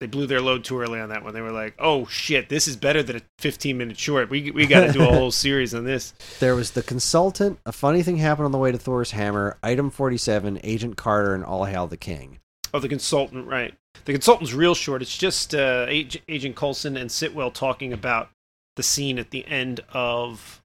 they 0.01 0.07
blew 0.07 0.27
their 0.27 0.41
load 0.41 0.65
too 0.65 0.79
early 0.79 1.01
on 1.01 1.09
that 1.09 1.25
one. 1.25 1.33
They 1.33 1.41
were 1.41 1.53
like, 1.53 1.75
"Oh 1.79 2.07
shit, 2.07 2.49
this 2.49 2.69
is 2.69 2.77
better 2.77 3.03
than 3.03 3.17
a 3.17 3.23
15 3.39 3.79
minute 3.79 3.99
short. 3.99 4.29
We 4.31 4.51
we 4.51 4.67
got 4.67 4.87
to 4.87 4.93
do 4.93 5.03
a 5.03 5.07
whole 5.13 5.31
series 5.31 5.75
on 5.75 5.85
this." 5.85 6.13
There 6.41 6.55
was 6.55 6.73
the 6.73 6.83
consultant. 6.83 7.59
A 7.65 7.73
funny 7.73 8.03
thing 8.03 8.19
happened 8.19 8.47
on 8.47 8.53
the 8.53 8.59
way 8.59 8.73
to 8.73 8.79
Thor's 8.79 9.13
hammer. 9.13 9.57
Item 9.63 9.91
forty-seven. 9.91 10.61
Agent 10.63 10.97
Carter 10.97 11.35
and 11.35 11.45
All 11.45 11.65
Hail 11.65 11.87
the 11.87 11.97
King. 11.97 12.41
Oh, 12.75 12.79
the 12.79 12.89
consultant, 12.89 13.47
right? 13.47 13.75
The 14.05 14.13
consultant's 14.13 14.53
real 14.53 14.75
short. 14.75 15.01
It's 15.01 15.17
just 15.17 15.55
uh, 15.55 15.87
Ag- 15.89 16.23
Agent 16.29 16.57
Coulson 16.57 16.97
and 16.97 17.11
Sitwell 17.11 17.51
talking 17.51 17.93
about 17.93 18.29
the 18.77 18.83
scene 18.83 19.19
at 19.19 19.31
the 19.31 19.47
end 19.47 19.81
of 19.93 20.63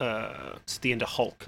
uh, 0.00 0.54
it's 0.56 0.78
the 0.78 0.90
end 0.90 1.02
of 1.02 1.10
Hulk. 1.10 1.46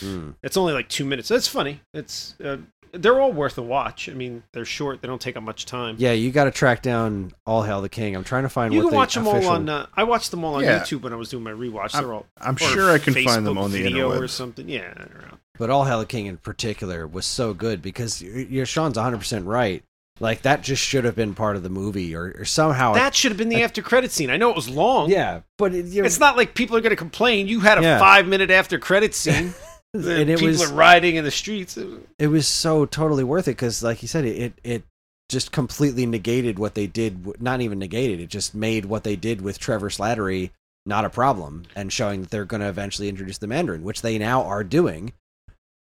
Hmm. 0.00 0.30
It's 0.42 0.56
only 0.58 0.74
like 0.74 0.88
two 0.88 1.04
minutes. 1.06 1.28
That's 1.28 1.48
funny. 1.48 1.80
It's 1.94 2.34
uh, 2.44 2.58
they're 2.92 3.20
all 3.20 3.32
worth 3.32 3.56
a 3.58 3.62
watch. 3.62 4.08
I 4.08 4.12
mean, 4.14 4.42
they're 4.52 4.64
short. 4.64 5.00
They 5.02 5.08
don't 5.08 5.20
take 5.20 5.36
up 5.36 5.42
much 5.42 5.66
time. 5.66 5.96
Yeah, 5.98 6.12
you 6.12 6.30
got 6.30 6.44
to 6.44 6.50
track 6.50 6.82
down 6.82 7.32
All 7.46 7.62
Hail 7.62 7.80
the 7.80 7.88
King. 7.88 8.14
I'm 8.16 8.24
trying 8.24 8.42
to 8.44 8.48
find. 8.48 8.72
you 8.74 8.80
what 8.80 8.84
can 8.84 8.90
the 8.90 8.96
watch 8.96 9.14
them 9.14 9.26
all 9.28 9.46
on. 9.48 9.68
Uh, 9.68 9.86
I 9.96 10.04
watched 10.04 10.30
them 10.30 10.44
all 10.44 10.56
on 10.56 10.64
Yeah. 10.64 10.80
YouTube 10.80 11.02
when 11.02 11.12
I 11.12 11.16
was 11.16 11.28
doing 11.28 11.44
my 11.44 11.52
rewatch. 11.52 11.92
They're 11.92 12.12
all. 12.12 12.26
I'm 12.40 12.56
sure 12.56 12.90
I 12.90 12.98
can 12.98 13.14
Facebook 13.14 13.24
find 13.24 13.46
them 13.46 13.58
on 13.58 13.70
the 13.72 13.82
video 13.82 14.10
or 14.12 14.28
something. 14.28 14.68
Yeah, 14.68 14.92
they're 14.94 15.20
around. 15.22 15.38
But 15.58 15.70
All 15.70 15.84
Hail 15.84 15.98
the 16.00 16.06
King 16.06 16.26
in 16.26 16.38
particular 16.38 17.06
was 17.06 17.26
so 17.26 17.52
good 17.54 17.82
because 17.82 18.22
y- 18.22 18.46
y- 18.50 18.64
Sean's 18.64 18.96
100 18.96 19.18
percent 19.18 19.46
right. 19.46 19.84
Like 20.18 20.42
that 20.42 20.62
just 20.62 20.82
should 20.82 21.04
have 21.04 21.16
been 21.16 21.34
part 21.34 21.56
of 21.56 21.62
the 21.62 21.70
movie, 21.70 22.14
or, 22.14 22.34
or 22.38 22.44
somehow. 22.44 22.92
that 22.92 23.14
should 23.14 23.30
have 23.30 23.38
been 23.38 23.48
the 23.48 23.62
after 23.62 23.80
credit 23.80 24.10
scene. 24.12 24.28
I 24.28 24.36
know 24.36 24.50
it 24.50 24.56
was 24.56 24.68
long. 24.68 25.08
yeah, 25.10 25.40
but 25.56 25.74
it, 25.74 25.86
you 25.86 26.02
know, 26.02 26.06
It's 26.06 26.20
not 26.20 26.36
like 26.36 26.54
people 26.54 26.76
are 26.76 26.82
going 26.82 26.90
to 26.90 26.96
complain. 26.96 27.46
You 27.48 27.60
had 27.60 27.78
a 27.78 27.82
Yeah. 27.82 27.98
five 27.98 28.26
minute 28.28 28.50
after 28.50 28.78
credit 28.78 29.14
scene. 29.14 29.54
and 29.94 30.30
it 30.30 30.38
people 30.38 30.46
was 30.46 30.70
are 30.70 30.74
riding 30.74 31.16
in 31.16 31.24
the 31.24 31.30
streets. 31.30 31.78
it 32.18 32.28
was 32.28 32.46
so 32.46 32.86
totally 32.86 33.24
worth 33.24 33.48
it 33.48 33.52
because, 33.52 33.82
like 33.82 34.02
you 34.02 34.08
said, 34.08 34.24
it, 34.24 34.36
it 34.36 34.52
it 34.62 34.82
just 35.28 35.52
completely 35.52 36.06
negated 36.06 36.58
what 36.58 36.74
they 36.74 36.86
did. 36.86 37.40
Not 37.40 37.60
even 37.60 37.78
negated. 37.78 38.20
It 38.20 38.28
just 38.28 38.54
made 38.54 38.84
what 38.84 39.04
they 39.04 39.16
did 39.16 39.40
with 39.40 39.58
Trevor 39.58 39.88
Slattery 39.88 40.50
not 40.86 41.04
a 41.04 41.10
problem, 41.10 41.64
and 41.76 41.92
showing 41.92 42.22
that 42.22 42.30
they're 42.30 42.44
going 42.44 42.60
to 42.60 42.68
eventually 42.68 43.08
introduce 43.08 43.38
the 43.38 43.46
Mandarin, 43.46 43.82
which 43.82 44.02
they 44.02 44.18
now 44.18 44.44
are 44.44 44.64
doing. 44.64 45.12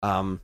Um, 0.02 0.40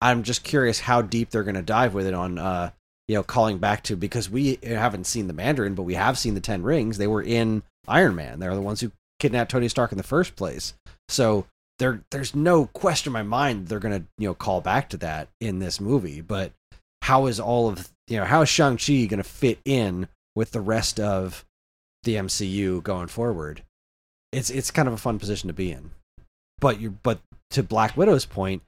I'm 0.00 0.22
just 0.22 0.44
curious 0.44 0.80
how 0.80 1.02
deep 1.02 1.30
they're 1.30 1.42
going 1.42 1.54
to 1.54 1.62
dive 1.62 1.94
with 1.94 2.06
it 2.06 2.14
on, 2.14 2.38
uh, 2.38 2.70
you 3.08 3.14
know, 3.14 3.22
calling 3.22 3.58
back 3.58 3.82
to 3.84 3.96
because 3.96 4.28
we 4.28 4.58
haven't 4.62 5.06
seen 5.06 5.26
the 5.26 5.32
Mandarin, 5.32 5.74
but 5.74 5.84
we 5.84 5.94
have 5.94 6.18
seen 6.18 6.34
the 6.34 6.40
Ten 6.40 6.62
Rings. 6.62 6.98
They 6.98 7.06
were 7.06 7.22
in 7.22 7.62
Iron 7.88 8.14
Man. 8.14 8.38
They're 8.38 8.54
the 8.54 8.60
ones 8.60 8.80
who 8.80 8.92
kidnapped 9.18 9.50
Tony 9.50 9.68
Stark 9.68 9.92
in 9.92 9.98
the 9.98 10.04
first 10.04 10.36
place. 10.36 10.74
So 11.08 11.46
there, 11.78 12.02
there's 12.10 12.34
no 12.34 12.66
question 12.66 13.10
in 13.10 13.12
my 13.14 13.22
mind 13.22 13.68
they're 13.68 13.78
going 13.80 14.00
to, 14.02 14.06
you 14.18 14.28
know, 14.28 14.34
call 14.34 14.60
back 14.60 14.88
to 14.90 14.96
that 14.98 15.28
in 15.40 15.58
this 15.58 15.80
movie. 15.80 16.20
But 16.20 16.52
how 17.02 17.26
is 17.26 17.38
all 17.38 17.68
of, 17.68 17.90
you 18.08 18.16
know, 18.18 18.24
how 18.24 18.42
is 18.42 18.48
Shang 18.48 18.76
Chi 18.78 19.04
going 19.06 19.18
to 19.18 19.24
fit 19.24 19.58
in 19.64 20.08
with 20.34 20.52
the 20.52 20.60
rest 20.60 20.98
of 21.00 21.44
the 22.04 22.14
MCU 22.14 22.82
going 22.82 23.08
forward? 23.08 23.62
It's 24.32 24.50
it's 24.50 24.70
kind 24.70 24.88
of 24.88 24.94
a 24.94 24.98
fun 24.98 25.18
position 25.18 25.48
to 25.48 25.52
be 25.54 25.70
in. 25.72 25.90
But 26.60 26.80
you, 26.80 26.96
but 27.02 27.20
to 27.50 27.62
Black 27.62 27.96
Widow's 27.96 28.24
point, 28.26 28.62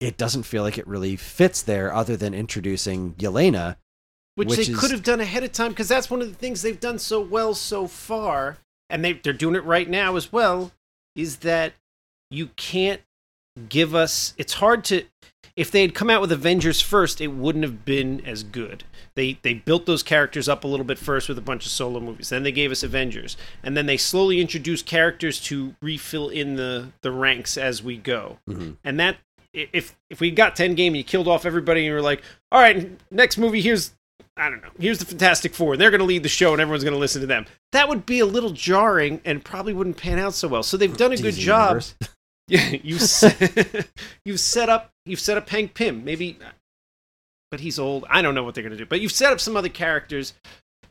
it 0.00 0.16
doesn't 0.16 0.44
feel 0.44 0.62
like 0.62 0.78
it 0.78 0.86
really 0.86 1.16
fits 1.16 1.62
there, 1.62 1.92
other 1.92 2.16
than 2.16 2.34
introducing 2.34 3.12
Yelena. 3.14 3.76
which, 4.36 4.48
Which 4.48 4.66
they 4.66 4.72
is- 4.72 4.78
could 4.80 4.90
have 4.90 5.02
done 5.02 5.20
ahead 5.20 5.42
of 5.44 5.52
time 5.52 5.70
because 5.70 5.88
that's 5.88 6.10
one 6.10 6.22
of 6.22 6.28
the 6.28 6.34
things 6.34 6.62
they've 6.62 6.78
done 6.80 6.98
so 6.98 7.20
well 7.20 7.54
so 7.54 7.86
far, 7.86 8.58
and 8.88 9.04
they 9.04 9.12
they're 9.14 9.32
doing 9.32 9.54
it 9.56 9.64
right 9.64 9.88
now 9.88 10.16
as 10.16 10.32
well. 10.32 10.72
Is 11.14 11.38
that 11.38 11.74
you 12.32 12.48
can't 12.56 13.00
give 13.68 13.94
us. 13.94 14.34
It's 14.38 14.54
hard 14.54 14.84
to. 14.84 15.04
If 15.54 15.70
they 15.70 15.82
had 15.82 15.94
come 15.94 16.08
out 16.08 16.22
with 16.22 16.32
Avengers 16.32 16.80
first, 16.80 17.20
it 17.20 17.26
wouldn't 17.26 17.62
have 17.64 17.84
been 17.84 18.24
as 18.24 18.42
good. 18.42 18.84
They 19.14 19.38
they 19.42 19.54
built 19.54 19.84
those 19.84 20.02
characters 20.02 20.48
up 20.48 20.64
a 20.64 20.66
little 20.66 20.86
bit 20.86 20.98
first 20.98 21.28
with 21.28 21.36
a 21.36 21.42
bunch 21.42 21.66
of 21.66 21.72
solo 21.72 22.00
movies. 22.00 22.30
Then 22.30 22.42
they 22.42 22.52
gave 22.52 22.70
us 22.70 22.82
Avengers, 22.82 23.36
and 23.62 23.76
then 23.76 23.84
they 23.84 23.98
slowly 23.98 24.40
introduced 24.40 24.86
characters 24.86 25.38
to 25.42 25.74
refill 25.82 26.30
in 26.30 26.56
the 26.56 26.88
the 27.02 27.12
ranks 27.12 27.58
as 27.58 27.82
we 27.82 27.98
go. 27.98 28.38
Mhm. 28.48 28.76
And 28.82 28.98
that 28.98 29.18
if 29.52 29.94
if 30.08 30.20
we 30.20 30.30
got 30.30 30.56
Endgame 30.56 30.86
and 30.88 30.96
you 30.96 31.04
killed 31.04 31.28
off 31.28 31.44
everybody 31.44 31.80
and 31.80 31.86
you 31.88 31.92
were 31.92 32.00
like, 32.00 32.22
all 32.50 32.60
right, 32.60 32.90
next 33.10 33.36
movie 33.36 33.60
here's 33.60 33.92
I 34.34 34.48
don't 34.48 34.62
know, 34.62 34.70
here's 34.80 34.98
the 34.98 35.04
Fantastic 35.04 35.52
Four, 35.54 35.74
and 35.74 35.80
they're 35.80 35.90
going 35.90 35.98
to 35.98 36.06
lead 36.06 36.22
the 36.22 36.28
show, 36.30 36.52
and 36.52 36.62
everyone's 36.62 36.84
going 36.84 36.94
to 36.94 36.98
listen 36.98 37.20
to 37.20 37.26
them. 37.26 37.44
That 37.72 37.90
would 37.90 38.06
be 38.06 38.20
a 38.20 38.24
little 38.26 38.48
jarring 38.50 39.20
and 39.26 39.44
probably 39.44 39.74
wouldn't 39.74 39.98
pan 39.98 40.18
out 40.18 40.32
so 40.32 40.48
well. 40.48 40.62
So 40.62 40.78
they've 40.78 40.96
done 40.96 41.12
a 41.12 41.18
good 41.18 41.34
job. 41.34 41.82
Yeah, 42.52 42.68
you 42.82 42.98
set, 42.98 43.88
you've 44.24 44.40
set 44.40 44.68
up 44.68 44.90
you've 45.06 45.20
set 45.20 45.36
up 45.38 45.48
Hank 45.48 45.74
Pym, 45.74 46.04
maybe, 46.04 46.38
but 47.50 47.60
he's 47.60 47.78
old. 47.78 48.04
I 48.10 48.20
don't 48.22 48.34
know 48.34 48.44
what 48.44 48.54
they're 48.54 48.62
gonna 48.64 48.76
do, 48.76 48.86
but 48.86 49.00
you've 49.00 49.12
set 49.12 49.32
up 49.32 49.40
some 49.40 49.56
other 49.56 49.68
characters. 49.70 50.34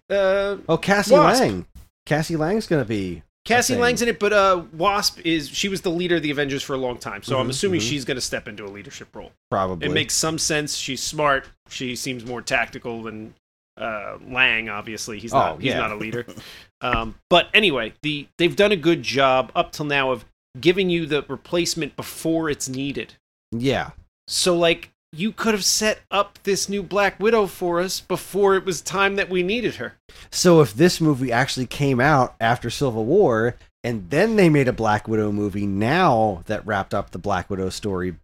Uh, 0.09 0.57
Oh, 0.67 0.77
Cassie 0.77 1.13
Wasp. 1.13 1.39
Lang. 1.41 1.65
Cassie 2.05 2.35
Lang's 2.35 2.67
gonna 2.67 2.83
be. 2.85 3.21
Cassie. 3.45 3.75
Lang's 3.75 4.01
in 4.03 4.07
it, 4.07 4.19
but 4.19 4.33
uh, 4.33 4.63
Wasp 4.73 5.19
is 5.25 5.49
she 5.49 5.67
was 5.67 5.81
the 5.81 5.89
leader 5.89 6.17
of 6.17 6.21
the 6.23 6.29
Avengers 6.31 6.61
for 6.63 6.73
a 6.73 6.77
long 6.77 6.97
time, 6.97 7.23
so 7.23 7.39
I'm 7.39 7.47
Mhm, 7.47 7.51
assuming 7.51 7.79
mhm. 7.79 7.89
she's 7.89 8.05
gonna 8.05 8.21
step 8.21 8.47
into 8.47 8.65
a 8.65 8.69
leadership 8.69 9.15
role. 9.15 9.31
Probably. 9.49 9.87
It 9.87 9.91
makes 9.91 10.13
some 10.13 10.37
sense. 10.37 10.75
She's 10.75 11.01
smart. 11.01 11.47
She 11.69 11.95
seems 11.95 12.25
more 12.25 12.41
tactical 12.41 13.01
than 13.03 13.33
uh, 13.77 14.17
Lang. 14.27 14.69
Obviously, 14.69 15.17
he's 15.19 15.33
not. 15.33 15.53
Oh, 15.53 15.57
he's 15.57 15.73
not 15.73 15.91
a 15.91 15.95
leader. 15.95 16.25
um, 16.81 17.15
but 17.29 17.47
anyway, 17.53 17.93
the 18.03 18.27
they've 18.37 18.55
done 18.55 18.71
a 18.71 18.75
good 18.75 19.01
job 19.01 19.51
up 19.55 19.71
till 19.71 19.85
now 19.85 20.11
of 20.11 20.23
giving 20.59 20.89
you 20.89 21.05
the 21.05 21.23
replacement 21.27 21.95
before 21.95 22.49
it's 22.49 22.67
needed. 22.67 23.15
Yeah. 23.51 23.91
So 24.27 24.55
like 24.55 24.91
you 25.13 25.31
could 25.31 25.53
have 25.53 25.65
set 25.65 25.99
up 26.09 26.39
this 26.43 26.69
new 26.69 26.81
Black 26.81 27.19
Widow 27.19 27.47
for 27.47 27.81
us 27.81 27.99
before 27.99 28.55
it 28.55 28.65
was 28.65 28.81
time 28.81 29.15
that 29.15 29.29
we 29.29 29.43
needed 29.43 29.75
her. 29.75 29.95
So 30.29 30.61
if 30.61 30.73
this 30.73 31.01
movie 31.01 31.31
actually 31.31 31.65
came 31.65 31.99
out 31.99 32.35
after 32.39 32.69
Civil 32.69 33.05
War 33.05 33.55
and 33.83 34.09
then 34.09 34.35
they 34.35 34.49
made 34.49 34.67
a 34.67 34.73
Black 34.73 35.07
Widow 35.07 35.31
movie 35.31 35.67
now 35.67 36.43
that 36.45 36.65
wrapped 36.65 36.93
up 36.93 37.11
the 37.11 37.17
Black 37.17 37.49
Widow 37.49 37.69
story 37.69 38.15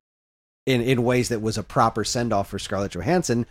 in 0.66 0.82
in 0.82 1.04
ways 1.04 1.30
that 1.30 1.42
was 1.42 1.58
a 1.58 1.64
proper 1.64 2.04
send 2.04 2.32
off 2.32 2.50
for 2.50 2.60
Scarlett 2.60 2.92
Johansson, 2.92 3.46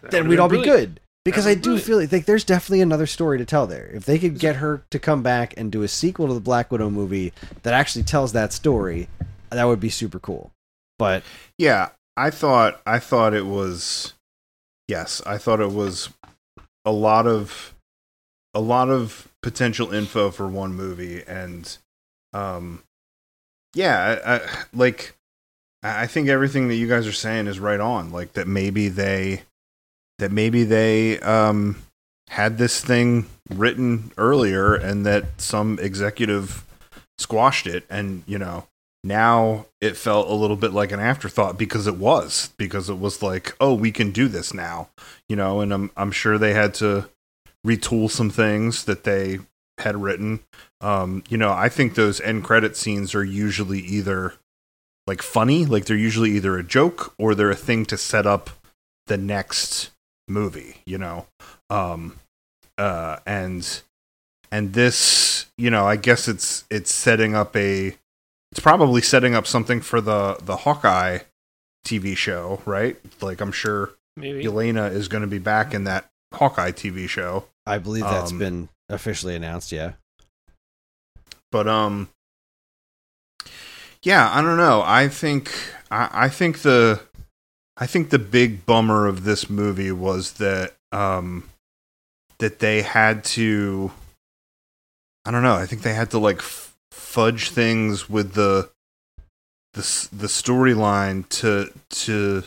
That 0.00 0.10
then 0.10 0.28
we'd 0.28 0.38
all 0.38 0.48
be 0.48 0.62
good. 0.62 1.00
Because 1.30 1.46
I 1.46 1.54
do 1.54 1.78
feel 1.78 1.98
like 1.98 2.26
there's 2.26 2.44
definitely 2.44 2.80
another 2.80 3.06
story 3.06 3.38
to 3.38 3.44
tell 3.44 3.66
there. 3.66 3.90
If 3.92 4.04
they 4.04 4.18
could 4.18 4.38
get 4.38 4.56
her 4.56 4.82
to 4.90 4.98
come 4.98 5.22
back 5.22 5.54
and 5.56 5.70
do 5.70 5.82
a 5.82 5.88
sequel 5.88 6.28
to 6.28 6.34
the 6.34 6.40
Black 6.40 6.70
Widow 6.70 6.90
movie 6.90 7.32
that 7.62 7.74
actually 7.74 8.04
tells 8.04 8.32
that 8.32 8.52
story, 8.52 9.08
that 9.50 9.64
would 9.64 9.80
be 9.80 9.90
super 9.90 10.18
cool. 10.18 10.52
But 10.98 11.22
Yeah, 11.58 11.90
I 12.16 12.30
thought 12.30 12.80
I 12.86 12.98
thought 12.98 13.34
it 13.34 13.46
was 13.46 14.14
yes, 14.88 15.22
I 15.26 15.38
thought 15.38 15.60
it 15.60 15.72
was 15.72 16.08
a 16.84 16.92
lot 16.92 17.26
of 17.26 17.74
a 18.54 18.60
lot 18.60 18.88
of 18.88 19.28
potential 19.42 19.92
info 19.92 20.30
for 20.30 20.48
one 20.48 20.74
movie 20.74 21.22
and 21.26 21.78
um 22.32 22.82
yeah, 23.74 24.18
I, 24.24 24.34
I, 24.34 24.40
like 24.72 25.14
I 25.82 26.06
think 26.06 26.28
everything 26.28 26.68
that 26.68 26.74
you 26.74 26.88
guys 26.88 27.06
are 27.06 27.12
saying 27.12 27.46
is 27.46 27.60
right 27.60 27.78
on. 27.78 28.10
Like 28.10 28.32
that 28.32 28.48
maybe 28.48 28.88
they 28.88 29.42
that 30.18 30.32
maybe 30.32 30.64
they 30.64 31.18
um 31.20 31.76
had 32.28 32.58
this 32.58 32.80
thing 32.80 33.26
written 33.50 34.12
earlier 34.18 34.74
and 34.74 35.06
that 35.06 35.40
some 35.40 35.78
executive 35.80 36.64
squashed 37.16 37.66
it 37.66 37.84
and 37.88 38.22
you 38.26 38.38
know 38.38 38.66
now 39.02 39.66
it 39.80 39.96
felt 39.96 40.28
a 40.28 40.34
little 40.34 40.56
bit 40.56 40.72
like 40.72 40.92
an 40.92 41.00
afterthought 41.00 41.56
because 41.56 41.86
it 41.86 41.96
was 41.96 42.52
because 42.56 42.90
it 42.90 42.98
was 42.98 43.22
like 43.22 43.54
oh 43.60 43.72
we 43.72 43.90
can 43.90 44.10
do 44.10 44.28
this 44.28 44.52
now 44.52 44.88
you 45.28 45.36
know 45.36 45.60
and 45.60 45.72
i'm 45.72 45.90
i'm 45.96 46.10
sure 46.10 46.36
they 46.36 46.52
had 46.52 46.74
to 46.74 47.08
retool 47.66 48.10
some 48.10 48.30
things 48.30 48.84
that 48.84 49.04
they 49.04 49.38
had 49.78 50.00
written. 50.00 50.40
Um 50.80 51.22
you 51.28 51.36
know 51.36 51.52
i 51.52 51.68
think 51.68 51.94
those 51.94 52.20
end 52.20 52.44
credit 52.44 52.76
scenes 52.76 53.14
are 53.14 53.24
usually 53.24 53.80
either 53.80 54.34
like 55.06 55.22
funny 55.22 55.64
like 55.64 55.86
they're 55.86 55.96
usually 55.96 56.32
either 56.32 56.58
a 56.58 56.64
joke 56.64 57.14
or 57.18 57.34
they're 57.34 57.50
a 57.50 57.56
thing 57.56 57.86
to 57.86 57.96
set 57.96 58.26
up 58.26 58.50
the 59.06 59.16
next 59.16 59.90
movie 60.28 60.76
you 60.84 60.98
know 60.98 61.26
um 61.70 62.16
uh 62.76 63.16
and 63.26 63.82
and 64.50 64.72
this 64.72 65.46
you 65.56 65.70
know 65.70 65.86
i 65.86 65.96
guess 65.96 66.28
it's 66.28 66.64
it's 66.70 66.92
setting 66.92 67.34
up 67.34 67.56
a 67.56 67.96
it's 68.50 68.60
probably 68.60 69.02
setting 69.02 69.34
up 69.34 69.46
something 69.46 69.80
for 69.80 70.00
the 70.00 70.38
the 70.42 70.56
Hawkeye 70.58 71.18
TV 71.86 72.16
show, 72.16 72.60
right? 72.64 72.96
Like 73.20 73.40
I'm 73.42 73.52
sure 73.52 73.90
Maybe. 74.16 74.42
Yelena 74.44 74.90
is 74.90 75.06
going 75.08 75.20
to 75.20 75.26
be 75.26 75.38
back 75.38 75.74
in 75.74 75.84
that 75.84 76.10
Hawkeye 76.34 76.72
TV 76.72 77.08
show. 77.08 77.44
I 77.66 77.78
believe 77.78 78.04
that's 78.04 78.30
Um, 78.32 78.38
been 78.38 78.68
officially 78.88 79.34
announced, 79.36 79.70
yeah. 79.70 79.92
But 81.52 81.68
um 81.68 82.08
yeah, 84.02 84.30
I 84.32 84.40
don't 84.40 84.56
know. 84.56 84.82
I 84.84 85.08
think 85.08 85.52
I, 85.90 86.08
I 86.12 86.28
think 86.28 86.60
the 86.60 87.00
I 87.78 87.86
think 87.86 88.10
the 88.10 88.18
big 88.18 88.66
bummer 88.66 89.06
of 89.06 89.24
this 89.24 89.48
movie 89.48 89.92
was 89.92 90.32
that 90.34 90.74
um 90.92 91.48
that 92.38 92.58
they 92.58 92.82
had 92.82 93.24
to 93.24 93.92
I 95.24 95.30
don't 95.30 95.42
know. 95.42 95.54
I 95.54 95.66
think 95.66 95.82
they 95.82 95.94
had 95.94 96.10
to 96.12 96.18
like 96.18 96.38
f- 96.38 96.74
fudge 96.90 97.50
things 97.50 98.08
with 98.08 98.32
the 98.32 98.70
the 99.74 100.08
the 100.12 100.26
storyline 100.26 101.28
to 101.28 101.72
to 101.90 102.44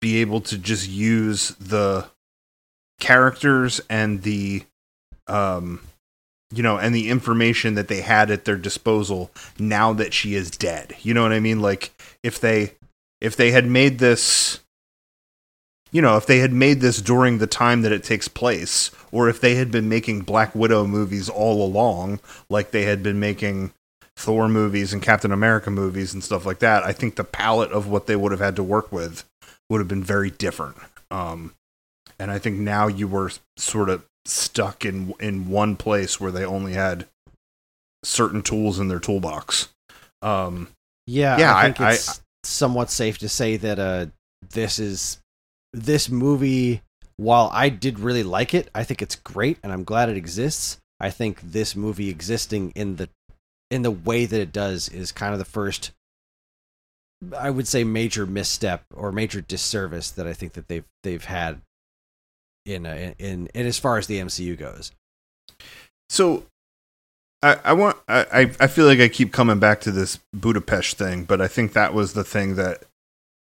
be 0.00 0.18
able 0.18 0.40
to 0.42 0.58
just 0.58 0.88
use 0.88 1.48
the 1.58 2.06
characters 3.00 3.80
and 3.88 4.22
the 4.22 4.64
um 5.26 5.80
you 6.52 6.62
know 6.62 6.78
and 6.78 6.94
the 6.94 7.08
information 7.08 7.74
that 7.74 7.88
they 7.88 8.00
had 8.00 8.30
at 8.30 8.44
their 8.44 8.56
disposal 8.56 9.30
now 9.58 9.92
that 9.92 10.12
she 10.12 10.34
is 10.34 10.50
dead 10.50 10.94
you 11.02 11.14
know 11.14 11.22
what 11.22 11.32
i 11.32 11.38
mean 11.38 11.60
like 11.60 11.92
if 12.22 12.40
they 12.40 12.72
if 13.20 13.36
they 13.36 13.50
had 13.50 13.66
made 13.66 13.98
this 13.98 14.60
you 15.90 16.02
know 16.02 16.16
if 16.16 16.26
they 16.26 16.38
had 16.38 16.52
made 16.52 16.80
this 16.80 17.00
during 17.00 17.38
the 17.38 17.46
time 17.46 17.82
that 17.82 17.92
it 17.92 18.04
takes 18.04 18.28
place 18.28 18.90
or 19.10 19.28
if 19.28 19.40
they 19.40 19.54
had 19.54 19.70
been 19.70 19.88
making 19.88 20.20
black 20.20 20.54
widow 20.54 20.86
movies 20.86 21.28
all 21.28 21.64
along 21.64 22.20
like 22.50 22.70
they 22.70 22.82
had 22.82 23.02
been 23.02 23.18
making 23.18 23.72
thor 24.16 24.48
movies 24.48 24.92
and 24.92 25.02
captain 25.02 25.32
america 25.32 25.70
movies 25.70 26.12
and 26.12 26.22
stuff 26.22 26.44
like 26.44 26.58
that 26.58 26.82
i 26.84 26.92
think 26.92 27.16
the 27.16 27.24
palette 27.24 27.72
of 27.72 27.88
what 27.88 28.06
they 28.06 28.16
would 28.16 28.32
have 28.32 28.40
had 28.40 28.56
to 28.56 28.62
work 28.62 28.90
with 28.92 29.24
would 29.70 29.78
have 29.80 29.88
been 29.88 30.02
very 30.04 30.30
different. 30.30 30.76
Um 31.10 31.54
and 32.18 32.30
i 32.30 32.38
think 32.38 32.58
now 32.58 32.86
you 32.86 33.06
were 33.08 33.30
sort 33.56 33.88
of 33.88 34.04
stuck 34.26 34.84
in 34.84 35.14
in 35.20 35.48
one 35.48 35.76
place 35.76 36.18
where 36.20 36.30
they 36.32 36.44
only 36.44 36.72
had 36.74 37.06
certain 38.04 38.42
tools 38.42 38.78
in 38.78 38.88
their 38.88 38.98
toolbox. 39.00 39.68
Um 40.22 40.68
Yeah, 41.06 41.38
Yeah, 41.38 41.54
I 41.54 41.58
I- 41.60 41.62
think 41.72 41.80
it's 41.94 42.20
somewhat 42.48 42.90
safe 42.90 43.18
to 43.18 43.28
say 43.28 43.56
that 43.56 43.78
uh, 43.78 44.06
this 44.50 44.78
is 44.78 45.20
this 45.72 46.08
movie. 46.08 46.82
While 47.16 47.50
I 47.52 47.68
did 47.68 47.98
really 47.98 48.22
like 48.22 48.54
it, 48.54 48.70
I 48.74 48.84
think 48.84 49.02
it's 49.02 49.16
great, 49.16 49.58
and 49.62 49.72
I'm 49.72 49.82
glad 49.82 50.08
it 50.08 50.16
exists. 50.16 50.78
I 51.00 51.10
think 51.10 51.40
this 51.40 51.74
movie 51.74 52.10
existing 52.10 52.72
in 52.76 52.96
the 52.96 53.08
in 53.70 53.82
the 53.82 53.90
way 53.90 54.24
that 54.24 54.40
it 54.40 54.52
does 54.52 54.88
is 54.88 55.12
kind 55.12 55.32
of 55.32 55.38
the 55.38 55.44
first, 55.44 55.90
I 57.36 57.50
would 57.50 57.66
say, 57.66 57.84
major 57.84 58.24
misstep 58.24 58.84
or 58.94 59.12
major 59.12 59.40
disservice 59.40 60.10
that 60.12 60.26
I 60.26 60.32
think 60.32 60.52
that 60.52 60.68
they've 60.68 60.84
they've 61.02 61.24
had 61.24 61.60
in 62.64 62.86
uh, 62.86 63.14
in 63.18 63.48
in 63.52 63.66
as 63.66 63.78
far 63.78 63.98
as 63.98 64.06
the 64.06 64.20
MCU 64.20 64.56
goes. 64.56 64.92
So 66.08 66.44
I, 67.42 67.56
I 67.64 67.72
want 67.72 67.96
I, 68.08 68.50
I- 68.60 68.66
feel 68.66 68.86
like 68.86 69.00
I 69.00 69.08
keep 69.08 69.32
coming 69.32 69.58
back 69.58 69.80
to 69.82 69.90
this 69.92 70.18
Budapest 70.34 70.98
thing, 70.98 71.24
but 71.24 71.40
I 71.40 71.48
think 71.48 71.72
that 71.72 71.94
was 71.94 72.12
the 72.14 72.24
thing 72.24 72.56
that 72.56 72.82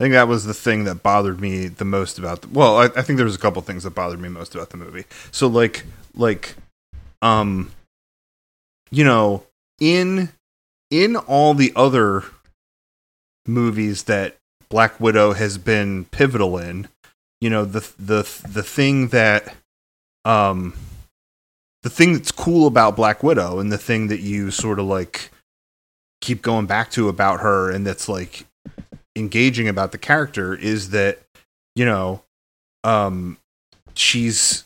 I 0.01 0.05
think 0.05 0.13
that 0.13 0.29
was 0.29 0.45
the 0.45 0.55
thing 0.55 0.85
that 0.85 1.03
bothered 1.03 1.41
me 1.41 1.67
the 1.67 1.85
most 1.85 2.19
about 2.19 2.43
the, 2.43 2.49
well, 2.49 2.77
I, 2.79 2.85
I 2.85 3.03
think 3.03 3.17
there 3.17 3.27
was 3.27 3.35
a 3.35 3.39
couple 3.41 3.61
things 3.63 3.83
that 3.85 3.95
bothered 3.97 4.21
me 4.21 4.29
most 4.29 4.55
about 4.55 4.71
the 4.71 4.77
movie. 4.77 5.05
So 5.33 5.47
like 5.49 5.85
like 6.15 6.55
um 7.23 7.73
you 8.91 9.05
know, 9.05 9.45
in 9.81 10.31
in 10.91 11.17
all 11.17 11.55
the 11.55 11.73
other 11.77 12.25
movies 13.47 14.05
that 14.05 14.37
Black 14.69 15.01
Widow 15.01 15.33
has 15.33 15.57
been 15.59 16.05
pivotal 16.07 16.59
in, 16.59 16.89
you 17.41 17.49
know, 17.51 17.65
the 17.65 17.81
the 17.99 18.23
the 18.49 18.63
thing 18.63 19.09
that 19.09 19.55
um 20.25 20.75
the 21.89 21.95
thing 21.95 22.13
that's 22.13 22.31
cool 22.31 22.67
about 22.67 22.97
Black 22.97 23.23
Widow 23.23 23.61
and 23.61 23.73
the 23.73 23.79
thing 23.79 24.09
that 24.09 24.21
you 24.21 24.51
sort 24.51 24.79
of 24.79 24.85
like 24.85 25.31
keep 26.21 26.43
going 26.43 26.67
back 26.67 26.91
to 26.91 27.09
about 27.09 27.41
her 27.41 27.71
and 27.71 27.87
that's 27.87 28.11
like 28.11 28.45
engaging 29.17 29.69
about 29.69 29.93
the 29.93 29.97
character 29.97 30.55
is 30.55 30.91
that 30.91 31.19
you 31.75 31.87
know 31.87 32.23
um 32.85 33.39
she's 33.95 34.65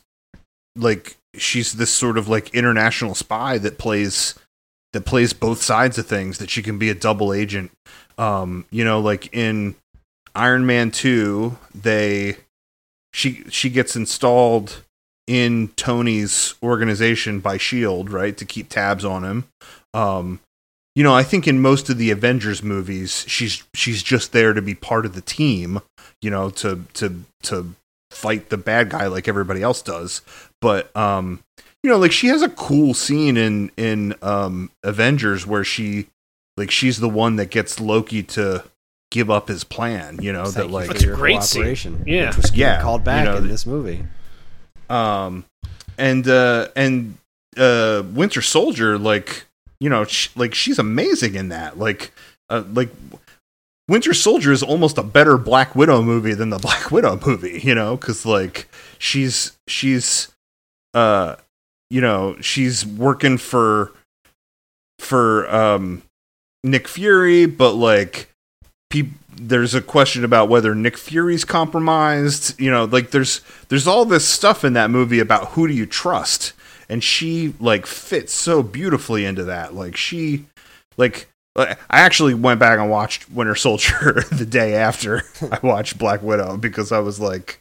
like 0.74 1.16
she's 1.36 1.74
this 1.74 1.94
sort 1.94 2.18
of 2.18 2.26
like 2.26 2.52
international 2.56 3.14
spy 3.14 3.56
that 3.56 3.78
plays 3.78 4.34
that 4.92 5.04
plays 5.04 5.32
both 5.32 5.62
sides 5.62 5.96
of 5.98 6.06
things 6.06 6.38
that 6.38 6.50
she 6.50 6.60
can 6.60 6.76
be 6.76 6.90
a 6.90 6.94
double 6.94 7.32
agent. 7.32 7.70
Um, 8.18 8.64
you 8.72 8.84
know, 8.84 8.98
like 8.98 9.32
in 9.32 9.76
Iron 10.34 10.66
Man 10.66 10.90
2, 10.90 11.56
they 11.72 12.38
she 13.12 13.44
she 13.48 13.70
gets 13.70 13.94
installed 13.94 14.82
in 15.32 15.68
Tony's 15.76 16.54
organization 16.62 17.40
by 17.40 17.56
Shield, 17.56 18.10
right, 18.10 18.36
to 18.36 18.44
keep 18.44 18.68
tabs 18.68 19.02
on 19.02 19.24
him. 19.24 19.44
Um, 19.94 20.40
you 20.94 21.02
know, 21.02 21.14
I 21.14 21.22
think 21.22 21.48
in 21.48 21.62
most 21.62 21.88
of 21.88 21.96
the 21.96 22.10
Avengers 22.10 22.62
movies, 22.62 23.24
she's 23.26 23.62
she's 23.72 24.02
just 24.02 24.32
there 24.32 24.52
to 24.52 24.60
be 24.60 24.74
part 24.74 25.06
of 25.06 25.14
the 25.14 25.22
team, 25.22 25.80
you 26.20 26.28
know, 26.28 26.50
to 26.50 26.84
to 26.94 27.24
to 27.44 27.74
fight 28.10 28.50
the 28.50 28.58
bad 28.58 28.90
guy 28.90 29.06
like 29.06 29.26
everybody 29.26 29.62
else 29.62 29.80
does. 29.80 30.20
But 30.60 30.94
um, 30.94 31.42
you 31.82 31.88
know, 31.88 31.96
like 31.96 32.12
she 32.12 32.26
has 32.26 32.42
a 32.42 32.50
cool 32.50 32.92
scene 32.92 33.38
in 33.38 33.70
in 33.78 34.14
um 34.20 34.70
Avengers 34.84 35.46
where 35.46 35.64
she 35.64 36.08
like 36.58 36.70
she's 36.70 37.00
the 37.00 37.08
one 37.08 37.36
that 37.36 37.48
gets 37.50 37.80
Loki 37.80 38.22
to 38.24 38.64
give 39.10 39.30
up 39.30 39.48
his 39.48 39.64
plan, 39.64 40.18
you 40.20 40.30
know, 40.30 40.44
Thank 40.44 40.56
that 40.56 40.66
you 40.66 40.72
like 40.72 40.86
for 40.88 40.92
That's 40.92 41.04
a 41.04 41.06
your 41.06 41.16
great 41.16 41.42
scene. 41.42 42.02
Yeah. 42.06 42.26
which 42.28 42.36
was 42.36 42.54
Yeah, 42.54 42.82
called 42.82 43.00
you 43.00 43.04
back 43.06 43.24
know, 43.24 43.36
in 43.38 43.48
this 43.48 43.64
movie. 43.64 44.04
Um 44.92 45.44
and 45.98 46.28
uh 46.28 46.68
and 46.76 47.16
uh 47.56 48.02
winter 48.12 48.42
soldier 48.42 48.98
like 48.98 49.46
you 49.80 49.88
know 49.88 50.04
sh- 50.04 50.28
like 50.36 50.54
she's 50.54 50.78
amazing 50.78 51.34
in 51.34 51.48
that. 51.48 51.78
Like 51.78 52.12
uh, 52.50 52.62
like 52.72 52.90
winter 53.88 54.14
soldier 54.14 54.52
is 54.52 54.62
almost 54.62 54.98
a 54.98 55.02
better 55.02 55.36
black 55.38 55.74
widow 55.74 56.02
movie 56.02 56.34
than 56.34 56.50
the 56.50 56.58
black 56.68 56.90
widow 56.90 57.18
movie 57.26 57.60
you 57.64 57.74
know? 57.74 57.96
Because 57.96 58.24
like 58.24 58.68
she's 58.98 59.56
she's 59.66 60.28
uh 60.94 61.36
you 61.90 62.00
know 62.00 62.36
she's 62.40 62.86
working 62.86 63.38
for 63.38 63.92
for 64.98 65.52
um 65.52 66.02
nick 66.62 66.86
fury 66.86 67.44
but 67.44 67.72
like 67.72 68.28
peop 68.88 69.08
there's 69.36 69.74
a 69.74 69.80
question 69.80 70.24
about 70.24 70.48
whether 70.48 70.74
Nick 70.74 70.96
Fury's 70.96 71.44
compromised. 71.44 72.60
You 72.60 72.70
know, 72.70 72.84
like 72.84 73.10
there's 73.10 73.40
there's 73.68 73.86
all 73.86 74.04
this 74.04 74.26
stuff 74.26 74.64
in 74.64 74.72
that 74.74 74.90
movie 74.90 75.20
about 75.20 75.50
who 75.50 75.66
do 75.66 75.74
you 75.74 75.86
trust, 75.86 76.52
and 76.88 77.02
she 77.02 77.54
like 77.60 77.86
fits 77.86 78.32
so 78.32 78.62
beautifully 78.62 79.24
into 79.24 79.44
that. 79.44 79.74
Like 79.74 79.96
she, 79.96 80.46
like 80.96 81.28
I 81.56 81.76
actually 81.90 82.34
went 82.34 82.60
back 82.60 82.78
and 82.78 82.90
watched 82.90 83.30
Winter 83.30 83.54
Soldier 83.54 84.24
the 84.32 84.46
day 84.46 84.74
after 84.74 85.22
I 85.50 85.58
watched 85.62 85.98
Black 85.98 86.22
Widow 86.22 86.56
because 86.56 86.92
I 86.92 87.00
was 87.00 87.20
like, 87.20 87.60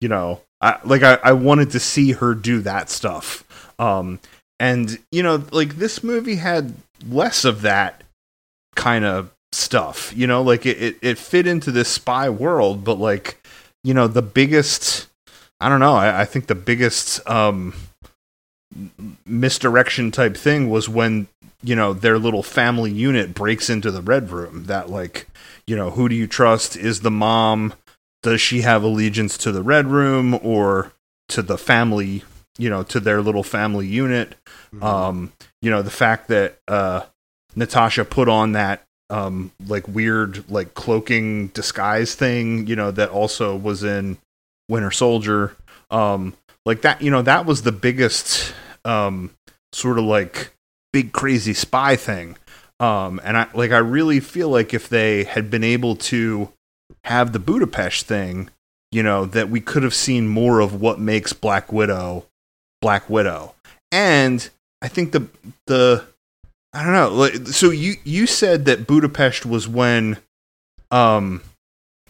you 0.00 0.08
know, 0.08 0.40
I 0.60 0.78
like 0.84 1.02
I, 1.02 1.18
I 1.22 1.32
wanted 1.32 1.70
to 1.70 1.80
see 1.80 2.12
her 2.12 2.34
do 2.34 2.60
that 2.60 2.90
stuff. 2.90 3.44
Um, 3.78 4.20
and 4.60 4.98
you 5.10 5.22
know, 5.22 5.44
like 5.50 5.76
this 5.76 6.04
movie 6.04 6.36
had 6.36 6.74
less 7.08 7.44
of 7.44 7.62
that 7.62 8.04
kind 8.76 9.04
of 9.04 9.30
stuff 9.52 10.12
you 10.16 10.26
know 10.26 10.42
like 10.42 10.64
it, 10.66 10.80
it, 10.82 10.96
it 11.02 11.18
fit 11.18 11.46
into 11.46 11.70
this 11.70 11.88
spy 11.88 12.28
world 12.28 12.84
but 12.84 12.98
like 12.98 13.44
you 13.84 13.92
know 13.92 14.06
the 14.08 14.22
biggest 14.22 15.08
i 15.60 15.68
don't 15.68 15.80
know 15.80 15.94
i, 15.94 16.22
I 16.22 16.24
think 16.24 16.46
the 16.46 16.54
biggest 16.54 17.26
um 17.28 17.74
misdirection 19.26 20.10
type 20.10 20.36
thing 20.36 20.70
was 20.70 20.88
when 20.88 21.28
you 21.62 21.76
know 21.76 21.92
their 21.92 22.18
little 22.18 22.42
family 22.42 22.90
unit 22.90 23.34
breaks 23.34 23.70
into 23.70 23.90
the 23.90 24.02
red 24.02 24.30
room 24.30 24.64
that 24.64 24.90
like 24.90 25.28
you 25.66 25.76
know 25.76 25.90
who 25.90 26.08
do 26.08 26.14
you 26.14 26.26
trust? 26.26 26.76
Is 26.76 27.00
the 27.00 27.10
mom 27.10 27.74
does 28.22 28.40
she 28.40 28.62
have 28.62 28.82
allegiance 28.82 29.36
to 29.38 29.52
the 29.52 29.62
red 29.62 29.86
room 29.86 30.38
or 30.42 30.92
to 31.28 31.42
the 31.42 31.58
family 31.58 32.24
you 32.58 32.68
know 32.68 32.82
to 32.84 33.00
their 33.00 33.22
little 33.22 33.44
family 33.44 33.86
unit? 33.86 34.34
Um 34.80 35.32
you 35.60 35.70
know 35.70 35.82
the 35.82 35.90
fact 35.90 36.28
that 36.28 36.58
uh 36.66 37.02
natasha 37.54 38.04
put 38.04 38.28
on 38.28 38.52
that 38.52 38.86
um 39.12 39.52
like 39.68 39.86
weird 39.86 40.50
like 40.50 40.74
cloaking 40.74 41.48
disguise 41.48 42.14
thing 42.14 42.66
you 42.66 42.74
know 42.74 42.90
that 42.90 43.10
also 43.10 43.54
was 43.54 43.84
in 43.84 44.16
winter 44.68 44.90
soldier. 44.90 45.54
Um 45.90 46.34
like 46.64 46.80
that 46.82 47.02
you 47.02 47.10
know 47.10 47.22
that 47.22 47.44
was 47.44 47.62
the 47.62 47.72
biggest 47.72 48.54
um 48.84 49.30
sort 49.72 49.98
of 49.98 50.04
like 50.04 50.52
big 50.92 51.12
crazy 51.12 51.52
spy 51.52 51.94
thing. 51.94 52.36
Um 52.80 53.20
and 53.22 53.36
i 53.36 53.46
like 53.54 53.70
i 53.70 53.78
really 53.78 54.18
feel 54.18 54.48
like 54.48 54.72
if 54.72 54.88
they 54.88 55.24
had 55.24 55.50
been 55.50 55.64
able 55.64 55.94
to 55.96 56.50
have 57.04 57.32
the 57.32 57.38
budapest 57.38 58.06
thing 58.06 58.48
you 58.90 59.02
know 59.02 59.24
that 59.26 59.50
we 59.50 59.60
could 59.60 59.82
have 59.82 59.94
seen 59.94 60.26
more 60.28 60.60
of 60.60 60.80
what 60.80 60.98
makes 60.98 61.32
black 61.32 61.72
widow 61.72 62.26
black 62.80 63.08
widow. 63.10 63.54
And 63.92 64.48
i 64.80 64.88
think 64.88 65.12
the 65.12 65.28
the 65.66 66.06
I 66.72 66.84
don't 66.84 66.92
know. 66.92 67.10
Like, 67.10 67.34
so 67.48 67.70
you 67.70 67.94
you 68.04 68.26
said 68.26 68.64
that 68.64 68.86
Budapest 68.86 69.44
was 69.44 69.68
when, 69.68 70.16
um, 70.90 71.42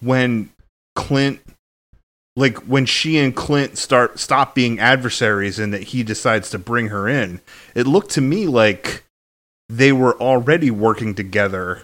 when 0.00 0.50
Clint, 0.94 1.40
like 2.36 2.58
when 2.58 2.86
she 2.86 3.18
and 3.18 3.34
Clint 3.34 3.76
start 3.76 4.18
stop 4.18 4.54
being 4.54 4.78
adversaries, 4.78 5.58
and 5.58 5.72
that 5.72 5.82
he 5.84 6.02
decides 6.02 6.48
to 6.50 6.58
bring 6.58 6.88
her 6.88 7.08
in. 7.08 7.40
It 7.74 7.86
looked 7.86 8.10
to 8.12 8.20
me 8.20 8.46
like 8.46 9.02
they 9.68 9.90
were 9.92 10.16
already 10.20 10.70
working 10.70 11.14
together, 11.14 11.82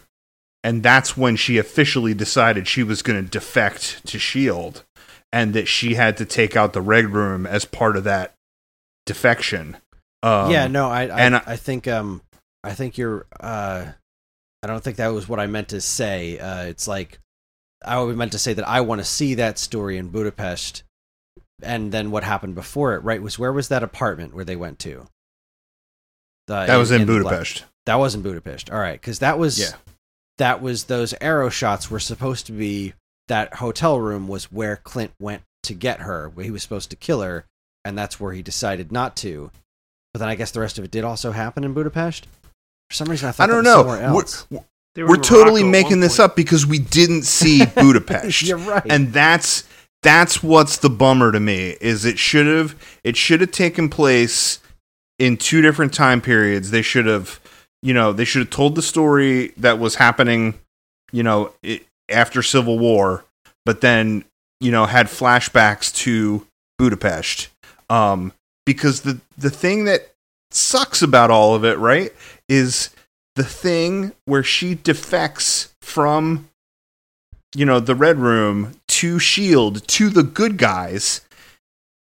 and 0.63 0.83
that's 0.83 1.17
when 1.17 1.35
she 1.37 1.59
officially 1.59 2.15
decided 2.15 2.69
she 2.69 2.85
was 2.85 3.03
going 3.03 3.23
to 3.25 3.29
defect 3.29 4.07
to 4.07 4.19
Shield, 4.21 4.85
and 5.33 5.53
that 5.53 5.67
she 5.67 5.95
had 5.95 6.17
to 6.19 6.25
take 6.25 6.55
out 6.57 6.75
the 6.75 6.81
Red 6.83 7.07
Room 7.07 7.45
as 7.45 7.65
part 7.65 7.97
of 7.97 8.05
that 8.05 8.35
defection. 9.05 9.79
Um, 10.23 10.51
yeah, 10.51 10.67
no, 10.69 10.89
I, 10.89 11.03
I 11.07 11.21
and 11.21 11.37
I, 11.37 11.43
I- 11.47 11.57
think 11.57 11.89
um 11.89 12.23
I 12.69 12.75
think 12.75 12.99
you're 12.99 13.27
uh 13.41 13.87
I 14.63 14.67
don't 14.67 14.83
think 14.83 14.97
that 14.97 15.09
was 15.09 15.29
what 15.29 15.41
I 15.41 15.47
meant 15.47 15.69
to 15.69 15.81
say. 15.81 16.39
Uh 16.39 16.63
it's 16.65 16.87
like 16.89 17.19
I 17.85 17.95
always 17.95 18.17
meant 18.17 18.33
to 18.33 18.39
say 18.39 18.55
that 18.55 18.69
I 18.69 18.81
want 18.81 19.01
to 19.01 19.05
see 19.05 19.35
that 19.35 19.59
story 19.59 19.97
in 19.99 20.09
Budapest 20.09 20.83
and 21.63 21.91
then 21.93 22.11
what 22.11 22.25
happened 22.25 22.55
before 22.55 22.95
it, 22.95 23.01
right? 23.01 23.23
Was 23.23 23.39
where 23.39 23.53
was 23.53 23.69
that 23.69 23.83
apartment 23.83 24.35
where 24.35 24.45
they 24.45 24.57
went 24.57 24.79
to? 24.81 25.07
The- 26.47 26.67
that 26.67 26.77
was 26.77 26.91
in, 26.91 27.05
Black- 27.07 27.23
Budapest. 27.25 27.65
that 27.87 27.97
was 27.97 28.15
in 28.15 28.23
Budapest. 28.23 28.71
All 28.71 28.79
right, 28.79 29.01
because 29.01 29.19
that 29.21 29.39
was 29.39 29.59
Yeah. 29.59 29.73
that 30.39 30.63
was 30.63 30.85
those 30.85 31.15
arrow 31.21 31.49
shots 31.51 31.91
were 31.91 32.01
supposed 32.01 32.47
to 32.47 32.53
be 32.53 32.95
that 33.29 33.55
hotel 33.55 34.01
room 34.01 34.29
was 34.29 34.51
where 34.51 34.77
Clint 34.77 35.13
went 35.21 35.43
to 35.65 35.75
get 35.75 36.01
her, 36.01 36.29
where 36.31 36.45
he 36.45 36.51
was 36.51 36.63
supposed 36.63 36.89
to 36.91 36.97
kill 36.97 37.21
her, 37.23 37.45
and 37.85 37.99
that's 37.99 38.19
where 38.19 38.33
he 38.33 38.41
decided 38.43 38.91
not 38.91 39.17
to. 39.17 39.51
But 40.15 40.21
then 40.21 40.29
I 40.29 40.35
guess 40.37 40.51
the 40.51 40.61
rest 40.61 40.79
of 40.79 40.85
it 40.85 40.91
did 40.91 41.05
also 41.05 41.33
happen 41.33 41.65
in 41.65 41.75
Budapest. 41.75 42.27
For 42.91 42.95
some 42.95 43.09
reason, 43.09 43.29
I 43.29 43.33
thought 43.33 43.51
I 43.51 43.53
don't 43.53 43.65
know. 43.65 43.83
somewhere 43.83 44.13
We're, 44.13 44.21
else. 44.21 44.47
They 44.95 45.03
were 45.03 45.11
we're 45.11 45.17
totally 45.17 45.63
making 45.63 46.01
this 46.01 46.19
up 46.19 46.35
because 46.35 46.67
we 46.67 46.79
didn't 46.79 47.23
see 47.23 47.65
Budapest. 47.75 48.43
You're 48.43 48.59
right. 48.59 48.83
and 48.91 49.13
that's 49.13 49.65
that's 50.03 50.43
what's 50.43 50.79
the 50.79 50.91
bummer 50.91 51.33
to 51.33 51.41
me 51.41 51.77
is 51.81 52.05
it 52.05 52.19
should 52.19 52.47
have 52.47 52.75
it 53.05 53.17
should 53.17 53.41
have 53.41 53.51
taken 53.51 53.89
place 53.89 54.61
in 55.19 55.37
two 55.37 55.61
different 55.61 55.93
time 55.93 56.21
periods 56.21 56.71
they 56.71 56.83
should 56.83 57.07
have 57.07 57.41
you 57.83 57.93
know 57.93 58.13
they 58.13 58.25
should 58.25 58.41
have 58.41 58.51
told 58.51 58.75
the 58.75 58.83
story 58.83 59.53
that 59.57 59.79
was 59.79 59.97
happening 59.97 60.55
you 61.13 61.23
know 61.23 61.53
i 61.65 61.81
after 62.09 62.43
civil 62.43 62.79
war 62.79 63.25
but 63.67 63.81
then 63.81 64.25
you 64.61 64.71
know 64.71 64.87
had 64.87 65.07
flashbacks 65.07 65.95
to 65.95 66.47
budapest 66.79 67.49
um 67.91 68.33
because 68.65 69.03
the 69.03 69.21
the 69.37 69.51
thing 69.51 69.85
that 69.85 70.13
sucks 70.51 71.03
about 71.03 71.31
all 71.31 71.55
of 71.55 71.65
it 71.65 71.77
right 71.79 72.13
is 72.49 72.91
the 73.37 73.45
thing 73.45 74.13
where 74.25 74.43
she 74.43 74.75
defects 74.75 75.75
from 75.81 76.49
you 77.55 77.65
know 77.65 77.81
the 77.81 77.95
red 77.95 78.19
room 78.19 78.75
to 78.89 79.19
shield 79.19 79.87
to 79.89 80.11
the 80.11 80.23
good 80.23 80.59
guys 80.59 81.23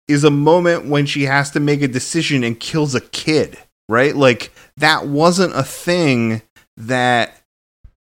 is 0.07 0.23
a 0.23 0.31
moment 0.31 0.85
when 0.85 1.05
she 1.05 1.23
has 1.23 1.49
to 1.51 1.59
make 1.59 1.81
a 1.81 1.87
decision 1.87 2.43
and 2.43 2.59
kills 2.59 2.93
a 2.93 3.01
kid 3.01 3.57
right? 3.89 4.15
Like 4.15 4.51
that 4.77 5.07
wasn't 5.07 5.55
a 5.55 5.63
thing 5.63 6.41
that 6.77 7.41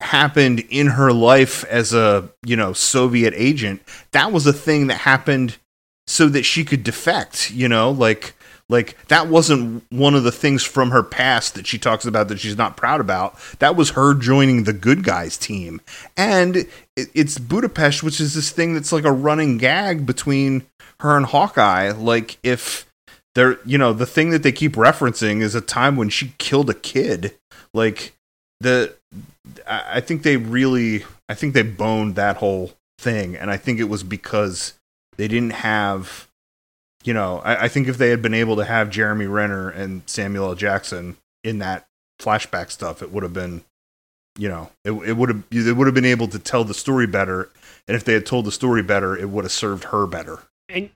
happened 0.01 0.61
in 0.71 0.87
her 0.87 1.13
life 1.13 1.65
as 1.65 1.93
a 1.93 2.29
you 2.45 2.57
know 2.57 2.73
soviet 2.73 3.35
agent. 3.37 3.83
That 4.13 4.33
was 4.33 4.47
a 4.47 4.53
thing 4.53 4.89
that 4.89 4.99
happened 4.99 5.57
so 6.07 6.29
that 6.29 6.45
she 6.45 6.65
could 6.65 6.85
defect 6.85 7.51
you 7.51 7.69
know? 7.69 7.91
Like 7.91 8.35
like 8.69 8.97
that 9.09 9.29
wasn't 9.29 9.85
one 9.91 10.15
of 10.15 10.25
the 10.25 10.33
things 10.33 10.63
from 10.63 10.91
her 10.91 11.03
past 11.03 11.55
that 11.55 11.67
she 11.67 11.79
talks 11.79 12.05
about 12.05 12.29
that 12.29 12.39
she's 12.39 12.59
not 12.59 12.77
proud 12.77 13.01
about. 13.01 13.39
That 13.61 13.77
was 13.77 13.91
her 13.91 14.15
joining 14.15 14.65
the 14.65 14.75
good 14.75 15.05
guys 15.05 15.39
team. 15.39 15.81
And 16.17 16.57
it, 16.57 16.69
it's 17.15 17.39
budapest 17.39 18.03
which 18.03 18.21
is 18.21 18.35
this 18.35 18.51
thing 18.51 18.75
that's 18.75 18.93
like 18.93 19.05
a 19.05 19.13
running 19.13 19.57
gag 19.57 20.05
between 20.05 20.67
her 21.01 21.17
and 21.17 21.27
hawkeye. 21.27 21.93
Like 21.93 22.39
if 22.43 22.87
they're 23.35 23.59
you 23.65 23.79
know 23.79 23.93
the 23.93 24.07
thing 24.07 24.31
that 24.31 24.43
they 24.43 24.53
keep 24.53 24.75
referencing 24.75 25.41
is 25.41 25.55
a 25.55 25.61
time 25.61 25.97
when 25.97 26.11
she 26.11 26.35
killed 26.39 26.69
a 26.69 26.75
kid. 26.75 27.35
Like 27.73 28.15
the 28.61 28.95
I 29.67 30.01
think 30.01 30.25
they 30.25 30.37
really 30.37 31.05
i 31.31 31.35
think 31.35 31.55
they 31.55 31.63
boned 31.63 32.17
that 32.17 32.37
whole 32.37 32.73
thing. 32.99 33.35
And 33.35 33.51
i 33.51 33.57
think 33.57 33.81
it 33.81 33.89
was 33.89 34.03
because 34.03 34.75
they 35.17 35.27
didn't 35.27 35.55
have 35.55 36.28
you 37.09 37.15
know 37.15 37.41
I, 37.45 37.65
I 37.65 37.69
think 37.69 37.89
if 37.89 37.99
they 37.99 38.11
had 38.11 38.23
been 38.23 38.35
able 38.35 38.57
to 38.57 38.65
have 38.65 38.91
jeremy 38.91 39.27
renner 39.27 39.69
and 39.71 40.03
samuel 40.07 40.51
l 40.51 40.55
jackson 40.55 41.17
in 41.43 41.59
that 41.59 41.87
flashback 42.21 42.71
stuff 42.71 43.03
it 43.03 43.11
would 43.11 43.23
have 43.23 43.33
been 43.33 43.65
you 44.39 44.49
know, 44.49 44.71
it, 44.85 44.93
it 44.93 45.17
would 45.17 45.29
have 45.29 45.43
they 45.51 45.73
would 45.73 45.87
have 45.87 45.95
been 45.95 46.05
able 46.05 46.29
to 46.29 46.39
tell 46.39 46.65
the 46.65 46.73
story 46.73 47.07
better, 47.07 47.51
and 47.89 47.97
if 47.97 48.05
they 48.05 48.15
had 48.15 48.25
told 48.25 48.45
the 48.45 48.53
story 48.53 48.83
better, 48.83 49.17
it 49.17 49.29
would 49.29 49.45
have 49.45 49.53
served 49.53 49.85
her 49.85 50.07
better. 50.07 50.45
And 50.69 50.91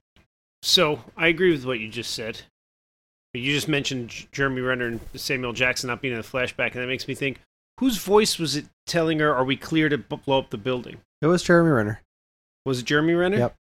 so 0.62 1.02
I 1.16 1.26
agree 1.26 1.50
with 1.50 1.66
what 1.66 1.80
you 1.80 1.88
just 1.88 2.14
said. 2.14 2.42
You 3.34 3.52
just 3.52 3.68
mentioned 3.68 4.26
Jeremy 4.30 4.60
Renner 4.60 4.86
and 4.86 5.00
Samuel 5.14 5.52
Jackson 5.52 5.88
not 5.88 6.00
being 6.00 6.14
in 6.14 6.20
the 6.20 6.26
flashback, 6.26 6.72
and 6.72 6.82
that 6.82 6.86
makes 6.86 7.08
me 7.08 7.14
think: 7.14 7.40
whose 7.80 7.98
voice 7.98 8.38
was 8.38 8.54
it 8.54 8.66
telling 8.86 9.18
her, 9.18 9.34
"Are 9.34 9.44
we 9.44 9.56
clear 9.56 9.88
to 9.88 9.98
blow 9.98 10.38
up 10.38 10.50
the 10.50 10.58
building"? 10.58 10.98
It 11.20 11.26
was 11.26 11.42
Jeremy 11.42 11.70
Renner. 11.70 12.00
Was 12.64 12.78
it 12.78 12.84
Jeremy 12.84 13.14
Renner? 13.14 13.38
Yep. 13.38 13.56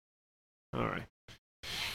All 0.74 0.88
right. 0.88 1.04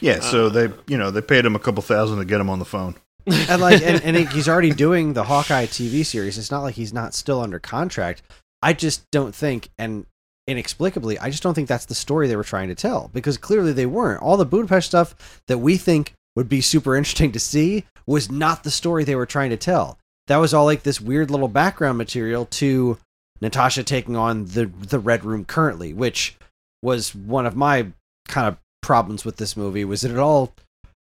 Yeah, 0.01 0.21
so 0.21 0.47
Uh. 0.47 0.49
they 0.51 0.69
you 0.87 0.99
know 0.99 1.11
they 1.11 1.21
paid 1.21 1.45
him 1.45 1.55
a 1.57 1.59
couple 1.61 1.83
thousand 1.83 2.19
to 2.19 2.25
get 2.25 2.41
him 2.41 2.51
on 2.51 2.59
the 2.59 2.65
phone. 2.65 2.97
and 3.27 3.61
like 3.63 3.83
and, 3.83 4.03
and 4.03 4.29
he's 4.31 4.49
already 4.49 4.71
doing 4.87 5.13
the 5.13 5.25
Hawkeye 5.25 5.67
TV 5.67 6.05
series. 6.05 6.39
It's 6.39 6.51
not 6.51 6.63
like 6.63 6.75
he's 6.75 6.93
not 6.93 7.15
still 7.15 7.41
under 7.41 7.59
contract. 7.59 8.23
I 8.63 8.73
just 8.73 9.09
don't 9.11 9.35
think 9.35 9.69
and 9.79 10.07
inexplicably, 10.49 11.19
I 11.19 11.31
just 11.31 11.43
don't 11.43 11.55
think 11.55 11.69
that's 11.69 11.87
the 11.87 11.95
story 11.95 12.27
they 12.27 12.37
were 12.37 12.43
trying 12.45 12.69
to 12.69 12.75
tell 12.75 13.11
because 13.13 13.39
clearly 13.39 13.73
they 13.73 13.87
weren't. 13.87 14.23
All 14.23 14.37
the 14.37 14.45
Budapest 14.45 14.89
stuff 14.89 15.41
that 15.47 15.59
we 15.59 15.77
think 15.77 16.15
would 16.35 16.49
be 16.49 16.61
super 16.61 16.97
interesting 16.97 17.31
to 17.33 17.39
see 17.41 17.85
was 18.07 18.31
not 18.31 18.65
the 18.65 18.71
story 18.71 19.05
they 19.05 19.15
were 19.15 19.27
trying 19.27 19.51
to 19.51 19.57
tell. 19.57 19.99
That 20.27 20.39
was 20.39 20.53
all 20.53 20.65
like 20.65 20.83
this 20.83 21.01
weird 21.01 21.31
little 21.31 21.49
background 21.49 21.99
material 21.99 22.47
to 22.47 22.99
Natasha 23.41 23.85
taking 23.85 24.17
on 24.17 24.47
the 24.47 24.67
the 24.67 24.99
Red 24.99 25.25
Room 25.25 25.45
currently, 25.45 25.93
which 25.93 26.37
was 26.83 27.15
one 27.15 27.47
of 27.47 27.55
my 27.57 27.87
kind 28.29 28.49
of 28.49 28.57
problems 28.83 29.25
with 29.25 29.37
this 29.37 29.57
movie 29.57 29.85
was 29.85 30.03
that 30.03 30.11
it 30.11 30.19
all 30.19 30.53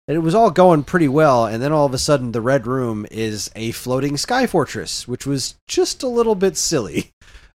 it 0.08 0.20
was 0.20 0.36
all 0.36 0.52
going 0.52 0.84
pretty 0.84 1.08
well 1.08 1.46
and 1.46 1.62
then 1.62 1.72
all 1.72 1.86
of 1.86 1.94
a 1.94 1.98
sudden 1.98 2.32
the 2.32 2.42
red 2.42 2.66
room 2.66 3.06
is 3.12 3.52
a 3.56 3.72
floating 3.72 4.18
sky 4.18 4.48
fortress 4.48 5.08
which 5.08 5.28
was 5.28 5.56
just 5.68 6.02
a 6.02 6.08
little 6.08 6.36
bit 6.36 6.58
silly 6.58 7.12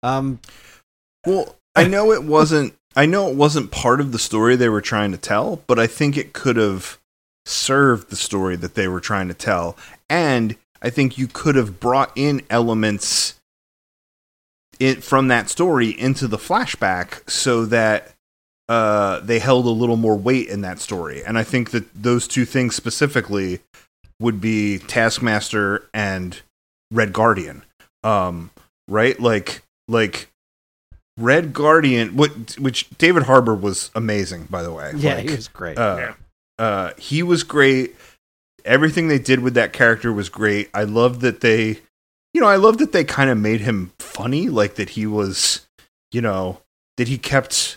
um 0.03 0.39
Well, 1.26 1.56
I 1.76 1.88
know 1.88 2.11
it 2.11 2.23
wasn't. 2.23 2.73
I 2.95 3.06
know 3.06 3.30
it 3.30 3.35
wasn't 3.35 3.69
part 3.69 3.99
of 3.99 4.11
the 4.11 4.19
story 4.19 4.56
they 4.56 4.69
were 4.69 4.81
trying 4.81 5.11
to 5.11 5.18
tell, 5.18 5.61
but 5.68 5.77
I 5.77 5.85
think 5.85 6.18
it 6.18 6.34
could 6.34 6.56
have 6.56 6.98
served 7.45 8.10
the 8.10 8.15
story 8.15 8.56
that 8.56 8.73
they 8.73 8.88
were 8.88 8.99
trying 8.99 9.27
to 9.27 9.34
tell, 9.34 9.77
and 10.10 10.56
I 10.81 10.89
think 10.89 11.18
you 11.18 11.27
could 11.27 11.56
have 11.56 11.80
brought 11.80 12.11
in 12.15 12.41
elements 12.49 13.35
from 15.02 15.27
that 15.27 15.49
story 15.49 15.89
into 15.89 16.27
the 16.27 16.38
flashback 16.38 17.30
so 17.30 17.65
that 17.65 18.14
uh, 18.69 19.19
they 19.22 19.39
held 19.39 19.65
a 19.65 19.69
little 19.69 19.95
more 19.98 20.15
weight 20.18 20.48
in 20.49 20.61
that 20.61 20.80
story. 20.80 21.23
And 21.23 21.38
I 21.38 21.44
think 21.44 21.72
that 21.72 21.85
those 21.94 22.27
two 22.27 22.45
things 22.45 22.76
specifically 22.76 23.60
would 24.19 24.41
be 24.41 24.80
Taskmaster 24.80 25.88
and 25.94 26.41
Red 26.91 27.14
Guardian. 27.14 27.64
Um, 28.03 28.52
right? 28.88 29.19
Like, 29.19 29.64
like 29.88 30.30
Red 31.18 31.53
Guardian, 31.53 32.15
what, 32.15 32.57
which 32.60 32.89
David 32.98 33.23
Harbour 33.23 33.56
was 33.56 33.89
amazing, 33.95 34.45
by 34.49 34.64
the 34.64 34.72
way. 34.73 34.91
yeah 34.95 35.15
Like, 35.15 35.30
he 35.30 35.35
was 35.35 35.48
great 35.48 35.77
uh, 35.77 35.95
Yeah. 35.99 36.14
uh, 36.60 36.91
he 36.98 37.23
was 37.23 37.44
great. 37.44 37.95
Everything 38.65 39.07
they 39.07 39.19
did 39.19 39.39
with 39.39 39.53
that 39.53 39.72
character 39.72 40.11
was 40.11 40.30
great. 40.30 40.69
I 40.73 40.84
love 40.84 41.22
that 41.22 41.39
they, 41.41 41.80
you 42.34 42.41
know, 42.41 42.48
I 42.48 42.57
love 42.57 42.80
that 42.80 42.91
they 42.91 43.03
kind 43.06 43.30
of 43.30 43.38
made 43.38 43.61
him 43.61 43.94
funny, 43.98 44.49
like 44.49 44.76
that 44.76 44.89
he 44.89 45.07
was, 45.07 45.65
you 46.11 46.22
know, 46.22 46.60
that 46.98 47.07
he 47.07 47.18
kept 47.18 47.76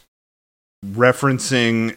referencing 0.85 1.97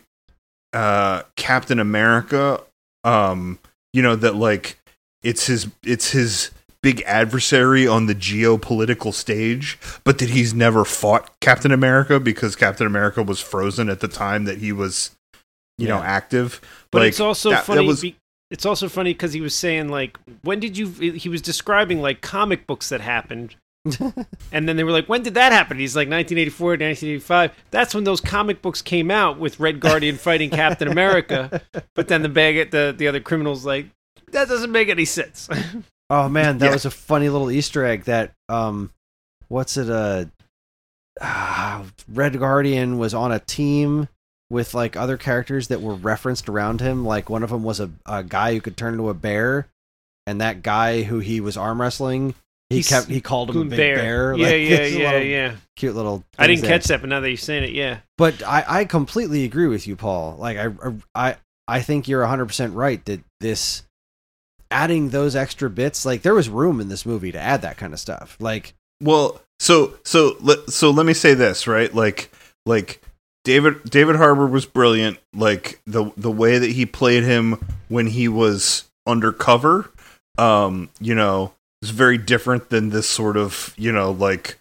uh, 0.74 1.24
Captain 1.36 1.80
America. 1.80 2.62
Um, 3.04 3.60
you 3.92 4.02
know 4.02 4.16
that 4.16 4.36
like 4.36 4.78
it's 5.24 5.48
his 5.48 5.70
it's 5.84 6.12
his 6.12 6.52
big 6.82 7.02
adversary 7.06 7.88
on 7.88 8.08
the 8.08 8.16
geopolitical 8.16 9.14
stage, 9.14 9.78
but 10.04 10.18
that 10.20 10.30
he's 10.30 10.54
never 10.54 10.84
fought 10.84 11.40
Captain 11.40 11.72
America 11.72 12.20
because 12.20 12.56
Captain 12.56 12.86
America 12.88 13.24
was 13.24 13.40
frozen 13.40 13.90
at 13.90 14.00
the 14.02 14.08
time 14.08 14.44
that 14.46 14.58
he 14.58 14.72
was, 14.74 15.12
you 15.78 15.88
know, 15.88 16.00
active. 16.00 16.60
But 16.92 17.00
like, 17.00 17.08
it's 17.10 17.20
also 17.20 17.52
that- 17.52 17.56
that 17.58 17.66
funny. 17.66 17.88
was- 17.88 18.02
be- 18.02 18.16
it's 18.52 18.66
also 18.68 18.88
funny 18.88 19.14
because 19.14 19.34
he 19.34 19.42
was 19.42 19.56
saying 19.56 19.90
like, 19.90 20.18
when 20.44 20.60
did 20.60 20.78
you? 20.78 20.88
He 20.90 21.28
was 21.30 21.42
describing 21.42 22.02
like 22.02 22.22
comic 22.22 22.68
books 22.68 22.90
that 22.90 23.02
happened, 23.02 23.56
and 24.52 24.68
then 24.70 24.76
they 24.78 24.84
were 24.84 24.92
like, 24.92 25.10
when 25.10 25.24
did 25.24 25.34
that 25.34 25.52
happen? 25.52 25.78
He's 25.78 25.96
like 25.96 26.08
1984, 26.08 26.68
1985. 26.72 27.52
That's 27.72 27.94
when 27.94 28.04
those 28.06 28.22
comic 28.22 28.62
books 28.62 28.82
came 28.82 29.12
out 29.12 29.40
with 29.40 29.60
Red 29.60 29.80
Guardian 29.80 30.16
fighting 30.18 30.50
Captain 30.50 30.88
America. 30.88 31.62
But 31.96 32.08
then 32.08 32.22
the 32.22 32.30
bag, 32.30 32.72
the 32.72 32.94
the 32.98 33.08
other 33.08 33.20
criminals 33.20 33.66
like, 33.66 33.88
that 34.32 34.48
doesn't 34.48 34.72
make 34.72 34.90
any 34.90 35.06
sense. 35.06 35.50
oh 36.10 36.30
man 36.30 36.58
that 36.60 36.68
Yeah. 36.68 36.72
was 36.74 36.86
a 36.86 36.92
funny 36.92 37.30
little 37.30 37.50
easter 37.52 37.86
egg 37.86 38.04
that 38.06 38.34
um 38.50 38.90
what's 39.48 39.78
it 39.78 39.90
uh 39.90 40.26
ah, 41.22 41.84
red 42.12 42.38
guardian 42.40 42.98
was 42.98 43.14
on 43.14 43.32
a 43.32 43.40
team 43.40 44.08
with 44.50 44.74
like 44.74 44.96
other 44.98 45.18
characters 45.18 45.68
that 45.70 45.82
were 45.82 45.96
referenced 45.96 46.50
around 46.50 46.82
him 46.82 47.06
like 47.06 47.30
one 47.30 47.44
of 47.44 47.50
them 47.50 47.64
was 47.64 47.80
a, 47.80 47.90
a 48.06 48.24
guy 48.24 48.54
who 48.54 48.62
could 48.62 48.76
turn 48.78 48.94
into 48.94 49.10
a 49.10 49.14
bear 49.14 49.68
and 50.28 50.42
that 50.42 50.62
guy 50.64 51.04
who 51.04 51.20
he 51.20 51.40
was 51.40 51.56
arm 51.58 51.80
wrestling 51.82 52.34
he 52.70 52.78
He's- 52.78 52.90
kept 52.90 53.08
he 53.08 53.22
called 53.22 53.50
him 53.52 53.62
a 53.62 53.66
big 53.66 53.78
bear, 53.78 54.36
Yeah, 54.36 54.44
Like, 54.46 54.52
yeah, 54.54 54.58
it's 54.78 54.96
a 54.96 55.00
yeah, 55.00 55.12
little 55.12 55.28
yeah. 55.28 55.56
cute 55.76 55.96
little 55.96 56.24
I 56.38 56.48
didn't 56.48 56.62
there. 56.64 56.72
catch 56.80 56.88
that, 56.88 57.02
but 57.02 57.10
now 57.10 57.20
that 57.20 57.30
you're 57.30 57.38
saying 57.38 57.64
it, 57.66 57.72
yeah. 57.72 58.00
but 58.18 58.42
I, 58.44 58.64
I 58.68 58.86
completely 58.86 59.44
agree 59.46 59.68
with 59.68 59.86
you, 59.88 59.96
Paul. 59.96 60.36
Like 60.40 60.58
I, 60.58 60.70
I, 61.14 61.36
I 61.68 61.82
think 61.82 62.08
you're 62.08 62.22
100 62.22 62.46
percent 62.46 62.74
right 62.74 63.04
that 63.06 63.22
this 63.40 63.84
adding 64.72 65.10
those 65.10 65.36
extra 65.36 65.70
bits, 65.70 66.06
like 66.06 66.22
there 66.24 66.34
was 66.34 66.50
room 66.50 66.82
in 66.82 66.90
this 66.90 67.06
movie 67.06 67.32
to 67.32 67.40
add 67.40 67.62
that 67.62 67.78
kind 67.78 67.94
of 67.94 68.00
stuff. 68.00 68.36
Like 68.40 68.74
Well, 69.02 69.42
so 69.60 69.94
so 70.04 70.36
let 70.42 70.70
so 70.72 70.90
let 70.90 71.06
me 71.06 71.14
say 71.14 71.34
this, 71.36 71.68
right? 71.68 71.94
Like 71.94 72.32
like 72.66 73.02
David 73.44 73.84
David 73.90 74.16
Harbour 74.16 74.48
was 74.48 74.66
brilliant. 74.66 75.20
Like 75.36 75.80
the 75.86 76.12
the 76.18 76.32
way 76.32 76.58
that 76.58 76.72
he 76.72 76.86
played 76.86 77.24
him 77.24 77.64
when 77.90 78.08
he 78.08 78.28
was 78.28 78.90
undercover, 79.06 79.92
um, 80.38 80.90
you 81.00 81.14
know, 81.14 81.54
is 81.84 81.90
very 81.90 82.18
different 82.18 82.70
than 82.70 82.90
this 82.90 83.10
sort 83.10 83.38
of, 83.38 83.74
you 83.78 83.92
know, 83.92 84.12
like 84.12 84.58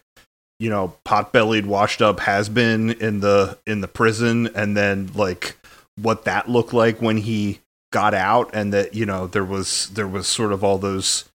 you 0.58 0.70
know, 0.70 0.94
pot-bellied, 1.04 1.66
washed-up 1.66 2.20
has 2.20 2.48
been 2.48 2.90
in 2.90 3.18
the 3.18 3.58
in 3.66 3.80
the 3.80 3.88
prison 3.88 4.48
and 4.54 4.76
then 4.76 5.10
like 5.14 5.56
what 6.00 6.24
that 6.24 6.48
looked 6.48 6.72
like 6.72 7.02
when 7.02 7.16
he 7.16 7.60
got 7.92 8.14
out 8.14 8.50
and 8.54 8.72
that, 8.72 8.94
you 8.94 9.04
know, 9.04 9.26
there 9.26 9.44
was 9.44 9.88
there 9.90 10.06
was 10.06 10.28
sort 10.28 10.52
of 10.52 10.62
all 10.62 10.78
those 10.78 11.28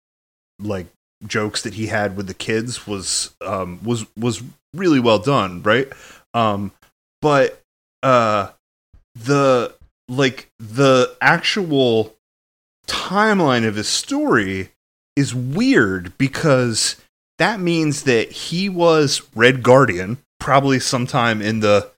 like 0.59 0.87
jokes 1.27 1.63
that 1.63 1.73
he 1.73 1.87
had 1.87 2.19
with 2.19 2.27
the 2.27 2.35
kids 2.35 2.87
was 2.87 3.35
um 3.41 3.81
was 3.83 4.05
was 4.19 4.43
really 4.75 5.01
well 5.01 5.19
done 5.19 5.63
right? 5.63 5.91
Um 6.35 6.73
but 7.23 7.63
uh 8.03 8.51
the 9.15 9.75
like 10.07 10.51
the 10.59 11.17
actual 11.23 12.15
timeline 12.87 13.67
of 13.67 13.77
his 13.77 13.89
story 13.89 14.69
is 15.17 15.35
weird 15.35 16.17
because 16.19 16.97
that 17.39 17.61
means 17.61 18.05
that 18.05 18.31
he 18.31 18.69
was 18.69 19.23
red 19.35 19.63
guardian 19.63 20.19
probably 20.41 20.79
sometime 20.79 21.41
in 21.41 21.61
the 21.61 21.91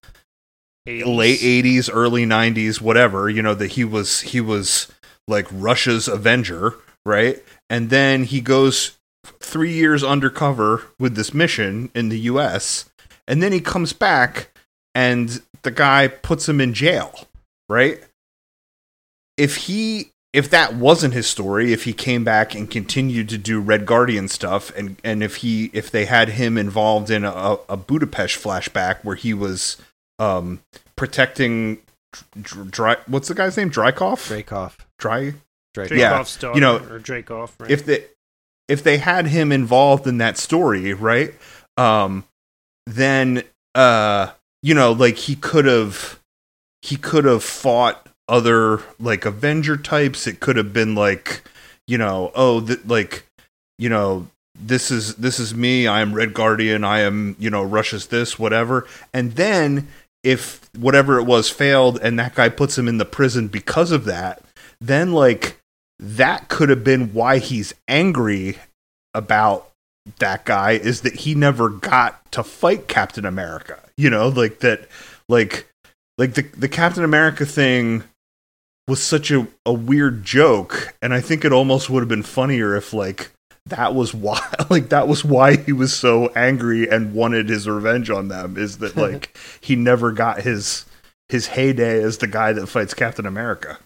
late 0.87 1.41
80s 1.41 1.91
early 1.93 2.25
90s 2.25 2.81
whatever 2.81 3.29
you 3.29 3.43
know 3.43 3.55
that 3.55 3.73
he 3.73 3.85
was 3.85 4.21
he 4.21 4.41
was 4.41 4.93
like 5.27 5.47
russia's 5.51 6.07
avenger 6.07 6.77
right? 7.07 7.43
And 7.71 7.89
then 7.89 8.25
he 8.25 8.41
goes 8.43 8.99
three 9.41 9.73
years 9.73 10.05
undercover 10.05 10.83
with 10.99 11.15
this 11.15 11.33
mission 11.33 11.91
in 11.95 12.11
the 12.11 12.19
us 12.19 12.91
and 13.27 13.43
then 13.43 13.53
he 13.53 13.61
comes 13.61 13.93
back 13.93 14.51
and 14.95 15.41
the 15.63 15.71
guy 15.71 16.09
puts 16.09 16.49
him 16.49 16.61
in 16.61 16.75
jail 16.75 17.15
right? 17.69 18.03
If 19.37 19.57
he 19.57 20.11
if 20.37 20.51
that 20.51 20.75
wasn't 20.75 21.15
his 21.15 21.27
story 21.27 21.73
if 21.73 21.85
he 21.85 21.95
came 21.95 22.23
back 22.23 22.55
and 22.55 22.71
continued 22.71 23.27
to 23.31 23.39
do 23.39 23.59
red 23.59 23.87
guardian 23.87 24.29
stuff 24.29 24.71
and 24.77 25.01
and 25.03 25.23
if 25.23 25.37
he 25.37 25.71
if 25.73 25.91
they 25.91 26.05
had 26.05 26.29
him 26.29 26.59
involved 26.59 27.11
in 27.11 27.25
a, 27.25 27.57
a 27.71 27.77
budapest 27.77 28.37
flashback 28.37 28.99
where 29.03 29.17
he 29.17 29.33
was 29.33 29.79
um 30.19 30.61
protecting 30.95 31.79
Dr- 32.41 32.71
dry 32.71 32.97
what's 33.07 33.29
the 33.29 33.35
guy's 33.35 33.57
name 33.57 33.71
Drykoff? 33.71 34.29
Dracoff, 34.29 34.77
dry 34.99 35.35
Dracoff. 35.75 35.97
Yeah, 35.97 36.19
Dracov's 36.19 36.37
daughter, 36.37 36.55
you 36.55 36.61
know, 36.61 36.77
or 36.77 37.01
Dracoff, 37.01 37.59
right? 37.59 37.71
if 37.71 37.87
they 37.87 38.05
if 38.69 38.83
they 38.83 38.99
had 38.99 39.27
him 39.27 39.53
involved 39.53 40.07
in 40.07 40.19
that 40.19 40.37
story, 40.37 40.93
right? 40.93 41.35
Um, 41.77 42.25
then 42.87 43.43
uh, 43.75 44.33
you 44.63 44.75
know, 44.75 44.93
like 44.93 45.17
he 45.17 45.35
could 45.37 45.65
have 45.67 46.21
he 46.83 46.97
could 46.97 47.25
have 47.25 47.43
fought 47.43 48.06
other 48.29 48.81
like 48.99 49.25
Avenger 49.25 49.77
types. 49.77 50.27
It 50.27 50.41
could 50.41 50.57
have 50.57 50.73
been 50.73 50.95
like 50.95 51.43
you 51.87 51.99
know, 51.99 52.33
oh, 52.35 52.61
th- 52.61 52.85
like 52.87 53.25
you 53.79 53.89
know, 53.89 54.27
this 54.59 54.91
is 54.91 55.17
this 55.17 55.39
is 55.39 55.55
me. 55.55 55.87
I 55.87 56.01
am 56.01 56.15
Red 56.15 56.35
Guardian. 56.35 56.85
I 56.85 57.01
am 57.01 57.37
you 57.39 57.51
know 57.51 57.63
Russia's 57.63 58.07
this 58.07 58.39
whatever. 58.39 58.87
And 59.13 59.33
then 59.33 59.89
if 60.23 60.69
whatever 60.77 61.19
it 61.19 61.25
was 61.25 61.51
failed, 61.51 61.99
and 62.03 62.19
that 62.19 62.35
guy 62.35 62.49
puts 62.49 62.77
him 62.77 62.89
in 62.89 62.99
the 62.99 63.05
prison 63.05 63.49
because 63.49 63.93
of 63.93 64.05
that, 64.07 64.43
then 64.81 65.13
like 65.13 65.59
that 65.99 66.49
could 66.49 66.69
have 66.69 66.85
been 66.85 67.13
why 67.13 67.39
he's 67.39 67.75
angry 67.89 68.59
about 69.15 69.71
that 70.19 70.45
guy 70.45 70.73
is 70.73 71.01
that 71.03 71.15
he 71.15 71.35
never 71.35 71.69
got 71.69 72.31
to 72.33 72.43
fight 72.43 72.89
Captain 72.89 73.25
America. 73.25 73.81
You 73.97 74.11
know, 74.11 74.29
like 74.29 74.61
that 74.61 74.89
like 75.29 75.69
like 76.19 76.35
the 76.35 76.43
the 76.43 76.69
Captain 76.69 77.05
America 77.05 77.47
thing 77.47 78.03
was 78.89 79.03
such 79.03 79.31
a, 79.31 79.47
a 79.65 79.73
weird 79.73 80.25
joke 80.25 80.95
and 81.03 81.13
I 81.13 81.21
think 81.21 81.45
it 81.45 81.53
almost 81.53 81.91
would 81.91 82.01
have 82.01 82.09
been 82.09 82.23
funnier 82.23 82.77
if 82.77 82.93
like 82.93 83.31
that 83.67 83.95
was 83.95 84.15
why 84.15 84.41
like 84.71 84.91
that 84.91 85.09
was 85.09 85.25
why 85.25 85.57
he 85.57 85.73
was 85.73 85.95
so 85.95 86.29
angry 86.37 86.89
and 86.89 87.15
wanted 87.15 87.49
his 87.49 87.69
revenge 87.69 88.11
on 88.11 88.29
them 88.29 88.57
is 88.57 88.79
that 88.79 88.97
like 88.97 89.37
he 89.61 89.77
never 89.77 90.13
got 90.13 90.43
his 90.43 90.85
his 91.29 91.49
heyday 91.49 92.03
as 92.03 92.19
the 92.19 92.27
guy 92.27 92.53
that 92.53 92.69
fights 92.69 92.95
Captain 92.95 93.27
America. 93.27 93.79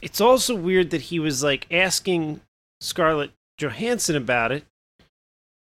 It's 0.00 0.20
also 0.20 0.54
weird 0.54 0.90
that 0.90 1.02
he 1.02 1.18
was 1.18 1.42
like 1.42 1.66
asking 1.70 2.40
Scarlett 2.80 3.32
Johansson 3.58 4.16
about 4.16 4.52
it 4.52 4.64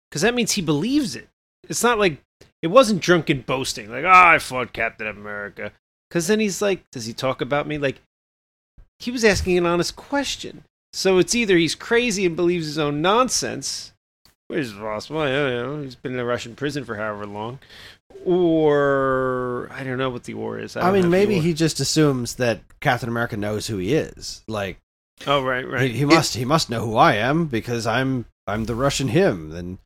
because 0.09 0.21
that 0.21 0.34
means 0.34 0.53
he 0.53 0.61
believes 0.61 1.15
it. 1.15 1.27
It's 1.67 1.84
not 1.84 1.99
like 1.99 2.21
it 2.61 2.67
wasn't 2.67 3.01
drunken 3.01 3.41
boasting, 3.41 3.89
like, 3.89 4.03
oh, 4.03 4.09
I 4.09 4.39
fought 4.39 4.73
Captain 4.73 5.07
America. 5.07 5.71
Because 6.09 6.27
then 6.27 6.39
he's 6.39 6.61
like, 6.61 6.84
does 6.91 7.05
he 7.05 7.13
talk 7.13 7.41
about 7.41 7.67
me? 7.67 7.77
Like, 7.77 8.01
he 8.99 9.11
was 9.11 9.23
asking 9.23 9.57
an 9.57 9.65
honest 9.65 9.95
question. 9.95 10.63
So 10.93 11.17
it's 11.17 11.35
either 11.35 11.55
he's 11.57 11.76
crazy 11.76 12.26
and 12.26 12.35
believes 12.35 12.65
his 12.65 12.80
own 12.80 13.01
nonsense, 13.01 13.93
which 14.47 14.59
is 14.59 14.73
possible. 14.73 15.19
I 15.21 15.31
don't 15.31 15.53
know. 15.53 15.81
He's 15.84 15.95
been 15.95 16.13
in 16.13 16.19
a 16.19 16.26
Russian 16.26 16.55
prison 16.55 16.84
for 16.84 16.95
however 16.95 17.26
long. 17.26 17.59
Or 18.26 19.69
I 19.71 19.84
don't 19.84 19.97
know 19.97 20.09
what 20.09 20.23
the 20.23 20.34
war 20.34 20.59
is. 20.59 20.76
I, 20.76 20.81
don't 20.81 20.93
mean, 20.93 21.09
maybe 21.09 21.39
he 21.39 21.53
just 21.53 21.80
assumes 21.80 22.35
that 22.35 22.61
Captain 22.81 23.07
America 23.07 23.38
knows 23.38 23.67
who 23.67 23.77
he 23.77 23.93
is. 23.93 24.43
Like 24.47 24.77
Oh 25.27 25.43
right, 25.43 25.67
right. 25.67 25.89
he, 25.91 25.99
he 25.99 26.05
must 26.05 26.35
he 26.35 26.45
must 26.45 26.69
know 26.69 26.85
who 26.85 26.95
I 26.95 27.15
am 27.15 27.45
because 27.45 27.85
I'm 27.85 28.26
I'm 28.47 28.65
the 28.65 28.76
Russian 28.76 29.09
him. 29.09 29.49
Then 29.49 29.80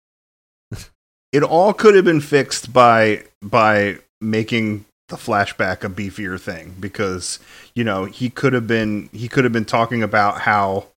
It 1.31 1.44
all 1.44 1.73
could 1.73 1.95
have 1.95 2.06
been 2.06 2.22
fixed 2.22 2.72
by 2.72 3.23
by 3.41 3.98
making 4.22 4.85
the 5.14 5.19
flashback 5.19 5.84
a 5.84 5.90
beefier 5.90 6.40
thing 6.40 6.76
because 6.80 7.38
you 7.76 7.84
know 7.84 8.06
he 8.06 8.31
could 8.31 8.52
have 8.52 8.65
been 8.65 9.10
he 9.14 9.27
could 9.27 9.44
have 9.44 9.53
been 9.53 9.64
talking 9.64 10.02
about 10.02 10.41
how 10.41 10.88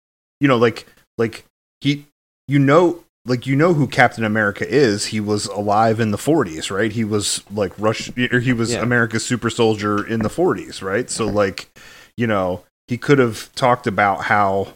you 0.40 0.48
know 0.48 0.56
like 0.56 0.86
like 1.18 1.44
he 1.82 2.06
you 2.48 2.58
know 2.58 3.04
like 3.26 3.46
you 3.46 3.54
know 3.54 3.74
who 3.74 3.86
Captain 3.86 4.24
America 4.24 4.66
is. 4.66 5.06
He 5.06 5.20
was 5.20 5.46
alive 5.46 6.00
in 6.00 6.12
the 6.12 6.16
40s 6.16 6.70
right? 6.70 6.90
He 6.90 7.04
was 7.04 7.42
like 7.50 7.72
Rush 7.78 8.10
or 8.32 8.40
he 8.40 8.54
was 8.54 8.72
Yeah. 8.72 8.82
America's 8.82 9.26
super 9.26 9.50
soldier 9.50 10.06
in 10.06 10.20
the 10.20 10.30
40s 10.30 10.80
right? 10.82 11.10
So 11.10 11.26
like 11.26 11.68
you 12.16 12.26
know 12.26 12.64
he 12.88 12.96
could 12.96 13.18
have 13.18 13.54
talked 13.54 13.86
about 13.86 14.24
how 14.24 14.74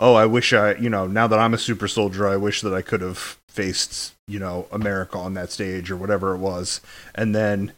oh 0.00 0.14
I 0.14 0.26
wish 0.26 0.52
I 0.52 0.74
you 0.74 0.90
know 0.90 1.06
now 1.06 1.28
that 1.28 1.38
I'm 1.38 1.54
a 1.54 1.58
super 1.58 1.86
soldier 1.86 2.26
I 2.26 2.36
wish 2.36 2.60
that 2.62 2.74
I 2.74 2.82
could 2.82 3.02
have 3.02 3.38
faced 3.48 4.14
you 4.26 4.40
know 4.40 4.66
America 4.72 5.16
on 5.18 5.34
that 5.34 5.52
stage 5.52 5.92
or 5.92 5.96
whatever 5.96 6.34
it 6.34 6.38
was. 6.38 6.80
And 7.14 7.32
then 7.36 7.72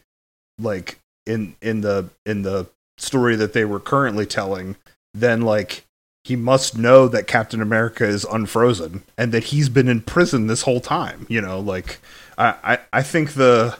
like 0.59 0.99
in 1.25 1.55
in 1.61 1.81
the 1.81 2.09
in 2.25 2.41
the 2.43 2.67
story 2.97 3.35
that 3.35 3.53
they 3.53 3.65
were 3.65 3.79
currently 3.79 4.25
telling 4.25 4.75
then 5.13 5.41
like 5.41 5.85
he 6.23 6.35
must 6.35 6.77
know 6.77 7.07
that 7.07 7.27
Captain 7.27 7.61
America 7.61 8.05
is 8.05 8.23
unfrozen 8.25 9.03
and 9.17 9.31
that 9.31 9.45
he's 9.45 9.67
been 9.67 9.89
in 9.89 10.01
prison 10.01 10.47
this 10.47 10.63
whole 10.63 10.79
time 10.79 11.25
you 11.29 11.41
know 11.41 11.59
like 11.59 11.99
I 12.37 12.55
I, 12.63 12.79
I 12.91 13.03
think 13.03 13.33
the 13.33 13.77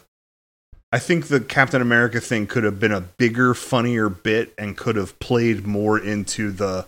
I 0.91 0.99
think 0.99 1.27
the 1.27 1.39
Captain 1.39 1.81
America 1.81 2.21
thing 2.21 2.45
could 2.45 2.63
have 2.63 2.79
been 2.79 2.91
a 2.91 3.01
bigger 3.01 3.55
funnier 3.55 4.09
bit 4.09 4.53
and 4.59 4.77
could 4.77 4.95
have 4.95 5.17
played 5.19 5.65
more 5.65 5.97
into 5.97 6.51
the 6.51 6.85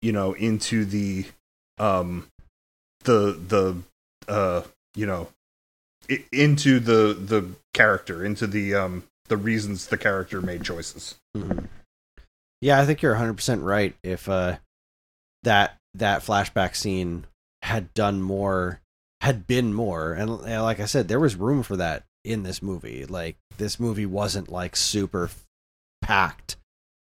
you 0.00 0.12
know 0.12 0.32
into 0.34 0.84
the 0.84 1.26
um 1.78 2.28
the 3.02 3.32
the 3.48 3.76
uh 4.32 4.62
you 4.94 5.06
know 5.06 5.28
into 6.30 6.78
the 6.78 7.14
the 7.14 7.48
character 7.74 8.24
into 8.24 8.46
the 8.46 8.74
um 8.74 9.02
the 9.28 9.36
reasons 9.36 9.86
the 9.86 9.98
character 9.98 10.40
made 10.40 10.62
choices 10.64 11.16
Mhm. 11.36 11.68
Yeah, 12.62 12.80
I 12.80 12.86
think 12.86 13.02
you're 13.02 13.14
100% 13.14 13.62
right. 13.62 13.94
If 14.02 14.28
uh, 14.28 14.56
that 15.42 15.76
that 15.94 16.22
flashback 16.22 16.74
scene 16.74 17.26
had 17.62 17.92
done 17.92 18.22
more, 18.22 18.80
had 19.20 19.46
been 19.46 19.74
more, 19.74 20.14
and 20.14 20.30
uh, 20.30 20.62
like 20.62 20.80
I 20.80 20.86
said, 20.86 21.06
there 21.08 21.20
was 21.20 21.36
room 21.36 21.62
for 21.62 21.76
that 21.76 22.04
in 22.24 22.42
this 22.44 22.62
movie. 22.62 23.04
Like 23.04 23.36
this 23.58 23.78
movie 23.78 24.06
wasn't 24.06 24.50
like 24.50 24.74
super 24.74 25.28
packed. 26.00 26.56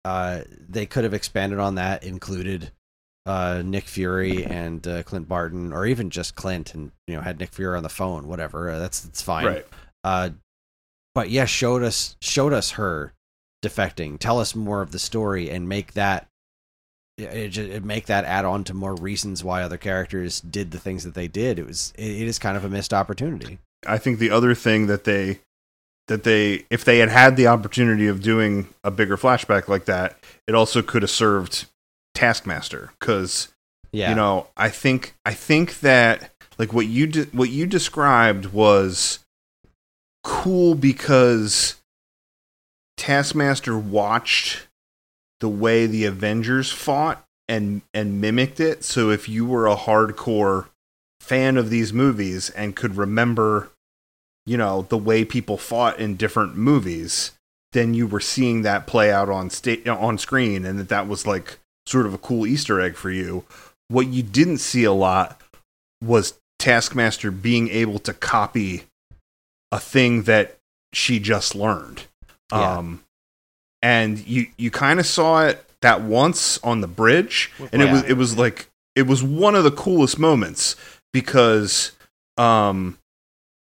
Uh, 0.05 0.41
they 0.69 0.85
could 0.85 1.03
have 1.03 1.13
expanded 1.13 1.57
on 1.57 1.75
that, 1.75 2.03
included 2.03 2.71
uh, 3.25 3.63
Nick 3.65 3.85
Fury 3.85 4.45
and 4.45 4.87
uh, 4.87 5.01
Clint 5.03 5.27
Barton, 5.27 5.73
or 5.73 5.87
even 5.87 6.11
just 6.11 6.35
Clint, 6.35 6.75
and 6.75 6.91
you 7.07 7.15
know 7.15 7.21
had 7.21 7.39
Nick 7.39 7.51
Fury 7.53 7.75
on 7.75 7.83
the 7.83 7.89
phone. 7.89 8.27
Whatever, 8.27 8.69
uh, 8.69 8.79
that's 8.79 9.01
that's 9.01 9.23
fine 9.23 9.45
right 9.45 9.67
uh 10.03 10.29
but 11.13 11.29
yeah 11.29 11.45
showed 11.45 11.83
us 11.83 12.15
showed 12.21 12.53
us 12.53 12.71
her 12.71 13.13
defecting. 13.63 14.17
Tell 14.17 14.39
us 14.39 14.55
more 14.55 14.81
of 14.81 14.91
the 14.91 14.99
story 14.99 15.49
and 15.49 15.69
make 15.69 15.93
that 15.93 16.27
it, 17.17 17.57
it 17.57 17.83
make 17.83 18.07
that 18.07 18.25
add 18.25 18.45
on 18.45 18.63
to 18.65 18.73
more 18.73 18.95
reasons 18.95 19.43
why 19.43 19.61
other 19.61 19.77
characters 19.77 20.41
did 20.41 20.71
the 20.71 20.79
things 20.79 21.03
that 21.03 21.13
they 21.13 21.27
did. 21.27 21.59
It 21.59 21.67
was 21.67 21.93
it, 21.97 22.09
it 22.09 22.27
is 22.27 22.39
kind 22.39 22.57
of 22.57 22.65
a 22.65 22.69
missed 22.69 22.93
opportunity. 22.93 23.59
I 23.85 23.97
think 23.97 24.19
the 24.19 24.31
other 24.31 24.55
thing 24.55 24.87
that 24.87 25.03
they 25.03 25.39
that 26.07 26.23
they 26.23 26.65
if 26.69 26.83
they 26.83 26.99
had 26.99 27.09
had 27.09 27.37
the 27.37 27.47
opportunity 27.47 28.07
of 28.07 28.21
doing 28.21 28.67
a 28.83 28.91
bigger 28.91 29.17
flashback 29.17 29.67
like 29.67 29.85
that, 29.85 30.17
it 30.47 30.55
also 30.55 30.81
could 30.81 31.03
have 31.03 31.11
served 31.11 31.67
Taskmaster 32.13 32.91
because 32.99 33.49
yeah. 33.91 34.09
you 34.09 34.15
know 34.15 34.47
I 34.57 34.69
think 34.69 35.15
I 35.25 35.33
think 35.33 35.79
that 35.81 36.31
like 36.57 36.73
what 36.73 36.87
you 36.87 37.07
de- 37.07 37.25
what 37.25 37.49
you 37.49 37.65
described 37.65 38.47
was 38.47 39.19
cool 40.23 40.75
because 40.75 41.75
Taskmaster 42.97 43.77
watched 43.77 44.67
the 45.39 45.49
way 45.49 45.85
the 45.85 46.05
Avengers 46.05 46.71
fought 46.71 47.25
and 47.47 47.81
and 47.93 48.21
mimicked 48.21 48.59
it. 48.59 48.83
So 48.83 49.09
if 49.09 49.27
you 49.27 49.45
were 49.45 49.67
a 49.67 49.75
hardcore 49.75 50.67
fan 51.19 51.57
of 51.57 51.69
these 51.69 51.91
movies 51.91 52.49
and 52.51 52.75
could 52.75 52.95
remember, 52.95 53.71
you 54.45 54.57
know, 54.57 54.83
the 54.83 54.97
way 54.97 55.25
people 55.25 55.57
fought 55.57 55.99
in 55.99 56.15
different 56.15 56.55
movies, 56.55 57.31
then 57.73 57.93
you 57.93 58.07
were 58.07 58.19
seeing 58.19 58.61
that 58.61 58.87
play 58.87 59.11
out 59.11 59.29
on 59.29 59.49
sta- 59.49 59.87
on 59.87 60.17
screen, 60.17 60.65
and 60.65 60.79
that 60.79 60.89
that 60.89 61.07
was 61.07 61.25
like 61.25 61.57
sort 61.85 62.05
of 62.05 62.13
a 62.13 62.19
cool 62.19 62.45
Easter 62.45 62.79
egg 62.79 62.95
for 62.95 63.11
you. 63.11 63.43
What 63.87 64.07
you 64.07 64.23
didn't 64.23 64.59
see 64.59 64.83
a 64.83 64.93
lot 64.93 65.41
was 66.01 66.39
Taskmaster 66.59 67.31
being 67.31 67.69
able 67.69 67.99
to 67.99 68.13
copy 68.13 68.83
a 69.71 69.79
thing 69.79 70.23
that 70.23 70.57
she 70.93 71.19
just 71.19 71.55
learned. 71.55 72.03
Yeah. 72.51 72.77
Um, 72.77 73.03
and 73.81 74.19
you 74.27 74.47
you 74.57 74.69
kind 74.71 74.99
of 74.99 75.05
saw 75.05 75.45
it 75.45 75.65
that 75.81 76.01
once 76.01 76.59
on 76.63 76.81
the 76.81 76.87
bridge, 76.87 77.51
and 77.71 77.81
it 77.81 77.91
was 77.91 78.03
it 78.03 78.13
was 78.13 78.37
like 78.37 78.69
it 78.95 79.07
was 79.07 79.23
one 79.23 79.55
of 79.55 79.63
the 79.63 79.71
coolest 79.71 80.19
moments 80.19 80.75
because 81.13 81.91
um 82.37 82.97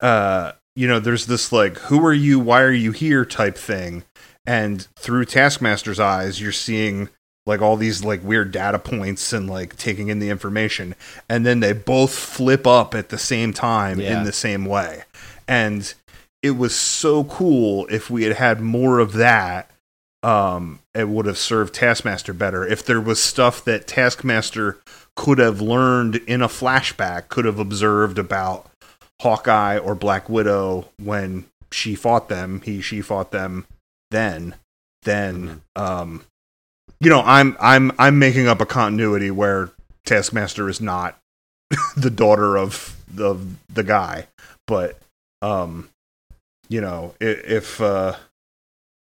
uh 0.00 0.52
you 0.74 0.86
know 0.86 1.00
there's 1.00 1.26
this 1.26 1.52
like 1.52 1.76
who 1.78 2.04
are 2.04 2.12
you 2.12 2.38
why 2.38 2.60
are 2.62 2.72
you 2.72 2.92
here 2.92 3.24
type 3.24 3.56
thing 3.56 4.02
and 4.46 4.86
through 4.98 5.24
taskmaster's 5.24 5.98
eyes 6.00 6.40
you're 6.40 6.52
seeing 6.52 7.08
like 7.46 7.60
all 7.62 7.76
these 7.76 8.04
like 8.04 8.22
weird 8.22 8.50
data 8.52 8.78
points 8.78 9.32
and 9.32 9.48
like 9.48 9.76
taking 9.76 10.08
in 10.08 10.18
the 10.18 10.28
information 10.30 10.94
and 11.28 11.44
then 11.46 11.60
they 11.60 11.72
both 11.72 12.14
flip 12.14 12.66
up 12.66 12.94
at 12.94 13.08
the 13.10 13.18
same 13.18 13.52
time 13.52 14.00
Yeah. 14.00 14.18
in 14.18 14.24
the 14.24 14.32
same 14.32 14.64
way 14.64 15.02
and 15.48 15.94
it 16.42 16.52
was 16.52 16.74
so 16.74 17.24
cool 17.24 17.86
if 17.90 18.10
we 18.10 18.24
had 18.24 18.36
had 18.36 18.60
more 18.60 18.98
of 18.98 19.14
that 19.14 19.70
um 20.22 20.80
it 20.94 21.08
would 21.08 21.26
have 21.26 21.38
served 21.38 21.74
taskmaster 21.74 22.32
better. 22.32 22.66
If 22.66 22.84
there 22.84 23.00
was 23.00 23.22
stuff 23.22 23.64
that 23.64 23.86
taskmaster 23.86 24.78
could 25.14 25.38
have 25.38 25.60
learned 25.60 26.16
in 26.16 26.42
a 26.42 26.48
flashback 26.48 27.28
could 27.28 27.44
have 27.44 27.58
observed 27.58 28.18
about 28.18 28.70
hawkeye 29.20 29.78
or 29.78 29.94
black 29.94 30.28
widow 30.28 30.88
when 31.02 31.46
she 31.72 31.94
fought 31.94 32.28
them 32.28 32.60
he 32.64 32.80
she 32.82 33.00
fought 33.00 33.30
them 33.30 33.66
then 34.10 34.54
then 35.02 35.62
um 35.74 36.22
you 37.00 37.08
know 37.08 37.22
i'm 37.24 37.56
i'm 37.58 37.90
i'm 37.98 38.18
making 38.18 38.46
up 38.46 38.60
a 38.60 38.66
continuity 38.66 39.30
where 39.30 39.70
taskmaster 40.04 40.68
is 40.68 40.80
not 40.80 41.18
the 41.96 42.10
daughter 42.10 42.58
of 42.58 42.94
the 43.12 43.36
the 43.72 43.82
guy 43.82 44.26
but 44.66 44.98
um 45.42 45.88
you 46.68 46.80
know 46.80 47.14
if 47.20 47.80
uh 47.80 48.14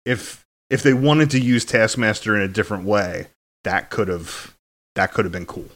if 0.04 0.44
if 0.70 0.82
they 0.82 0.94
wanted 0.94 1.30
to 1.30 1.38
use 1.38 1.64
taskmaster 1.64 2.34
in 2.34 2.42
a 2.42 2.48
different 2.48 2.84
way 2.84 3.26
that 3.64 3.90
could 3.90 4.08
have 4.08 4.56
that 4.94 5.12
could 5.12 5.24
have 5.24 5.32
been 5.32 5.46
cool 5.46 5.68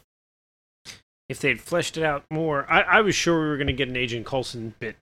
if 1.29 1.41
they'd 1.41 1.61
fleshed 1.61 1.97
it 1.97 2.05
out 2.05 2.25
more, 2.31 2.67
I, 2.71 2.83
I 2.83 3.01
was 3.01 3.15
sure 3.15 3.41
we 3.41 3.49
were 3.49 3.57
going 3.57 3.67
to 3.67 3.73
get 3.73 3.89
an 3.89 3.97
Agent 3.97 4.27
Coulson 4.27 4.75
bit 4.79 4.97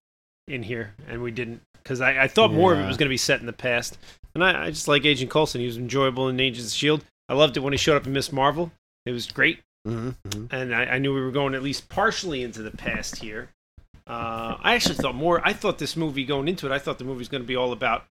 in 0.49 0.63
here, 0.63 0.95
and 1.07 1.23
we 1.23 1.31
didn't 1.31 1.61
because 1.83 2.01
I, 2.01 2.23
I 2.23 2.29
thought 2.29 2.51
more 2.51 2.73
of 2.73 2.79
it 2.79 2.87
was 2.87 2.97
going 2.97 3.09
to 3.09 3.13
be 3.13 3.19
set 3.19 3.41
in 3.41 3.47
the 3.47 3.53
past. 3.53 3.99
And 4.35 4.43
I, 4.43 4.65
I 4.65 4.71
just 4.71 4.89
like 4.89 5.05
Agent 5.05 5.31
Coulson; 5.31 5.61
he 5.61 5.67
was 5.67 5.77
enjoyable 5.77 6.29
in 6.29 6.41
Agents 6.41 6.73
of 6.73 6.77
Shield. 6.79 7.05
I 7.29 7.35
loved 7.35 7.57
it 7.57 7.61
when 7.61 7.75
he 7.75 7.77
showed 7.77 7.97
up 7.97 8.07
in 8.07 8.15
Miss 8.15 8.33
Marvel; 8.33 8.73
it 9.05 9.13
was 9.13 9.31
great, 9.31 9.61
Mhm, 9.87 10.15
mhm. 10.27 10.51
and 10.51 10.75
I, 10.75 10.85
I 10.85 10.99
knew 10.99 11.15
we 11.15 11.21
were 11.21 11.31
going 11.31 11.55
at 11.55 11.63
least 11.63 11.91
partially 11.91 12.43
into 12.43 12.63
the 12.63 12.71
past 12.71 13.17
here. 13.17 13.51
Uh, 14.07 14.57
I 14.61 14.75
actually 14.75 14.97
thought 14.97 15.15
more. 15.15 15.41
I 15.47 15.53
thought 15.53 15.79
this 15.79 15.97
movie 15.97 16.25
going 16.25 16.49
into 16.49 16.67
it. 16.67 16.73
I 16.73 16.79
thought 16.79 16.99
the 16.99 17.05
movie 17.05 17.19
was 17.19 17.29
going 17.29 17.43
to 17.43 17.47
be 17.47 17.57
all 17.57 17.73
about. 17.73 18.05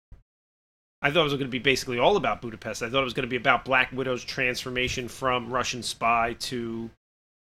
I 1.03 1.11
thought 1.11 1.21
it 1.21 1.25
was 1.25 1.33
going 1.33 1.47
to 1.47 1.49
be 1.49 1.59
basically 1.59 1.99
all 1.99 2.17
about 2.17 2.41
Budapest. 2.41 2.83
I 2.83 2.89
thought 2.89 3.01
it 3.01 3.05
was 3.05 3.15
going 3.15 3.27
to 3.27 3.31
be 3.31 3.37
about 3.37 3.65
Black 3.65 3.91
Widow's 3.93 4.25
transformation 4.25 5.09
from 5.09 5.51
Russian 5.51 5.83
spy 5.83 6.37
to, 6.41 6.91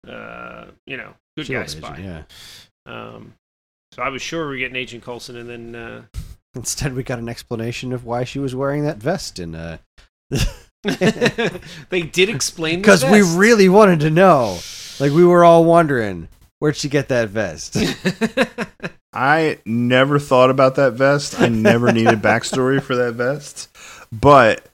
uh, 0.07 0.65
you 0.88 0.98
know, 0.98 1.14
good 1.38 1.45
Shield 1.45 1.60
guy 1.60 1.64
agent, 1.64 1.86
spy. 1.86 1.98
Yeah. 1.99 2.23
Um, 2.88 3.36
so 3.91 4.02
I 4.02 4.10
was 4.10 4.22
sure 4.22 4.48
we 4.48 4.53
were 4.53 4.57
getting 4.57 4.76
Agent 4.76 5.03
Coulson, 5.03 5.38
and 5.38 5.49
then 5.49 5.76
uh, 5.76 6.02
Instead, 6.56 6.94
we 6.95 7.03
got 7.03 7.19
an 7.19 7.30
explanation 7.30 7.94
of 7.94 8.03
why 8.03 8.23
she 8.26 8.40
was 8.40 8.53
wearing 8.53 8.84
that 8.84 8.98
vest 8.98 9.40
in 9.40 9.56
uh 9.56 9.78
they 11.90 12.02
did 12.02 12.30
explain 12.30 12.80
because 12.80 13.06
we 13.11 13.22
really 13.22 13.69
wanted 13.69 13.99
to 14.02 14.10
know. 14.10 14.60
Like 14.99 15.11
we 15.11 15.26
were 15.26 15.44
all 15.44 15.64
wondering, 15.65 16.28
where'd 16.61 16.75
she 16.77 16.88
get 16.89 17.09
that 17.09 17.29
vest? 17.29 17.75
I 19.13 19.57
never 19.65 20.19
thought 20.19 20.51
about 20.51 20.75
that 20.75 20.93
vest. 20.93 21.39
I 21.41 21.49
never 21.49 21.91
needed 21.91 22.21
backstory 22.21 22.81
for 22.81 22.95
that 22.95 23.13
vest. 23.15 23.67
But 24.11 24.69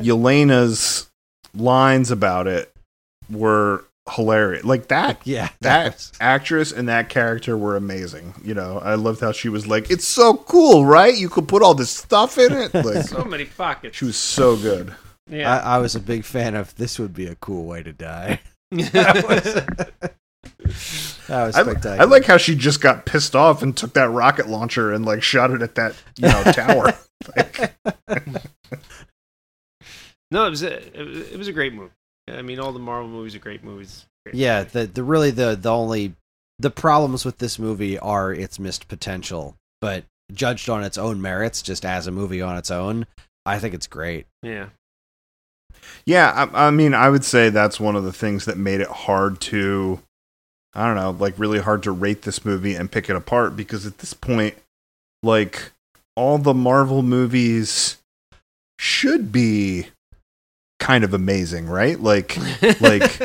Yelena's 0.00 1.10
lines 1.54 2.10
about 2.10 2.46
it 2.46 2.72
were 3.30 3.84
hilarious. 4.10 4.64
Like 4.64 4.88
that 4.88 5.20
yeah, 5.24 5.50
that 5.60 5.94
was- 5.94 6.12
actress 6.20 6.72
and 6.72 6.88
that 6.88 7.08
character 7.10 7.56
were 7.58 7.76
amazing. 7.76 8.34
You 8.42 8.54
know, 8.54 8.78
I 8.78 8.94
loved 8.94 9.20
how 9.20 9.32
she 9.32 9.48
was 9.48 9.66
like, 9.66 9.90
"It's 9.90 10.08
so 10.08 10.34
cool, 10.38 10.86
right? 10.86 11.14
You 11.16 11.28
could 11.28 11.46
put 11.46 11.62
all 11.62 11.74
this 11.74 11.90
stuff 11.90 12.38
in 12.38 12.52
it." 12.52 12.72
Like 12.84 13.06
so 13.06 13.24
many 13.24 13.44
pockets. 13.44 13.96
she 13.98 14.06
was 14.06 14.16
so 14.16 14.56
good. 14.56 14.94
yeah. 15.30 15.58
I, 15.60 15.76
I 15.76 15.78
was 15.78 15.94
a 15.94 16.00
big 16.00 16.24
fan 16.24 16.54
of. 16.56 16.74
This 16.76 16.98
would 16.98 17.12
be 17.14 17.26
a 17.26 17.34
cool 17.36 17.64
way 17.66 17.82
to 17.82 17.92
die. 17.92 18.40
That 21.28 21.46
was 21.46 21.56
I, 21.56 21.62
spectacular. 21.62 22.00
I 22.00 22.04
like 22.04 22.24
how 22.24 22.36
she 22.36 22.54
just 22.54 22.80
got 22.80 23.04
pissed 23.06 23.36
off 23.36 23.62
and 23.62 23.76
took 23.76 23.92
that 23.94 24.08
rocket 24.10 24.48
launcher 24.48 24.92
and 24.92 25.04
like 25.04 25.22
shot 25.22 25.50
it 25.50 25.62
at 25.62 25.74
that 25.74 25.94
you 26.16 26.28
know 26.28 26.42
tower. 26.52 26.94
like, 27.36 27.74
no, 30.30 30.46
it 30.46 30.50
was 30.50 30.62
a 30.62 30.98
it 30.98 31.06
was, 31.06 31.18
it 31.32 31.38
was 31.38 31.48
a 31.48 31.52
great 31.52 31.74
movie. 31.74 31.92
I 32.28 32.42
mean, 32.42 32.60
all 32.60 32.72
the 32.72 32.78
Marvel 32.78 33.08
movies 33.08 33.34
are 33.34 33.38
great 33.40 33.64
movies. 33.64 34.06
Great 34.24 34.34
Yeah, 34.34 34.58
movies. 34.60 34.72
the 34.72 34.86
the 34.86 35.02
really 35.02 35.30
the 35.30 35.56
the 35.60 35.72
only 35.72 36.14
the 36.58 36.70
problems 36.70 37.24
with 37.24 37.38
this 37.38 37.58
movie 37.58 37.98
are 37.98 38.32
its 38.32 38.58
missed 38.58 38.88
potential, 38.88 39.56
but 39.80 40.04
judged 40.32 40.68
on 40.68 40.82
its 40.84 40.98
own 40.98 41.22
merits, 41.22 41.62
just 41.62 41.84
as 41.84 42.06
a 42.06 42.10
movie 42.10 42.42
on 42.42 42.56
its 42.56 42.70
own, 42.70 43.06
I 43.46 43.58
think 43.58 43.74
it's 43.74 43.86
great. 43.86 44.26
yeah. 44.42 44.66
yeah, 46.04 46.48
I, 46.52 46.66
I 46.66 46.70
mean, 46.70 46.94
I 46.94 47.08
would 47.10 47.24
say 47.24 47.48
that's 47.48 47.78
one 47.80 47.96
of 47.96 48.04
the 48.04 48.12
things 48.12 48.44
that 48.44 48.58
made 48.58 48.80
it 48.80 48.88
hard 48.88 49.40
to, 49.42 50.00
I 50.74 50.86
don't 50.86 50.96
know, 50.96 51.10
like 51.10 51.38
really 51.38 51.60
hard 51.60 51.82
to 51.84 51.90
rate 51.90 52.22
this 52.22 52.44
movie 52.44 52.74
and 52.74 52.90
pick 52.90 53.08
it 53.08 53.16
apart 53.16 53.56
because 53.56 53.86
at 53.86 53.98
this 53.98 54.14
point, 54.14 54.54
like 55.22 55.72
all 56.14 56.38
the 56.38 56.54
Marvel 56.54 57.02
movies 57.02 57.98
should 58.78 59.32
be 59.32 59.88
kind 60.78 61.04
of 61.04 61.14
amazing, 61.14 61.66
right? 61.66 61.98
Like 61.98 62.36
like 62.80 63.18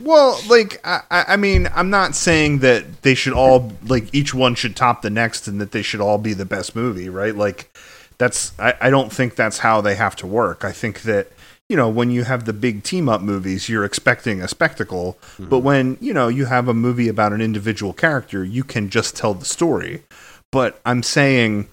Well, 0.00 0.40
like 0.48 0.80
I, 0.84 1.02
I 1.10 1.36
mean, 1.36 1.68
I'm 1.74 1.90
not 1.90 2.14
saying 2.14 2.60
that 2.60 3.02
they 3.02 3.14
should 3.14 3.34
all 3.34 3.72
like 3.86 4.14
each 4.14 4.32
one 4.34 4.54
should 4.54 4.74
top 4.74 5.02
the 5.02 5.10
next 5.10 5.46
and 5.46 5.60
that 5.60 5.72
they 5.72 5.82
should 5.82 6.00
all 6.00 6.16
be 6.16 6.32
the 6.32 6.46
best 6.46 6.74
movie, 6.74 7.10
right? 7.10 7.36
Like 7.36 7.76
that's 8.16 8.58
I, 8.58 8.74
I 8.80 8.90
don't 8.90 9.12
think 9.12 9.34
that's 9.34 9.58
how 9.58 9.82
they 9.82 9.94
have 9.94 10.16
to 10.16 10.26
work. 10.26 10.64
I 10.64 10.72
think 10.72 11.02
that 11.02 11.30
you 11.68 11.76
know 11.76 11.88
when 11.88 12.10
you 12.10 12.24
have 12.24 12.44
the 12.44 12.52
big 12.52 12.82
team 12.82 13.08
up 13.08 13.20
movies, 13.20 13.68
you're 13.68 13.84
expecting 13.84 14.40
a 14.40 14.48
spectacle, 14.48 15.18
hmm. 15.36 15.48
but 15.48 15.60
when 15.60 15.98
you 16.00 16.12
know 16.12 16.28
you 16.28 16.46
have 16.46 16.68
a 16.68 16.74
movie 16.74 17.08
about 17.08 17.32
an 17.32 17.40
individual 17.40 17.92
character, 17.92 18.44
you 18.44 18.64
can 18.64 18.88
just 18.88 19.16
tell 19.16 19.34
the 19.34 19.44
story. 19.44 20.02
But 20.52 20.80
I'm 20.86 21.02
saying 21.02 21.68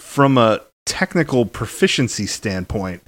from 0.00 0.38
a 0.38 0.60
technical 0.86 1.44
proficiency 1.46 2.26
standpoint, 2.26 3.02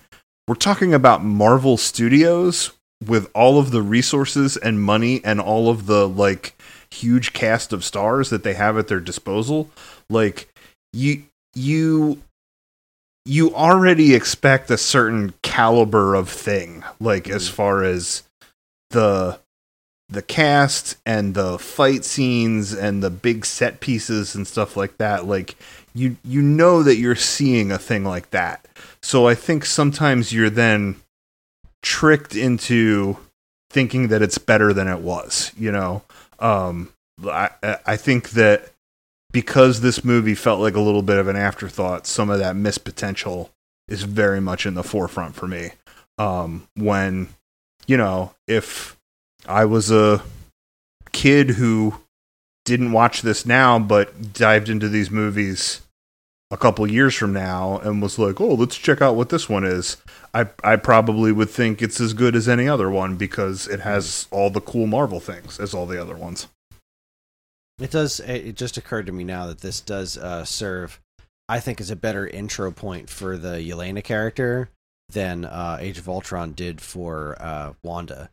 we're 0.47 0.55
talking 0.55 0.94
about 0.94 1.24
Marvel 1.24 1.77
Studios 1.77 2.73
with 3.05 3.31
all 3.35 3.59
of 3.59 3.70
the 3.70 3.82
resources 3.82 4.57
and 4.57 4.82
money 4.82 5.20
and 5.24 5.40
all 5.40 5.69
of 5.69 5.86
the 5.86 6.09
like 6.09 6.61
huge 6.90 7.32
cast 7.32 7.73
of 7.73 7.85
stars 7.85 8.31
that 8.31 8.43
they 8.43 8.55
have 8.55 8.77
at 8.77 8.89
their 8.89 9.01
disposal. 9.01 9.70
Like 10.09 10.48
you 10.93 11.24
you 11.55 12.23
you 13.25 13.55
already 13.55 14.15
expect 14.15 14.71
a 14.71 14.79
certain 14.79 15.35
caliber 15.43 16.15
of 16.15 16.29
thing 16.29 16.83
like 16.99 17.29
as 17.29 17.49
far 17.49 17.85
as 17.85 18.23
the 18.91 19.39
the 20.09 20.23
cast 20.23 20.97
and 21.07 21.35
the 21.35 21.59
fight 21.59 22.05
scenes 22.05 22.73
and 22.73 23.03
the 23.03 23.11
big 23.11 23.47
set 23.47 23.81
pieces 23.81 24.35
and 24.35 24.47
stuff 24.47 24.77
like 24.77 24.99
that 24.99 25.27
like 25.27 25.55
you 25.95 26.17
you 26.25 26.43
know 26.43 26.83
that 26.83 26.97
you're 26.97 27.15
seeing 27.15 27.71
a 27.71 27.79
thing 27.79 28.05
like 28.05 28.31
that. 28.31 28.67
So 29.03 29.27
i 29.27 29.35
think 29.35 29.65
sometimes 29.65 30.33
you're 30.33 30.51
then 30.51 30.97
tricked 31.83 32.35
into 32.35 33.17
thinking 33.71 34.09
that 34.09 34.23
it's 34.23 34.39
better 34.39 34.73
than 34.73 34.89
it 34.89 35.01
was 35.01 35.53
you 35.57 35.71
know? 35.71 36.03
Um 36.39 36.93
i 37.25 37.51
i 37.87 37.97
think 37.97 38.31
that 38.31 38.70
because 39.32 39.81
this 39.81 40.05
movie 40.05 40.35
felt 40.35 40.61
like 40.61 40.74
a 40.74 40.81
little 40.81 41.02
bit 41.02 41.19
of 41.19 41.28
an 41.28 41.36
afterthought 41.36 42.07
some 42.07 42.31
of 42.31 42.39
that 42.39 42.57
missed 42.57 42.85
potential 42.85 43.51
is 43.89 44.02
very 44.02 44.40
much 44.40 44.66
in 44.66 44.74
the 44.74 44.82
forefront 44.82 45.35
for 45.35 45.47
me 45.47 45.73
um 46.19 46.66
when 46.77 47.28
you 47.86 47.97
know 47.97 48.35
if 48.47 48.97
i 49.47 49.65
was 49.65 49.90
a 49.90 50.23
kid 51.12 51.51
who 51.51 51.94
didn't 52.65 52.93
watch 52.93 53.23
this 53.23 53.44
now 53.44 53.78
but 53.78 54.32
dived 54.32 54.69
into 54.69 54.89
these 54.89 55.11
movies 55.11 55.81
a 56.51 56.57
couple 56.57 56.90
years 56.90 57.15
from 57.15 57.32
now 57.32 57.78
and 57.78 58.02
was 58.02 58.19
like, 58.19 58.40
"Oh, 58.40 58.55
let's 58.55 58.77
check 58.77 59.01
out 59.01 59.15
what 59.15 59.28
this 59.28 59.48
one 59.48 59.65
is." 59.65 59.97
I 60.35 60.47
I 60.65 60.77
probably 60.77 61.32
would 61.32 61.51
think 61.51 61.81
it's 61.81 62.01
as 62.01 62.12
good 62.12 62.35
as 62.35 62.48
any 62.48 62.69
other 62.69 62.90
one 62.90 63.16
because 63.16 63.69
it 63.69 63.81
has 63.81 64.27
all 64.31 64.51
the 64.51 64.61
cool 64.61 64.86
Marvel 64.86 65.20
things 65.20 65.61
as 65.61 65.74
all 65.74 65.86
the 65.86 66.01
other 66.01 66.16
ones. 66.16 66.48
It 67.81 67.90
does. 67.90 68.20
It 68.20 68.57
just 68.57 68.77
occurred 68.77 69.07
to 69.07 69.12
me 69.12 69.24
now 69.24 69.47
that 69.47 69.61
this 69.61 69.81
does 69.81 70.19
uh, 70.19 70.44
serve, 70.44 71.01
I 71.48 71.61
think, 71.61 71.81
as 71.81 71.90
a 71.90 71.97
better 71.97 72.27
intro 72.27 72.70
point 72.70 73.09
for 73.09 73.39
the 73.39 73.57
Yelena 73.57 74.05
character 74.05 74.69
than 75.09 75.47
uh, 75.47 75.78
Age 75.81 75.98
of 75.98 76.09
Ultron 76.09 76.52
did 76.52 76.81
for 76.81 77.36
uh, 77.40 77.73
Wanda. 77.82 78.31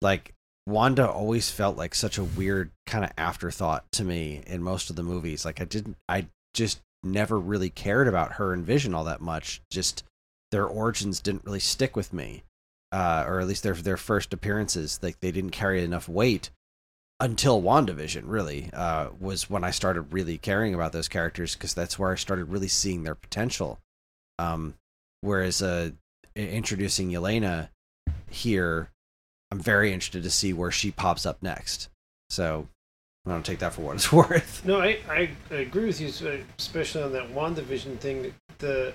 Like 0.00 0.32
Wanda 0.66 1.10
always 1.10 1.50
felt 1.50 1.76
like 1.76 1.94
such 1.94 2.18
a 2.18 2.24
weird 2.24 2.70
kind 2.86 3.04
of 3.04 3.10
afterthought 3.18 3.90
to 3.92 4.04
me 4.04 4.42
in 4.46 4.62
most 4.62 4.90
of 4.90 4.96
the 4.96 5.02
movies. 5.02 5.44
Like 5.44 5.60
I 5.60 5.64
didn't. 5.64 5.96
I 6.08 6.28
just 6.54 6.80
never 7.02 7.38
really 7.38 7.70
cared 7.70 8.06
about 8.06 8.34
her 8.34 8.52
and 8.52 8.64
Vision 8.64 8.94
all 8.94 9.04
that 9.04 9.20
much. 9.20 9.60
Just 9.70 10.04
their 10.52 10.66
origins 10.66 11.20
didn't 11.20 11.44
really 11.44 11.60
stick 11.60 11.96
with 11.96 12.12
me, 12.12 12.44
uh, 12.92 13.24
or 13.26 13.40
at 13.40 13.48
least 13.48 13.64
their 13.64 13.74
their 13.74 13.96
first 13.96 14.32
appearances. 14.32 15.00
Like 15.02 15.18
they 15.18 15.32
didn't 15.32 15.50
carry 15.50 15.82
enough 15.82 16.08
weight 16.08 16.50
until 17.20 17.60
WandaVision 17.60 18.22
really 18.26 18.70
uh, 18.72 19.08
was 19.18 19.50
when 19.50 19.64
I 19.64 19.70
started 19.70 20.12
really 20.12 20.38
caring 20.38 20.74
about 20.74 20.92
those 20.92 21.08
characters 21.08 21.54
because 21.54 21.74
that's 21.74 21.98
where 21.98 22.12
I 22.12 22.16
started 22.16 22.46
really 22.46 22.68
seeing 22.68 23.02
their 23.02 23.14
potential. 23.14 23.78
Um, 24.38 24.74
whereas 25.20 25.60
uh, 25.60 25.90
introducing 26.36 27.10
Yelena 27.10 27.68
here, 28.30 28.90
I'm 29.50 29.58
very 29.58 29.92
interested 29.92 30.22
to 30.22 30.30
see 30.30 30.52
where 30.52 30.70
she 30.70 30.90
pops 30.90 31.26
up 31.26 31.42
next. 31.42 31.88
So 32.30 32.68
I 33.26 33.30
don't 33.30 33.44
take 33.44 33.58
that 33.58 33.72
for 33.72 33.82
what 33.82 33.96
it's 33.96 34.12
worth. 34.12 34.64
No, 34.64 34.80
I, 34.80 34.98
I, 35.08 35.30
I 35.50 35.54
agree 35.54 35.86
with 35.86 36.00
you, 36.00 36.44
especially 36.58 37.02
on 37.02 37.12
that 37.12 37.34
WandaVision 37.34 37.98
thing. 37.98 38.32
The 38.58 38.92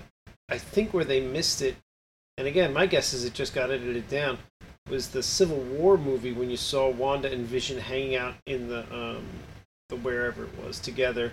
I 0.48 0.58
think 0.58 0.92
where 0.92 1.04
they 1.04 1.20
missed 1.20 1.62
it, 1.62 1.76
and 2.36 2.46
again, 2.46 2.72
my 2.72 2.86
guess 2.86 3.12
is 3.14 3.24
it 3.24 3.34
just 3.34 3.54
got 3.54 3.70
edited 3.70 4.08
down, 4.08 4.38
was 4.90 5.08
the 5.08 5.22
Civil 5.22 5.58
War 5.58 5.96
movie 5.96 6.32
when 6.32 6.50
you 6.50 6.56
saw 6.56 6.88
Wanda 6.90 7.30
and 7.32 7.46
Vision 7.46 7.78
hanging 7.78 8.16
out 8.16 8.34
in 8.46 8.68
the 8.68 8.80
um, 8.94 9.24
the 9.88 9.96
wherever 9.96 10.44
it 10.44 10.64
was 10.64 10.78
together 10.78 11.32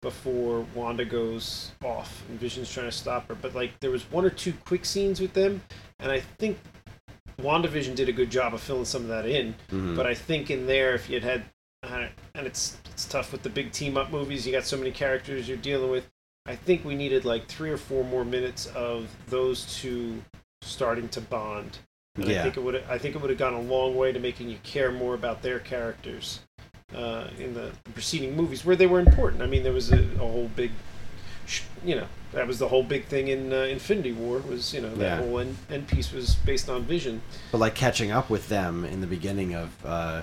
before 0.00 0.66
Wanda 0.74 1.04
goes 1.04 1.70
off 1.84 2.24
and 2.28 2.38
Vision's 2.38 2.72
trying 2.72 2.86
to 2.86 2.96
stop 2.96 3.28
her. 3.28 3.34
But 3.34 3.54
like 3.54 3.78
there 3.80 3.90
was 3.90 4.02
one 4.10 4.24
or 4.24 4.30
two 4.30 4.52
quick 4.64 4.84
scenes 4.84 5.20
with 5.20 5.32
them, 5.32 5.62
and 5.98 6.12
I 6.12 6.20
think 6.20 6.58
WandaVision 7.40 7.94
did 7.96 8.08
a 8.08 8.12
good 8.12 8.30
job 8.30 8.54
of 8.54 8.60
filling 8.60 8.84
some 8.84 9.02
of 9.02 9.08
that 9.08 9.26
in. 9.26 9.54
Mhm. 9.70 9.96
But 9.96 10.06
I 10.06 10.14
think 10.14 10.50
in 10.50 10.66
there, 10.66 10.94
if 10.94 11.08
you 11.08 11.20
had 11.20 11.24
had, 11.24 11.44
uh, 11.82 12.08
and 12.34 12.46
it's 12.46 12.76
it's 12.92 13.04
tough 13.06 13.32
with 13.32 13.42
the 13.42 13.50
big 13.50 13.72
team 13.72 13.96
up 13.96 14.10
movies. 14.12 14.46
You 14.46 14.52
got 14.52 14.64
so 14.64 14.76
many 14.76 14.92
characters 14.92 15.48
you're 15.48 15.56
dealing 15.56 15.90
with. 15.90 16.08
I 16.46 16.56
think 16.56 16.84
we 16.84 16.94
needed 16.94 17.24
like 17.24 17.46
three 17.46 17.70
or 17.70 17.76
four 17.76 18.04
more 18.04 18.24
minutes 18.24 18.66
of 18.66 19.08
those 19.28 19.78
two 19.80 20.22
starting 20.60 21.08
to 21.10 21.20
bond. 21.20 21.78
And 22.16 22.26
I 22.26 22.42
think 22.42 22.56
it 22.56 22.62
would 22.62 22.84
I 22.88 22.98
think 22.98 23.14
it 23.14 23.20
would 23.22 23.30
have 23.30 23.38
gone 23.38 23.54
a 23.54 23.60
long 23.60 23.96
way 23.96 24.12
to 24.12 24.18
making 24.18 24.48
you 24.50 24.58
care 24.62 24.92
more 24.92 25.14
about 25.14 25.40
their 25.42 25.58
characters 25.58 26.40
uh, 26.94 27.28
in 27.38 27.54
the 27.54 27.72
preceding 27.94 28.36
movies 28.36 28.64
where 28.66 28.76
they 28.76 28.86
were 28.86 29.00
important. 29.00 29.42
I 29.42 29.46
mean, 29.46 29.62
there 29.62 29.72
was 29.72 29.90
a, 29.92 29.98
a 30.00 30.18
whole 30.18 30.50
big, 30.54 30.72
sh- 31.46 31.62
you 31.82 31.96
know, 31.96 32.06
that 32.32 32.46
was 32.46 32.58
the 32.58 32.68
whole 32.68 32.82
big 32.82 33.06
thing 33.06 33.28
in 33.28 33.50
uh, 33.52 33.56
Infinity 33.62 34.12
War 34.12 34.38
was 34.40 34.74
you 34.74 34.82
know 34.82 34.94
that 34.96 35.04
Yeah. 35.04 35.16
whole 35.18 35.38
end, 35.38 35.56
end 35.70 35.88
piece 35.88 36.12
was 36.12 36.34
based 36.34 36.68
on 36.68 36.82
Vision. 36.82 37.22
But 37.50 37.58
like 37.58 37.74
catching 37.74 38.10
up 38.10 38.28
with 38.28 38.48
them 38.50 38.84
in 38.84 39.00
the 39.00 39.06
beginning 39.06 39.54
of 39.54 39.70
uh, 39.86 40.22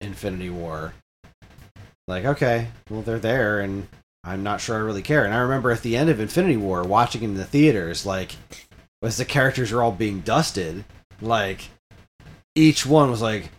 Infinity 0.00 0.48
War, 0.48 0.94
like, 2.06 2.24
okay, 2.24 2.68
well 2.88 3.02
they're 3.02 3.18
there, 3.18 3.60
and 3.60 3.86
I'm 4.24 4.42
not 4.42 4.62
sure 4.62 4.76
I 4.76 4.80
really 4.80 5.02
care. 5.02 5.26
And 5.26 5.34
I 5.34 5.38
remember 5.40 5.70
at 5.70 5.82
the 5.82 5.94
end 5.94 6.08
of 6.08 6.20
Infinity 6.20 6.56
War, 6.56 6.82
watching 6.84 7.22
in 7.22 7.34
the 7.34 7.44
theaters, 7.44 8.06
like, 8.06 8.32
as 9.02 9.18
the 9.18 9.26
characters 9.26 9.72
are 9.72 9.82
all 9.82 9.92
being 9.92 10.20
dusted, 10.20 10.84
like, 11.20 11.62
each 12.54 12.86
one 12.86 13.10
was 13.10 13.22
like 13.22 13.50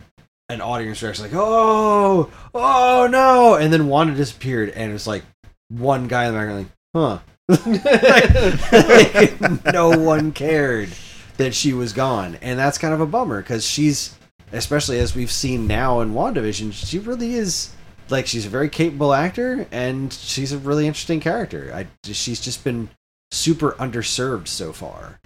an 0.48 0.60
audience 0.60 1.02
reaction, 1.02 1.24
like, 1.24 1.34
oh, 1.34 2.30
oh 2.54 3.08
no, 3.10 3.54
and 3.54 3.72
then 3.72 3.88
Wanda 3.88 4.14
disappeared, 4.14 4.70
and 4.70 4.90
it 4.90 4.92
was 4.92 5.06
like 5.06 5.24
one 5.68 6.08
guy 6.08 6.26
in 6.26 6.34
the 6.34 6.38
background, 6.38 6.66
like, 6.66 6.72
huh. 6.94 7.18
like, 9.50 9.72
no 9.72 9.98
one 9.98 10.32
cared 10.32 10.90
that 11.36 11.54
she 11.54 11.72
was 11.72 11.92
gone, 11.92 12.36
and 12.42 12.58
that's 12.58 12.78
kind 12.78 12.94
of 12.94 13.00
a 13.00 13.06
bummer 13.06 13.40
because 13.40 13.64
she's, 13.64 14.14
especially 14.52 14.98
as 14.98 15.14
we've 15.14 15.32
seen 15.32 15.66
now 15.66 16.00
in 16.00 16.12
WandaVision, 16.12 16.72
she 16.72 16.98
really 16.98 17.34
is 17.34 17.70
like 18.10 18.26
she's 18.26 18.46
a 18.46 18.50
very 18.50 18.68
capable 18.68 19.12
actor 19.12 19.66
and 19.70 20.12
she's 20.12 20.52
a 20.52 20.58
really 20.58 20.86
interesting 20.86 21.20
character. 21.20 21.70
I 21.74 21.86
she's 22.04 22.40
just 22.40 22.64
been 22.64 22.88
super 23.30 23.72
underserved 23.72 24.48
so 24.48 24.72
far, 24.72 25.20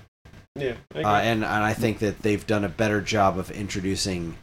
Yeah. 0.57 0.75
I 0.95 1.03
uh, 1.03 1.21
and 1.21 1.45
and 1.45 1.65
I 1.65 1.75
think 1.75 1.99
that 1.99 2.21
they've 2.23 2.47
done 2.47 2.65
a 2.65 2.69
better 2.69 3.01
job 3.01 3.39
of 3.39 3.51
introducing. 3.51 4.37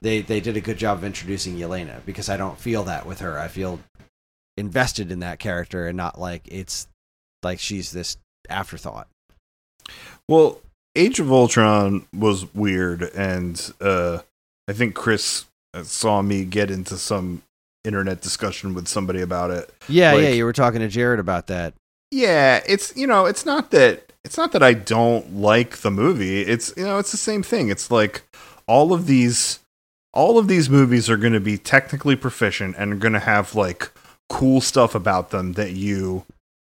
They 0.00 0.20
they 0.22 0.40
did 0.40 0.56
a 0.56 0.60
good 0.60 0.78
job 0.78 0.98
of 0.98 1.04
introducing 1.04 1.56
Yelena 1.56 2.04
because 2.06 2.28
I 2.28 2.36
don't 2.36 2.58
feel 2.58 2.82
that 2.84 3.06
with 3.06 3.20
her. 3.20 3.38
I 3.38 3.48
feel 3.48 3.80
invested 4.56 5.10
in 5.10 5.20
that 5.20 5.38
character 5.38 5.86
and 5.86 5.96
not 5.96 6.18
like 6.20 6.42
it's 6.46 6.86
like 7.42 7.58
she's 7.58 7.92
this 7.92 8.16
afterthought. 8.48 9.08
Well, 10.28 10.60
Age 10.96 11.20
of 11.20 11.30
Ultron 11.32 12.06
was 12.14 12.52
weird, 12.54 13.02
and 13.14 13.72
uh, 13.80 14.20
I 14.68 14.72
think 14.72 14.94
Kris 14.94 15.46
uh, 15.74 15.82
saw 15.84 16.22
me 16.22 16.44
get 16.44 16.70
into 16.70 16.96
some 16.98 17.42
internet 17.84 18.20
discussion 18.20 18.74
with 18.74 18.86
somebody 18.88 19.20
about 19.20 19.50
it. 19.50 19.72
Yeah, 19.88 20.12
Like- 20.12 20.22
yeah, 20.22 20.28
you 20.30 20.44
were 20.44 20.52
talking 20.52 20.80
to 20.80 20.88
Jared 20.88 21.18
about 21.18 21.46
that. 21.48 21.74
Yeah, 22.10 22.62
it's 22.66 22.94
you 22.96 23.06
know, 23.06 23.24
it's 23.26 23.46
not 23.46 23.70
that 23.70 24.11
it's 24.24 24.36
not 24.36 24.52
that 24.52 24.62
I 24.62 24.74
don't 24.74 25.36
like 25.36 25.78
the 25.78 25.90
movie. 25.90 26.42
It's 26.42 26.72
you 26.76 26.84
know, 26.84 26.98
it's 26.98 27.10
the 27.10 27.16
same 27.16 27.42
thing. 27.42 27.68
It's 27.68 27.90
like 27.90 28.22
all 28.66 28.92
of 28.92 29.06
these 29.06 29.60
all 30.14 30.38
of 30.38 30.48
these 30.48 30.68
movies 30.68 31.08
are 31.08 31.16
going 31.16 31.32
to 31.32 31.40
be 31.40 31.58
technically 31.58 32.16
proficient 32.16 32.76
and 32.78 32.92
are 32.92 32.96
going 32.96 33.14
to 33.14 33.18
have 33.18 33.54
like 33.54 33.90
cool 34.28 34.60
stuff 34.60 34.94
about 34.94 35.30
them 35.30 35.54
that 35.54 35.72
you 35.72 36.24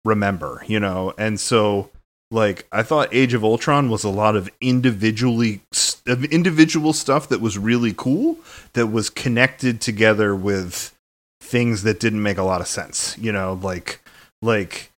remember, 0.06 0.64
you 0.68 0.80
know. 0.80 1.14
And 1.18 1.40
so 1.40 1.90
like 2.32 2.68
I 2.72 2.84
thought 2.84 3.14
Age 3.14 3.34
of 3.34 3.44
Ultron 3.44 3.90
was 3.90 4.04
a 4.04 4.10
lot 4.10 4.36
of 4.36 4.50
individually 4.62 5.62
of 6.06 6.26
individual 6.26 6.94
stuff 6.94 7.28
that 7.30 7.42
was 7.42 7.58
really 7.58 7.94
cool 7.96 8.38
that 8.74 8.88
was 8.88 9.10
connected 9.10 9.82
together 9.82 10.36
with 10.36 10.96
things 11.42 11.84
that 11.84 12.00
didn't 12.00 12.22
make 12.22 12.38
a 12.38 12.44
lot 12.44 12.62
of 12.62 12.68
sense, 12.68 13.18
you 13.18 13.32
know, 13.32 13.60
like 13.62 14.02
like 14.42 14.92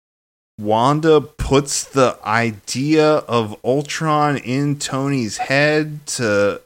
Wanda 0.58 1.20
puts 1.20 1.84
the 1.84 2.18
idea 2.24 3.08
of 3.08 3.56
Ultron 3.64 4.36
in 4.36 4.78
Tony's 4.78 5.38
head 5.38 6.06
to 6.06 6.60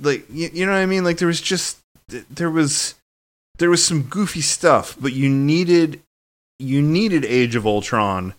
like 0.00 0.24
you, 0.30 0.50
you 0.52 0.66
know 0.66 0.72
what 0.72 0.78
I 0.78 0.86
mean? 0.86 1.04
Like 1.04 1.18
there 1.18 1.28
was 1.28 1.40
just 1.40 1.78
there 2.08 2.50
was 2.50 2.94
there 3.58 3.70
was 3.70 3.84
some 3.84 4.02
goofy 4.02 4.40
stuff 4.40 4.96
but 5.00 5.12
you 5.12 5.28
needed 5.28 6.00
you 6.58 6.80
needed 6.82 7.24
Age 7.24 7.54
of 7.56 7.66
Ultron 7.66 8.34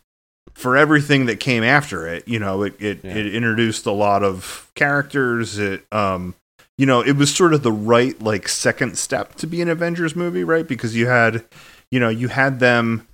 for 0.53 0.75
everything 0.75 1.27
that 1.27 1.39
came 1.39 1.63
after 1.63 2.07
it. 2.07 2.27
You 2.27 2.39
know 2.39 2.63
it 2.63 2.75
it, 2.81 2.99
Yeah. 3.03 3.15
it 3.15 3.33
introduced 3.35 3.85
a 3.85 3.91
lot 3.91 4.23
of 4.23 4.69
characters. 4.75 5.57
It 5.59 5.85
um 5.91 6.33
you 6.77 6.85
know 6.85 7.01
it 7.01 7.13
was 7.15 7.33
sort 7.33 7.53
of 7.53 7.61
the 7.63 7.71
right 7.71 8.19
like 8.21 8.47
second 8.49 8.97
step 8.97 9.35
to 9.35 9.47
be 9.47 9.61
an 9.61 9.69
Avengers 9.69 10.15
movie 10.15 10.43
right? 10.43 10.67
Because 10.67 10.95
you 10.95 11.07
had 11.07 11.45
you 11.91 11.99
know 11.99 12.09
you 12.09 12.27
had 12.29 12.59
them 12.59 13.07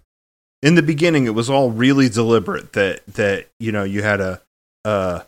in 0.64 0.76
the 0.76 0.82
beginning 0.82 1.26
it 1.26 1.36
was 1.36 1.50
all 1.50 1.70
really 1.70 2.10
deliberate 2.10 2.74
that 2.74 3.06
that 3.06 3.48
you 3.60 3.72
know 3.72 3.84
you 3.84 4.02
had 4.02 4.20
a 4.20 4.42
uh 4.86 5.20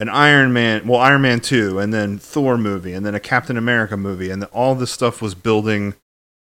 an 0.00 0.08
Iron 0.08 0.52
Man 0.52 0.88
well 0.88 0.98
Iron 0.98 1.22
Man 1.22 1.38
2 1.38 1.78
and 1.78 1.94
then 1.94 2.18
Thor 2.18 2.58
movie 2.58 2.92
and 2.92 3.06
then 3.06 3.14
a 3.14 3.20
Captain 3.20 3.56
America 3.56 3.96
movie 3.96 4.30
and 4.30 4.42
all 4.46 4.74
this 4.74 4.90
stuff 4.90 5.22
was 5.22 5.36
building 5.36 5.94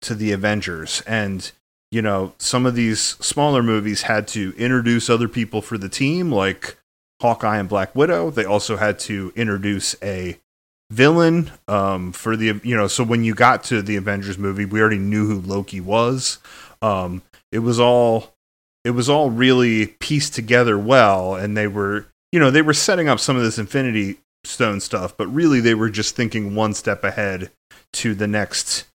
to 0.01 0.13
the 0.13 0.31
Avengers. 0.31 1.01
And 1.07 1.51
you 1.89 2.03
know 2.03 2.33
some 2.37 2.67
of 2.67 2.75
these 2.75 3.01
smaller 3.01 3.63
movies 3.63 4.03
had 4.03 4.27
to 4.29 4.53
introduce 4.57 5.09
other 5.09 5.27
people 5.27 5.61
for 5.63 5.77
the 5.77 5.89
team 5.89 6.31
like 6.31 6.77
Hawkeye 7.21 7.57
and 7.57 7.69
Black 7.69 7.95
Widow. 7.95 8.29
They 8.29 8.45
also 8.45 8.77
had 8.77 8.99
to 8.99 9.33
introduce 9.35 9.95
a 10.03 10.37
villain 10.91 11.51
um 11.67 12.11
for 12.11 12.37
the 12.37 12.61
you 12.63 12.75
know 12.75 12.87
so 12.87 13.03
when 13.03 13.23
you 13.23 13.33
got 13.33 13.63
to 13.63 13.81
the 13.81 13.97
Avengers 13.97 14.37
movie 14.37 14.63
we 14.63 14.79
already 14.79 14.99
knew 14.99 15.27
who 15.27 15.39
Loki 15.39 15.81
was. 15.81 16.39
Um 16.81 17.23
it 17.51 17.59
was 17.59 17.79
all 17.79 18.33
it 18.83 18.91
was 18.91 19.09
all 19.09 19.29
really 19.29 19.87
pieced 19.87 20.33
together 20.33 20.77
well 20.77 21.35
and 21.35 21.57
they 21.57 21.67
were 21.67 22.07
you 22.31 22.39
know 22.39 22.51
they 22.51 22.61
were 22.61 22.73
setting 22.73 23.07
up 23.07 23.19
some 23.19 23.35
of 23.35 23.43
this 23.43 23.57
infinity 23.57 24.17
stone 24.43 24.79
stuff 24.79 25.15
but 25.17 25.27
really 25.27 25.59
they 25.59 25.73
were 25.73 25.89
just 25.89 26.15
thinking 26.15 26.55
one 26.55 26.73
step 26.73 27.03
ahead 27.03 27.51
to 27.93 28.13
the 28.13 28.27
next 28.27 28.85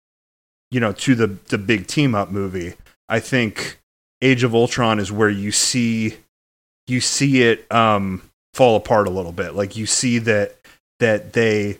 you 0.71 0.79
know 0.79 0.91
to 0.91 1.15
the 1.15 1.27
the 1.49 1.57
big 1.57 1.87
team 1.87 2.15
up 2.15 2.31
movie. 2.31 2.73
I 3.07 3.19
think 3.19 3.79
age 4.21 4.43
of 4.43 4.55
ultron 4.55 4.99
is 4.99 5.11
where 5.11 5.29
you 5.29 5.51
see 5.51 6.17
you 6.87 6.99
see 6.99 7.43
it 7.43 7.71
um 7.71 8.23
fall 8.53 8.75
apart 8.75 9.07
a 9.07 9.11
little 9.11 9.31
bit. 9.31 9.53
Like 9.53 9.77
you 9.77 9.85
see 9.85 10.17
that 10.19 10.55
that 10.99 11.33
they 11.33 11.77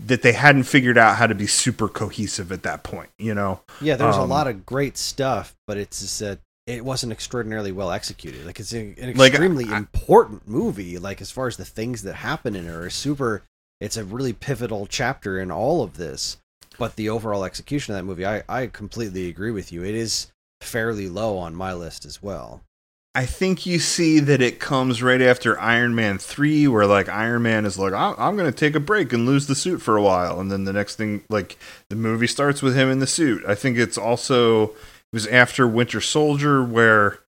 that 0.00 0.22
they 0.22 0.32
hadn't 0.32 0.64
figured 0.64 0.98
out 0.98 1.16
how 1.16 1.26
to 1.26 1.34
be 1.34 1.46
super 1.46 1.88
cohesive 1.88 2.52
at 2.52 2.62
that 2.62 2.82
point 2.82 3.08
you 3.18 3.34
know 3.34 3.60
Yeah, 3.80 3.96
there 3.96 4.06
was 4.06 4.16
a 4.16 4.20
Um, 4.20 4.28
lot 4.28 4.46
of 4.46 4.66
great 4.66 4.96
stuff, 4.98 5.54
but 5.66 5.76
it's 5.76 6.00
just 6.00 6.18
that 6.20 6.38
it 6.66 6.84
wasn't 6.84 7.12
extraordinarily 7.12 7.70
well 7.70 7.92
executed. 7.92 8.44
Like 8.44 8.58
it's 8.58 8.72
an 8.72 8.96
Like, 9.14 9.30
extremely 9.32 9.66
I- 9.72 9.76
important 9.78 10.48
movie. 10.48 10.98
Like 10.98 11.20
as 11.20 11.30
far 11.30 11.46
as 11.46 11.56
the 11.56 11.64
things 11.64 12.02
that 12.02 12.14
happen 12.14 12.56
in 12.56 12.66
it 12.66 12.72
are 12.74 12.90
super. 12.90 13.42
It's 13.80 13.96
a 13.96 14.04
really 14.04 14.32
pivotal 14.32 14.86
chapter 14.88 15.38
in 15.38 15.50
all 15.52 15.82
of 15.84 15.96
this. 15.96 16.38
But 16.76 16.96
the 16.96 17.08
overall 17.08 17.44
execution 17.44 17.94
of 17.94 17.98
that 17.98 18.04
movie, 18.04 18.26
I 18.26 18.42
I 18.48 18.66
completely 18.66 19.28
agree 19.28 19.52
with 19.52 19.70
you. 19.70 19.84
It 19.84 19.94
is 19.94 20.26
fairly 20.60 21.08
low 21.08 21.38
on 21.38 21.54
my 21.54 21.72
list 21.72 22.04
as 22.04 22.20
well. 22.20 22.62
I 23.16 23.24
think 23.24 23.64
you 23.64 23.78
see 23.78 24.20
that 24.20 24.42
it 24.42 24.60
comes 24.60 25.02
right 25.02 25.22
after 25.22 25.58
Iron 25.58 25.94
Man 25.94 26.18
3, 26.18 26.68
where 26.68 26.84
like 26.84 27.08
Iron 27.08 27.44
Man 27.44 27.64
is 27.64 27.78
like, 27.78 27.94
I'm, 27.94 28.14
I'm 28.18 28.36
going 28.36 28.52
to 28.52 28.56
take 28.56 28.74
a 28.74 28.80
break 28.80 29.10
and 29.10 29.24
lose 29.24 29.46
the 29.46 29.54
suit 29.54 29.80
for 29.80 29.96
a 29.96 30.02
while. 30.02 30.38
And 30.38 30.52
then 30.52 30.64
the 30.64 30.72
next 30.74 30.96
thing, 30.96 31.22
like 31.30 31.56
the 31.88 31.96
movie 31.96 32.26
starts 32.26 32.60
with 32.60 32.76
him 32.76 32.90
in 32.90 32.98
the 32.98 33.06
suit. 33.06 33.42
I 33.48 33.54
think 33.54 33.78
it's 33.78 33.96
also, 33.96 34.64
it 34.64 35.14
was 35.14 35.26
after 35.28 35.66
Winter 35.66 36.02
Soldier, 36.02 36.62
where 36.62 37.20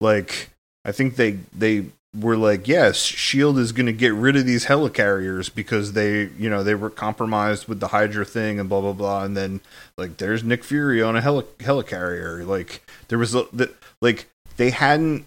like, 0.00 0.50
I 0.84 0.90
think 0.90 1.14
they, 1.14 1.38
they 1.56 1.84
were 2.12 2.36
like, 2.36 2.66
yes, 2.66 2.96
S.H.I.E.L.D. 2.96 3.60
is 3.60 3.70
going 3.70 3.86
to 3.86 3.92
get 3.92 4.14
rid 4.14 4.34
of 4.34 4.46
these 4.46 4.66
helicarriers 4.66 5.54
because 5.54 5.92
they, 5.92 6.24
you 6.38 6.50
know, 6.50 6.64
they 6.64 6.74
were 6.74 6.90
compromised 6.90 7.68
with 7.68 7.78
the 7.78 7.88
Hydra 7.88 8.24
thing 8.24 8.58
and 8.58 8.68
blah, 8.68 8.80
blah, 8.80 8.92
blah. 8.94 9.22
And 9.22 9.36
then 9.36 9.60
like, 9.96 10.16
there's 10.16 10.42
Nick 10.42 10.64
Fury 10.64 11.00
on 11.00 11.14
a 11.14 11.20
heli- 11.20 11.44
helicarrier. 11.58 12.44
Like, 12.44 12.84
there 13.06 13.18
was, 13.18 13.32
a, 13.32 13.46
the, 13.52 13.72
like, 14.02 14.28
they 14.56 14.70
hadn't 14.70 15.24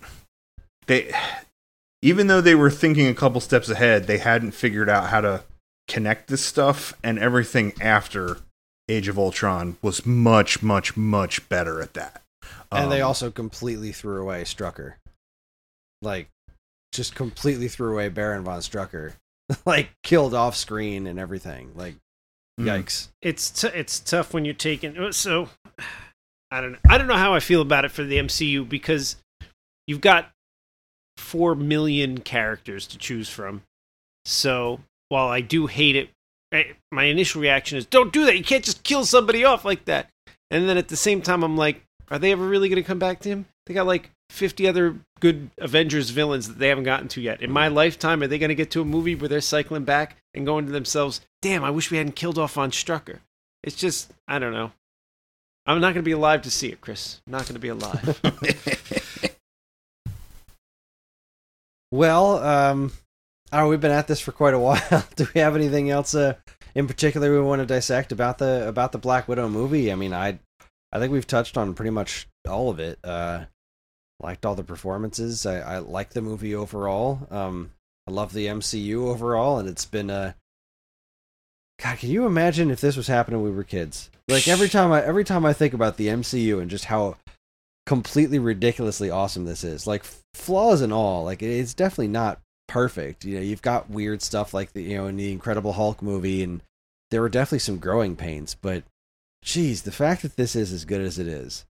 they 0.88 1.12
even 2.02 2.28
though 2.28 2.42
they 2.42 2.56
were 2.56 2.70
thinking 2.72 3.08
a 3.08 3.14
couple 3.14 3.42
steps 3.42 3.70
ahead 3.70 4.08
they 4.08 4.18
hadn't 4.18 4.52
figured 4.52 4.90
out 4.90 5.10
how 5.10 5.22
to 5.22 5.44
connect 5.88 6.28
this 6.28 6.44
stuff 6.44 6.94
and 7.04 7.18
everything 7.20 7.74
after 7.82 8.38
age 8.88 9.08
of 9.08 9.18
ultron 9.18 9.78
was 9.82 10.06
much 10.06 10.62
much 10.64 10.96
much 10.98 11.48
better 11.50 11.82
at 11.82 11.94
that 11.94 12.22
And 12.72 12.92
they 12.92 13.02
Um, 13.02 13.08
also 13.08 13.32
completely 13.32 13.92
threw 13.92 14.22
away 14.22 14.44
Strucker. 14.44 14.94
Like, 16.04 16.30
just 16.92 17.16
completely 17.16 17.68
threw 17.68 17.92
away 17.94 18.10
Baron 18.10 18.44
von 18.44 18.60
Strucker. 18.60 19.14
like, 19.66 19.90
killed 20.04 20.34
off 20.36 20.56
screen 20.56 21.08
and 21.08 21.20
everything. 21.20 21.72
Like, 21.76 21.96
Mm. 22.60 22.66
yikes. 22.84 23.08
it's 23.22 23.50
t- 23.50 23.68
it's 23.74 24.00
tough 24.00 24.34
when 24.34 24.44
you're 24.46 24.54
taking 24.54 25.12
so 25.14 25.50
I 26.52 26.62
don't 26.62 26.74
know. 26.74 26.80
I 26.88 26.98
don't 26.98 27.08
know 27.08 27.16
how 27.16 27.34
I 27.34 27.40
feel 27.40 27.62
about 27.62 27.86
it 27.86 27.92
for 27.92 28.04
the 28.04 28.18
MCU 28.18 28.68
because 28.68 29.18
you've 29.88 30.02
got 30.02 30.32
4 31.18 31.56
million 31.56 32.20
characters 32.20 32.88
to 32.88 32.98
choose 32.98 33.30
from. 33.30 33.64
So, 34.26 34.82
while 35.10 35.28
I 35.28 35.42
do 35.42 35.68
hate 35.68 35.96
it, 35.96 36.10
I, 36.52 36.74
my 36.92 37.04
initial 37.06 37.42
reaction 37.42 37.78
is 37.78 37.86
don't 37.86 38.14
do 38.14 38.26
that. 38.26 38.38
You 38.38 38.44
can't 38.44 38.64
just 38.64 38.84
kill 38.84 39.06
somebody 39.06 39.44
off 39.44 39.66
like 39.66 39.86
that. 39.86 40.10
And 40.52 40.68
then 40.68 40.78
at 40.78 40.88
the 40.88 40.96
same 40.96 41.22
time 41.22 41.44
I'm 41.44 41.58
like, 41.58 41.84
are 42.10 42.20
they 42.20 42.32
ever 42.32 42.48
really 42.48 42.70
going 42.70 42.82
to 42.82 42.88
come 42.88 43.00
back 43.00 43.20
to 43.22 43.30
him? 43.30 43.46
They 43.66 43.74
got 43.74 43.86
like 43.86 44.10
50 44.32 44.68
other 44.68 44.96
good 45.20 45.52
Avengers 45.60 46.10
villains 46.10 46.48
that 46.48 46.58
they 46.58 46.70
haven't 46.70 46.86
gotten 46.86 47.08
to 47.10 47.22
yet. 47.22 47.42
In 47.42 47.52
my 47.52 47.68
lifetime, 47.68 48.24
are 48.24 48.28
they 48.28 48.40
going 48.40 48.50
to 48.50 48.56
get 48.56 48.72
to 48.72 48.82
a 48.82 48.86
movie 48.86 49.16
where 49.16 49.30
they're 49.30 49.42
cycling 49.42 49.84
back 49.84 50.18
and 50.34 50.46
going 50.46 50.66
to 50.66 50.72
themselves, 50.72 51.22
damn, 51.42 51.64
I 51.64 51.70
wish 51.70 51.92
we 51.92 51.98
hadn't 51.98 52.16
killed 52.16 52.40
off 52.40 52.58
on 52.58 52.72
Strucker? 52.72 53.20
It's 53.64 53.76
just, 53.76 54.12
I 54.28 54.40
don't 54.40 54.54
know. 54.54 54.72
I'm 55.70 55.82
not 55.82 55.94
going 55.94 56.04
to 56.04 56.10
be 56.10 56.12
alive 56.14 56.42
to 56.44 56.52
see 56.52 56.70
it, 56.70 56.82
Kris. 56.82 57.22
I'm 57.28 57.32
not 57.32 57.44
going 57.44 57.54
to 57.54 57.60
be 57.60 57.70
alive. 57.70 58.22
Well, 61.92 62.38
um, 62.38 62.92
oh, 63.52 63.68
we've 63.68 63.82
been 63.82 63.92
at 63.92 64.08
this 64.08 64.20
for 64.20 64.32
quite 64.32 64.54
a 64.54 64.60
while. 64.60 65.06
Do 65.16 65.28
we 65.34 65.42
have 65.42 65.56
anything 65.56 65.90
else 65.90 66.14
uh, 66.14 66.36
in 66.76 66.88
particular 66.88 67.32
we 67.32 67.42
want 67.42 67.62
to 67.62 67.66
dissect 67.66 68.12
about 68.12 68.38
the 68.38 68.68
about 68.68 68.92
the 68.92 69.00
Black 69.00 69.28
Widow 69.28 69.50
movie? 69.50 69.92
I 69.92 69.96
mean, 69.96 70.14
I 70.14 70.40
I 70.92 71.00
think 71.00 71.12
we've 71.12 71.26
touched 71.26 71.58
on 71.58 71.74
pretty 71.74 71.90
much 71.90 72.28
all 72.48 72.70
of 72.70 72.80
it. 72.80 73.00
Uh, 73.04 73.46
liked 74.20 74.46
all 74.46 74.56
the 74.56 74.64
performances. 74.64 75.46
I, 75.46 75.60
I 75.60 75.78
like 75.80 76.12
the 76.12 76.22
movie 76.22 76.54
overall. 76.54 77.28
Um, 77.32 77.72
I 78.08 78.12
love 78.12 78.34
the 78.34 78.48
MCU 78.48 79.08
overall, 79.08 79.58
and 79.60 79.68
it's 79.68 79.86
been 79.86 80.10
a. 80.10 80.36
God, 81.82 81.98
can 81.98 82.10
you 82.10 82.26
imagine 82.26 82.72
if 82.72 82.82
this 82.82 82.98
was 82.98 83.08
happening 83.08 83.42
when 83.42 83.52
we 83.52 83.56
were 83.56 83.64
kids? 83.64 84.10
Like 84.28 84.48
every 84.48 84.70
time 84.70 84.92
I 84.92 85.04
every 85.04 85.24
time 85.24 85.46
I 85.46 85.54
think 85.54 85.74
about 85.74 85.98
the 85.98 86.08
MCU 86.08 86.62
and 86.62 86.70
just 86.70 86.86
how 86.86 87.16
completely 87.86 88.38
ridiculously 88.38 89.10
awesome 89.10 89.46
this 89.46 89.64
is, 89.64 89.88
like 89.88 90.04
flaws 90.34 90.82
and 90.82 90.94
all, 90.94 91.24
like 91.24 91.42
it's 91.42 91.74
definitely 91.74 92.10
not 92.10 92.40
perfect. 92.68 93.26
You 93.26 93.36
know, 93.36 93.42
you've 93.42 93.62
got 93.62 93.90
weird 93.90 94.22
stuff 94.22 94.54
like 94.54 94.74
the 94.74 94.84
you 94.84 94.98
know 94.98 95.08
in 95.08 95.18
the 95.18 95.32
Incredible 95.32 95.74
Hulk 95.74 96.02
movie, 96.02 96.44
and 96.44 96.62
there 97.12 97.22
were 97.22 97.30
definitely 97.30 97.60
some 97.60 97.80
growing 97.80 98.16
pains. 98.16 98.56
But, 98.62 98.84
geez, 99.44 99.82
the 99.82 99.92
fact 99.92 100.22
that 100.22 100.38
this 100.38 100.56
is 100.56 100.72
as 100.72 100.86
good 100.86 101.02
as 101.02 101.18
it 101.20 101.28
is, 101.28 101.66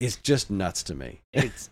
is 0.00 0.16
just 0.16 0.50
nuts 0.50 0.82
to 0.84 0.94
me. 0.94 1.20
It's 1.32 1.70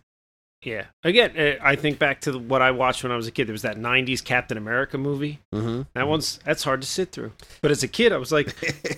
yeah. 0.62 0.86
Again, 1.04 1.36
uh, 1.38 1.62
I 1.62 1.76
think 1.76 1.98
back 1.98 2.20
to 2.22 2.38
what 2.38 2.62
I 2.62 2.70
watched 2.72 3.02
when 3.02 3.12
I 3.12 3.16
was 3.16 3.26
a 3.26 3.30
kid. 3.30 3.46
There 3.46 3.52
was 3.52 3.62
that 3.62 3.76
'90s 3.76 4.24
Captain 4.24 4.56
America 4.58 4.98
movie. 4.98 5.38
Mm-hmm. 5.54 5.82
That 5.94 6.08
one's 6.08 6.38
that's 6.44 6.64
hard 6.64 6.80
to 6.80 6.86
sit 6.86 7.12
through. 7.12 7.32
But 7.62 7.70
as 7.70 7.82
a 7.82 7.88
kid, 7.88 8.12
I 8.12 8.16
was 8.16 8.32
like, 8.32 8.48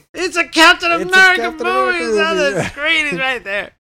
"It's 0.14 0.36
a 0.36 0.46
Captain 0.48 0.90
It's 0.92 1.04
a 1.04 1.08
America 1.08 1.42
Captain 1.42 1.66
movie! 1.66 1.98
America 1.98 2.04
It's 2.10 2.18
on 2.18 2.36
the 2.36 2.64
screen. 2.64 3.06
It's 3.06 3.18
right 3.18 3.44
there." 3.44 3.70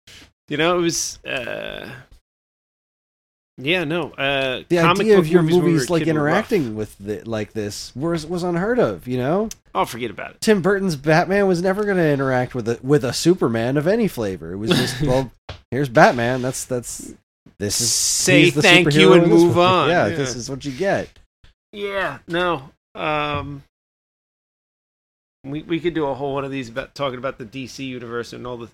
You 0.48 0.58
know, 0.58 0.78
it 0.78 0.82
was. 0.82 1.18
uh 1.24 1.88
Yeah, 3.58 3.84
no. 3.84 4.10
Uh, 4.10 4.62
The 4.68 4.78
comic 4.78 5.02
idea 5.02 5.16
book 5.16 5.24
of 5.24 5.28
your 5.28 5.42
movies 5.42 5.56
we 5.56 5.62
movies 5.62 5.88
a 5.88 5.92
like 5.92 6.04
kid 6.04 6.14
were 6.14 6.22
rough. 6.24 6.32
interacting 6.52 6.74
with 6.74 6.96
the, 6.98 7.22
like 7.24 7.52
this 7.52 7.94
was 7.94 8.26
was 8.26 8.42
unheard 8.42 8.78
of. 8.78 9.06
You 9.06 9.18
know, 9.18 9.48
Oh, 9.74 9.84
forget 9.86 10.10
about 10.10 10.32
it. 10.32 10.40
Tim 10.40 10.60
Burton's 10.60 10.96
Batman 10.96 11.46
was 11.46 11.62
never 11.62 11.84
going 11.84 11.96
to 11.96 12.06
interact 12.06 12.54
with 12.54 12.68
a 12.68 12.78
with 12.82 13.04
a 13.04 13.12
Superman 13.14 13.76
of 13.78 13.86
any 13.86 14.08
flavor. 14.08 14.52
It 14.52 14.56
was 14.56 14.70
just 14.70 15.00
well, 15.06 15.30
here's 15.70 15.88
Batman. 15.88 16.42
That's 16.42 16.64
that's 16.64 17.14
this 17.62 17.80
is 17.80 17.92
Say 17.92 18.50
thank 18.50 18.92
you 18.92 19.12
and 19.12 19.28
move 19.28 19.56
on. 19.56 19.88
Yeah, 19.88 20.08
Yeah. 20.08 20.16
this 20.16 20.34
is 20.34 20.50
what 20.50 20.64
you 20.64 20.72
get. 20.72 21.08
Yeah, 21.72 22.18
no. 22.26 22.70
Um, 22.96 23.62
we 25.44 25.62
we 25.62 25.78
could 25.78 25.94
do 25.94 26.06
a 26.06 26.14
whole 26.14 26.34
one 26.34 26.44
of 26.44 26.50
these 26.50 26.68
about 26.68 26.94
talking 26.96 27.18
about 27.18 27.38
the 27.38 27.44
DC 27.44 27.86
universe 27.86 28.32
and 28.32 28.46
all 28.46 28.56
the 28.56 28.68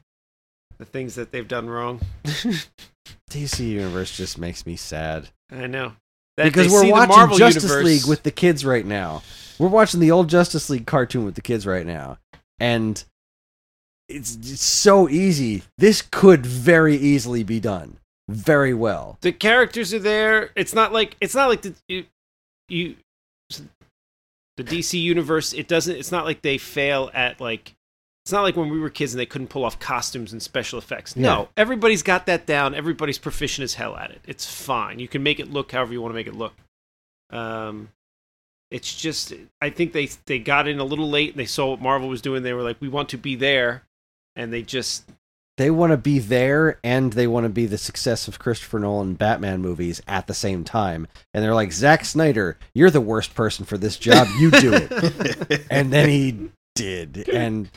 the 0.79 0.85
things 0.87 1.15
that 1.17 1.31
they've 1.33 1.47
done 1.49 1.69
wrong. 1.69 2.01
DC 3.31 3.61
universe 3.61 4.17
just 4.17 4.39
makes 4.39 4.65
me 4.65 4.75
sad 4.77 5.29
I 5.53 5.67
know 5.67 5.93
That 6.39 6.45
because 6.45 6.73
we're 6.73 6.91
watching 6.91 7.37
Justice 7.39 7.65
universe- 7.65 7.85
League 7.85 8.07
with 8.09 8.23
the 8.23 8.31
kids 8.31 8.65
right 8.65 8.87
now. 8.87 9.23
We're 9.59 9.69
watching 9.69 10.01
the 10.01 10.11
old 10.13 10.29
Justice 10.31 10.71
League 10.71 10.87
cartoon 10.87 11.25
with 11.27 11.35
the 11.35 11.43
kids 11.43 11.67
right 11.67 11.85
now, 11.85 12.19
and 12.59 13.03
it's, 14.09 14.35
it's 14.37 14.63
so 14.63 15.09
easy. 15.09 15.63
This 15.77 16.01
could 16.01 16.47
very 16.47 16.97
easily 16.97 17.43
be 17.43 17.61
done 17.61 17.99
very 18.29 18.75
well. 18.75 19.19
the 19.23 19.33
characters 19.33 19.95
are 19.95 19.99
there. 19.99 20.51
It's 20.55 20.75
not 20.75 20.93
like 20.93 21.17
it's 21.21 21.35
not 21.35 21.49
like 21.49 21.63
the 21.63 21.75
you, 21.89 22.05
you 22.69 22.97
the 24.57 24.65
DC 24.65 25.01
universe. 25.01 25.53
It 25.53 25.69
doesn't. 25.69 25.97
It's 25.97 26.13
not 26.13 26.25
like 26.25 26.43
they 26.43 26.59
fail 26.59 27.11
at 27.15 27.41
like. 27.41 27.75
It's 28.25 28.33
not 28.33 28.43
like 28.43 28.57
when 28.57 28.69
we 28.69 28.79
were 28.79 28.91
kids 28.91 29.15
and 29.15 29.21
they 29.21 29.25
couldn't 29.25 29.49
pull 29.49 29.65
off 29.65 29.79
costumes 29.81 30.35
and 30.35 30.43
special 30.43 30.79
effects. 30.79 31.15
Yeah. 31.17 31.23
No, 31.23 31.49
everybody's 31.57 32.03
got 32.03 32.27
that 32.27 32.45
down. 32.45 32.75
Everybody's 32.75 33.17
proficient 33.17 33.65
as 33.65 33.75
hell 33.75 33.97
at 33.97 34.11
it. 34.11 34.21
It's 34.27 34.45
fine. 34.45 34.99
You 34.99 35.09
can 35.09 35.23
make 35.23 35.41
it 35.41 35.51
look 35.51 35.73
however 35.73 35.95
you 35.95 36.03
want 36.03 36.11
to 36.11 36.15
make 36.15 36.27
it 36.27 36.35
look. 36.35 36.53
Um, 37.31 37.89
it's 38.71 38.95
just 38.95 39.33
I 39.63 39.71
think 39.71 39.95
they 39.95 40.11
they 40.27 40.39
got 40.39 40.69
in 40.69 40.79
a 40.79 40.85
little 40.85 41.09
late 41.09 41.31
and 41.31 41.39
they 41.39 41.47
saw 41.47 41.71
what 41.71 41.81
Marvel 41.81 42.09
was 42.09 42.21
doing. 42.21 42.43
They 42.43 42.53
were 42.53 42.63
like, 42.63 42.77
we 42.81 42.89
want 42.89 43.09
to 43.11 43.17
be 43.17 43.35
there, 43.35 43.85
and 44.37 44.53
they 44.53 44.61
just 44.61 45.09
They 45.59 45.71
want 45.73 45.91
to 45.91 45.97
be 45.97 46.21
there, 46.21 46.79
and 46.85 47.13
they 47.13 47.27
want 47.27 47.45
to 47.45 47.51
be 47.51 47.67
the 47.67 47.79
success 47.79 48.29
of 48.29 48.39
Christopher 48.39 48.79
Nolan 48.79 49.15
Batman 49.15 49.61
movies 49.61 50.01
at 50.07 50.29
the 50.29 50.35
same 50.35 50.63
time. 50.63 51.09
And 51.35 51.43
they're 51.43 51.55
like, 51.55 51.73
Zack 51.73 52.05
Snyder, 52.05 52.59
you're 52.75 52.91
the 52.91 53.01
worst 53.01 53.35
person 53.35 53.65
for 53.65 53.77
this 53.77 53.97
job. 53.97 54.29
You 54.39 54.53
do 54.53 54.73
it. 54.73 55.67
and 55.71 55.93
then 55.93 56.09
he 56.09 56.51
did 56.77 57.29
and 57.29 57.69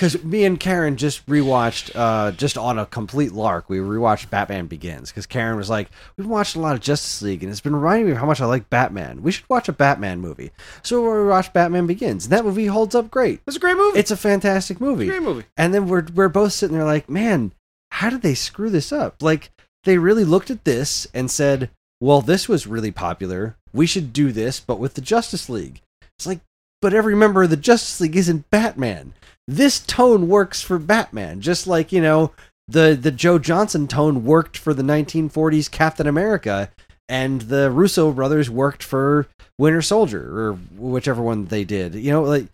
because 0.00 0.24
me 0.24 0.44
and 0.46 0.58
karen 0.58 0.96
just 0.96 1.24
rewatched 1.26 1.90
uh 1.94 2.30
just 2.32 2.56
on 2.56 2.78
a 2.78 2.86
complete 2.86 3.32
lark 3.32 3.68
we 3.68 3.76
rewatched 3.78 4.30
batman 4.30 4.66
begins 4.66 5.10
because 5.10 5.26
karen 5.26 5.56
was 5.56 5.68
like 5.68 5.90
we've 6.16 6.26
watched 6.26 6.56
a 6.56 6.60
lot 6.60 6.74
of 6.74 6.80
justice 6.80 7.20
league 7.20 7.42
and 7.42 7.52
it's 7.52 7.60
been 7.60 7.76
reminding 7.76 8.06
me 8.06 8.12
of 8.12 8.18
how 8.18 8.26
much 8.26 8.40
i 8.40 8.46
like 8.46 8.70
batman 8.70 9.22
we 9.22 9.30
should 9.30 9.48
watch 9.50 9.68
a 9.68 9.72
batman 9.72 10.20
movie 10.20 10.50
so 10.82 11.02
we 11.02 11.28
watched 11.28 11.52
batman 11.52 11.86
begins 11.86 12.24
and 12.24 12.32
that 12.32 12.44
movie 12.44 12.66
holds 12.66 12.94
up 12.94 13.10
great 13.10 13.40
it's 13.46 13.56
a 13.56 13.60
great 13.60 13.76
movie. 13.76 13.98
it's 13.98 14.10
a 14.10 14.16
fantastic 14.16 14.76
It's 14.76 14.80
a 14.80 14.84
movie 14.84 15.06
great 15.06 15.22
movie. 15.22 15.44
and 15.56 15.74
then 15.74 15.86
we're 15.86 16.06
we're 16.14 16.28
both 16.28 16.52
sitting 16.52 16.76
there 16.76 16.86
like, 16.86 17.08
man, 17.08 17.52
how 17.90 18.10
did 18.10 18.22
they 18.22 18.34
screw 18.34 18.70
this 18.70 18.92
up? 18.92 19.22
Like 19.22 19.50
they 19.84 19.98
really 19.98 20.24
looked 20.24 20.50
at 20.50 20.64
this 20.64 21.06
and 21.12 21.30
said, 21.30 21.70
well, 22.00 22.20
this 22.20 22.48
was 22.48 22.66
really 22.66 22.92
popular. 22.92 23.56
We 23.72 23.86
should 23.86 24.12
do 24.12 24.32
this, 24.32 24.60
but 24.60 24.78
with 24.78 24.94
the 24.94 25.00
Justice 25.00 25.48
League. 25.48 25.80
It's 26.18 26.26
like, 26.26 26.40
but 26.80 26.94
every 26.94 27.14
member 27.14 27.42
of 27.42 27.50
the 27.50 27.56
Justice 27.56 28.00
League 28.00 28.16
isn't 28.16 28.50
Batman. 28.50 29.14
This 29.46 29.80
tone 29.80 30.28
works 30.28 30.62
for 30.62 30.78
Batman, 30.78 31.40
just 31.40 31.66
like 31.66 31.92
you 31.92 32.00
know 32.00 32.32
the 32.68 32.98
the 33.00 33.10
Joe 33.10 33.38
Johnston 33.38 33.88
tone 33.88 34.24
worked 34.24 34.56
for 34.56 34.72
the 34.72 34.82
1940s 34.82 35.70
Captain 35.70 36.06
America, 36.06 36.70
and 37.08 37.42
the 37.42 37.70
Russo 37.70 38.12
brothers 38.12 38.48
worked 38.48 38.82
for 38.82 39.26
Winter 39.58 39.82
Soldier 39.82 40.22
or 40.38 40.52
whichever 40.76 41.22
one 41.22 41.46
they 41.46 41.64
did. 41.64 41.94
You 41.94 42.12
know, 42.12 42.22
like 42.22 42.46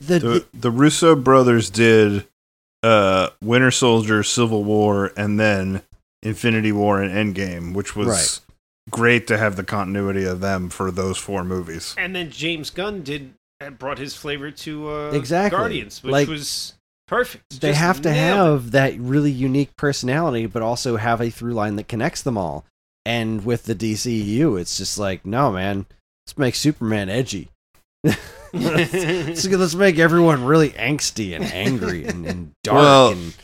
the, 0.00 0.18
the, 0.18 0.46
the 0.52 0.70
Russo 0.70 1.16
brothers 1.16 1.70
did 1.70 2.26
uh, 2.82 3.30
Winter 3.42 3.70
Soldier, 3.70 4.22
Civil 4.22 4.62
War, 4.64 5.12
and 5.16 5.40
then 5.40 5.82
Infinity 6.22 6.72
War 6.72 7.00
and 7.00 7.34
Endgame, 7.34 7.74
which 7.74 7.96
was 7.96 8.08
Right. 8.08 8.40
Great 8.94 9.26
to 9.26 9.36
have 9.36 9.56
the 9.56 9.64
continuity 9.64 10.24
of 10.24 10.40
them 10.40 10.70
for 10.70 10.90
those 10.90 11.18
four 11.18 11.42
movies. 11.44 11.94
And 11.98 12.14
then 12.14 12.30
James 12.30 12.70
Gunn 12.70 13.02
did 13.02 13.34
uh, 13.60 13.70
brought 13.70 13.98
his 13.98 14.14
flavor 14.14 14.50
to 14.50 14.88
uh, 14.90 15.10
Exactly. 15.10 15.58
Guardians, 15.58 16.02
which 16.02 16.12
Like, 16.12 16.28
was 16.28 16.74
perfect. 17.08 17.60
they 17.60 17.70
Just 17.70 17.80
have 17.80 18.00
to 18.02 18.10
nailed 18.12 18.16
it. 18.16 18.62
have 18.62 18.70
that 18.70 18.98
really 18.98 19.30
unique 19.32 19.76
personality, 19.76 20.46
but 20.46 20.62
also 20.62 20.96
have 20.96 21.20
a 21.20 21.30
through 21.30 21.54
line 21.54 21.76
that 21.76 21.88
connects 21.88 22.22
them 22.22 22.38
all. 22.38 22.64
And 23.04 23.44
with 23.44 23.64
the 23.64 23.74
DCU, 23.74 24.58
it's 24.60 24.78
just 24.78 24.96
like, 24.98 25.26
no, 25.26 25.50
man, 25.52 25.86
let's 26.26 26.38
make 26.38 26.54
Superman 26.54 27.08
edgy. 27.10 27.50
let's, 28.52 29.44
let's 29.46 29.74
make 29.74 29.98
everyone 29.98 30.44
really 30.44 30.70
angsty 30.70 31.34
and 31.34 31.44
angry 31.44 32.04
and, 32.06 32.26
and 32.26 32.52
dark. 32.62 32.76
Well, 32.78 33.08
and 33.12 33.34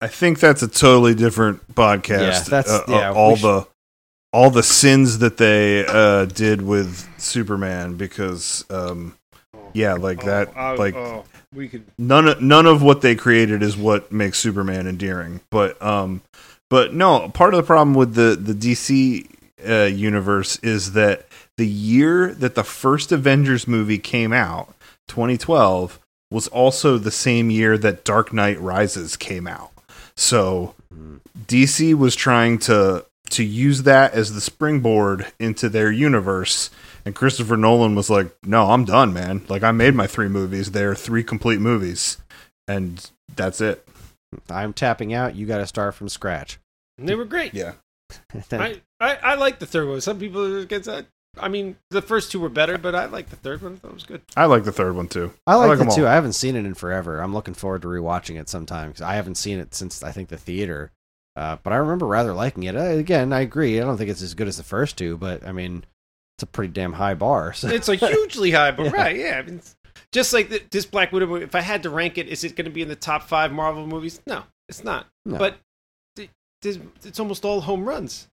I 0.00 0.08
think 0.08 0.40
that's 0.40 0.62
a 0.62 0.68
totally 0.68 1.14
different 1.14 1.74
podcast. 1.74 2.20
Yeah, 2.20 2.40
that's- 2.40 2.68
Uh, 2.70 2.82
uh, 2.88 2.96
yeah, 2.98 3.12
all 3.12 3.34
we 3.34 3.40
the 3.40 3.68
all 4.36 4.50
the 4.50 4.62
sins 4.62 5.18
that 5.20 5.38
they 5.38 5.86
uh, 5.86 6.26
did 6.26 6.60
with 6.60 7.08
Superman 7.18 7.96
because 7.96 8.64
um, 8.70 9.16
yeah, 9.72 9.94
like 9.94 10.22
that, 10.24 10.48
Oh, 10.54 10.60
I- 10.60 10.74
like 10.76 10.94
oh, 10.94 11.24
we 11.54 11.68
could. 11.68 11.84
none 11.98 12.28
of, 12.28 12.42
none 12.42 12.66
of 12.66 12.82
what 12.82 13.00
they 13.00 13.14
created 13.14 13.62
is 13.62 13.76
what 13.76 14.12
makes 14.12 14.38
Superman 14.38 14.86
endearing. 14.86 15.40
But 15.50 15.80
um, 15.82 16.20
but 16.68 16.92
no, 16.92 17.28
part 17.30 17.54
of 17.54 17.58
the 17.58 17.66
problem 17.66 17.94
with 17.94 18.14
the 18.14 18.36
the 18.36 18.52
DC 18.52 19.26
uh, 19.66 19.84
universe 19.84 20.58
is 20.58 20.92
that 20.92 21.26
the 21.56 21.66
year 21.66 22.34
that 22.34 22.54
the 22.56 22.64
first 22.64 23.12
Avengers 23.12 23.66
movie 23.66 23.98
came 23.98 24.32
out, 24.34 24.74
2012, 25.08 25.98
was 26.30 26.46
also 26.48 26.98
the 26.98 27.10
same 27.10 27.48
year 27.50 27.78
that 27.78 28.04
Dark 28.04 28.32
Knight 28.34 28.60
Rises 28.60 29.16
came 29.16 29.46
out. 29.46 29.70
So 30.14 30.74
Mm. 30.94 31.20
DC 31.48 31.94
was 31.94 32.14
trying 32.14 32.58
to 32.60 33.04
to 33.30 33.44
use 33.44 33.82
that 33.84 34.14
as 34.14 34.34
the 34.34 34.40
springboard 34.40 35.26
into 35.38 35.68
their 35.68 35.90
universe. 35.90 36.70
And 37.04 37.14
Christopher 37.14 37.56
Nolan 37.56 37.94
was 37.94 38.10
like, 38.10 38.34
"No, 38.44 38.70
I'm 38.70 38.84
done, 38.84 39.12
man. 39.12 39.44
Like 39.48 39.62
I 39.62 39.70
made 39.72 39.94
my 39.94 40.06
three 40.06 40.28
movies. 40.28 40.72
They're 40.72 40.94
three 40.94 41.22
complete 41.22 41.60
movies, 41.60 42.18
and 42.66 43.08
that's 43.34 43.60
it." 43.60 43.86
I'm 44.50 44.72
tapping 44.72 45.14
out. 45.14 45.36
You 45.36 45.46
got 45.46 45.58
to 45.58 45.66
start 45.66 45.94
from 45.94 46.08
scratch. 46.08 46.58
They 46.98 47.14
were 47.14 47.24
great. 47.24 47.54
Yeah. 47.54 47.72
I, 48.52 48.80
I, 49.00 49.16
I 49.16 49.34
like 49.36 49.58
the 49.58 49.66
third 49.66 49.88
one. 49.88 50.00
Some 50.00 50.18
people 50.18 50.44
are 50.44 50.58
against 50.58 50.86
that. 50.86 51.06
I 51.38 51.48
mean, 51.48 51.76
the 51.90 52.00
first 52.02 52.32
two 52.32 52.40
were 52.40 52.48
better, 52.48 52.78
but 52.78 52.94
I 52.94 53.06
like 53.06 53.28
the 53.28 53.36
third 53.36 53.62
one. 53.62 53.74
I 53.74 53.76
thought 53.76 53.88
it 53.90 53.94
was 53.94 54.04
good. 54.04 54.22
I 54.36 54.46
like 54.46 54.64
the 54.64 54.72
third 54.72 54.96
one 54.96 55.06
too. 55.08 55.32
I 55.46 55.54
like, 55.56 55.68
like 55.68 55.78
it 55.78 55.82
'em 55.82 55.90
too. 55.94 56.02
all. 56.06 56.08
I 56.10 56.14
haven't 56.14 56.32
seen 56.32 56.56
it 56.56 56.64
in 56.64 56.74
forever. 56.74 57.20
I'm 57.20 57.34
looking 57.34 57.54
forward 57.54 57.82
to 57.82 57.88
rewatching 57.88 58.40
it 58.40 58.48
sometime 58.48 58.88
because 58.88 59.02
I 59.02 59.14
haven't 59.14 59.34
seen 59.36 59.58
it 59.58 59.74
since 59.74 60.02
I 60.02 60.12
think 60.12 60.28
the 60.28 60.38
theater. 60.38 60.92
Uh, 61.36 61.56
but 61.62 61.72
I 61.72 61.76
remember 61.76 62.06
rather 62.06 62.32
liking 62.32 62.62
it. 62.62 62.74
Uh, 62.76 62.80
again, 62.84 63.32
I 63.32 63.40
agree. 63.40 63.78
I 63.80 63.84
don't 63.84 63.98
think 63.98 64.08
it's 64.10 64.22
as 64.22 64.34
good 64.34 64.48
as 64.48 64.56
the 64.56 64.62
first 64.62 64.96
two, 64.96 65.16
but 65.18 65.46
I 65.46 65.52
mean, 65.52 65.84
it's 66.36 66.42
a 66.42 66.46
pretty 66.46 66.72
damn 66.72 66.94
high 66.94 67.14
bar. 67.14 67.52
So. 67.54 67.68
It's 67.68 67.88
a 67.88 67.94
hugely 67.96 68.50
high, 68.52 68.70
bar, 68.70 68.86
Yeah. 68.90 68.92
right, 68.92 69.16
yeah. 69.16 69.38
I 69.38 69.42
mean, 69.42 69.60
just 70.12 70.32
like 70.32 70.48
th- 70.48 70.66
this 70.70 70.86
Black 70.86 71.12
Widow 71.12 71.26
movie, 71.26 71.44
if 71.44 71.54
I 71.54 71.60
had 71.60 71.82
to 71.82 71.90
rank 71.90 72.16
it, 72.16 72.28
is 72.28 72.42
it 72.44 72.56
going 72.56 72.64
to 72.64 72.70
be 72.70 72.80
in 72.82 72.88
the 72.88 72.96
top 72.96 73.24
five 73.24 73.52
Marvel 73.52 73.86
movies? 73.86 74.20
No, 74.26 74.44
it's 74.68 74.82
not. 74.82 75.06
No. 75.26 75.36
But 75.38 75.58
th- 76.16 76.30
it's 77.04 77.20
almost 77.20 77.44
all 77.44 77.60
home 77.60 77.84
runs. 77.86 78.28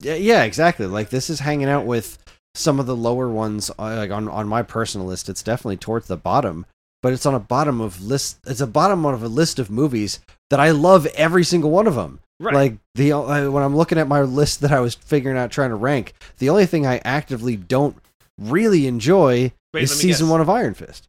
Yeah, 0.00 0.14
yeah, 0.14 0.42
exactly. 0.44 0.86
Like 0.86 1.10
this 1.10 1.30
is 1.30 1.40
hanging 1.40 1.68
out 1.68 1.86
with 1.86 2.18
some 2.54 2.78
of 2.80 2.86
the 2.86 2.96
lower 2.96 3.28
ones. 3.28 3.70
uh, 3.78 3.96
Like 3.96 4.10
on 4.10 4.28
on 4.28 4.46
my 4.48 4.62
personal 4.62 5.06
list, 5.06 5.28
it's 5.28 5.42
definitely 5.42 5.76
towards 5.76 6.06
the 6.08 6.16
bottom. 6.16 6.66
But 7.04 7.12
it's 7.12 7.26
on 7.26 7.34
a 7.34 7.38
bottom 7.38 7.82
of 7.82 8.02
list. 8.02 8.38
It's 8.46 8.62
a 8.62 8.66
bottom 8.66 9.04
of 9.04 9.22
a 9.22 9.28
list 9.28 9.58
of 9.58 9.70
movies 9.70 10.20
that 10.48 10.58
I 10.58 10.70
love 10.70 11.04
every 11.08 11.44
single 11.44 11.70
one 11.70 11.86
of 11.86 11.96
them. 11.96 12.18
Right. 12.40 12.54
Like 12.54 12.78
the 12.94 13.12
uh, 13.12 13.50
when 13.50 13.62
I'm 13.62 13.76
looking 13.76 13.98
at 13.98 14.08
my 14.08 14.22
list 14.22 14.62
that 14.62 14.72
I 14.72 14.80
was 14.80 14.94
figuring 14.94 15.36
out 15.36 15.50
trying 15.50 15.68
to 15.68 15.76
rank, 15.76 16.14
the 16.38 16.48
only 16.48 16.64
thing 16.64 16.86
I 16.86 17.02
actively 17.04 17.56
don't 17.56 17.98
really 18.40 18.86
enjoy 18.86 19.52
Wait, 19.74 19.82
is 19.82 19.94
season 19.94 20.28
guess. 20.28 20.30
one 20.30 20.40
of 20.40 20.48
Iron 20.48 20.72
Fist. 20.72 21.06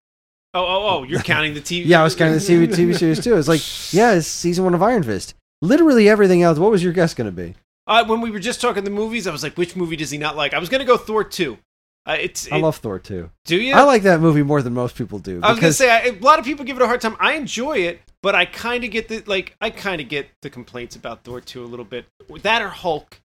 Oh, 0.53 0.65
oh, 0.65 0.89
oh! 0.89 1.03
You're 1.03 1.21
counting 1.21 1.53
the 1.53 1.61
TV. 1.61 1.85
Yeah, 1.85 2.01
I 2.01 2.03
was 2.03 2.13
counting 2.13 2.39
the 2.39 2.67
TV, 2.67 2.67
TV 2.67 2.93
series 2.99 3.23
too. 3.23 3.37
It's 3.37 3.47
like, 3.47 3.61
yeah, 3.93 4.15
it's 4.15 4.27
season 4.27 4.65
one 4.65 4.73
of 4.73 4.83
Iron 4.83 5.03
Fist. 5.03 5.33
Literally 5.61 6.09
everything 6.09 6.43
else. 6.43 6.59
What 6.59 6.71
was 6.71 6.83
your 6.83 6.91
guess 6.91 7.13
going 7.13 7.33
to 7.33 7.43
be? 7.43 7.55
Uh, 7.87 8.03
when 8.03 8.19
we 8.19 8.31
were 8.31 8.39
just 8.39 8.59
talking 8.59 8.83
the 8.83 8.89
movies, 8.89 9.27
I 9.27 9.31
was 9.31 9.43
like, 9.43 9.55
which 9.55 9.77
movie 9.77 9.95
does 9.95 10.11
he 10.11 10.17
not 10.17 10.35
like? 10.35 10.53
I 10.53 10.59
was 10.59 10.67
gonna 10.67 10.83
go 10.83 10.97
Thor 10.97 11.23
two. 11.23 11.57
Uh, 12.07 12.17
it's 12.19 12.51
I 12.51 12.57
it- 12.57 12.61
love 12.61 12.77
Thor 12.77 12.99
too. 12.99 13.31
do 13.45 13.59
you? 13.59 13.73
I 13.73 13.81
like 13.81 14.03
that 14.03 14.19
movie 14.21 14.43
more 14.43 14.61
than 14.61 14.73
most 14.73 14.95
people 14.95 15.17
do. 15.19 15.39
I 15.41 15.51
was 15.51 15.59
gonna 15.59 15.73
say 15.73 15.89
I, 15.89 15.99
a 16.15 16.19
lot 16.19 16.37
of 16.39 16.45
people 16.45 16.63
give 16.65 16.77
it 16.77 16.83
a 16.83 16.87
hard 16.87 17.01
time. 17.01 17.15
I 17.19 17.33
enjoy 17.33 17.77
it, 17.79 17.99
but 18.21 18.35
I 18.35 18.45
kind 18.45 18.83
of 18.83 18.91
get 18.91 19.07
the 19.07 19.23
like. 19.25 19.55
I 19.59 19.69
kind 19.71 19.99
of 20.01 20.07
get 20.07 20.27
the 20.43 20.49
complaints 20.51 20.95
about 20.95 21.23
Thor 21.23 21.41
two 21.41 21.63
a 21.63 21.65
little 21.65 21.85
bit. 21.85 22.05
That 22.43 22.61
or 22.61 22.69
Hulk, 22.69 23.19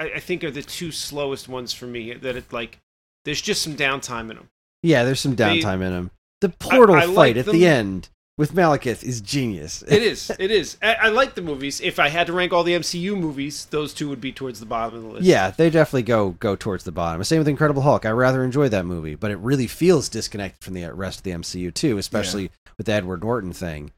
I, 0.00 0.12
I 0.16 0.20
think 0.20 0.42
are 0.42 0.50
the 0.50 0.62
two 0.64 0.90
slowest 0.90 1.48
ones 1.48 1.72
for 1.72 1.86
me. 1.86 2.12
That 2.14 2.34
it 2.36 2.52
like, 2.52 2.78
there's 3.24 3.40
just 3.40 3.62
some 3.62 3.76
downtime 3.76 4.30
in 4.30 4.36
them. 4.36 4.48
yeah, 4.82 5.04
there's 5.04 5.20
some 5.20 5.36
They- 5.36 5.60
downtime 5.60 5.74
in 5.82 5.92
them. 5.92 6.10
The 6.40 6.48
portal 6.48 6.96
I 6.96 7.04
like 7.04 7.14
fight 7.14 7.36
at 7.36 7.44
them- 7.46 7.54
the 7.56 7.66
end 7.66 8.08
with 8.38 8.52
Malekith 8.54 9.04
is 9.04 9.20
genius. 9.20 9.82
It 9.86 10.02
is. 10.02 10.30
It 10.38 10.50
is. 10.50 10.76
I, 10.82 10.94
I 10.94 11.08
like 11.08 11.34
the 11.34 11.42
movies. 11.42 11.80
If 11.80 11.98
I 11.98 12.08
had 12.08 12.26
to 12.28 12.32
rank 12.32 12.52
all 12.52 12.64
the 12.64 12.72
MCU 12.72 13.16
movies, 13.16 13.66
those 13.66 13.92
two 13.92 14.08
would 14.08 14.20
be 14.20 14.32
towards 14.32 14.58
the 14.60 14.66
bottom 14.66 14.96
of 14.96 15.02
the 15.02 15.08
list. 15.08 15.24
Yeah, 15.24 15.50
they 15.50 15.70
definitely 15.70 16.04
go 16.04 16.30
go 16.30 16.56
towards 16.56 16.84
the 16.84 16.92
bottom. 16.92 17.22
Same 17.24 17.38
with 17.38 17.48
Incredible 17.48 17.82
Hulk. 17.82 18.06
I 18.06 18.10
rather 18.10 18.42
enjoy 18.42 18.68
that 18.70 18.86
movie, 18.86 19.14
but 19.14 19.30
it 19.30 19.38
really 19.38 19.66
feels 19.66 20.08
disconnected 20.08 20.64
from 20.64 20.74
the 20.74 20.86
rest 20.92 21.18
of 21.18 21.22
the 21.24 21.32
MCU 21.32 21.72
too, 21.72 21.98
especially 21.98 22.50
with 22.78 22.86
the 22.86 22.92
Edward 22.92 23.22
Norton 23.22 23.52
thing. 23.52 23.92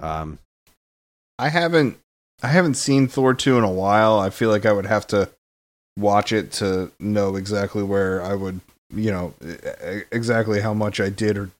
Um, 0.00 0.38
I 1.38 1.48
haven't 1.48 1.98
I 2.42 2.48
haven't 2.48 2.74
seen 2.74 3.08
Thor 3.08 3.34
2 3.34 3.58
in 3.58 3.64
a 3.64 3.70
while. 3.70 4.18
I 4.18 4.30
feel 4.30 4.50
like 4.50 4.66
I 4.66 4.72
would 4.72 4.86
have 4.86 5.06
to 5.08 5.28
watch 5.98 6.32
it 6.32 6.52
to 6.52 6.90
know 6.98 7.36
exactly 7.36 7.82
where 7.82 8.22
I 8.22 8.34
would, 8.34 8.60
you 8.94 9.10
know, 9.10 9.34
e- 9.44 10.02
exactly 10.10 10.60
how 10.60 10.72
much 10.74 11.00
I 11.00 11.08
did 11.08 11.36
or 11.36 11.50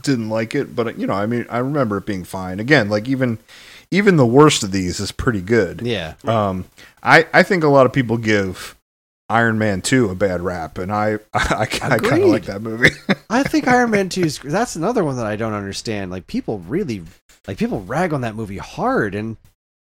didn't 0.00 0.30
like 0.30 0.54
it, 0.54 0.74
but 0.74 0.98
you 0.98 1.06
know, 1.06 1.14
I 1.14 1.26
mean, 1.26 1.46
I 1.50 1.58
remember 1.58 1.98
it 1.98 2.06
being 2.06 2.24
fine. 2.24 2.60
Again, 2.60 2.88
like 2.88 3.08
even 3.08 3.38
even 3.90 4.16
the 4.16 4.26
worst 4.26 4.62
of 4.62 4.72
these 4.72 5.00
is 5.00 5.12
pretty 5.12 5.40
good. 5.40 5.82
yeah, 5.82 6.14
Um 6.24 6.66
I 7.02 7.26
I 7.32 7.42
think 7.42 7.64
a 7.64 7.68
lot 7.68 7.86
of 7.86 7.92
people 7.92 8.16
give 8.16 8.76
Iron 9.28 9.58
Man 9.58 9.80
2 9.80 10.10
a 10.10 10.14
bad 10.14 10.40
rap 10.40 10.78
and 10.78 10.92
I 10.92 11.18
I, 11.34 11.56
I, 11.60 11.66
kind 11.66 12.22
of 12.22 12.28
like 12.28 12.44
that 12.46 12.62
movie. 12.62 12.90
I 13.30 13.42
think 13.42 13.66
Iron 13.68 13.90
Man 13.90 14.08
Two 14.08 14.22
is 14.22 14.38
that's 14.38 14.76
another 14.76 15.04
one 15.04 15.16
that 15.16 15.26
I 15.26 15.36
don't 15.36 15.54
understand. 15.54 16.10
Like 16.10 16.26
people 16.26 16.58
really 16.60 17.02
like 17.46 17.58
people 17.58 17.80
rag 17.82 18.12
on 18.12 18.20
that 18.22 18.34
movie 18.34 18.58
hard, 18.58 19.14
and 19.14 19.36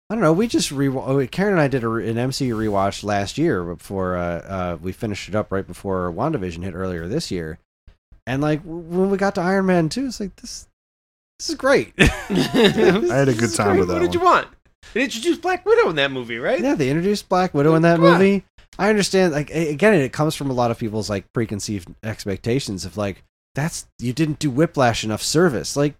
I 0.08 0.14
don't 0.14 0.22
know. 0.22 0.32
We 0.32 0.48
just 0.48 0.70
re 0.70 0.88
oh, 0.88 1.26
Karen 1.26 1.54
and 1.54 1.60
I 1.60 1.68
did 1.68 1.84
a, 1.84 1.90
an 1.90 2.16
MCU 2.16 2.54
rewatch 2.54 3.04
last 3.04 3.38
year 3.38 3.62
before 3.62 4.16
uh, 4.16 4.38
uh, 4.38 4.78
we 4.80 4.92
finished 4.92 5.28
it 5.28 5.34
up 5.34 5.52
right 5.52 5.66
before 5.66 6.12
WandaVision 6.12 6.62
hit 6.62 6.74
earlier 6.74 7.06
this 7.06 7.30
year, 7.30 7.58
and 8.30 8.40
like 8.42 8.60
when 8.64 9.10
we 9.10 9.16
got 9.18 9.34
to 9.34 9.40
Iron 9.40 9.66
Man 9.66 9.88
Two, 9.88 10.06
it's 10.06 10.20
like 10.20 10.34
this 10.36 10.66
this 11.38 11.50
is 11.50 11.54
great. 11.56 11.92
I 11.98 12.04
had 12.32 13.28
a 13.28 13.34
good 13.34 13.54
time 13.54 13.78
with 13.78 13.88
that 13.88 13.94
what 13.94 14.00
did 14.02 14.14
you 14.14 14.20
want? 14.20 14.48
They 14.94 15.04
introduced 15.04 15.42
Black 15.42 15.64
Widow 15.66 15.88
in 15.90 15.96
that 15.96 16.10
movie, 16.10 16.38
right? 16.38 16.60
Yeah, 16.60 16.74
they 16.74 16.88
introduced 16.90 17.28
Black 17.28 17.52
Widow 17.54 17.74
in 17.74 17.82
that 17.82 17.96
Come 17.96 18.06
on. 18.06 18.12
movie. 18.18 18.44
I 18.78 18.88
understand. 18.88 19.32
Like 19.32 19.50
again, 19.50 19.94
it 19.94 20.12
comes 20.12 20.34
from 20.34 20.48
a 20.50 20.52
lot 20.54 20.70
of 20.70 20.78
people's 20.78 21.10
like 21.10 21.30
preconceived 21.32 21.88
expectations 22.02 22.84
of 22.84 22.96
like 22.96 23.22
that's 23.54 23.86
you 23.98 24.12
didn't 24.12 24.38
do 24.38 24.50
Whiplash 24.50 25.02
enough 25.04 25.22
service. 25.22 25.76
Like, 25.76 25.94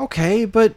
okay, 0.00 0.44
but 0.44 0.76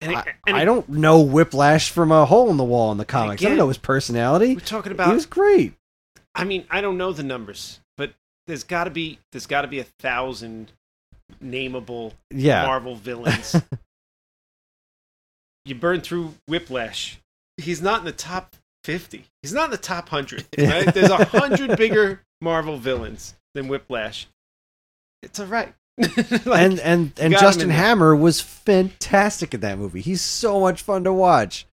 And, 0.00 0.16
I, 0.16 0.34
and 0.46 0.56
I 0.56 0.64
don't 0.64 0.88
know 0.88 1.20
Whiplash 1.20 1.90
from 1.90 2.10
a 2.12 2.24
hole 2.26 2.50
in 2.50 2.56
the 2.56 2.64
wall 2.64 2.92
in 2.92 2.98
the 2.98 3.04
comics. 3.04 3.42
I 3.44 3.48
don't 3.48 3.56
know 3.58 3.68
his 3.68 3.78
personality. 3.78 4.54
We're 4.54 4.60
talking 4.60 4.90
He 4.90 4.94
about. 4.94 5.14
was 5.14 5.26
great. 5.26 5.74
I 6.34 6.44
mean, 6.44 6.64
I 6.70 6.80
don't 6.80 6.98
know 6.98 7.12
the 7.12 7.22
numbers, 7.22 7.80
but 7.80 7.87
there's 8.48 8.64
got 8.64 8.84
to 8.84 8.90
be 8.90 9.20
there's 9.30 9.46
got 9.46 9.62
to 9.62 9.68
be 9.68 9.78
a 9.78 9.84
thousand 9.84 10.72
nameable 11.44 12.14
Yeah, 12.32 12.66
Marvel 12.66 12.96
villains. 12.96 13.54
you 15.64 15.76
burn 15.76 16.00
through 16.00 16.34
Whiplash. 16.48 17.20
He's 17.58 17.80
not 17.80 18.00
in 18.00 18.06
the 18.06 18.12
top 18.12 18.56
fifty. 18.82 19.26
He's 19.42 19.52
not 19.52 19.66
in 19.66 19.70
the 19.70 19.76
top 19.76 20.08
hundred. 20.08 20.46
Right? 20.58 20.92
There's 20.92 21.10
a 21.10 21.24
hundred 21.26 21.76
bigger 21.76 22.22
Marvel 22.40 22.78
villains 22.78 23.34
than 23.54 23.68
Whiplash. 23.68 24.26
It's 25.22 25.38
all 25.38 25.46
right. 25.46 25.72
Like, 26.46 26.62
and 26.62 26.80
and 26.80 27.12
and 27.20 27.32
Justin. 27.34 27.70
Hammer 27.70 28.14
was 28.16 28.40
fantastic 28.40 29.52
in 29.52 29.60
that 29.60 29.78
movie. 29.78 30.00
He's 30.00 30.20
so 30.20 30.60
much 30.60 30.82
fun 30.82 31.04
to 31.04 31.12
watch. 31.12 31.66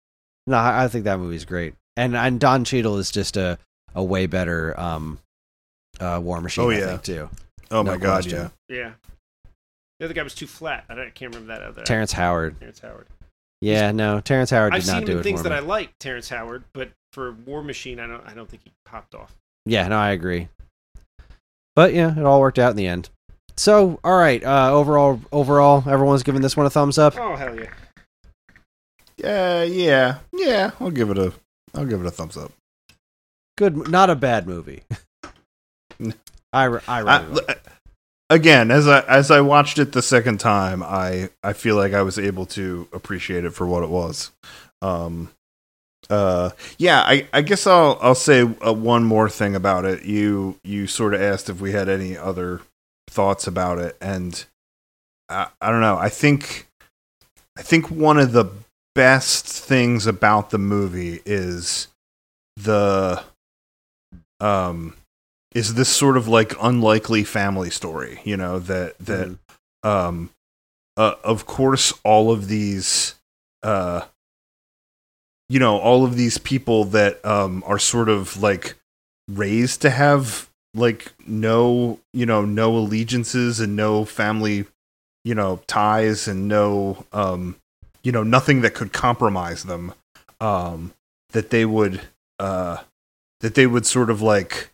No, 0.48 0.58
I 0.58 0.86
I 0.86 0.88
think 0.88 1.06
that 1.06 1.20
movie's 1.20 1.46
great. 1.46 1.76
And 1.96 2.18
and 2.18 2.40
Don 2.40 2.66
Cheadle 2.66 2.98
is 2.98 3.12
just 3.12 3.38
a 3.38 3.60
a 3.94 4.04
way 4.04 4.26
better 4.26 4.78
um 4.80 5.20
uh 6.00 6.20
War 6.22 6.42
Machine. 6.42 6.64
Oh, 6.66 6.70
I 6.70 6.78
yeah. 6.78 6.88
think 6.88 7.04
too. 7.04 7.30
Oh 7.72 7.82
No 7.82 7.92
my 7.92 7.98
god, 7.98 8.24
question. 8.24 8.52
yeah. 8.70 8.76
yeah. 8.76 8.92
The 10.00 10.06
other 10.06 10.14
guy 10.14 10.24
was 10.24 10.36
too 10.36 10.48
flat. 10.48 10.86
I, 10.90 10.96
don't, 10.96 11.08
I 11.08 11.10
can't 11.10 11.34
remember 11.34 11.54
that 11.58 11.64
other. 11.66 11.84
Terrence 11.84 12.12
Howard. 12.12 12.60
Terrence 12.60 12.80
Howard. 12.80 13.08
Yeah, 13.62 13.92
no, 13.92 14.20
Terrence 14.20 14.50
Howard 14.50 14.74
did 14.74 14.82
I've 14.82 14.88
not 14.88 14.94
seen 14.94 15.02
him 15.02 15.06
do 15.06 15.12
in 15.14 15.20
it 15.20 15.24
things 15.24 15.44
that. 15.44 15.54
I 15.54 15.60
like, 15.60 15.98
Terrence 16.00 16.28
Howard, 16.30 16.66
but 16.74 16.92
for 17.14 17.32
War 17.32 17.64
Machine, 17.64 18.00
I 18.00 18.08
don't. 18.08 18.22
I 18.28 18.34
don't 18.34 18.50
think 18.50 18.64
he 18.64 18.72
popped 18.86 19.16
off. 19.16 19.34
Yeah, 19.66 19.88
no, 19.88 19.98
I 19.98 20.12
agree. 20.12 20.50
But 21.76 21.94
yeah, 21.94 22.12
it 22.18 22.24
all 22.26 22.42
worked 22.42 22.60
out 22.60 22.72
in 22.72 22.76
the 22.78 22.88
end. 22.88 23.10
So, 23.58 24.00
all 24.04 24.18
right, 24.18 24.44
uh, 24.44 24.72
overall, 24.74 25.22
overall, 25.32 25.84
everyone's 25.90 26.24
giving 26.24 26.42
this 26.42 26.58
one 26.58 26.66
a 26.66 26.70
thumbs 26.70 26.98
up. 26.98 27.16
Oh 27.18 27.36
hell 27.38 27.56
yeah! 27.58 27.72
Yeah, 29.18 29.64
yeah. 29.64 30.18
Yeah, 30.34 30.72
I'll 30.80 30.92
give 30.92 31.10
it 31.10 31.18
a 31.18 31.34
I'll 31.74 31.86
give 31.86 32.02
it 32.02 32.06
a 32.08 32.12
thumbs 32.12 32.36
up. 32.38 32.52
Good, 33.58 33.90
not 33.90 34.10
a 34.10 34.16
bad 34.16 34.46
movie. 34.48 34.84
I, 36.54 36.64
re- 36.66 36.82
I, 36.88 37.00
really 37.00 37.42
I- 37.50 37.56
again, 38.30 38.72
as 38.72 38.88
I 38.88 39.02
as 39.02 39.32
I 39.32 39.42
watched 39.42 39.78
it 39.80 39.92
the 39.92 40.02
second 40.02 40.40
time, 40.40 40.82
I 40.84 41.30
I 41.44 41.54
feel 41.54 41.76
like 41.76 41.94
I 41.94 42.02
was 42.02 42.18
able 42.20 42.46
to 42.48 42.88
appreciate 42.94 43.46
it 43.46 43.52
for 43.52 43.66
what 43.68 43.84
it 43.84 43.90
was. 43.90 44.32
Um, 44.82 45.32
uh, 46.10 46.52
yeah, 46.78 47.02
I 47.02 47.28
I 47.34 47.42
guess 47.42 47.66
I'll 47.68 47.98
I'll 48.02 48.16
say 48.16 48.42
uh, 48.42 48.74
one 48.74 49.04
more 49.04 49.30
thing 49.30 49.56
about 49.56 49.86
it. 49.86 50.04
You 50.04 50.58
you 50.64 50.88
sort 50.88 51.14
of 51.14 51.22
asked 51.22 51.50
if 51.50 51.60
we 51.60 51.72
had 51.72 51.90
any 51.90 52.18
other 52.18 52.62
thoughts 53.10 53.48
about 53.48 53.80
it, 53.80 53.98
and 54.02 54.46
I 55.30 55.48
I 55.62 55.72
don't 55.72 55.82
know. 55.82 55.98
I 55.98 56.10
think 56.10 56.68
I 57.58 57.62
think 57.64 57.90
one 57.90 58.20
of 58.20 58.34
the 58.34 58.46
best 58.94 59.46
things 59.48 60.08
about 60.08 60.52
the 60.52 60.58
movie 60.58 61.22
is 61.26 61.88
the 62.58 63.22
um 64.40 64.96
is 65.56 65.74
this 65.74 65.90
sort 65.90 66.18
of 66.18 66.28
like 66.28 66.54
unlikely 66.62 67.24
family 67.24 67.72
story 67.72 68.20
you 68.24 68.38
know 68.38 68.60
that 68.60 68.96
that 69.00 69.30
Mhm. 69.30 69.38
um 69.84 70.30
uh, 70.98 71.16
of 71.24 71.46
course 71.46 71.94
all 72.04 72.32
of 72.32 72.48
these 72.48 73.16
uh 73.64 74.02
you 75.50 75.60
know 75.60 75.78
all 75.78 76.04
of 76.06 76.16
these 76.16 76.38
people 76.38 76.86
that 76.86 77.24
um 77.26 77.64
are 77.66 77.80
sort 77.80 78.10
of 78.10 78.42
like 78.42 78.76
raised 79.28 79.82
to 79.82 79.90
have 79.90 80.50
like 80.74 81.14
no 81.26 82.00
you 82.14 82.26
know 82.26 82.46
no 82.46 82.76
allegiances 82.78 83.60
and 83.60 83.76
no 83.76 84.06
family 84.06 84.66
you 85.24 85.34
know 85.36 85.62
ties 85.68 86.28
and 86.28 86.48
no 86.48 87.06
um 87.14 87.56
you 88.04 88.12
know 88.12 88.24
nothing 88.24 88.62
that 88.62 88.74
could 88.76 88.94
compromise 88.94 89.64
them 89.64 89.94
um 90.42 90.94
that 91.32 91.50
they 91.50 91.66
would 91.66 92.02
uh 92.40 92.78
that 93.42 93.56
they 93.56 93.66
would 93.68 93.86
sort 93.86 94.10
of 94.10 94.22
like 94.22 94.70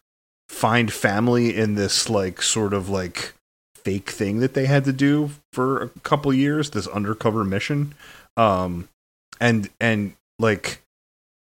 find 0.62 0.94
family 0.94 1.58
in 1.58 1.74
this 1.74 2.08
like 2.08 2.40
sort 2.40 2.72
of 2.72 2.88
like 2.88 3.34
fake 3.76 4.12
thing 4.12 4.40
that 4.42 4.54
they 4.54 4.68
had 4.68 4.86
to 4.86 4.94
do 4.94 5.32
for 5.52 5.82
a 5.82 5.90
couple 6.02 6.32
years 6.32 6.70
this 6.70 6.86
undercover 6.88 7.44
mission. 7.44 7.96
Um 8.38 8.88
and 9.40 9.72
and 9.80 10.14
like 10.38 10.84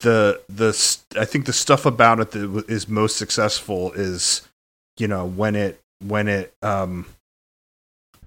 the 0.01 0.41
the 0.49 0.71
i 1.19 1.27
think 1.27 1.45
the 1.45 1.53
stuff 1.53 1.85
about 1.85 2.19
it 2.19 2.31
that 2.31 2.65
is 2.67 2.89
most 2.89 3.19
successful 3.19 3.93
is 3.93 4.49
you 4.97 5.07
know 5.07 5.27
when 5.27 5.55
it 5.55 5.79
when 6.03 6.27
it 6.27 6.55
um 6.63 7.05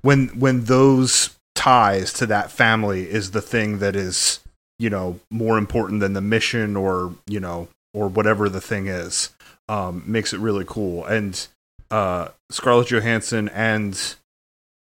when 0.04 0.28
when 0.40 0.66
those 0.66 1.36
ties 1.56 2.14
to 2.14 2.28
that 2.28 2.52
family 2.52 3.10
is 3.10 3.32
the 3.32 3.42
thing 3.42 3.80
that 3.80 3.96
is 3.96 4.42
you 4.78 4.92
know 4.92 5.20
more 5.32 5.58
important 5.58 6.00
than 6.00 6.14
the 6.14 6.22
mission 6.22 6.76
or 6.76 7.16
you 7.26 7.40
know 7.40 7.68
or 7.96 8.08
whatever 8.08 8.48
the 8.48 8.62
thing 8.62 8.86
is 8.86 9.33
um 9.70 10.04
makes 10.06 10.34
it 10.34 10.40
really 10.40 10.66
cool 10.68 11.06
and 11.06 11.48
uh 11.92 12.28
scarlett 12.52 12.90
johansson 12.90 13.50
and 13.50 14.16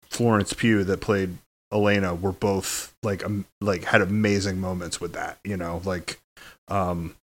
florence 0.05 0.53
pugh 0.53 0.83
that 0.83 1.01
played 1.01 1.37
Yelena 1.73 2.19
were 2.19 2.31
both 2.31 2.95
like 3.03 3.25
um, 3.25 3.45
like 3.59 3.83
had 3.83 4.01
amazing 4.01 4.59
moments 4.59 5.01
with 5.01 5.13
that 5.13 5.37
you 5.43 5.57
know 5.57 5.81
like 5.83 6.19
um 6.69 7.15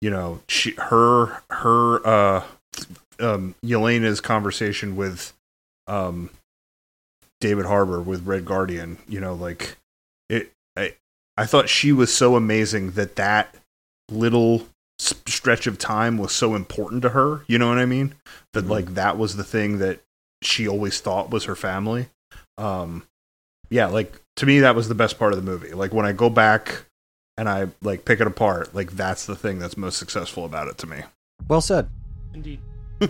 you 0.00 0.08
know 0.08 0.40
she 0.48 0.72
her 0.78 1.42
her 1.50 2.06
uh 2.06 2.44
um 3.20 3.54
Yelena's 3.64 4.20
conversation 4.20 4.96
with 4.96 5.32
um 5.86 6.30
David 7.40 7.66
Harbour 7.66 8.00
with 8.00 8.26
Red 8.26 8.44
Guardian. 8.44 8.98
You 9.08 9.20
know, 9.20 9.34
like 9.34 9.76
it. 10.28 10.52
I 10.76 10.94
I 11.36 11.46
thought 11.46 11.68
she 11.68 11.92
was 11.92 12.14
so 12.14 12.36
amazing 12.36 12.92
that 12.92 13.16
that 13.16 13.54
little 14.10 14.66
stretch 14.98 15.66
of 15.66 15.78
time 15.78 16.16
was 16.18 16.32
so 16.32 16.54
important 16.54 17.02
to 17.02 17.10
her. 17.10 17.42
You 17.46 17.58
know 17.58 17.68
what 17.68 17.78
I 17.78 17.86
mean? 17.86 18.14
That 18.52 18.64
Mhm. 18.64 18.70
like 18.70 18.94
that 18.94 19.18
was 19.18 19.36
the 19.36 19.44
thing 19.44 19.78
that 19.78 20.00
she 20.42 20.66
always 20.68 21.00
thought 21.00 21.30
was 21.30 21.44
her 21.44 21.54
family. 21.56 22.08
Um, 22.58 23.04
yeah, 23.70 23.86
like 23.86 24.20
to 24.36 24.46
me 24.46 24.60
that 24.60 24.74
was 24.74 24.88
the 24.88 24.94
best 24.94 25.18
part 25.18 25.32
of 25.32 25.38
the 25.38 25.50
movie. 25.50 25.72
Like 25.72 25.92
when 25.92 26.06
I 26.06 26.12
go 26.12 26.30
back 26.30 26.84
and 27.36 27.48
I 27.48 27.68
like 27.82 28.04
pick 28.04 28.20
it 28.20 28.26
apart, 28.26 28.74
like 28.74 28.92
that's 28.92 29.26
the 29.26 29.36
thing 29.36 29.58
that's 29.58 29.76
most 29.76 29.98
successful 29.98 30.44
about 30.44 30.68
it 30.68 30.78
to 30.78 30.86
me. 30.86 31.02
Well 31.48 31.60
said. 31.60 31.88
Indeed. 32.32 32.60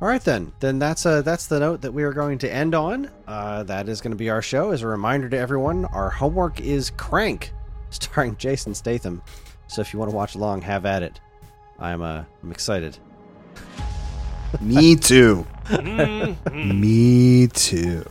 All 0.00 0.06
right 0.06 0.22
then. 0.22 0.52
Then 0.60 0.78
that's 0.78 1.06
uh 1.06 1.22
that's 1.22 1.46
the 1.46 1.58
note 1.58 1.80
that 1.80 1.92
we 1.92 2.02
are 2.02 2.12
going 2.12 2.38
to 2.38 2.52
end 2.52 2.74
on. 2.74 3.10
Uh, 3.26 3.62
that 3.64 3.88
is 3.88 4.00
going 4.00 4.12
to 4.12 4.16
be 4.16 4.30
our 4.30 4.42
show. 4.42 4.70
As 4.70 4.82
a 4.82 4.86
reminder 4.86 5.28
to 5.30 5.36
everyone, 5.38 5.86
our 5.86 6.10
homework 6.10 6.60
is 6.60 6.90
Crank, 6.90 7.52
starring 7.90 8.36
Jason 8.36 8.74
Statham. 8.74 9.22
So 9.68 9.80
if 9.80 9.92
you 9.92 9.98
want 9.98 10.10
to 10.10 10.16
watch 10.16 10.34
along, 10.34 10.62
have 10.62 10.84
at 10.84 11.02
it. 11.02 11.20
I'm 11.78 12.02
uh 12.02 12.24
I'm 12.42 12.50
excited. 12.50 12.98
me 14.60 14.96
too. 14.96 15.46
Mhm. 15.66 16.80
me 16.80 17.46
too. 17.48 18.04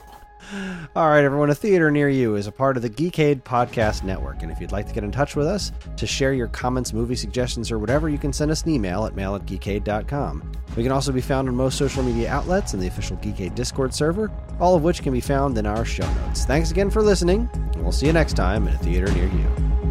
All 0.95 1.09
right, 1.09 1.23
everyone. 1.25 1.49
A 1.49 1.55
theater 1.55 1.91
near 1.91 2.07
you 2.09 2.35
is 2.35 2.47
a 2.47 2.51
part 2.51 2.77
of 2.77 2.81
the 2.83 2.89
Geekade 2.89 3.43
Podcast 3.43 4.03
Network, 4.03 4.41
and 4.43 4.51
if 4.51 4.61
you'd 4.61 4.71
like 4.71 4.87
to 4.87 4.93
get 4.93 5.03
in 5.03 5.11
touch 5.11 5.35
with 5.35 5.45
us 5.45 5.73
to 5.97 6.07
share 6.07 6.33
your 6.33 6.47
comments, 6.47 6.93
movie 6.93 7.15
suggestions, 7.17 7.69
or 7.69 7.77
whatever, 7.79 8.07
you 8.07 8.17
can 8.17 8.31
send 8.31 8.49
us 8.49 8.63
an 8.63 8.69
email 8.69 9.05
at 9.05 9.13
mail 9.13 9.35
at 9.35 9.45
geekade.com. 9.45 10.49
We 10.77 10.83
can 10.83 10.91
also 10.93 11.11
be 11.11 11.19
found 11.21 11.49
on 11.49 11.55
most 11.55 11.77
social 11.77 12.01
media 12.01 12.29
outlets 12.31 12.73
and 12.73 12.81
the 12.81 12.87
official 12.87 13.17
Geekade 13.17 13.55
Discord 13.55 13.93
server, 13.93 14.31
all 14.59 14.73
of 14.75 14.83
which 14.83 15.03
can 15.03 15.11
be 15.11 15.21
found 15.21 15.57
in 15.57 15.65
our 15.65 15.83
show 15.83 16.09
notes. 16.13 16.45
Thanks 16.45 16.71
again 16.71 16.89
for 16.89 17.01
listening, 17.03 17.49
and 17.53 17.83
we'll 17.83 17.91
see 17.91 18.07
you 18.07 18.13
next 18.13 18.33
time 18.33 18.67
in 18.67 18.73
a 18.73 18.77
theater 18.77 19.11
near 19.11 19.25
you. 19.27 19.86